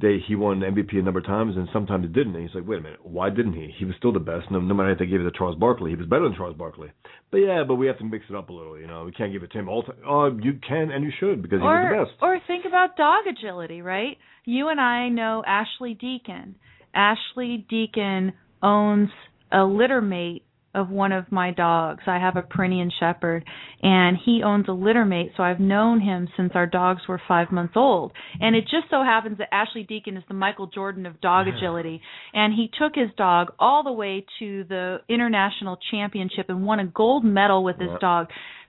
They 0.00 0.18
he 0.26 0.34
won 0.34 0.60
MVP 0.60 0.96
a 0.96 1.02
number 1.02 1.20
of 1.20 1.26
times 1.26 1.56
and 1.56 1.68
sometimes 1.72 2.06
didn't. 2.14 2.34
And 2.34 2.46
he's 2.46 2.54
like, 2.54 2.66
wait 2.66 2.78
a 2.78 2.82
minute, 2.82 3.00
why 3.02 3.28
didn't 3.28 3.52
he? 3.52 3.70
He 3.78 3.84
was 3.84 3.94
still 3.98 4.12
the 4.12 4.18
best. 4.18 4.50
No, 4.50 4.58
no 4.60 4.74
matter 4.74 4.92
if 4.92 4.98
they 4.98 5.06
gave 5.06 5.20
it 5.20 5.24
to 5.24 5.30
Charles 5.36 5.58
Barkley, 5.58 5.90
he 5.90 5.96
was 5.96 6.06
better 6.06 6.24
than 6.24 6.34
Charles 6.36 6.56
Barkley. 6.56 6.90
But 7.30 7.38
yeah, 7.38 7.64
but 7.66 7.74
we 7.74 7.86
have 7.86 7.98
to 7.98 8.04
mix 8.04 8.24
it 8.30 8.36
up 8.36 8.48
a 8.48 8.52
little. 8.52 8.78
You 8.78 8.86
know, 8.86 9.04
we 9.04 9.12
can't 9.12 9.32
give 9.32 9.42
it 9.42 9.52
to 9.52 9.58
him 9.58 9.68
all 9.68 9.82
time. 9.82 9.96
Oh, 10.06 10.30
you 10.42 10.58
can 10.66 10.90
and 10.90 11.04
you 11.04 11.12
should 11.20 11.42
because 11.42 11.58
he 11.58 11.64
was 11.64 11.90
the 11.90 12.04
best. 12.04 12.22
or 12.22 12.38
think 12.46 12.64
about 12.64 12.96
dog 12.96 13.24
agility, 13.28 13.82
right? 13.82 14.16
You 14.44 14.68
and 14.68 14.80
I 14.80 15.08
know 15.08 15.42
Ashley 15.46 15.94
Deacon. 15.94 16.54
Ashley 16.94 17.66
Deacon 17.68 18.32
owns 18.62 19.10
a 19.52 19.64
litter 19.64 20.00
mate 20.00 20.44
of 20.74 20.90
one 20.90 21.12
of 21.12 21.30
my 21.30 21.50
dogs. 21.52 22.02
I 22.06 22.18
have 22.18 22.36
a 22.36 22.42
Pyrenean 22.42 22.90
Shepherd, 22.98 23.44
and 23.82 24.16
he 24.22 24.42
owns 24.44 24.66
a 24.68 24.72
litter 24.72 25.04
mate, 25.04 25.32
so 25.36 25.42
I've 25.42 25.60
known 25.60 26.00
him 26.00 26.28
since 26.36 26.52
our 26.54 26.66
dogs 26.66 27.02
were 27.08 27.20
five 27.28 27.52
months 27.52 27.74
old. 27.76 28.12
And 28.40 28.56
it 28.56 28.62
just 28.62 28.90
so 28.90 29.02
happens 29.02 29.38
that 29.38 29.54
Ashley 29.54 29.84
Deacon 29.84 30.16
is 30.16 30.24
the 30.28 30.34
Michael 30.34 30.66
Jordan 30.66 31.06
of 31.06 31.20
dog 31.20 31.46
agility, 31.48 32.00
and 32.32 32.52
he 32.52 32.70
took 32.78 32.92
his 32.94 33.10
dog 33.16 33.52
all 33.58 33.84
the 33.84 33.92
way 33.92 34.26
to 34.40 34.64
the 34.64 34.98
international 35.08 35.78
championship 35.90 36.46
and 36.48 36.66
won 36.66 36.80
a 36.80 36.86
gold 36.86 37.24
medal 37.24 37.62
with 37.62 37.78
his 37.78 37.90
dog. 38.00 38.28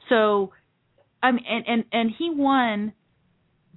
So, 0.09 0.51
I 1.23 1.31
mean, 1.31 1.45
and 1.49 1.65
and 1.67 1.83
and 1.91 2.11
he 2.17 2.29
won 2.29 2.93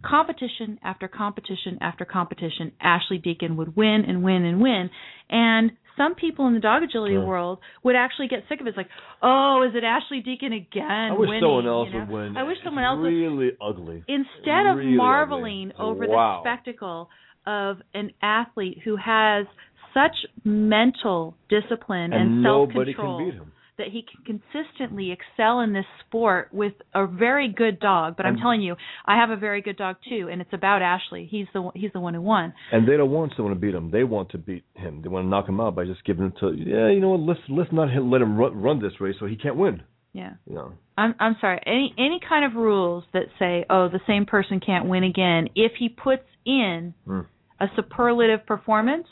competition 0.05 0.79
after 0.83 1.09
competition 1.09 1.79
after 1.81 2.05
competition, 2.05 2.73
Ashley 2.81 3.19
Deacon 3.19 3.57
would 3.57 3.77
win 3.77 4.05
and 4.07 4.23
win 4.23 4.45
and 4.45 4.61
win. 4.61 4.91
And 5.29 5.73
some 5.99 6.15
people 6.15 6.47
in 6.47 6.55
the 6.55 6.61
dog 6.61 6.83
agility 6.83 7.15
Yeah. 7.15 7.25
world 7.25 7.59
would 7.83 7.97
actually 7.97 8.29
get 8.29 8.45
sick 8.49 8.61
of 8.61 8.67
it. 8.67 8.71
It's 8.71 8.77
like, 8.79 8.89
oh, 9.23 9.63
is 9.69 9.75
it 9.75 9.85
Ashley 9.85 10.21
Deacon 10.21 10.53
again? 10.55 11.13
I 11.13 11.13
wish 11.13 11.29
winning, 11.29 11.43
someone 11.43 11.67
else 11.67 11.89
you 11.93 11.95
know? 11.99 12.07
would 12.07 12.09
win. 12.11 12.37
I 12.37 12.43
wish 12.45 12.57
It's 12.57 12.65
someone 12.65 12.85
else 12.85 12.99
would. 13.01 13.09
really 13.09 13.51
ugly. 13.61 14.05
Instead 14.09 14.67
of 14.67 14.79
marveling 14.79 15.73
ugly. 15.79 15.87
over 15.87 16.07
Wow. 16.09 16.41
the 16.43 16.49
spectacle 16.49 17.11
of 17.47 17.83
an 17.95 18.13
athlete 18.23 18.79
who 18.85 18.97
has 18.97 19.47
such 19.93 20.15
mental 20.45 21.35
discipline 21.49 22.13
and, 22.13 22.23
and 22.23 22.43
nobody 22.43 22.93
self-control 22.95 23.19
can 23.19 23.27
beat 23.27 23.35
him. 23.35 23.53
That 23.79 23.89
he 23.89 24.03
can 24.05 24.41
consistently 24.53 25.11
excel 25.13 25.61
in 25.61 25.73
this 25.73 25.87
sport 26.07 26.49
with 26.53 26.75
a 26.95 27.07
very 27.07 27.49
good 27.49 27.81
dog. 27.81 28.17
But 28.17 28.27
I'm 28.27 28.35
And- 28.35 28.43
telling 28.43 28.61
you, 28.61 28.77
I 29.07 29.17
have 29.17 29.31
a 29.31 29.37
very 29.37 29.63
good 29.63 29.77
dog 29.77 29.97
too, 30.09 30.29
and 30.31 30.41
it's 30.43 30.53
about 30.53 30.83
Ashley. 30.83 31.25
He's 31.27 31.47
the 31.53 31.63
one- 31.63 31.73
he's 31.75 31.93
the 31.93 32.01
one 32.01 32.15
who 32.15 32.21
won. 32.21 32.53
And 32.73 32.87
they 32.87 32.97
don't 32.97 33.11
want 33.11 33.33
someone 33.35 33.55
to 33.55 33.61
beat 33.61 33.75
him. 33.75 33.91
They 33.91 34.05
want 34.05 34.29
to 34.31 34.39
beat 34.39 34.65
him. 34.75 35.01
They 35.03 35.09
want 35.09 35.25
to 35.25 35.29
knock 35.29 35.49
him 35.49 35.61
out 35.61 35.75
by 35.75 35.85
just 35.85 36.05
giving 36.05 36.27
him 36.27 36.33
to. 36.41 36.53
Yeah, 36.53 36.89
you 36.89 37.01
know 37.01 37.11
what? 37.11 37.21
Let's 37.21 37.41
let's 37.49 37.73
not 37.73 37.89
let 37.95 38.21
him 38.21 38.37
run, 38.37 38.61
run 38.61 38.81
this 38.81 39.01
race 39.01 39.17
so 39.19 39.27
he 39.27 39.37
can't 39.37 39.57
win. 39.57 39.83
Yeah. 40.13 40.33
You 40.47 40.55
know. 40.57 40.73
I'm 40.97 41.15
I'm 41.21 41.37
sorry. 41.41 41.61
Any 41.65 41.95
any 41.97 42.19
kind 42.29 42.45
of 42.45 42.55
rules 42.57 43.05
that 43.13 43.27
say, 43.39 43.65
oh, 43.71 43.89
the 43.89 44.01
same 44.07 44.27
person 44.27 44.59
can't 44.59 44.87
win 44.87 45.05
again 45.05 45.49
if 45.55 45.73
he 45.79 45.89
puts 45.89 46.25
in 46.45 46.95
Hmm. 47.05 47.21
a 47.61 47.69
superlative 47.77 48.45
performance, 48.47 49.07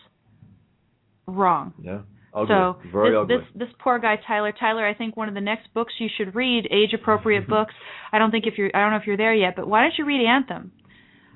wrong. 1.27 1.75
Yeah. 1.81 2.01
Ugly. 2.37 2.49
So 2.49 2.77
Very 2.93 3.11
this, 3.11 3.19
ugly. 3.19 3.37
this 3.37 3.47
this 3.55 3.69
poor 3.83 3.99
guy 3.99 4.17
Tyler 4.27 4.53
Tyler, 4.53 4.87
I 4.87 4.95
think 4.95 5.17
one 5.17 5.29
of 5.29 5.35
the 5.35 5.41
next 5.41 5.73
books 5.73 5.95
you 5.99 6.09
should 6.17 6.35
read, 6.35 6.69
age 6.71 6.93
appropriate 6.93 7.49
books. 7.57 7.73
I 8.13 8.19
don't 8.19 8.31
think 8.31 8.45
if 8.47 8.59
you're 8.59 8.71
I 8.75 8.81
don't 8.81 8.91
know 8.91 8.99
if 8.99 9.07
you're 9.07 9.17
there 9.17 9.35
yet, 9.35 9.55
but 9.57 9.67
why 9.67 9.81
don't 9.81 9.95
you 9.97 10.05
read 10.05 10.25
Anthem? 10.25 10.73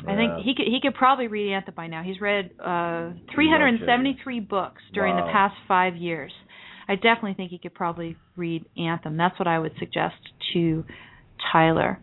I 0.07 0.17
think 0.17 0.45
he 0.45 0.55
could 0.55 0.67
he 0.67 0.79
could 0.81 0.95
probably 0.95 1.27
read 1.27 1.53
Anthem 1.53 1.75
by 1.75 1.87
now. 1.87 2.03
He's 2.03 2.21
read 2.21 2.51
uh 2.59 3.13
373 3.35 4.41
books 4.41 4.83
during 4.95 5.17
the 5.17 5.31
past 5.33 5.55
5 5.69 5.97
years. 5.97 6.33
I 6.89 6.95
definitely 6.97 7.35
think 7.35 7.51
he 7.51 7.59
could 7.59 7.75
probably 7.75 8.17
read 8.37 8.65
Anthem. 8.77 9.17
That's 9.17 9.39
what 9.39 9.47
I 9.47 9.59
would 9.59 9.73
suggest 9.79 10.17
to 10.53 10.85
Tyler. 11.53 12.01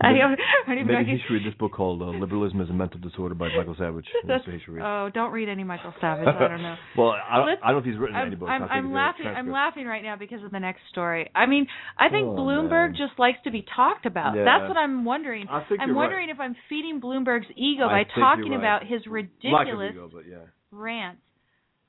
I 0.00 0.12
don't, 0.12 0.38
I 0.66 0.68
don't 0.68 0.78
even 0.78 0.92
know 0.92 0.98
Maybe 0.98 1.12
he 1.12 1.18
should 1.26 1.34
read 1.34 1.46
this 1.46 1.58
book 1.58 1.72
called 1.72 2.02
uh, 2.02 2.06
"Liberalism 2.06 2.60
is 2.60 2.70
a 2.70 2.72
Mental 2.72 3.00
Disorder" 3.00 3.34
by 3.34 3.48
Michael 3.56 3.76
Savage. 3.78 4.06
That's 4.26 4.46
what 4.46 4.54
he 4.54 4.60
should 4.64 4.74
read. 4.74 4.84
Oh, 4.84 5.10
don't 5.12 5.32
read 5.32 5.48
any 5.48 5.64
Michael 5.64 5.92
Savage. 6.00 6.26
I 6.26 6.48
don't 6.48 6.62
know. 6.62 6.76
well, 6.96 7.10
I 7.10 7.36
don't, 7.36 7.48
I 7.48 7.66
don't 7.68 7.72
know 7.72 7.78
if 7.78 7.84
he's 7.84 7.98
written 7.98 8.16
I'm, 8.16 8.26
any 8.28 8.36
books. 8.36 8.50
I'm, 8.50 8.62
I'm 8.64 8.92
laughing. 8.92 9.26
I'm 9.26 9.50
laughing 9.50 9.86
right 9.86 10.02
now 10.02 10.16
because 10.16 10.42
of 10.42 10.50
the 10.50 10.60
next 10.60 10.80
story. 10.90 11.30
I 11.34 11.46
mean, 11.46 11.66
I 11.98 12.08
think 12.08 12.26
Oh, 12.26 12.36
Bloomberg 12.36 12.92
man. 12.92 12.96
just 12.96 13.18
likes 13.18 13.38
to 13.44 13.50
be 13.50 13.64
talked 13.76 14.06
about. 14.06 14.36
Yeah. 14.36 14.44
That's 14.44 14.68
what 14.68 14.76
I'm 14.76 15.04
wondering. 15.04 15.46
I 15.50 15.64
think 15.68 15.80
I'm 15.80 15.94
wondering 15.94 16.30
if 16.30 16.40
I'm 16.40 16.56
feeding 16.68 17.00
Bloomberg's 17.00 17.46
ego 17.56 17.84
I 17.84 18.04
by 18.04 18.20
talking 18.20 18.50
right. 18.50 18.58
about 18.58 18.82
his 18.86 19.02
ridiculous 19.06 19.92
ego, 19.92 20.10
yeah. 20.28 20.36
rants. 20.70 21.20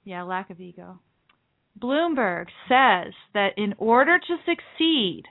Yeah, 0.03 0.23
lack 0.23 0.49
of 0.49 0.59
ego. 0.59 0.99
Bloomberg 1.79 2.45
says 2.69 3.13
that 3.33 3.49
in 3.57 3.73
order 3.77 4.17
to 4.19 4.35
succeed, 4.45 5.23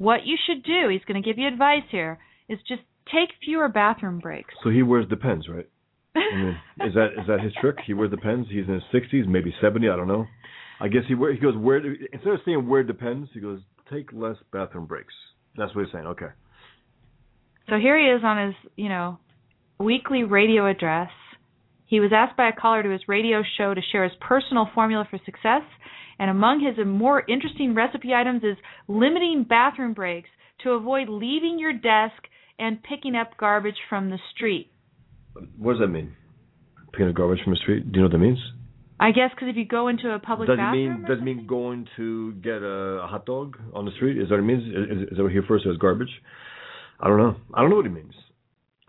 what 0.00 0.24
you 0.24 0.36
should 0.46 0.62
do, 0.62 0.88
he's 0.90 1.04
going 1.06 1.22
to 1.22 1.28
give 1.28 1.36
you 1.36 1.46
advice 1.46 1.84
here, 1.90 2.18
is 2.48 2.58
just 2.66 2.80
take 3.12 3.28
fewer 3.44 3.68
bathroom 3.68 4.18
breaks. 4.18 4.54
So 4.64 4.70
he 4.70 4.82
wears 4.82 5.06
Depends, 5.08 5.46
right? 5.46 5.68
I 6.16 6.36
mean, 6.36 6.56
is 6.88 6.94
that 6.94 7.08
is 7.20 7.26
that 7.28 7.40
his 7.40 7.52
trick? 7.60 7.76
He 7.86 7.92
wears 7.92 8.10
Depends. 8.10 8.48
He's 8.50 8.66
in 8.66 8.74
his 8.74 8.82
sixties, 8.90 9.26
maybe 9.28 9.54
seventy. 9.60 9.90
I 9.90 9.96
don't 9.96 10.08
know. 10.08 10.26
I 10.80 10.88
guess 10.88 11.02
he 11.06 11.14
wear, 11.14 11.34
he 11.34 11.38
goes 11.38 11.54
where 11.54 11.76
instead 11.84 12.32
of 12.32 12.40
saying 12.46 12.66
where 12.66 12.82
Depends, 12.82 13.28
he 13.34 13.40
goes 13.40 13.60
take 13.92 14.10
less 14.14 14.36
bathroom 14.52 14.86
breaks. 14.86 15.12
That's 15.58 15.74
what 15.74 15.84
he's 15.84 15.92
saying. 15.92 16.06
Okay. 16.06 16.28
So 17.68 17.76
here 17.76 17.98
he 17.98 18.06
is 18.06 18.22
on 18.24 18.46
his, 18.46 18.54
you 18.76 18.88
know, 18.88 19.18
weekly 19.78 20.24
radio 20.24 20.66
address. 20.66 21.10
He 21.90 21.98
was 21.98 22.12
asked 22.14 22.36
by 22.36 22.48
a 22.48 22.52
caller 22.52 22.84
to 22.84 22.88
his 22.88 23.08
radio 23.08 23.42
show 23.58 23.74
to 23.74 23.80
share 23.90 24.04
his 24.04 24.12
personal 24.20 24.68
formula 24.72 25.08
for 25.10 25.18
success, 25.24 25.62
and 26.20 26.30
among 26.30 26.60
his 26.60 26.86
more 26.86 27.24
interesting 27.28 27.74
recipe 27.74 28.14
items 28.14 28.44
is 28.44 28.56
limiting 28.86 29.44
bathroom 29.48 29.92
breaks 29.92 30.28
to 30.62 30.70
avoid 30.70 31.08
leaving 31.08 31.58
your 31.58 31.72
desk 31.72 32.22
and 32.60 32.80
picking 32.80 33.16
up 33.16 33.36
garbage 33.36 33.78
from 33.88 34.08
the 34.08 34.18
street. 34.32 34.70
What 35.58 35.72
does 35.72 35.80
that 35.80 35.88
mean? 35.88 36.14
Picking 36.92 37.08
up 37.08 37.16
garbage 37.16 37.40
from 37.42 37.54
the 37.54 37.58
street. 37.58 37.90
Do 37.90 37.98
you 37.98 38.02
know 38.02 38.08
what 38.08 38.12
that 38.12 38.18
means? 38.18 38.38
I 39.00 39.10
guess 39.10 39.30
because 39.34 39.48
if 39.48 39.56
you 39.56 39.64
go 39.64 39.88
into 39.88 40.10
a 40.10 40.20
public 40.20 40.46
does 40.46 40.58
it 40.60 40.72
mean 40.72 41.04
does 41.08 41.18
it 41.18 41.24
mean 41.24 41.46
going 41.48 41.88
to 41.96 42.34
get 42.34 42.62
a, 42.62 43.02
a 43.02 43.06
hot 43.08 43.26
dog 43.26 43.56
on 43.74 43.84
the 43.84 43.92
street? 43.96 44.16
Is 44.16 44.28
that 44.28 44.34
what 44.34 44.40
it 44.40 44.46
means? 44.46 44.62
Is, 44.62 45.10
is 45.10 45.16
that 45.16 45.22
what 45.24 45.32
he 45.32 45.38
refers 45.38 45.64
to 45.64 45.70
as 45.70 45.76
garbage? 45.78 46.10
I 47.00 47.08
don't 47.08 47.18
know. 47.18 47.34
I 47.52 47.62
don't 47.62 47.70
know 47.70 47.76
what 47.76 47.86
he 47.86 47.90
means. 47.90 48.12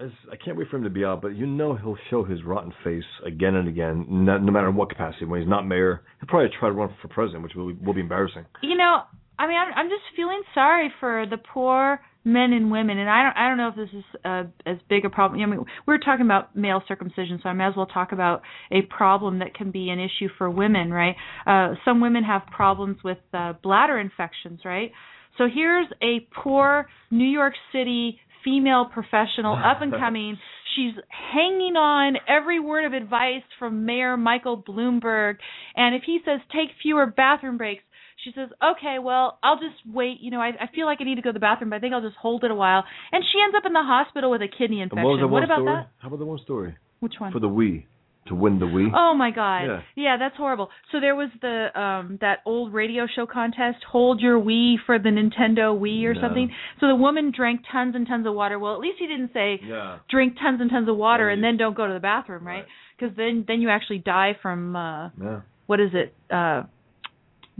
It's, 0.01 0.15
I 0.31 0.35
can't 0.35 0.57
wait 0.57 0.67
for 0.69 0.77
him 0.77 0.83
to 0.83 0.89
be 0.89 1.05
out, 1.05 1.21
but 1.21 1.35
you 1.35 1.45
know 1.45 1.75
he'll 1.75 1.97
show 2.09 2.23
his 2.23 2.43
rotten 2.43 2.73
face 2.83 3.03
again 3.25 3.55
and 3.55 3.67
again, 3.67 4.05
no, 4.09 4.37
no 4.37 4.51
matter 4.51 4.71
what 4.71 4.89
capacity. 4.89 5.25
When 5.25 5.39
he's 5.41 5.49
not 5.49 5.67
mayor, 5.67 6.01
he'll 6.19 6.27
probably 6.27 6.49
try 6.59 6.69
to 6.69 6.73
run 6.73 6.93
for 7.01 7.07
president, 7.07 7.43
which 7.43 7.53
will, 7.55 7.73
be- 7.73 7.85
will 7.85 7.93
be 7.93 8.01
embarrassing. 8.01 8.45
you 8.63 8.75
know, 8.75 9.01
I 9.37 9.47
mean, 9.47 9.57
I'm, 9.57 9.73
I'm 9.75 9.89
just 9.89 10.03
feeling 10.15 10.41
sorry 10.53 10.91
for 10.99 11.25
the 11.29 11.37
poor 11.37 11.99
men 12.23 12.53
and 12.53 12.71
women, 12.71 12.99
and 12.99 13.09
I 13.09 13.23
don't, 13.23 13.37
I 13.37 13.47
don't 13.47 13.57
know 13.57 13.69
if 13.69 13.75
this 13.75 13.97
is 13.97 14.05
uh, 14.23 14.43
as 14.65 14.77
big 14.89 15.05
a 15.05 15.09
problem. 15.09 15.41
I 15.41 15.45
mean, 15.45 15.59
we 15.59 15.65
we're 15.87 15.97
talking 15.97 16.25
about 16.25 16.55
male 16.55 16.83
circumcision, 16.87 17.39
so 17.41 17.49
I 17.49 17.53
may 17.53 17.65
as 17.65 17.73
well 17.75 17.87
talk 17.87 18.11
about 18.11 18.43
a 18.71 18.81
problem 18.83 19.39
that 19.39 19.55
can 19.55 19.71
be 19.71 19.89
an 19.89 19.99
issue 19.99 20.27
for 20.37 20.49
women, 20.49 20.91
right? 20.91 21.15
Uh, 21.47 21.73
some 21.83 21.99
women 22.01 22.23
have 22.23 22.43
problems 22.55 22.97
with 23.03 23.17
uh, 23.33 23.53
bladder 23.63 23.99
infections, 23.99 24.59
right? 24.63 24.91
So 25.37 25.47
here's 25.51 25.87
a 26.03 26.27
poor 26.43 26.87
New 27.09 27.25
York 27.27 27.53
City 27.71 28.19
female 28.43 28.85
professional, 28.85 29.55
ah. 29.57 29.71
up 29.71 29.81
and 29.81 29.91
coming. 29.91 30.37
She's 30.75 30.93
hanging 31.09 31.75
on 31.75 32.15
every 32.29 32.59
word 32.59 32.85
of 32.85 32.93
advice 32.93 33.43
from 33.59 33.85
Mayor 33.85 34.15
Michael 34.15 34.61
Bloomberg. 34.61 35.35
And 35.75 35.95
if 35.95 36.03
he 36.05 36.19
says 36.25 36.39
take 36.51 36.69
fewer 36.81 37.05
bathroom 37.05 37.57
breaks, 37.57 37.83
she 38.23 38.31
says, 38.35 38.49
okay, 38.63 38.97
well, 39.01 39.39
I'll 39.43 39.57
just 39.57 39.81
wait. 39.91 40.19
You 40.21 40.31
know, 40.31 40.39
I, 40.39 40.49
I 40.49 40.69
feel 40.73 40.85
like 40.85 40.99
I 41.01 41.03
need 41.05 41.15
to 41.15 41.21
go 41.21 41.29
to 41.29 41.33
the 41.33 41.39
bathroom, 41.39 41.71
but 41.71 41.77
I 41.77 41.79
think 41.79 41.93
I'll 41.93 42.01
just 42.01 42.17
hold 42.17 42.43
it 42.43 42.51
a 42.51 42.55
while. 42.55 42.83
And 43.11 43.23
she 43.23 43.39
ends 43.43 43.55
up 43.57 43.63
in 43.65 43.73
the 43.73 43.81
hospital 43.81 44.29
with 44.29 44.41
a 44.41 44.47
kidney 44.47 44.81
infection. 44.81 45.03
what 45.03 45.29
one 45.29 45.43
about 45.43 45.57
story? 45.57 45.75
that? 45.75 45.89
How 45.97 46.07
about 46.07 46.19
the 46.19 46.25
one 46.25 46.39
story 46.43 46.75
Which 46.99 47.13
one? 47.17 47.31
for 47.31 47.39
the 47.39 47.49
Wii 47.49 47.85
to 48.27 48.35
win 48.35 48.59
the 48.59 48.65
Wii? 48.67 48.89
Oh 48.95 49.13
my 49.15 49.31
god. 49.31 49.63
Yeah. 49.65 49.81
yeah. 49.95 50.17
that's 50.17 50.37
horrible. 50.37 50.69
So 50.91 50.99
there 50.99 51.15
was 51.15 51.29
the 51.41 51.67
um 51.79 52.17
that 52.21 52.39
old 52.45 52.71
radio 52.73 53.07
show 53.13 53.25
contest, 53.25 53.77
Hold 53.91 54.21
Your 54.21 54.39
Wii 54.39 54.75
for 54.85 54.99
the 54.99 55.09
Nintendo 55.09 55.77
Wii 55.77 56.03
or 56.05 56.13
No. 56.13 56.21
something. 56.21 56.51
So 56.79 56.87
the 56.87 56.95
woman 56.95 57.31
drank 57.35 57.61
tons 57.71 57.95
and 57.95 58.05
tons 58.07 58.27
of 58.27 58.33
water. 58.35 58.59
Well, 58.59 58.73
at 58.75 58.79
least 58.79 58.97
he 58.99 59.07
didn't 59.07 59.31
say 59.33 59.59
Yeah. 59.63 59.97
drink 60.09 60.35
tons 60.41 60.61
and 60.61 60.69
tons 60.69 60.87
of 60.87 60.97
water 60.97 61.29
and 61.29 61.43
then 61.43 61.57
don't 61.57 61.75
go 61.75 61.87
to 61.87 61.93
the 61.93 61.99
bathroom, 61.99 62.45
right? 62.45 62.57
Right. 62.57 62.65
Because 62.99 63.15
then 63.17 63.43
then 63.47 63.59
you 63.61 63.69
actually 63.69 63.99
die 63.99 64.37
from 64.41 64.75
uh 64.75 65.09
what 65.65 65.79
is 65.79 65.89
it? 65.93 66.13
Uh 66.31 66.63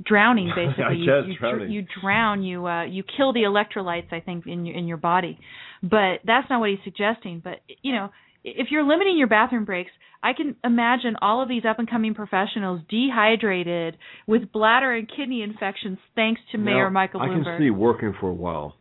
drowning 0.03 0.51
basically. 0.55 0.97
You, 0.97 1.15
you, 1.27 1.37
drowning. 1.37 1.71
you 1.71 1.85
drown, 2.01 2.43
you 2.43 2.65
uh 2.67 2.83
you 2.85 3.03
kill 3.17 3.33
the 3.33 3.41
electrolytes 3.41 4.11
I 4.13 4.19
think 4.19 4.45
in 4.47 4.65
your 4.65 4.75
in 4.75 4.87
your 4.87 4.97
body. 4.97 5.39
But 5.83 6.19
that's 6.23 6.47
not 6.49 6.59
what 6.59 6.69
he's 6.69 6.79
suggesting, 6.83 7.41
but 7.43 7.61
you 7.81 7.93
know, 7.93 8.09
if 8.43 8.67
you're 8.71 8.83
limiting 8.83 9.17
your 9.17 9.27
bathroom 9.27 9.65
breaks, 9.65 9.91
I 10.23 10.33
can 10.33 10.55
imagine 10.63 11.15
all 11.21 11.41
of 11.41 11.49
these 11.49 11.63
up 11.67 11.79
and 11.79 11.89
coming 11.89 12.13
professionals 12.13 12.81
dehydrated 12.89 13.97
with 14.27 14.51
bladder 14.51 14.93
and 14.93 15.09
kidney 15.09 15.41
infections 15.41 15.97
thanks 16.15 16.41
to 16.51 16.57
Mayor 16.57 16.89
Michael 16.89 17.21
I 17.21 17.27
Bloomberg. 17.27 17.41
I 17.41 17.57
can 17.57 17.59
see 17.59 17.69
working 17.71 18.13
for 18.19 18.29
a 18.29 18.33
while 18.33 18.75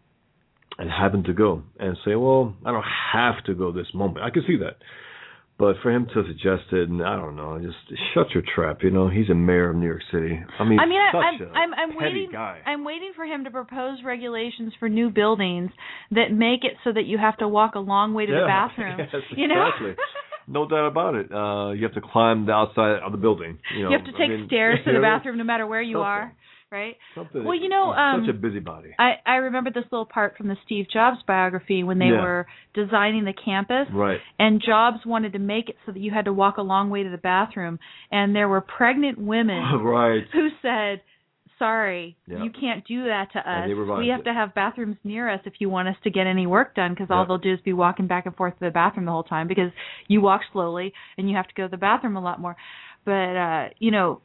and 0.79 0.91
having 0.91 1.25
to 1.25 1.33
go 1.33 1.63
and 1.79 1.97
say, 2.05 2.15
well, 2.15 2.55
I 2.65 2.73
don't 2.73 2.85
have 3.13 3.43
to 3.45 3.55
go 3.55 3.73
this 3.73 3.87
moment. 3.95 4.25
I 4.25 4.31
can 4.31 4.43
see 4.47 4.57
that. 4.59 4.77
But 5.61 5.77
for 5.83 5.93
him 5.93 6.07
to 6.15 6.25
suggest 6.27 6.73
it, 6.73 6.89
and 6.89 7.03
I 7.05 7.17
don't 7.17 7.37
know, 7.37 7.61
just 7.61 7.77
shut 8.15 8.31
your 8.33 8.43
trap. 8.55 8.79
You 8.83 8.91
know, 8.91 9.11
he's 9.11 9.29
a 9.29 9.35
mayor 9.35 9.69
of 9.71 9.77
New 9.77 9.85
York 9.85 10.01
City. 10.11 10.41
I 10.59 10.65
mean, 10.65 10.79
I 10.81 10.87
mean, 10.87 10.99
I, 10.99 11.11
such 11.13 11.21
I'm 11.23 11.43
a 11.43 11.53
I'm 11.53 11.75
I'm 11.91 11.97
waiting. 11.99 12.31
guy. 12.33 12.61
I'm 12.65 12.83
waiting 12.83 13.13
for 13.15 13.27
him 13.27 13.45
to 13.45 13.51
propose 13.51 13.99
regulations 14.03 14.73
for 14.81 14.89
new 14.89 15.11
buildings 15.11 15.71
that 16.13 16.33
make 16.33 16.65
it 16.65 16.79
so 16.83 16.93
that 16.95 17.05
you 17.05 17.19
have 17.19 17.37
to 17.39 17.47
walk 17.47 17.75
a 17.75 17.79
long 17.79 18.15
way 18.15 18.25
to 18.25 18.33
the 18.33 18.47
bathroom. 18.47 18.97
yes, 18.99 19.09
you 19.37 19.49
know, 19.49 19.67
exactly. 19.69 20.03
No 20.49 20.67
doubt 20.67 20.87
about 20.89 21.15
it. 21.15 21.31
Uh, 21.31 21.73
you 21.73 21.85
have 21.85 21.95
to 21.95 22.01
climb 22.01 22.47
the 22.47 22.53
outside 22.53 23.01
of 23.05 23.13
the 23.13 23.19
building. 23.19 23.59
You, 23.77 23.85
know, 23.85 23.91
you 23.91 23.99
have 23.99 24.07
to 24.07 24.13
I 24.15 24.19
take 24.19 24.31
mean, 24.31 24.47
stairs 24.47 24.79
to 24.87 24.93
the 24.95 24.99
bathroom 25.03 25.37
no 25.37 25.45
matter 25.45 25.67
where 25.67 25.83
you 25.83 25.97
something. 25.97 26.07
are, 26.07 26.33
right? 26.71 26.97
Something. 27.15 27.45
Well, 27.45 27.55
you 27.55 27.69
know, 27.69 27.93
he's 27.93 28.27
such 28.27 28.31
um, 28.31 28.37
a 28.37 28.41
busybody. 28.41 28.91
I 28.99 29.15
I 29.27 29.37
remember 29.37 29.71
this 29.71 29.85
little 29.91 30.07
part 30.07 30.37
from 30.37 30.49
the 30.49 30.57
Steve 30.65 30.87
Jobs 30.93 31.19
biography 31.27 31.83
when 31.83 31.99
they 31.99 32.07
Yeah. 32.07 32.23
were 32.23 32.47
designing 32.75 33.25
the 33.25 33.33
campus. 33.33 33.87
Right. 33.93 34.21
And 34.39 34.63
Jobs 34.65 34.99
wanted 35.05 35.33
to 35.33 35.39
make 35.39 35.69
it 35.69 35.77
so 35.87 35.93
that 35.93 35.99
you 36.01 36.11
had 36.11 36.27
to 36.27 36.33
walk 36.33 36.59
a 36.59 36.63
long 36.63 36.91
way 36.91 37.03
to 37.03 37.11
the 37.11 37.19
bathroom, 37.19 37.79
and 38.11 38.35
there 38.35 38.49
were 38.49 38.61
pregnant 38.61 39.19
women 39.19 39.63
right. 39.83 40.23
who 40.33 40.49
said, 40.63 41.01
"Sorry, 41.59 42.17
Yeah. 42.27 42.43
you 42.45 42.51
can't 42.51 42.85
do 42.87 43.05
that 43.05 43.33
to 43.33 43.39
us. 43.41 43.45
And 43.47 43.71
they 43.71 43.75
revised 43.75 43.99
We 44.01 44.09
have 44.09 44.21
it. 44.21 44.25
to 44.25 44.33
have 44.33 44.55
bathrooms 44.55 44.97
near 45.05 45.29
us 45.29 45.41
if 45.45 45.55
you 45.59 45.69
want 45.69 45.89
us 45.89 45.97
to 46.05 46.11
get 46.11 46.27
any 46.27 46.47
work 46.47 46.75
done, 46.77 46.93
because 46.95 47.09
all 47.11 47.27
they'll 47.27 47.39
do 47.39 47.53
is 47.53 47.61
be 47.63 47.73
walking 47.73 48.07
back 48.07 48.27
and 48.27 48.35
forth 48.37 48.55
to 48.59 48.65
the 48.65 48.71
bathroom 48.71 49.07
the 49.07 49.13
whole 49.13 49.25
time 49.25 49.49
because 49.49 49.73
you 50.09 50.21
walk 50.21 50.43
slowly 50.53 50.93
and 51.19 51.29
you 51.29 51.37
have 51.37 51.49
to 51.49 51.55
go 51.55 51.65
to 51.65 51.69
the 51.71 51.77
bathroom 51.77 52.17
a 52.17 52.21
lot 52.23 52.41
more." 52.41 52.57
But 53.05 53.37
uh, 53.37 53.69
you 53.79 53.91
know, 53.91 54.21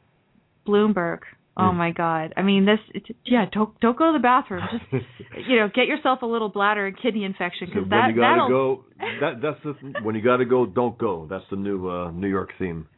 Bloomberg. 0.66 1.20
Oh 1.58 1.70
Mm. 1.72 1.76
my 1.76 1.90
God! 1.90 2.34
I 2.36 2.42
mean, 2.42 2.66
this. 2.66 2.78
It, 2.94 3.16
yeah, 3.24 3.46
don't 3.50 3.78
don't 3.80 3.96
go 3.96 4.12
to 4.12 4.18
the 4.18 4.22
bathroom. 4.22 4.62
Just 4.70 5.04
you 5.48 5.56
know, 5.56 5.68
get 5.74 5.86
yourself 5.86 6.20
a 6.22 6.26
little 6.26 6.50
bladder 6.50 6.86
and 6.86 6.96
kidney 7.00 7.24
infection 7.24 7.68
because 7.68 7.82
when 7.82 7.90
that 7.90 8.08
you 8.10 8.16
gotta 8.16 8.42
that'll 8.42 8.48
go, 8.48 8.84
that 9.20 9.40
that's 9.40 9.62
the 9.64 10.02
when 10.02 10.14
you 10.14 10.22
gotta 10.22 10.44
go, 10.44 10.66
don't 10.66 10.98
go. 10.98 11.26
That's 11.30 11.44
the 11.50 11.56
new 11.56 11.88
uh, 11.88 12.10
New 12.10 12.28
York 12.28 12.50
theme. 12.58 12.88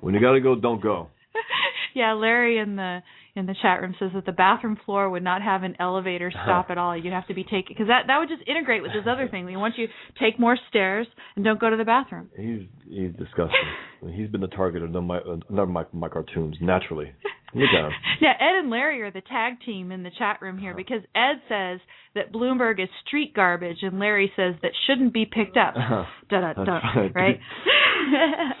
When 0.00 0.14
you 0.14 0.20
gotta 0.20 0.40
go, 0.40 0.56
don't 0.56 0.82
go. 0.82 1.08
yeah, 1.94 2.14
Larry 2.14 2.58
in 2.58 2.74
the 2.76 3.00
in 3.36 3.46
the 3.46 3.54
chat 3.62 3.80
room 3.80 3.94
says 4.00 4.10
that 4.14 4.26
the 4.26 4.32
bathroom 4.32 4.76
floor 4.84 5.08
would 5.08 5.22
not 5.22 5.40
have 5.42 5.62
an 5.62 5.76
elevator 5.78 6.32
stop 6.32 6.66
at 6.70 6.78
all. 6.78 6.96
You'd 6.96 7.12
have 7.12 7.28
to 7.28 7.34
be 7.34 7.44
taking 7.44 7.68
because 7.68 7.86
that 7.86 8.04
that 8.08 8.18
would 8.18 8.28
just 8.28 8.42
integrate 8.48 8.82
with 8.82 8.90
this 8.92 9.06
other 9.08 9.28
thing. 9.28 9.44
We 9.44 9.56
want 9.56 9.74
you 9.78 9.86
to 9.86 9.92
take 10.18 10.40
more 10.40 10.58
stairs 10.70 11.06
and 11.36 11.44
don't 11.44 11.60
go 11.60 11.70
to 11.70 11.76
the 11.76 11.84
bathroom. 11.84 12.30
He's 12.36 12.62
he's 12.88 13.12
disgusting. 13.12 14.12
he's 14.12 14.28
been 14.28 14.40
the 14.40 14.48
target 14.48 14.82
of 14.82 14.90
my 14.90 15.20
another 15.48 15.66
my 15.70 15.84
my 15.92 16.08
cartoons 16.08 16.56
naturally. 16.60 17.12
Look 17.54 17.68
at 17.74 17.84
him. 17.86 17.92
Yeah, 18.20 18.32
Ed 18.38 18.58
and 18.60 18.70
Larry 18.70 19.00
are 19.02 19.10
the 19.10 19.22
tag 19.22 19.54
team 19.64 19.90
in 19.90 20.02
the 20.02 20.10
chat 20.18 20.42
room 20.42 20.58
here 20.58 20.74
because 20.74 21.00
Ed 21.14 21.40
says 21.48 21.80
that 22.14 22.32
Bloomberg 22.32 22.82
is 22.82 22.88
street 23.06 23.34
garbage 23.34 23.78
and 23.82 23.98
Larry 23.98 24.30
says 24.36 24.54
that 24.62 24.72
shouldn't 24.86 25.14
be 25.14 25.24
picked 25.24 25.56
up. 25.56 25.74
Da 26.28 26.40
da 26.40 26.52
That's 26.54 26.66
da. 26.66 27.00
right. 27.00 27.14
Right. 27.14 27.40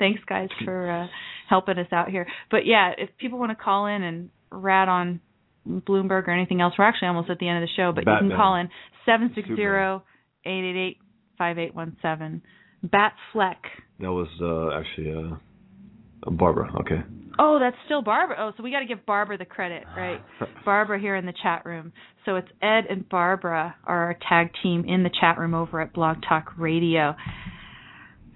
Thanks, 0.00 0.20
guys, 0.28 0.48
for 0.64 0.90
uh, 0.90 1.06
helping 1.48 1.78
us 1.78 1.86
out 1.92 2.10
here. 2.10 2.26
But 2.50 2.66
yeah, 2.66 2.92
if 2.98 3.10
people 3.18 3.38
want 3.38 3.56
to 3.56 3.62
call 3.62 3.86
in 3.86 4.02
and 4.02 4.30
rat 4.50 4.88
on 4.88 5.20
Bloomberg 5.66 6.26
or 6.26 6.32
anything 6.32 6.60
else, 6.60 6.74
we're 6.78 6.84
actually 6.86 7.08
almost 7.08 7.30
at 7.30 7.38
the 7.38 7.48
end 7.48 7.62
of 7.62 7.68
the 7.68 7.74
show. 7.76 7.92
But 7.94 8.00
you 8.00 8.28
can 8.28 8.36
call 8.36 8.56
in 8.56 8.68
seven 9.04 9.30
six 9.34 9.48
zero 9.54 10.02
eight 10.44 10.64
eight 10.64 10.76
eight 10.76 10.98
five 11.38 11.58
eight 11.58 11.74
one 11.74 11.96
seven. 12.02 12.42
Bat 12.82 13.12
Fleck. 13.32 13.62
That 14.00 14.12
was 14.12 14.28
uh, 14.40 14.78
actually 14.78 15.12
uh, 15.12 16.30
Barbara. 16.30 16.72
Okay. 16.80 17.00
Oh, 17.38 17.58
that's 17.60 17.76
still 17.84 18.02
Barbara. 18.02 18.36
Oh, 18.38 18.52
so 18.56 18.62
we 18.62 18.70
got 18.70 18.80
to 18.80 18.86
give 18.86 19.04
Barbara 19.06 19.38
the 19.38 19.44
credit, 19.44 19.84
right? 19.96 20.22
Barbara 20.64 20.98
here 20.98 21.16
in 21.16 21.26
the 21.26 21.34
chat 21.42 21.64
room. 21.64 21.92
So 22.24 22.36
it's 22.36 22.48
Ed 22.62 22.84
and 22.90 23.08
Barbara 23.08 23.74
are 23.84 24.06
our 24.06 24.16
tag 24.28 24.50
team 24.62 24.84
in 24.86 25.02
the 25.02 25.10
chat 25.20 25.38
room 25.38 25.54
over 25.54 25.80
at 25.80 25.92
Blog 25.92 26.18
Talk 26.28 26.52
Radio. 26.58 27.14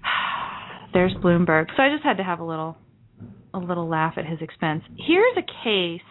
there's 0.93 1.13
Bloomberg. 1.15 1.67
So 1.75 1.83
I 1.83 1.89
just 1.89 2.03
had 2.03 2.17
to 2.17 2.23
have 2.23 2.39
a 2.39 2.45
little 2.45 2.77
a 3.53 3.59
little 3.59 3.89
laugh 3.89 4.13
at 4.17 4.25
his 4.25 4.39
expense. 4.41 4.81
Here's 5.07 5.37
a 5.37 5.41
case 5.63 6.01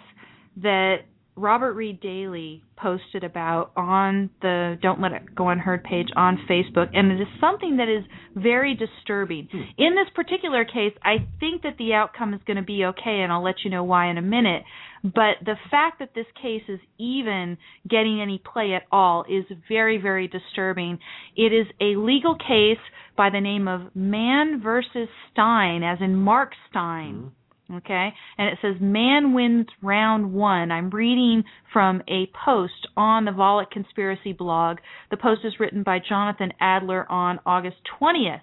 that 0.59 0.97
Robert 1.41 1.73
Reed 1.73 2.01
Daly 2.01 2.63
posted 2.77 3.25
about 3.25 3.73
on 3.75 4.29
the 4.43 4.79
Don't 4.83 5.01
Let 5.01 5.13
It 5.13 5.35
Go 5.35 5.49
Unheard 5.49 5.83
page 5.85 6.09
on 6.15 6.39
Facebook, 6.49 6.91
and 6.93 7.11
it 7.11 7.21
is 7.21 7.29
something 7.41 7.79
that 7.79 7.89
is 7.89 8.05
very 8.35 8.75
disturbing. 8.75 9.49
Hmm. 9.51 9.63
In 9.79 9.95
this 9.95 10.09
particular 10.15 10.67
case, 10.67 10.93
I 11.03 11.27
think 11.41 11.63
that 11.63 11.79
the 11.79 11.95
outcome 11.95 12.35
is 12.35 12.41
going 12.47 12.59
to 12.59 12.63
be 12.63 12.85
okay, 12.85 13.21
and 13.23 13.33
I'll 13.33 13.43
let 13.43 13.65
you 13.65 13.71
know 13.71 13.85
why 13.85 14.11
in 14.11 14.19
a 14.19 14.23
minute. 14.23 14.65
But 15.03 15.41
the 15.43 15.57
fact 15.71 16.01
that 16.01 16.15
this 16.15 16.27
case 16.41 16.63
is 16.69 16.81
even 16.99 17.57
getting 17.89 18.21
any 18.21 18.39
play 18.39 18.75
at 18.75 18.83
all 18.93 19.25
is 19.25 19.45
very, 19.67 19.97
very 19.97 20.29
disturbing. 20.29 20.99
It 21.37 21.55
is 21.55 21.67
a 21.81 21.99
legal 21.99 22.37
case 22.37 22.85
by 23.17 23.31
the 23.31 23.41
name 23.41 23.67
of 23.67 23.95
Mann 23.95 24.61
versus 24.63 25.09
Steyn, 25.33 25.83
as 25.83 25.99
in 26.03 26.17
Mark 26.17 26.53
Steyn. 26.69 27.15
Mm-hmm 27.15 27.40
Okay? 27.77 28.13
And 28.39 28.49
it 28.49 28.59
says 28.63 28.77
Mann 28.81 29.35
wins 29.35 29.67
round 29.83 30.33
one. 30.33 30.71
I'm 30.73 30.91
reading 30.91 31.45
from 31.73 32.03
a 32.09 32.29
post 32.45 32.89
on 32.97 33.25
the 33.25 33.31
Volokh 33.31 33.71
Conspiracy 33.71 34.33
blog. 34.33 34.79
The 35.11 35.17
post 35.17 35.43
is 35.45 35.55
written 35.61 35.83
by 35.83 35.99
Jonathan 36.07 36.53
Adler 36.61 37.11
on 37.11 37.41
August 37.47 37.77
20th. 38.01 38.41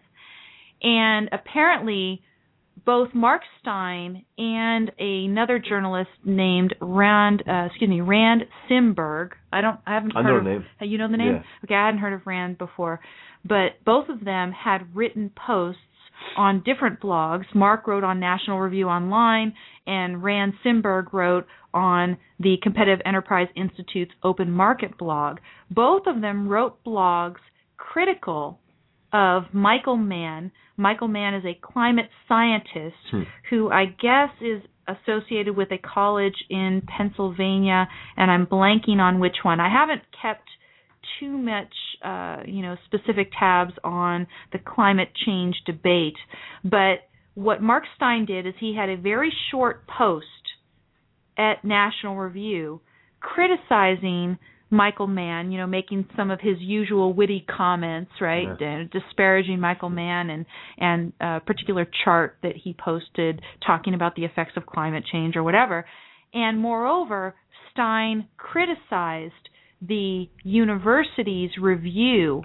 And 0.81 1.29
apparently, 1.31 2.21
both 2.85 3.09
Mark 3.13 3.41
Steyn 3.59 4.23
and 4.37 4.91
another 4.99 5.59
journalist 5.59 6.09
named 6.23 6.75
Rand, 6.79 7.43
uh, 7.47 7.65
excuse 7.65 7.89
me, 7.89 8.01
Rand 8.01 8.43
Simberg. 8.69 9.31
I 9.51 9.61
don't, 9.61 9.79
I 9.85 9.93
haven't 9.95 10.15
I 10.15 10.23
heard 10.23 10.31
know 10.31 10.37
of, 10.37 10.43
the 10.43 10.49
name. 10.85 10.91
You 10.91 10.97
know 10.97 11.11
the 11.11 11.17
name? 11.17 11.33
Yeah. 11.33 11.43
Okay, 11.65 11.75
I 11.75 11.85
hadn't 11.85 11.99
heard 11.99 12.13
of 12.13 12.25
Rand 12.25 12.57
before, 12.57 13.01
but 13.43 13.83
both 13.83 14.09
of 14.09 14.23
them 14.23 14.51
had 14.51 14.95
written 14.95 15.31
posts 15.35 15.81
on 16.35 16.63
different 16.63 16.99
blogs. 16.99 17.45
Mark 17.53 17.87
wrote 17.87 18.03
on 18.03 18.19
National 18.19 18.59
Review 18.59 18.87
Online, 18.87 19.53
and 19.85 20.23
Rand 20.23 20.53
Simberg 20.65 21.13
wrote 21.13 21.45
on 21.73 22.17
the 22.39 22.57
Competitive 22.61 23.01
Enterprise 23.05 23.47
Institute's 23.55 24.13
Open 24.23 24.51
Market 24.51 24.97
blog. 24.97 25.37
Both 25.71 26.03
of 26.07 26.21
them 26.21 26.47
wrote 26.47 26.83
blogs 26.83 27.39
critical 27.77 28.59
of 29.13 29.43
Michael 29.53 29.97
Mann. 29.97 30.51
Michael 30.75 31.07
Mann 31.07 31.33
is 31.33 31.45
a 31.45 31.59
climate 31.61 32.09
scientist 32.27 32.95
hmm. 33.11 33.23
who 33.49 33.71
I 33.71 33.85
guess 33.85 34.29
is 34.41 34.61
associated 34.87 35.55
with 35.55 35.71
a 35.71 35.77
college 35.77 36.35
in 36.49 36.81
Pennsylvania, 36.97 37.87
and 38.15 38.31
I'm 38.31 38.45
blanking 38.45 38.99
on 38.99 39.19
which 39.19 39.37
one. 39.43 39.59
I 39.59 39.69
haven't 39.69 40.03
kept 40.21 40.47
too 41.19 41.37
much, 41.37 41.73
uh, 42.03 42.43
you 42.45 42.61
know, 42.61 42.75
specific 42.85 43.31
tabs 43.37 43.73
on 43.83 44.27
the 44.51 44.59
climate 44.59 45.09
change 45.25 45.55
debate. 45.65 46.17
But 46.63 47.07
what 47.35 47.61
Mark 47.61 47.83
Steyn 47.95 48.25
did 48.25 48.47
is 48.47 48.53
he 48.59 48.75
had 48.75 48.89
a 48.89 48.97
very 48.97 49.31
short 49.51 49.85
post 49.87 50.25
at 51.37 51.63
National 51.63 52.15
Review 52.15 52.81
criticizing 53.19 54.37
Michael 54.69 55.07
Mann, 55.07 55.51
you 55.51 55.57
know, 55.57 55.67
making 55.67 56.07
some 56.17 56.29
of 56.29 56.41
his 56.41 56.57
usual 56.59 57.13
witty 57.13 57.45
comments, 57.47 58.11
right, 58.19 58.47
yeah. 58.59 58.83
disparaging 58.91 59.59
Michael 59.59 59.89
Mann 59.89 60.29
and 60.29 60.45
and 60.77 61.13
a 61.21 61.39
particular 61.39 61.87
chart 62.03 62.37
that 62.43 62.53
he 62.61 62.75
posted 62.77 63.41
talking 63.65 63.93
about 63.93 64.15
the 64.15 64.25
effects 64.25 64.53
of 64.57 64.65
climate 64.65 65.05
change 65.09 65.35
or 65.35 65.43
whatever. 65.43 65.85
And 66.33 66.59
moreover, 66.59 67.35
Steyn 67.71 68.27
criticized 68.35 69.33
the 69.81 70.27
university's 70.43 71.51
review 71.61 72.43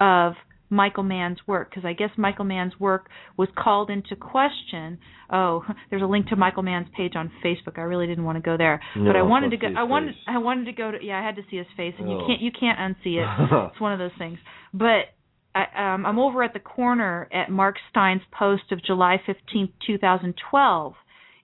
of 0.00 0.34
Michael 0.70 1.04
Mann's 1.04 1.38
work 1.46 1.70
because 1.70 1.84
I 1.84 1.92
guess 1.92 2.10
Michael 2.16 2.44
Mann's 2.44 2.72
work 2.80 3.08
was 3.36 3.48
called 3.56 3.90
into 3.90 4.16
question. 4.16 4.98
Oh, 5.30 5.62
there's 5.90 6.02
a 6.02 6.06
link 6.06 6.28
to 6.28 6.36
Michael 6.36 6.62
Mann's 6.62 6.88
page 6.96 7.12
on 7.16 7.30
Facebook. 7.44 7.78
I 7.78 7.82
really 7.82 8.06
didn't 8.06 8.24
want 8.24 8.36
to 8.36 8.42
go 8.42 8.56
there, 8.56 8.80
no, 8.96 9.06
but 9.06 9.16
I 9.16 9.22
wanted 9.22 9.50
to 9.50 9.56
go. 9.56 9.68
I 9.76 9.84
wanted 9.84 10.12
face. 10.12 10.24
I 10.26 10.38
wanted 10.38 10.64
to 10.66 10.72
go 10.72 10.90
to 10.90 10.98
yeah. 11.00 11.20
I 11.20 11.24
had 11.24 11.36
to 11.36 11.42
see 11.50 11.56
his 11.56 11.66
face, 11.76 11.94
and 11.98 12.08
oh. 12.08 12.12
you 12.12 12.24
can't 12.26 12.40
you 12.40 12.50
can't 12.50 12.78
unsee 12.78 13.22
it. 13.22 13.70
it's 13.72 13.80
one 13.80 13.92
of 13.92 13.98
those 13.98 14.16
things. 14.18 14.38
But 14.72 15.14
I, 15.54 15.94
um, 15.94 16.04
I'm 16.04 16.18
over 16.18 16.42
at 16.42 16.52
the 16.52 16.60
corner 16.60 17.28
at 17.32 17.50
Mark 17.50 17.76
Steyn's 17.90 18.22
post 18.36 18.72
of 18.72 18.84
July 18.84 19.20
15th, 19.26 19.72
2012 19.86 20.94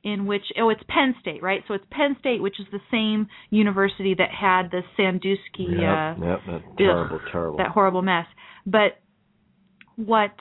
in 0.02 0.26
which 0.26 0.44
oh 0.58 0.70
it's 0.70 0.82
Penn 0.88 1.14
State 1.20 1.42
right? 1.42 1.62
So 1.68 1.74
it's 1.74 1.84
Penn 1.90 2.16
State 2.20 2.42
which 2.42 2.58
is 2.58 2.66
the 2.72 2.80
same 2.90 3.28
university 3.50 4.14
that 4.16 4.30
had 4.30 4.70
the 4.70 4.82
Sandusky 4.96 5.66
yep, 5.78 6.18
uh 6.18 6.24
yep, 6.24 6.40
that 6.46 6.62
terrible 6.78 7.16
ugh, 7.16 7.28
terrible. 7.30 7.58
that 7.58 7.68
horrible 7.68 8.02
mess. 8.02 8.26
But 8.66 8.98
what 9.96 10.34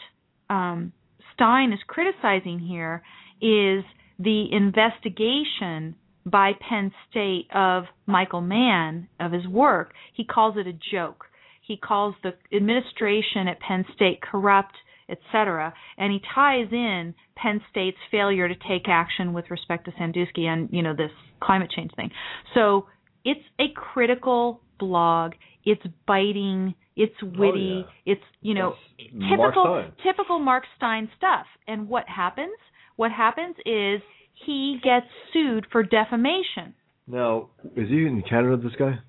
um 0.50 0.94
Steyn 1.34 1.74
is 1.74 1.80
criticizing 1.88 2.60
here 2.60 3.02
is 3.42 3.84
the 4.20 4.46
investigation 4.52 5.96
by 6.26 6.52
Penn 6.68 6.92
State 7.10 7.48
of 7.54 7.86
Michael 8.06 8.42
Mann 8.42 9.08
of 9.20 9.32
his 9.32 9.48
work. 9.48 9.94
He 10.14 10.26
calls 10.26 10.56
it 10.58 10.68
a 10.68 10.74
joke. 10.92 11.26
He 11.62 11.78
calls 11.78 12.16
the 12.24 12.34
administration 12.56 13.48
at 13.48 13.60
Penn 13.60 13.86
State 13.96 14.22
corrupt 14.22 14.76
etc. 15.10 15.74
And 15.98 16.12
he 16.12 16.22
ties 16.34 16.68
in 16.72 17.14
Penn 17.36 17.62
State's 17.72 17.98
failure 18.12 18.48
to 18.48 18.56
take 18.68 18.88
action 18.88 19.34
with 19.34 19.46
respect 19.50 19.86
to 19.86 19.92
Sandusky 19.98 20.48
and 20.48 20.70
you 20.72 20.82
know 20.82 20.96
this 20.96 21.12
climate 21.42 21.72
change 21.76 21.92
thing. 21.96 22.12
So 22.54 22.88
it's 23.26 23.42
a 23.60 23.66
critical 23.76 24.62
blog. 24.80 25.34
It's 25.66 25.82
biting. 26.08 26.76
It's 26.96 27.16
witty. 27.22 27.86
Oh, 27.86 27.90
yeah. 28.06 28.14
It's 28.14 28.24
you 28.42 28.54
know 28.54 28.76
That's 28.98 29.30
typical 29.30 29.66
Mark 29.66 29.98
typical 30.04 30.40
Mark 30.40 30.64
Steyn 30.78 31.10
stuff. 31.18 31.46
And 31.68 31.88
what 31.88 32.08
happens? 32.08 32.56
What 32.96 33.12
happens 33.12 33.56
is 33.66 34.02
he 34.46 34.80
gets 34.84 35.06
sued 35.32 35.68
for 35.72 35.84
defamation. 35.84 36.74
Now, 37.08 37.50
is 37.76 37.90
he 37.90 38.06
in 38.06 38.24
Canada? 38.30 38.58
This 38.58 38.74
guy? 38.78 39.00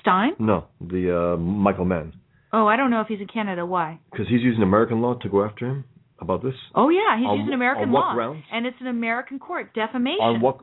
Steyn? 0.00 0.32
No, 0.38 0.66
the 0.80 1.34
uh, 1.34 1.36
Michael 1.36 1.84
Mann. 1.84 2.12
Oh, 2.56 2.66
I 2.68 2.76
don't 2.76 2.90
know 2.90 3.00
if 3.00 3.08
he's 3.08 3.20
in 3.20 3.26
Canada. 3.26 3.66
Why? 3.66 3.98
Because 4.12 4.28
he's 4.28 4.40
using 4.42 4.62
American 4.62 5.00
law 5.02 5.14
to 5.14 5.28
go 5.28 5.44
after 5.44 5.66
him 5.66 5.84
about 6.20 6.40
this. 6.42 6.54
Oh 6.74 6.88
yeah, 6.88 7.18
he's 7.18 7.26
On 7.26 7.38
using 7.40 7.52
American 7.54 7.90
law, 7.90 8.14
grounds? 8.14 8.44
and 8.52 8.64
it's 8.64 8.76
an 8.80 8.86
American 8.86 9.38
court 9.40 9.74
defamation. 9.74 10.20
On 10.22 10.40
what? 10.40 10.58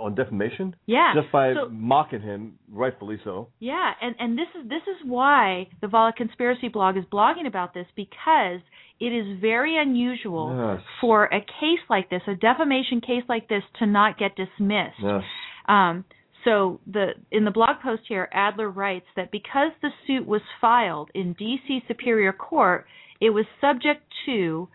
On 0.00 0.14
defamation? 0.14 0.74
Yeah. 0.86 1.12
Just 1.14 1.30
by 1.30 1.52
So- 1.54 1.68
mocking 1.70 2.22
him, 2.22 2.58
rightfully 2.72 3.18
so. 3.22 3.48
Yeah, 3.58 3.90
and 4.00 4.14
and 4.18 4.38
this 4.38 4.48
is 4.58 4.68
this 4.68 4.82
is 4.92 4.96
why 5.04 5.68
the 5.82 5.88
Volokh 5.88 6.16
Conspiracy 6.16 6.68
blog 6.68 6.96
is 6.96 7.04
blogging 7.12 7.46
about 7.46 7.74
this 7.74 7.86
because 7.94 8.60
it 8.98 9.12
is 9.12 9.38
very 9.40 9.76
unusual 9.76 10.46
Yes. 10.56 10.82
for 11.02 11.24
a 11.26 11.40
case 11.40 11.84
like 11.90 12.08
this, 12.08 12.22
a 12.26 12.34
defamation 12.34 13.02
case 13.02 13.24
like 13.28 13.46
this, 13.48 13.62
to 13.80 13.84
not 13.86 14.16
get 14.18 14.34
dismissed. 14.36 14.98
Yes. 15.02 15.22
Um, 15.68 16.04
so 16.46 16.78
the 16.86 17.08
in 17.32 17.44
the 17.44 17.50
blog 17.50 17.80
post 17.82 18.02
here, 18.08 18.28
Adler 18.32 18.70
writes 18.70 19.06
that 19.16 19.32
because 19.32 19.72
the 19.82 19.90
suit 20.06 20.26
was 20.26 20.42
filed 20.60 21.10
in 21.12 21.32
D.C. 21.32 21.80
Superior 21.88 22.32
Court, 22.32 22.86
it 23.20 23.30
was 23.30 23.46
subject 23.60 24.02
to 24.26 24.68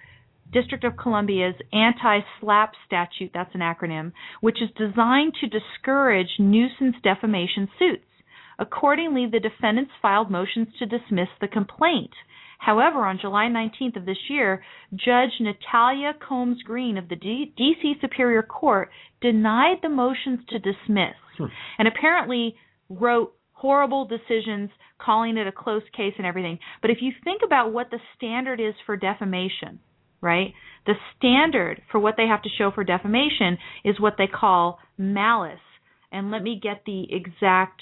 District 0.52 0.84
of 0.84 0.98
Columbia's 0.98 1.56
anti-SLAPP 1.72 2.72
statute, 2.86 3.32
that's 3.34 3.56
an 3.56 3.62
acronym, 3.62 4.12
which 4.42 4.62
is 4.62 4.70
designed 4.78 5.34
to 5.40 5.48
discourage 5.48 6.28
nuisance 6.40 6.98
defamation 7.02 7.70
suits. 7.80 8.04
Accordingly, 8.60 9.28
the 9.32 9.40
defendants 9.40 9.92
filed 10.02 10.30
motions 10.30 10.68
to 10.78 10.86
dismiss 10.86 11.30
the 11.40 11.48
complaint. 11.48 12.12
However, 12.60 13.06
on 13.06 13.18
July 13.20 13.46
19th 13.46 13.96
of 13.96 14.06
this 14.06 14.30
year, 14.30 14.62
Judge 14.94 15.40
Natalia 15.40 16.14
Combs 16.20 16.62
Greene 16.64 16.98
of 16.98 17.08
the 17.08 17.16
D- 17.16 17.54
D.C. 17.56 17.96
Superior 18.02 18.44
Court 18.44 18.92
denied 19.22 19.78
the 19.82 19.90
motions 19.90 20.42
to 20.50 20.60
dismiss 20.60 21.16
Hmm. 21.48 21.54
and 21.80 21.88
apparently 21.88 22.56
wrote 22.90 23.34
horrible 23.54 24.06
decisions 24.06 24.70
calling 25.00 25.38
it 25.38 25.48
a 25.48 25.52
close 25.52 25.84
case 25.96 26.14
and 26.18 26.26
everything. 26.26 26.60
But 26.82 26.92
if 26.92 26.98
you 27.02 27.12
think 27.24 27.42
about 27.46 27.74
what 27.74 27.92
the 27.92 28.00
standard 28.18 28.60
is 28.60 28.74
for 28.86 28.98
defamation, 28.98 29.80
right? 30.20 30.54
The 30.86 30.94
standard 31.18 31.82
for 31.92 32.00
what 32.00 32.16
they 32.18 32.26
have 32.28 32.42
to 32.44 32.50
show 32.58 32.72
for 32.72 32.84
defamation 32.84 33.58
is 33.86 34.00
what 34.00 34.16
they 34.18 34.28
call 34.28 34.80
malice. 34.98 35.60
And 36.12 36.32
let 36.32 36.44
me 36.44 36.60
get 36.62 36.84
the 36.86 37.06
exact 37.10 37.82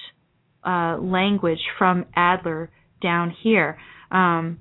uh, 0.65 0.98
language 0.99 1.60
from 1.77 2.06
Adler 2.15 2.69
down 3.02 3.34
here 3.44 3.77
um, 4.11 4.60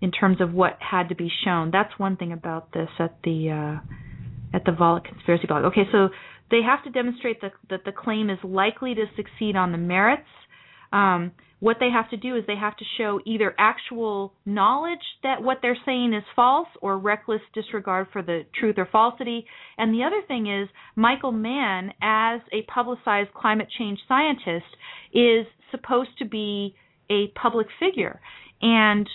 in 0.00 0.10
terms 0.10 0.40
of 0.40 0.52
what 0.52 0.78
had 0.80 1.08
to 1.08 1.14
be 1.14 1.30
shown. 1.44 1.70
That's 1.72 1.96
one 1.98 2.16
thing 2.16 2.32
about 2.32 2.72
this 2.72 2.88
at 2.98 3.16
the 3.22 3.80
uh, 3.82 4.56
at 4.56 4.64
the 4.64 4.72
Volokh 4.72 5.04
conspiracy 5.04 5.46
blog. 5.46 5.64
Okay, 5.66 5.82
so 5.92 6.08
they 6.50 6.62
have 6.62 6.84
to 6.84 6.90
demonstrate 6.90 7.40
that, 7.42 7.52
that 7.70 7.84
the 7.84 7.92
claim 7.92 8.30
is 8.30 8.38
likely 8.42 8.94
to 8.94 9.04
succeed 9.16 9.56
on 9.56 9.72
the 9.72 9.78
merits. 9.78 10.28
Um, 10.92 11.32
what 11.58 11.78
they 11.80 11.90
have 11.90 12.10
to 12.10 12.16
do 12.16 12.36
is 12.36 12.44
they 12.46 12.56
have 12.56 12.76
to 12.76 12.84
show 12.98 13.18
either 13.24 13.54
actual 13.58 14.34
knowledge 14.44 15.00
that 15.22 15.42
what 15.42 15.58
they're 15.62 15.78
saying 15.86 16.12
is 16.12 16.22
false 16.34 16.68
or 16.82 16.98
reckless 16.98 17.40
disregard 17.54 18.08
for 18.12 18.22
the 18.22 18.42
truth 18.58 18.76
or 18.78 18.86
falsity. 18.92 19.46
And 19.78 19.92
the 19.94 20.04
other 20.04 20.20
thing 20.28 20.46
is, 20.46 20.68
Michael 20.96 21.32
Mann, 21.32 21.92
as 22.02 22.40
a 22.52 22.62
publicized 22.70 23.32
climate 23.32 23.68
change 23.78 23.98
scientist, 24.06 24.66
is 25.14 25.46
supposed 25.70 26.10
to 26.18 26.26
be 26.26 26.74
a 27.10 27.28
public 27.28 27.68
figure. 27.80 28.20
And 28.60 29.08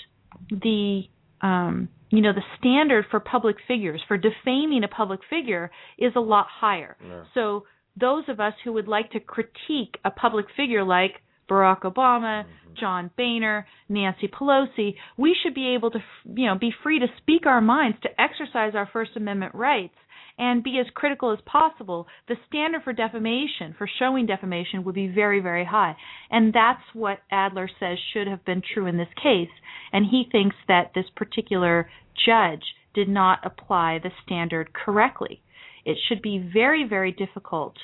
the 0.49 1.03
um, 1.41 1.89
you 2.11 2.21
know 2.21 2.33
the 2.33 2.43
standard 2.59 3.05
for 3.09 3.19
public 3.19 3.55
figures 3.67 4.01
for 4.07 4.17
defaming 4.17 4.83
a 4.83 4.87
public 4.87 5.21
figure 5.29 5.71
is 5.97 6.13
a 6.15 6.19
lot 6.19 6.45
higher. 6.49 6.95
Yeah. 7.03 7.23
So 7.33 7.65
those 7.99 8.23
of 8.27 8.39
us 8.39 8.53
who 8.63 8.73
would 8.73 8.87
like 8.87 9.11
to 9.11 9.19
critique 9.19 9.97
a 10.05 10.11
public 10.11 10.45
figure 10.55 10.83
like 10.83 11.13
Barack 11.49 11.81
Obama, 11.81 12.45
Mm-hmm. 12.71 12.79
John 12.79 13.11
Boehner, 13.17 13.67
Nancy 13.89 14.27
Pelosi, 14.27 14.95
we 15.17 15.35
should 15.41 15.53
be 15.53 15.75
able 15.75 15.91
to, 15.91 15.99
you 16.25 16.45
know, 16.47 16.57
be 16.57 16.71
free 16.83 16.99
to 16.99 17.07
speak 17.17 17.45
our 17.45 17.61
minds, 17.61 17.97
to 18.03 18.21
exercise 18.21 18.73
our 18.75 18.89
First 18.91 19.11
Amendment 19.15 19.53
rights, 19.55 19.95
and 20.37 20.63
be 20.63 20.79
as 20.79 20.87
critical 20.95 21.31
as 21.31 21.39
possible. 21.45 22.07
The 22.27 22.35
standard 22.47 22.83
for 22.83 22.93
defamation, 22.93 23.75
for 23.77 23.89
showing 23.99 24.25
defamation, 24.25 24.83
would 24.85 24.95
be 24.95 25.07
very, 25.07 25.41
very 25.41 25.65
high, 25.65 25.95
and 26.29 26.53
that's 26.53 26.83
what 26.93 27.19
Adler 27.29 27.69
says 27.79 27.97
should 28.13 28.27
have 28.27 28.45
been 28.45 28.61
true 28.73 28.87
in 28.87 28.97
this 28.97 29.13
case. 29.21 29.49
And 29.93 30.05
he 30.05 30.23
thinks 30.31 30.55
that 30.67 30.91
this 30.95 31.05
particular 31.15 31.89
judge 32.25 32.63
did 32.93 33.07
not 33.07 33.39
apply 33.43 33.99
the 33.99 34.11
standard 34.25 34.73
correctly. 34.73 35.41
It 35.85 35.97
should 36.07 36.21
be 36.21 36.49
very, 36.53 36.85
very 36.87 37.11
difficult 37.11 37.75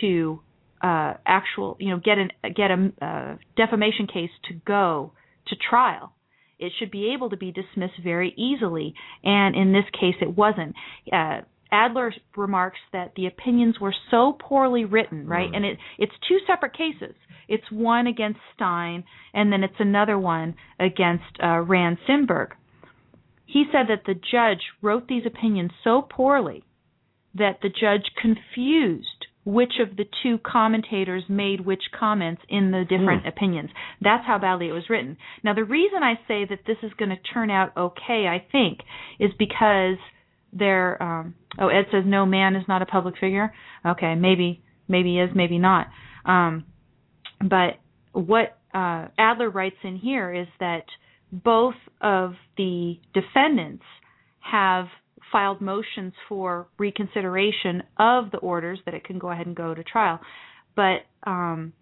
to 0.00 0.40
uh, 0.82 1.14
actual, 1.26 1.76
you 1.78 1.90
know, 1.90 2.00
get 2.02 2.18
an 2.18 2.30
get 2.54 2.70
a 2.70 2.92
uh, 3.04 3.36
defamation 3.56 4.06
case 4.06 4.30
to 4.48 4.54
go 4.66 5.12
to 5.48 5.56
trial. 5.70 6.12
It 6.58 6.72
should 6.78 6.90
be 6.90 7.12
able 7.14 7.30
to 7.30 7.36
be 7.36 7.52
dismissed 7.52 8.00
very 8.02 8.34
easily, 8.36 8.94
and 9.22 9.54
in 9.54 9.72
this 9.72 9.84
case, 9.92 10.14
it 10.20 10.36
wasn't. 10.36 10.74
Uh, 11.12 11.42
Adler 11.70 12.14
remarks 12.36 12.78
that 12.92 13.12
the 13.16 13.26
opinions 13.26 13.80
were 13.80 13.94
so 14.10 14.36
poorly 14.38 14.84
written, 14.84 15.26
right? 15.26 15.50
And 15.52 15.64
it 15.64 15.78
it's 15.98 16.12
two 16.28 16.38
separate 16.46 16.72
cases. 16.72 17.14
It's 17.48 17.64
one 17.70 18.06
against 18.06 18.40
Steyn, 18.54 19.04
and 19.34 19.52
then 19.52 19.62
it's 19.64 19.74
another 19.78 20.18
one 20.18 20.54
against 20.78 21.24
uh, 21.42 21.60
Rand 21.60 21.98
Simberg. 22.08 22.52
He 23.46 23.64
said 23.72 23.86
that 23.88 24.04
the 24.06 24.14
judge 24.14 24.60
wrote 24.82 25.08
these 25.08 25.24
opinions 25.24 25.70
so 25.82 26.02
poorly 26.02 26.64
that 27.34 27.60
the 27.62 27.68
judge 27.68 28.10
confused 28.20 29.26
which 29.44 29.74
of 29.80 29.96
the 29.96 30.06
two 30.24 30.38
commentators 30.38 31.22
made 31.28 31.60
which 31.60 31.84
comments 31.96 32.42
in 32.48 32.72
the 32.72 32.84
different 32.84 33.22
Hmm. 33.22 33.28
opinions. 33.28 33.70
That's 34.00 34.26
how 34.26 34.38
badly 34.38 34.68
it 34.68 34.72
was 34.72 34.90
written. 34.90 35.16
Now, 35.44 35.52
the 35.54 35.62
reason 35.64 36.02
I 36.02 36.18
say 36.26 36.44
that 36.46 36.64
this 36.66 36.78
is 36.82 36.92
going 36.94 37.10
to 37.10 37.16
turn 37.32 37.48
out 37.48 37.72
okay, 37.76 38.26
I 38.26 38.40
think, 38.50 38.80
is 39.20 39.32
because 39.38 39.98
there. 40.52 41.00
Um, 41.00 41.34
oh, 41.58 41.68
Ed 41.68 41.86
says 41.92 42.04
no 42.04 42.26
Mann 42.26 42.56
is 42.56 42.66
not 42.66 42.82
a 42.82 42.86
public 42.86 43.16
figure. 43.18 43.52
Okay, 43.84 44.16
maybe 44.16 44.62
maybe 44.88 45.10
he 45.14 45.20
is, 45.20 45.30
maybe 45.34 45.58
not. 45.58 45.86
Um, 46.24 46.64
but 47.40 47.78
what 48.12 48.58
uh, 48.74 49.08
Adler 49.18 49.50
writes 49.50 49.76
in 49.84 49.96
here 49.96 50.32
is 50.32 50.48
that 50.58 50.84
both 51.32 51.74
of 52.00 52.34
the 52.56 52.94
defendants 53.14 53.84
have 54.40 54.86
filed 55.32 55.60
motions 55.60 56.12
for 56.28 56.68
reconsideration 56.78 57.82
of 57.98 58.30
the 58.30 58.38
orders 58.38 58.78
that 58.84 58.94
it 58.94 59.04
can 59.04 59.18
go 59.18 59.30
ahead 59.30 59.46
and 59.46 59.56
go 59.56 59.74
to 59.74 59.82
trial. 59.82 60.20
But 60.74 61.00
um, 61.26 61.72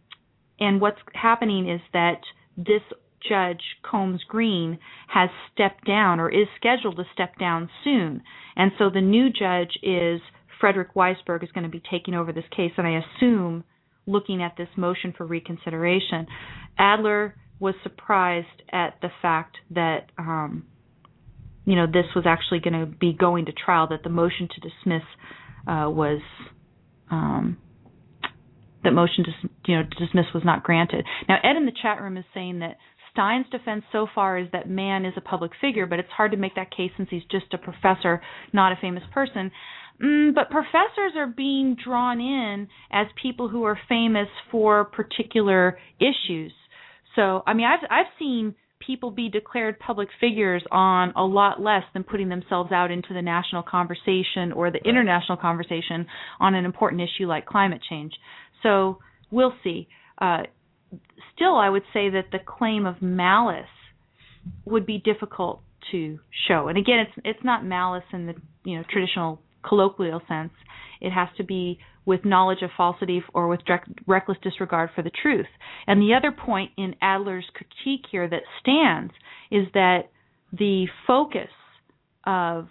and 0.59 0.81
what's 0.81 0.99
happening 1.15 1.69
is 1.69 1.81
that 1.93 2.21
this 2.57 2.83
judge 3.29 3.63
Combs 3.83 4.23
Greene 4.29 4.79
has 5.09 5.31
stepped 5.53 5.87
down 5.87 6.21
or 6.21 6.31
is 6.31 6.47
scheduled 6.57 6.97
to 6.97 7.05
step 7.13 7.39
down 7.39 7.69
soon, 7.83 8.23
and 8.57 8.73
so 8.79 8.91
the 8.91 9.01
new 9.01 9.31
judge 9.31 9.79
is 9.83 10.21
Frederick 10.61 10.95
Weisberg 10.95 11.43
is 11.43 11.51
going 11.53 11.65
to 11.65 11.71
be 11.71 11.83
taking 11.91 12.15
over 12.15 12.33
this 12.33 12.45
case, 12.55 12.73
and 12.77 12.87
I 12.87 13.01
assume 13.01 13.65
looking 14.07 14.43
at 14.43 14.57
this 14.57 14.69
motion 14.77 15.13
for 15.17 15.27
reconsideration. 15.27 16.27
Adler 16.79 17.35
was 17.59 17.75
surprised 17.83 18.63
at 18.73 18.95
the 19.01 19.09
fact 19.23 19.57
that 19.71 20.11
um, 20.19 20.67
you 21.65 21.77
know 21.77 21.87
this 21.87 22.07
was 22.15 22.25
actually 22.27 22.61
going 22.61 22.79
to 22.79 22.87
be 22.87 23.13
going 23.13 23.47
to 23.47 23.53
trial. 23.53 23.89
That 23.89 24.03
the 24.03 24.11
motion 24.11 24.49
to 24.49 24.61
dismiss 24.61 25.07
uh, 25.67 25.89
was 25.91 26.21
um, 27.11 27.59
that 28.83 28.93
motion 28.93 29.25
to 29.25 29.31
you 29.67 29.77
know 29.77 29.83
to 29.83 30.07
dismiss 30.07 30.27
was 30.35 30.45
not 30.45 30.63
granted. 30.63 31.05
Now 31.29 31.37
Ed 31.43 31.57
in 31.57 31.67
the 31.67 31.73
chat 31.83 32.01
room 32.01 32.17
is 32.17 32.25
saying 32.35 32.61
that 32.61 32.77
Steyn's 33.13 33.47
defense 33.51 33.85
so 33.93 34.09
far 34.13 34.39
is 34.39 34.49
that 34.53 34.69
Mann 34.69 35.05
is 35.05 35.15
a 35.17 35.21
public 35.21 35.53
figure, 35.61 35.87
but 35.87 36.01
it's 36.01 36.11
hard 36.11 36.33
to 36.33 36.37
make 36.37 36.57
that 36.57 36.75
case 36.77 36.91
since 36.97 37.09
he's 37.11 37.23
just 37.31 37.47
a 37.55 37.59
professor, 37.59 38.21
not 38.53 38.73
a 38.73 38.77
famous 38.81 39.05
person. 39.13 39.53
Mm, 40.03 40.35
but 40.35 40.51
professors 40.51 41.13
are 41.17 41.29
being 41.29 41.77
drawn 41.83 42.21
in 42.21 42.67
as 42.91 43.07
people 43.21 43.49
who 43.49 43.63
are 43.63 43.79
famous 43.89 44.27
for 44.51 44.85
particular 44.85 45.79
issues. 46.01 46.53
So, 47.17 47.43
I 47.47 47.55
mean, 47.55 47.67
I've 47.67 47.87
I've 47.91 48.13
seen 48.19 48.55
people 48.85 49.11
be 49.11 49.29
declared 49.29 49.79
public 49.79 50.09
figures 50.21 50.63
on 50.71 51.13
a 51.17 51.25
lot 51.25 51.61
less 51.61 51.85
than 51.95 52.05
putting 52.05 52.29
themselves 52.29 52.71
out 52.71 52.91
into 52.91 53.15
the 53.15 53.23
national 53.23 53.63
conversation 53.63 54.53
or 54.55 54.71
the 54.71 54.81
international 54.85 55.39
conversation 55.39 56.07
on 56.41 56.55
an 56.55 56.65
important 56.65 57.01
issue 57.01 57.27
like 57.27 57.47
climate 57.47 57.81
change. 57.89 58.13
So, 58.63 58.99
we'll 59.31 59.55
see. 59.63 59.89
Uh, 60.21 60.43
still, 61.35 61.57
I 61.57 61.69
would 61.69 61.83
say 61.93 62.11
that 62.11 62.27
the 62.33 62.39
claim 62.45 62.87
of 62.87 63.01
malice 63.01 63.65
would 64.65 64.87
be 64.87 64.99
difficult 64.99 65.63
to 65.93 66.19
show. 66.49 66.69
And 66.69 66.79
again, 66.79 67.01
it's 67.01 67.13
it's 67.25 67.45
not 67.45 67.65
malice 67.65 68.05
in 68.13 68.27
the 68.27 68.35
you 68.65 68.77
know 68.79 68.85
traditional 68.91 69.41
colloquial 69.67 70.21
sense. 70.29 70.53
It 71.01 71.11
has 71.11 71.29
to 71.37 71.45
be 71.45 71.79
with 72.07 72.25
knowledge 72.25 72.63
of 72.63 72.71
falsity 72.77 73.23
or 73.33 73.49
with 73.49 73.65
direct, 73.65 73.89
reckless 74.07 74.39
disregard 74.43 74.91
for 74.95 75.03
the 75.03 75.11
truth. 75.11 75.47
And 75.87 76.01
the 76.01 76.15
other 76.15 76.33
point 76.33 76.71
in 76.77 76.95
Adler's 77.03 77.47
critique 77.55 78.07
here 78.11 78.29
that 78.29 78.43
stands 78.61 79.13
is 79.51 79.67
that 79.75 80.11
the 80.53 80.87
focus 81.07 81.51
of 82.27 82.69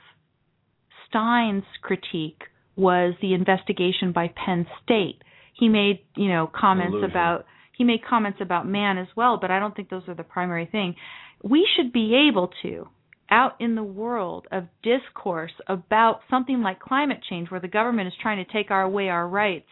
Steyn's 1.10 1.64
critique 1.82 2.42
was 2.76 3.14
the 3.22 3.34
investigation 3.34 4.12
by 4.12 4.30
Penn 4.46 4.66
State. 4.84 5.22
He 5.58 5.70
made, 5.70 6.00
you 6.16 6.30
know, 6.30 6.50
comments 6.54 6.94
Illusion. 6.94 7.12
about 7.12 7.46
he 7.76 7.84
made 7.84 8.06
comments 8.08 8.40
about 8.42 8.68
Mann 8.68 8.98
as 9.00 9.08
well, 9.16 9.38
but 9.42 9.50
I 9.50 9.60
don't 9.60 9.76
think 9.76 9.90
those 9.90 10.08
are 10.08 10.14
the 10.14 10.24
primary 10.24 10.68
thing. 10.72 10.96
We 11.44 11.68
should 11.76 11.92
be 11.92 12.28
able 12.30 12.52
to 12.62 12.88
out 13.34 13.56
in 13.60 13.76
the 13.76 13.84
world 13.84 14.48
of 14.52 14.66
discourse 14.84 15.52
about 15.68 16.20
something 16.30 16.62
like 16.62 16.80
climate 16.80 17.20
change 17.30 17.50
where 17.50 17.60
the 17.60 17.68
government 17.68 18.08
is 18.08 18.14
trying 18.22 18.44
to 18.44 18.52
take 18.52 18.72
our 18.72 18.84
away 18.84 19.10
our 19.10 19.28
rights 19.28 19.70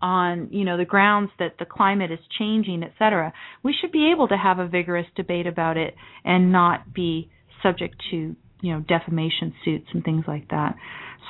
on 0.00 0.48
you 0.50 0.64
know 0.64 0.76
the 0.76 0.84
grounds 0.84 1.30
that 1.38 1.54
the 1.58 1.64
climate 1.64 2.10
is 2.10 2.18
changing 2.38 2.82
etc 2.82 3.32
we 3.62 3.74
should 3.78 3.92
be 3.92 4.10
able 4.12 4.28
to 4.28 4.36
have 4.36 4.58
a 4.58 4.66
vigorous 4.66 5.06
debate 5.16 5.46
about 5.46 5.76
it 5.76 5.94
and 6.24 6.52
not 6.52 6.94
be 6.94 7.30
subject 7.62 7.96
to 8.10 8.36
you 8.62 8.72
know 8.72 8.80
defamation 8.80 9.52
suits 9.64 9.86
and 9.92 10.02
things 10.02 10.24
like 10.26 10.48
that. 10.48 10.76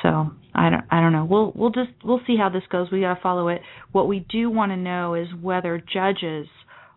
So 0.02 0.30
i 0.54 0.70
don't 0.70 0.84
i 0.90 1.00
don't 1.00 1.12
know. 1.12 1.24
We'll 1.24 1.52
we'll 1.56 1.70
just 1.70 1.90
we'll 2.04 2.20
see 2.26 2.36
how 2.36 2.48
this 2.48 2.62
goes. 2.70 2.88
We 2.92 3.00
got 3.00 3.14
to 3.14 3.20
follow 3.20 3.48
it. 3.48 3.62
What 3.90 4.06
we 4.06 4.24
do 4.28 4.48
want 4.50 4.70
to 4.70 4.76
know 4.76 5.14
is 5.14 5.26
whether 5.40 5.82
judges 5.92 6.46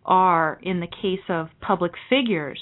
are 0.05 0.59
in 0.61 0.81
the 0.81 0.87
case 0.87 1.25
of 1.29 1.47
public 1.61 1.93
figures 2.09 2.59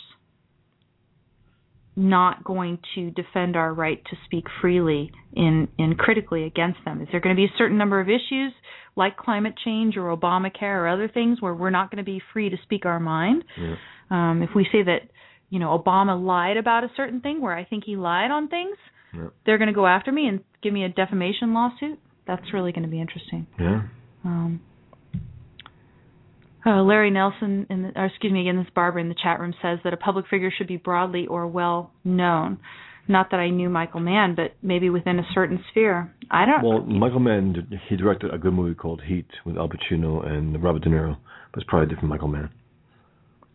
not 1.96 2.44
going 2.44 2.80
to 2.96 3.12
defend 3.12 3.56
our 3.56 3.74
right 3.74 4.04
to 4.06 4.16
speak 4.26 4.46
freely 4.62 5.12
in 5.34 5.68
in 5.78 5.96
critically 5.96 6.44
against 6.46 6.80
them? 6.86 7.02
Is 7.02 7.08
there 7.12 7.20
going 7.22 7.36
to 7.36 7.40
be 7.40 7.46
a 7.46 7.58
certain 7.58 7.78
number 7.78 8.00
of 8.00 8.10
issues 8.10 8.52
like 8.96 9.18
climate 9.18 9.54
change 9.64 9.98
or 9.98 10.16
Obamacare 10.16 10.82
or 10.84 10.88
other 10.88 11.08
things 11.08 11.42
where 11.42 11.54
we're 11.54 11.70
not 11.72 11.90
going 11.92 12.04
to 12.04 12.10
be 12.12 12.22
free 12.34 12.50
to 12.50 12.58
speak 12.64 12.86
our 12.86 13.00
mind? 13.00 13.44
Yeah. 13.60 13.76
Um, 14.10 14.42
if 14.44 14.50
we 14.56 14.66
say 14.72 14.84
that 14.84 15.02
you 15.50 15.60
know 15.60 15.78
Obama 15.78 16.22
lied 16.24 16.58
about 16.58 16.84
a 16.84 16.92
certain 16.98 17.22
thing 17.22 17.42
where 17.42 17.56
I 17.56 17.64
think 17.66 17.84
he 17.86 17.96
lied 17.96 18.32
on 18.32 18.48
things, 18.48 18.78
Yeah. 19.14 19.28
they're 19.46 19.58
going 19.58 19.68
to 19.68 19.74
go 19.74 19.86
after 19.88 20.12
me 20.12 20.28
and 20.28 20.40
give 20.62 20.74
me 20.74 20.84
a 20.86 20.90
defamation 20.90 21.54
lawsuit. 21.54 22.00
That's 22.26 22.54
really 22.54 22.72
going 22.72 22.84
to 22.84 22.90
be 22.90 23.02
interesting. 23.02 23.46
Yeah. 23.60 23.82
Um, 24.26 24.62
uh, 26.66 26.82
Larry 26.84 27.12
Nelson, 27.12 27.68
in 27.70 27.84
the, 27.84 27.92
or 27.96 28.06
excuse 28.06 28.32
me, 28.32 28.42
again, 28.42 28.58
this 28.58 28.72
Barbara 28.74 29.02
in 29.02 29.10
the 29.10 29.16
chat 29.22 29.40
room 29.40 29.54
says 29.62 29.80
that 29.84 29.94
a 29.94 29.98
public 29.98 30.26
figure 30.30 30.52
should 30.56 30.68
be 30.68 30.78
broadly 30.78 31.28
or 31.28 31.48
well 31.48 31.92
known. 32.04 32.60
Not 33.08 33.32
that 33.32 33.40
I 33.42 33.50
knew 33.50 33.70
Michael 33.70 34.00
Mann, 34.00 34.34
but 34.34 34.54
maybe 34.62 34.90
within 34.90 35.20
a 35.20 35.24
certain 35.34 35.60
sphere. 35.72 36.14
I 36.32 36.46
don't. 36.46 36.64
Well, 36.64 36.82
Michael 36.84 37.20
Mann, 37.20 37.68
he 37.90 37.98
directed 37.98 38.34
a 38.34 38.38
good 38.38 38.54
movie 38.54 38.76
called 38.76 39.02
Heat 39.06 39.28
with 39.46 39.58
Al 39.58 39.68
Pacino 39.68 40.26
and 40.26 40.62
Robert 40.64 40.84
De 40.84 40.90
Niro, 40.90 41.18
but 41.52 41.62
it's 41.62 41.70
probably 41.70 41.88
a 41.88 41.90
different 41.90 42.10
Michael 42.10 42.30
Mann. 42.30 42.50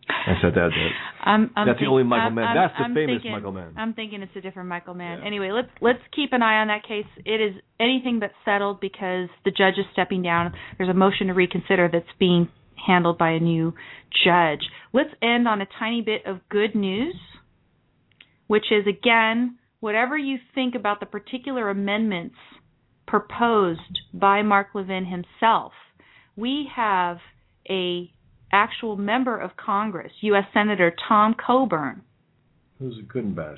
I 0.09 0.33
said 0.41 0.53
that. 0.53 0.69
that 0.69 0.89
I'm, 1.23 1.51
I'm 1.55 1.67
That's 1.67 1.79
the 1.79 1.85
only 1.85 2.03
Michael 2.03 2.25
I'm- 2.25 2.35
Mann. 2.35 2.55
That's 2.55 2.73
the 2.77 2.93
famous 2.93 3.15
thinking- 3.21 3.31
Michael 3.31 3.51
Mann. 3.51 3.73
I'm 3.77 3.93
thinking 3.93 4.21
it's 4.21 4.35
a 4.35 4.41
different 4.41 4.69
Michael 4.69 4.93
Mann. 4.93 5.19
Yeah. 5.19 5.25
Anyway, 5.25 5.51
let's 5.51 5.69
let's 5.81 5.99
keep 6.15 6.33
an 6.33 6.41
eye 6.41 6.61
on 6.61 6.67
that 6.67 6.83
case. 6.83 7.05
It 7.25 7.41
is 7.41 7.53
anything 7.79 8.19
but 8.19 8.31
settled 8.45 8.79
because 8.79 9.29
the 9.45 9.51
judge 9.51 9.77
is 9.77 9.85
stepping 9.93 10.21
down. 10.21 10.53
There's 10.77 10.89
a 10.89 10.93
motion 10.93 11.27
to 11.27 11.33
reconsider 11.33 11.89
that's 11.91 12.05
being 12.19 12.49
handled 12.85 13.17
by 13.17 13.31
a 13.31 13.39
new 13.39 13.73
judge. 14.25 14.61
Let's 14.93 15.09
end 15.21 15.47
on 15.47 15.61
a 15.61 15.67
tiny 15.77 16.01
bit 16.01 16.25
of 16.25 16.39
good 16.49 16.75
news, 16.75 17.15
which 18.47 18.65
is 18.71 18.85
again, 18.87 19.57
whatever 19.79 20.17
you 20.17 20.37
think 20.55 20.75
about 20.75 20.99
the 20.99 21.05
particular 21.05 21.69
amendments 21.69 22.35
proposed 23.07 23.99
by 24.13 24.41
Mark 24.41 24.67
Levin 24.73 25.05
himself, 25.05 25.73
we 26.35 26.67
have 26.75 27.17
a 27.69 28.11
actual 28.51 28.95
member 28.95 29.37
of 29.37 29.51
Congress, 29.57 30.11
U.S. 30.21 30.45
Senator 30.53 30.93
Tom 31.07 31.35
Coburn, 31.35 32.01
who's 32.79 32.97
a 32.97 33.01
good 33.03 33.25
and 33.25 33.35
bad? 33.35 33.57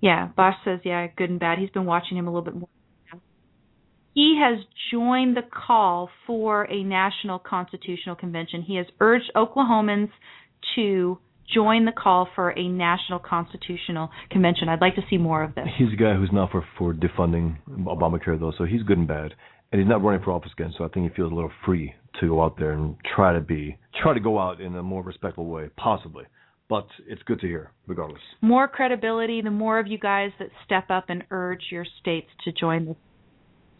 Yeah, 0.00 0.28
Bosch 0.36 0.56
says 0.64 0.80
yeah, 0.84 1.06
good 1.16 1.30
and 1.30 1.38
bad. 1.38 1.58
He's 1.58 1.70
been 1.70 1.84
watching 1.84 2.16
him 2.16 2.26
a 2.26 2.30
little 2.30 2.44
bit 2.44 2.56
more. 2.56 2.68
He 4.14 4.38
has 4.42 4.64
joined 4.90 5.36
the 5.36 5.42
call 5.42 6.10
for 6.26 6.64
a 6.70 6.82
national 6.82 7.38
constitutional 7.38 8.14
convention. 8.14 8.62
He 8.62 8.76
has 8.76 8.86
urged 9.00 9.30
Oklahomans 9.34 10.10
to 10.74 11.18
join 11.52 11.84
the 11.84 11.92
call 11.92 12.28
for 12.34 12.50
a 12.50 12.68
national 12.68 13.18
constitutional 13.18 14.10
convention. 14.30 14.68
I'd 14.68 14.80
like 14.80 14.94
to 14.96 15.02
see 15.08 15.18
more 15.18 15.42
of 15.42 15.54
this. 15.54 15.66
He's 15.78 15.92
a 15.92 15.96
guy 15.96 16.14
who's 16.14 16.30
now 16.32 16.48
for 16.50 16.64
for 16.78 16.94
defunding 16.94 17.56
Obamacare 17.68 18.38
though, 18.38 18.52
so 18.56 18.64
he's 18.64 18.82
good 18.82 18.98
and 18.98 19.08
bad. 19.08 19.34
And 19.70 19.80
he's 19.80 19.88
not 19.88 20.02
running 20.02 20.22
for 20.22 20.32
office 20.32 20.50
again, 20.52 20.74
so 20.76 20.84
I 20.84 20.88
think 20.88 21.10
he 21.10 21.16
feels 21.16 21.32
a 21.32 21.34
little 21.34 21.50
free 21.64 21.94
to 22.20 22.28
go 22.28 22.42
out 22.42 22.58
there 22.58 22.72
and 22.72 22.94
try 23.16 23.32
to 23.32 23.40
be 23.40 23.78
try 24.02 24.12
to 24.12 24.20
go 24.20 24.38
out 24.38 24.60
in 24.60 24.76
a 24.76 24.82
more 24.82 25.02
respectful 25.02 25.46
way, 25.46 25.70
possibly. 25.78 26.24
But 26.68 26.86
it's 27.06 27.22
good 27.22 27.40
to 27.40 27.46
hear, 27.46 27.70
regardless. 27.86 28.20
More 28.42 28.68
credibility, 28.68 29.40
the 29.40 29.50
more 29.50 29.78
of 29.78 29.86
you 29.86 29.98
guys 29.98 30.30
that 30.38 30.48
step 30.64 30.90
up 30.90 31.06
and 31.08 31.24
urge 31.30 31.64
your 31.70 31.86
states 32.00 32.28
to 32.44 32.52
join 32.52 32.88
as 32.88 32.96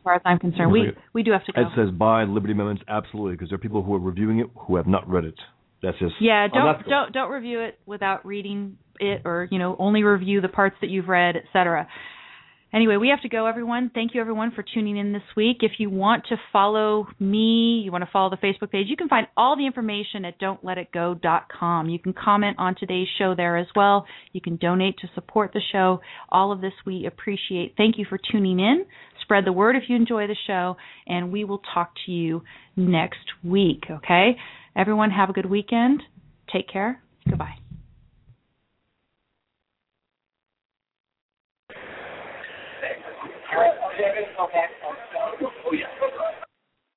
far 0.02 0.14
as 0.14 0.22
I'm 0.24 0.38
concerned. 0.38 0.72
We 0.72 0.92
we 1.12 1.22
do 1.22 1.32
have 1.32 1.44
to 1.46 1.52
go. 1.52 1.60
It 1.60 1.68
says 1.76 1.90
buy 1.90 2.24
Liberty 2.24 2.52
Amendments 2.52 2.82
absolutely 2.88 3.34
because 3.34 3.50
there 3.50 3.56
are 3.56 3.60
people 3.60 3.82
who 3.82 3.94
are 3.94 4.00
reviewing 4.00 4.40
it 4.40 4.46
who 4.66 4.76
have 4.76 4.86
not 4.86 5.08
read 5.08 5.24
it. 5.24 5.38
That's 5.82 5.98
just 5.98 6.14
yeah. 6.20 6.48
Don't 6.48 6.88
don't 6.88 7.12
don't 7.12 7.30
review 7.30 7.60
it 7.60 7.78
without 7.86 8.24
reading 8.24 8.78
it, 9.00 9.22
or 9.24 9.48
you 9.50 9.58
know 9.58 9.76
only 9.78 10.02
review 10.02 10.40
the 10.40 10.48
parts 10.48 10.76
that 10.80 10.90
you've 10.90 11.08
read, 11.08 11.36
etc. 11.36 11.88
Anyway, 12.74 12.96
we 12.96 13.08
have 13.08 13.20
to 13.20 13.28
go, 13.28 13.46
everyone. 13.46 13.90
Thank 13.92 14.14
you, 14.14 14.20
everyone, 14.20 14.50
for 14.52 14.64
tuning 14.74 14.96
in 14.96 15.12
this 15.12 15.22
week. 15.36 15.58
If 15.60 15.72
you 15.78 15.90
want 15.90 16.24
to 16.30 16.36
follow 16.52 17.06
me, 17.20 17.82
you 17.84 17.92
want 17.92 18.02
to 18.02 18.10
follow 18.10 18.30
the 18.30 18.36
Facebook 18.36 18.70
page, 18.70 18.86
you 18.88 18.96
can 18.96 19.08
find 19.08 19.26
all 19.36 19.56
the 19.56 19.66
information 19.66 20.24
at 20.24 20.40
don'tletitgo.com. 20.40 21.90
You 21.90 21.98
can 21.98 22.14
comment 22.14 22.56
on 22.58 22.74
today's 22.74 23.08
show 23.18 23.34
there 23.34 23.58
as 23.58 23.66
well. 23.76 24.06
You 24.32 24.40
can 24.40 24.56
donate 24.56 24.98
to 24.98 25.08
support 25.14 25.52
the 25.52 25.60
show. 25.70 26.00
All 26.30 26.50
of 26.50 26.62
this 26.62 26.72
we 26.86 27.06
appreciate. 27.06 27.74
Thank 27.76 27.98
you 27.98 28.06
for 28.08 28.18
tuning 28.30 28.58
in. 28.58 28.86
Spread 29.22 29.44
the 29.44 29.52
word 29.52 29.76
if 29.76 29.84
you 29.88 29.96
enjoy 29.96 30.26
the 30.26 30.36
show, 30.46 30.76
and 31.06 31.30
we 31.30 31.44
will 31.44 31.62
talk 31.74 31.92
to 32.06 32.12
you 32.12 32.42
next 32.74 33.18
week, 33.44 33.84
okay? 33.90 34.36
Everyone, 34.74 35.10
have 35.10 35.30
a 35.30 35.32
good 35.32 35.46
weekend. 35.46 36.02
Take 36.52 36.68
care. 36.68 37.02
Goodbye. 37.28 37.61
Oh, 43.54 43.90
yeah. 45.72 46.31